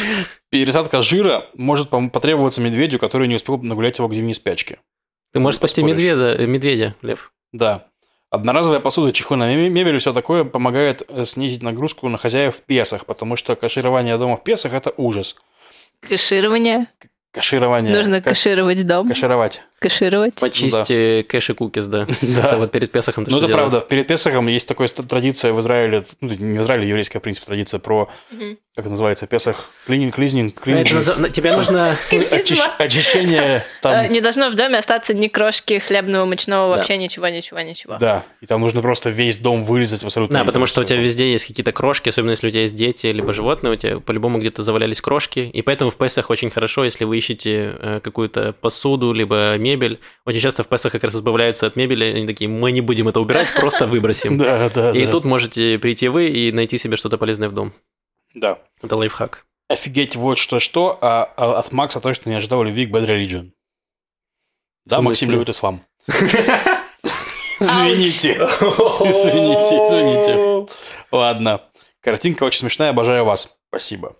Пересадка 0.50 1.02
жира 1.02 1.46
может 1.54 1.90
по- 1.90 2.08
потребоваться 2.08 2.60
медведю, 2.60 2.98
который 2.98 3.28
не 3.28 3.36
успел 3.36 3.58
нагулять 3.58 3.98
его 3.98 4.08
к 4.08 4.14
зимней 4.14 4.34
спячке. 4.34 4.78
Ты 5.32 5.40
можешь 5.40 5.56
спасти 5.58 5.82
медведя, 5.82 6.34
э, 6.38 6.46
медведя, 6.46 6.94
Лев. 7.02 7.32
Да. 7.52 7.86
Одноразовая 8.30 8.80
посуда, 8.80 9.12
чехольная 9.12 9.56
ме- 9.56 9.68
мебель 9.68 9.96
и 9.96 9.98
все 9.98 10.12
такое 10.12 10.44
помогает 10.44 11.02
э, 11.08 11.24
снизить 11.24 11.62
нагрузку 11.62 12.08
на 12.08 12.18
хозяев 12.18 12.56
в 12.56 12.62
Песах, 12.62 13.06
потому 13.06 13.36
что 13.36 13.56
каширование 13.56 14.16
дома 14.18 14.36
в 14.36 14.44
Песах– 14.44 14.72
это 14.74 14.92
ужас. 14.96 15.36
Кэширование. 16.00 16.86
Каширование. 17.30 17.94
Нужно 17.94 18.20
Ка- 18.20 18.30
кэшировать 18.30 18.86
дом. 18.86 19.08
Кашировать. 19.08 19.62
Кэшировать. 19.82 20.34
Почисть 20.36 20.90
э, 20.90 21.24
кэш 21.28 21.50
и 21.50 21.54
кукис, 21.54 21.86
да. 21.86 22.06
Да. 22.22 22.56
Вот 22.56 22.72
перед 22.72 22.90
Песохом 22.90 23.24
Ну, 23.28 23.38
это 23.38 23.46
делаешь? 23.46 23.54
правда. 23.70 23.80
Перед 23.80 24.06
Песохом 24.06 24.46
есть 24.46 24.66
такая 24.68 24.88
традиция 24.88 25.52
в 25.52 25.60
Израиле, 25.60 26.04
ну, 26.20 26.28
не 26.34 26.58
в 26.58 26.62
Израиле, 26.62 26.88
еврейская, 26.88 27.18
в 27.18 27.22
принципе, 27.22 27.46
традиция 27.46 27.78
про, 27.80 28.08
как 28.74 28.86
называется, 28.86 29.26
Песах, 29.26 29.68
клининг, 29.86 30.14
клизнинг, 30.14 30.54
А 30.66 30.70
это 30.70 30.84
клининг. 30.90 31.32
Тебе 31.32 31.54
нужно... 31.56 31.96
Очищ- 32.10 32.60
Очищение 32.78 33.42
Э, 33.42 33.62
там. 33.82 34.12
Не 34.12 34.20
должно 34.20 34.50
в 34.50 34.54
доме 34.54 34.78
остаться 34.78 35.14
ни 35.14 35.26
крошки 35.28 35.78
хлебного, 35.78 36.24
мучного, 36.24 36.70
Да. 36.70 36.76
вообще 36.76 36.96
ничего, 36.96 37.28
ничего, 37.28 37.60
ничего. 37.60 37.96
Да, 37.98 38.24
и 38.40 38.46
там 38.46 38.60
нужно 38.60 38.82
просто 38.82 39.10
весь 39.10 39.38
дом 39.38 39.64
вылезать 39.64 40.04
абсолютно. 40.04 40.38
Да, 40.40 40.44
потому 40.44 40.66
что 40.66 40.80
у 40.80 40.84
тебя 40.84 40.98
везде 41.00 41.30
есть 41.32 41.46
какие-то 41.46 41.72
крошки, 41.72 42.08
особенно 42.08 42.30
если 42.30 42.46
у 42.48 42.50
тебя 42.50 42.62
есть 42.62 42.74
дети, 42.76 43.06
либо 43.08 43.32
животные, 43.32 43.72
у 43.72 43.76
тебя 43.76 43.98
по-любому 44.00 44.38
где-то 44.38 44.62
завалялись 44.62 45.00
крошки, 45.00 45.40
и 45.40 45.62
поэтому 45.62 45.90
в 45.90 45.96
Песах 45.96 46.30
очень 46.30 46.50
хорошо, 46.50 46.84
если 46.84 47.04
вы 47.04 47.18
ищете 47.18 47.74
э, 47.78 48.00
какую-то 48.02 48.52
посуду, 48.60 49.12
либо 49.12 49.56
мебель. 49.58 49.71
Очень 50.24 50.40
часто 50.40 50.62
в 50.62 50.68
Песах 50.68 50.92
как 50.92 51.04
раз 51.04 51.14
избавляются 51.14 51.66
от 51.66 51.76
мебели, 51.76 52.04
они 52.04 52.26
такие, 52.26 52.48
мы 52.48 52.72
не 52.72 52.80
будем 52.80 53.08
это 53.08 53.20
убирать, 53.20 53.48
просто 53.54 53.86
выбросим. 53.86 54.38
Да, 54.42 54.70
да, 54.70 54.90
И 54.92 55.06
тут 55.06 55.24
можете 55.24 55.78
прийти 55.78 56.08
вы 56.08 56.28
и 56.28 56.52
найти 56.52 56.78
себе 56.78 56.96
что-то 56.96 57.18
полезное 57.18 57.48
в 57.48 57.54
дом. 57.54 57.72
Да. 58.34 58.58
Это 58.82 58.96
лайфхак. 58.96 59.46
Офигеть, 59.68 60.16
вот 60.16 60.38
что-что, 60.38 60.98
а, 61.00 61.32
а 61.36 61.58
от 61.58 61.72
Макса 61.72 62.00
точно 62.00 62.30
не 62.30 62.36
ожидал 62.36 62.62
любви 62.62 62.86
к 62.86 62.90
Bad 62.90 63.06
Religion. 63.06 63.52
Да, 64.84 65.00
Максим 65.00 65.30
любит 65.30 65.48
ислам. 65.48 65.84
Извините. 67.60 68.32
Извините, 68.32 69.76
извините. 69.84 70.74
Ладно. 71.12 71.60
Картинка 72.00 72.42
очень 72.44 72.60
смешная, 72.60 72.90
обожаю 72.90 73.24
вас. 73.24 73.56
Спасибо. 73.68 74.16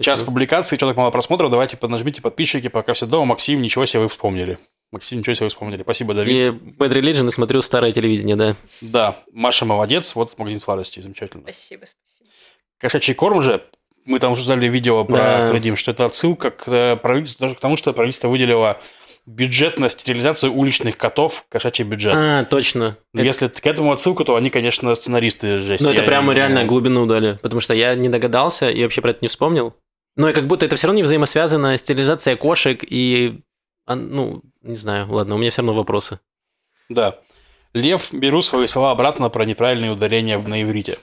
Час 0.00 0.22
публикации, 0.22 0.76
что 0.76 0.88
так 0.88 0.96
мало 0.96 1.10
просмотров, 1.10 1.50
давайте 1.50 1.76
поднажмите 1.76 2.20
подписчики, 2.20 2.68
пока 2.68 2.94
все 2.94 3.06
дома. 3.06 3.26
Максим, 3.26 3.62
ничего 3.62 3.86
себе 3.86 4.02
вы 4.02 4.08
вспомнили. 4.08 4.58
Максим, 4.90 5.18
ничего 5.18 5.34
себе 5.34 5.46
вы 5.46 5.50
вспомнили. 5.50 5.82
Спасибо, 5.82 6.14
Давид. 6.14 6.34
И 6.34 6.50
Bad 6.50 6.92
Religion, 6.92 7.26
и 7.28 7.30
смотрю 7.30 7.62
старое 7.62 7.92
телевидение, 7.92 8.36
да. 8.36 8.56
Да, 8.80 9.16
Маша 9.32 9.64
молодец, 9.64 10.14
вот 10.14 10.36
магазин 10.38 10.60
сладостей, 10.60 11.02
замечательно. 11.02 11.42
Спасибо, 11.44 11.84
спасибо. 11.84 12.30
Кошачий 12.78 13.14
корм 13.14 13.40
же, 13.40 13.64
мы 14.04 14.18
там 14.18 14.32
обсуждали 14.32 14.68
видео 14.68 15.04
про 15.04 15.60
Да. 15.60 15.76
Что 15.76 15.90
это 15.92 16.04
отсылка 16.04 16.50
к 16.50 16.68
э, 16.68 16.96
правительству, 16.96 17.44
даже 17.44 17.54
к 17.54 17.60
тому, 17.60 17.76
что 17.76 17.92
правительство 17.92 18.28
выделило 18.28 18.80
бюджет 19.26 19.78
на 19.78 19.88
стерилизацию 19.88 20.52
уличных 20.52 20.96
котов, 20.98 21.46
кошачий 21.48 21.84
бюджет. 21.84 22.14
А, 22.14 22.44
точно. 22.44 22.98
Но 23.12 23.22
Если 23.22 23.48
к 23.48 23.66
этому 23.66 23.92
отсылку, 23.92 24.24
то 24.24 24.36
они, 24.36 24.50
конечно, 24.50 24.94
сценаристы 24.94 25.58
жесть. 25.58 25.82
Ну, 25.82 25.90
это 25.90 26.02
Я 26.02 26.06
прямо 26.06 26.32
не- 26.32 26.36
реально 26.36 26.64
глубину 26.64 27.06
дали, 27.06 27.38
потому 27.42 27.60
что 27.60 27.74
я 27.74 27.94
не 27.94 28.08
догадался 28.08 28.70
и 28.70 28.82
вообще 28.82 29.00
про 29.00 29.10
это 29.10 29.20
не 29.22 29.28
вспомнил. 29.28 29.74
Ну, 30.16 30.28
и 30.28 30.32
как 30.32 30.46
будто 30.46 30.64
это 30.66 30.76
все 30.76 30.86
равно 30.86 30.98
не 30.98 31.02
взаимосвязано, 31.02 31.76
стерилизация 31.76 32.36
кошек 32.36 32.84
и... 32.88 33.40
а, 33.86 33.94
Ну, 33.96 34.42
не 34.62 34.76
знаю, 34.76 35.10
ладно, 35.12 35.34
у 35.34 35.38
меня 35.38 35.50
все 35.50 35.62
равно 35.62 35.74
вопросы. 35.74 36.20
Да. 36.88 37.18
Лев, 37.72 38.12
беру 38.12 38.40
свои 38.42 38.66
слова 38.68 38.92
обратно 38.92 39.28
про 39.30 39.44
неправильные 39.44 39.90
ударения 39.90 40.38
на 40.38 40.62
иврите. 40.62 40.98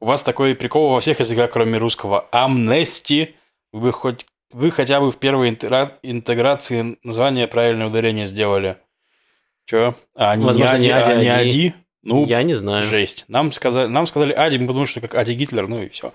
У 0.00 0.06
вас 0.06 0.22
такой 0.22 0.54
прикол 0.54 0.90
во 0.90 1.00
всех 1.00 1.20
языках, 1.20 1.50
кроме 1.50 1.76
русского. 1.78 2.26
Амнести. 2.32 3.34
Вы 3.72 3.92
хоть 3.92 4.26
вы 4.52 4.70
хотя 4.70 4.98
бы 5.00 5.10
в 5.10 5.18
первой 5.18 5.50
интегра- 5.50 5.92
интеграции 6.02 6.98
название 7.04 7.46
правильное 7.46 7.86
ударение 7.88 8.26
сделали. 8.26 8.78
Че? 9.66 9.94
А 10.16 10.34
не, 10.34 10.44
Возможно, 10.44 10.74
ади, 10.76 10.86
не 10.86 10.92
ади, 10.92 11.10
а 11.12 11.16
не 11.16 11.28
ади. 11.28 11.48
ади? 11.48 11.74
Ну, 12.02 12.24
я 12.24 12.42
не 12.42 12.54
знаю. 12.54 12.82
жесть. 12.84 13.26
Нам 13.28 13.52
сказали, 13.52 13.86
нам 13.86 14.06
сказали 14.06 14.32
Ади, 14.32 14.56
мы 14.56 14.66
подумали, 14.66 14.88
что 14.88 15.00
как 15.02 15.14
Ади 15.14 15.32
Гитлер, 15.34 15.68
ну 15.68 15.82
и 15.82 15.88
все. 15.90 16.14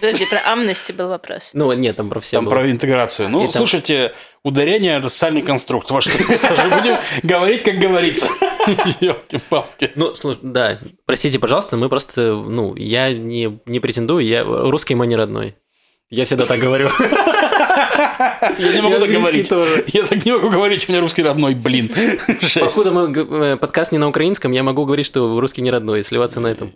Подожди, 0.00 0.26
про 0.26 0.38
амнести 0.52 0.92
был 0.92 1.08
вопрос. 1.08 1.50
Ну, 1.54 1.72
нет, 1.72 1.96
там 1.96 2.08
про 2.10 2.20
все 2.20 2.36
Там 2.36 2.44
было. 2.44 2.50
про 2.54 2.70
интеграцию. 2.70 3.28
Ну, 3.28 3.40
И 3.40 3.42
там- 3.44 3.52
слушайте, 3.52 4.12
ударение– 4.42 4.96
это 4.98 5.08
социальный 5.08 5.42
конструкт. 5.42 5.90
Вот 5.90 6.02
что 6.02 6.12
я 6.30 6.36
скажу. 6.36 6.68
Будем 6.68 6.96
говорить, 7.22 7.62
как 7.62 7.76
говорится. 7.76 8.26
Ёлки-палки. 9.00 9.92
Ну, 9.94 10.14
слушай, 10.14 10.38
да, 10.42 10.78
простите, 11.06 11.38
пожалуйста, 11.38 11.76
мы 11.76 11.88
просто, 11.88 12.32
ну, 12.34 12.74
я 12.76 13.12
не, 13.12 13.58
не 13.66 13.80
претендую, 13.80 14.24
я 14.26 14.42
русский 14.44 14.94
мой 14.94 15.06
не 15.06 15.16
родной. 15.16 15.56
Я 16.10 16.24
всегда 16.26 16.46
так 16.46 16.60
говорю. 16.60 16.90
Я 18.58 18.72
не 18.74 18.80
могу 18.82 18.94
так 18.96 19.04
английский 19.04 19.14
говорить. 19.18 19.48
тоже. 19.48 19.84
Я 19.92 20.04
так 20.04 20.24
не 20.24 20.32
могу 20.32 20.50
говорить, 20.50 20.88
у 20.88 20.92
меня 20.92 21.00
русский 21.00 21.22
родной, 21.22 21.54
блин. 21.54 21.90
Жесть. 22.40 22.76
Мы 22.90 23.08
г- 23.08 23.26
э, 23.44 23.56
подкаст 23.56 23.90
не 23.92 23.98
на 23.98 24.08
украинском, 24.08 24.52
я 24.52 24.62
могу 24.62 24.84
говорить, 24.84 25.06
что 25.06 25.40
русский 25.40 25.62
не 25.62 25.70
родной, 25.70 26.00
и 26.00 26.02
сливаться 26.02 26.40
на 26.40 26.48
этом. 26.48 26.72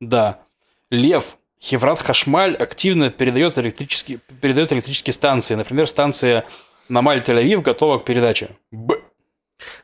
Да. 0.00 0.40
Лев. 0.90 1.36
Хеврат 1.64 2.02
Хашмаль 2.02 2.54
активно 2.56 3.10
передает 3.10 3.56
электрические, 3.56 4.18
передает 4.42 4.72
электрические 4.72 5.14
станции. 5.14 5.54
Например, 5.54 5.88
станция 5.88 6.44
Намаль 6.90 7.20
Тель-Авив 7.20 7.62
готова 7.62 7.98
к 7.98 8.04
передаче. 8.04 8.50
Б. 8.70 9.00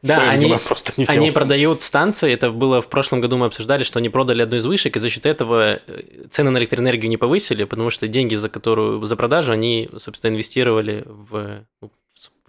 Да, 0.02 0.19
Ой, 0.19 0.31
они, 0.31 0.43
думаю, 0.43 0.61
просто 0.61 0.93
не 0.98 1.07
они 1.07 1.31
продают 1.31 1.81
станции, 1.81 2.31
это 2.32 2.51
было 2.51 2.82
в 2.82 2.89
прошлом 2.89 3.23
году 3.23 3.39
мы 3.39 3.47
обсуждали, 3.47 3.82
что 3.82 3.98
они 3.98 4.11
продали 4.11 4.43
одну 4.43 4.57
из 4.57 4.66
вышек, 4.66 4.97
и 4.97 4.98
за 4.98 5.09
счет 5.09 5.24
этого 5.24 5.81
э, 5.86 6.02
цены 6.28 6.51
на 6.51 6.59
электроэнергию 6.59 7.09
не 7.09 7.16
повысили, 7.16 7.65
потому 7.65 7.89
что 7.89 8.09
деньги, 8.09 8.35
за 8.35 8.51
которую 8.51 9.02
за 9.07 9.16
продажу, 9.16 9.52
они, 9.52 9.89
собственно, 9.97 10.32
инвестировали 10.32 11.05
в, 11.07 11.65
в 11.81 11.90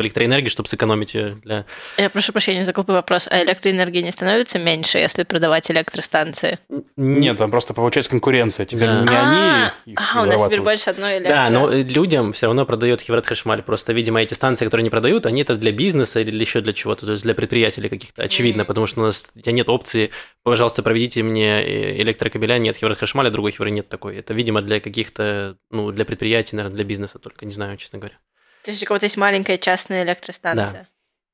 электроэнергии, 0.02 0.49
чтобы 0.49 0.68
сэкономить 0.68 1.14
ее 1.14 1.36
для... 1.44 1.65
Я 1.98 2.10
прошу 2.10 2.32
прощения 2.32 2.64
за 2.64 2.73
глупый 2.73 2.95
вопрос. 2.95 3.28
А 3.32 3.41
электроэнергии 3.44 4.02
не 4.02 4.11
становится 4.11 4.60
меньше, 4.60 4.98
если 4.98 5.23
продавать 5.23 5.69
электростанции? 5.72 6.60
Нет, 6.98 7.38
там 7.38 7.52
просто 7.52 7.73
получается 7.73 8.11
конкуренция. 8.11 8.65
Теперь 8.65 8.88
Да. 8.88 9.02
не 9.02 9.15
А, 9.15 9.22
они 9.22 9.94
их 9.94 10.15
а, 10.15 10.22
у 10.22 10.26
нас 10.26 10.45
теперь 10.45 10.61
больше 10.61 10.90
одной 10.90 11.18
электро. 11.18 11.36
Да, 11.36 11.49
но 11.49 11.69
людям 11.69 12.34
все 12.34 12.48
равно 12.48 12.65
продает 12.65 13.02
Хеврат 13.02 13.26
Хашмаль. 13.26 13.61
Просто, 13.64 13.94
видимо, 13.94 14.22
эти 14.22 14.34
станции, 14.34 14.65
которые 14.65 14.84
не 14.84 14.90
продают, 14.90 15.26
они 15.26 15.41
это 15.41 15.56
для 15.56 15.72
бизнеса 15.72 16.19
или 16.19 16.40
еще 16.40 16.61
для 16.61 16.73
чего-то, 16.73 17.06
то 17.06 17.11
есть 17.11 17.23
для 17.23 17.34
предприятий 17.34 17.82
каких-то. 17.88 18.23
Очевидно, 18.23 18.65
потому 18.65 18.88
что 18.88 19.02
у 19.02 19.03
нас 19.03 19.32
у 19.36 19.40
тебя 19.40 19.52
нет 19.53 19.69
опции, 19.69 20.11
пожалуйста, 20.44 20.84
проведите 20.84 21.23
мне 21.23 21.61
э, 21.61 22.02
электрокабеля, 22.02 22.57
нет 22.57 22.76
Хеврат 22.78 22.98
Хашмаля, 22.98 23.30
другой 23.30 23.52
Хевры 23.52 23.72
нет 23.72 23.90
такой. 23.90 24.18
Это, 24.18 24.34
видимо, 24.34 24.61
для 24.61 24.80
каких-то, 24.80 25.57
ну, 25.69 25.91
для 25.91 26.06
предприятий, 26.06 26.56
наверное, 26.56 26.76
для 26.76 26.86
бизнеса 26.86 27.19
только, 27.19 27.45
не 27.45 27.52
знаю, 27.52 27.78
честно 27.78 27.99
говоря. 27.99 28.18
То 28.63 28.71
есть 28.71 28.83
у 28.83 28.85
кого-то 28.85 29.05
есть 29.05 29.17
маленькая 29.17 29.57
частная 29.57 30.03
электростанция. 30.03 30.88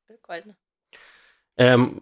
Прикольно. 0.08 0.56
Эм, 1.58 2.02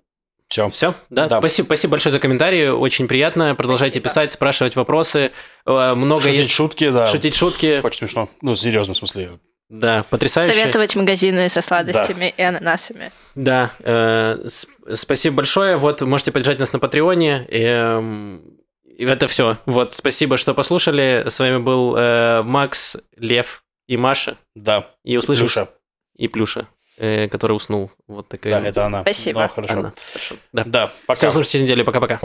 Все. 0.49 0.69
все, 0.69 0.93
да? 1.10 1.27
Да. 1.27 1.39
Спасибо, 1.39 1.65
спасибо 1.65 1.91
большое 1.91 2.11
за 2.11 2.19
комментарии, 2.19 2.68
очень 2.68 3.07
приятно. 3.07 3.56
Продолжайте 3.56 3.99
Спасибо. 3.99 4.10
писать, 4.10 4.31
спрашивать 4.31 4.76
вопросы. 4.76 5.31
Э, 5.65 5.93
Много 5.95 6.22
Шутить 6.23 6.38
есть... 6.39 6.52
шутки, 6.52 6.89
да. 6.89 7.07
Шутить 7.07 7.35
шутки, 7.35 7.81
Очень 7.84 7.99
смешно. 7.99 8.30
Ну, 8.41 8.56
серьезно, 8.56 8.93
в 8.93 8.97
смысле. 8.97 9.39
да, 9.69 10.06
потрясающе. 10.10 10.53
Советовать 10.53 10.95
магазины 10.95 11.49
со 11.49 11.61
сладостями 11.61 12.34
и 12.38 12.41
ананасами. 12.43 13.11
Да, 13.34 13.72
э, 13.80 14.45
спасибо 14.93 15.38
большое. 15.38 15.77
Вот 15.77 16.02
можете 16.02 16.31
поддержать 16.31 16.60
нас 16.60 16.72
на 16.73 16.80
Патреоне. 16.80 17.47
И 17.49 19.03
это 19.03 19.27
все. 19.27 19.57
Вот, 19.65 19.93
спасибо, 19.93 20.38
что 20.38 20.53
послушали. 20.53 21.23
С 21.27 21.39
вами 21.39 21.57
был 21.57 21.95
э, 21.97 22.43
Макс, 22.43 22.97
Лев 23.18 23.64
и 23.88 23.98
Маша. 23.98 24.38
Да. 24.56 24.90
И 25.03 25.18
услышимся. 25.18 25.66
Слушай, 25.66 25.70
И 26.18 26.28
Плюша, 26.28 26.68
э, 26.98 27.28
который 27.28 27.53
уснул. 27.53 27.91
Вот 28.07 28.28
такая. 28.28 28.62
да, 28.62 28.68
это 28.68 28.86
она. 28.86 29.02
Спасибо. 29.02 29.41
Да, 29.41 29.48
хорошо. 29.48 29.74
она. 29.80 29.94
Хорошо. 30.14 30.36
Да. 30.53 30.64
Да, 30.66 30.94
пока. 31.07 31.14
Все, 31.16 31.28
услышимся 31.30 31.52
через 31.53 31.64
неделю. 31.66 31.86
Пока-пока. 31.86 32.20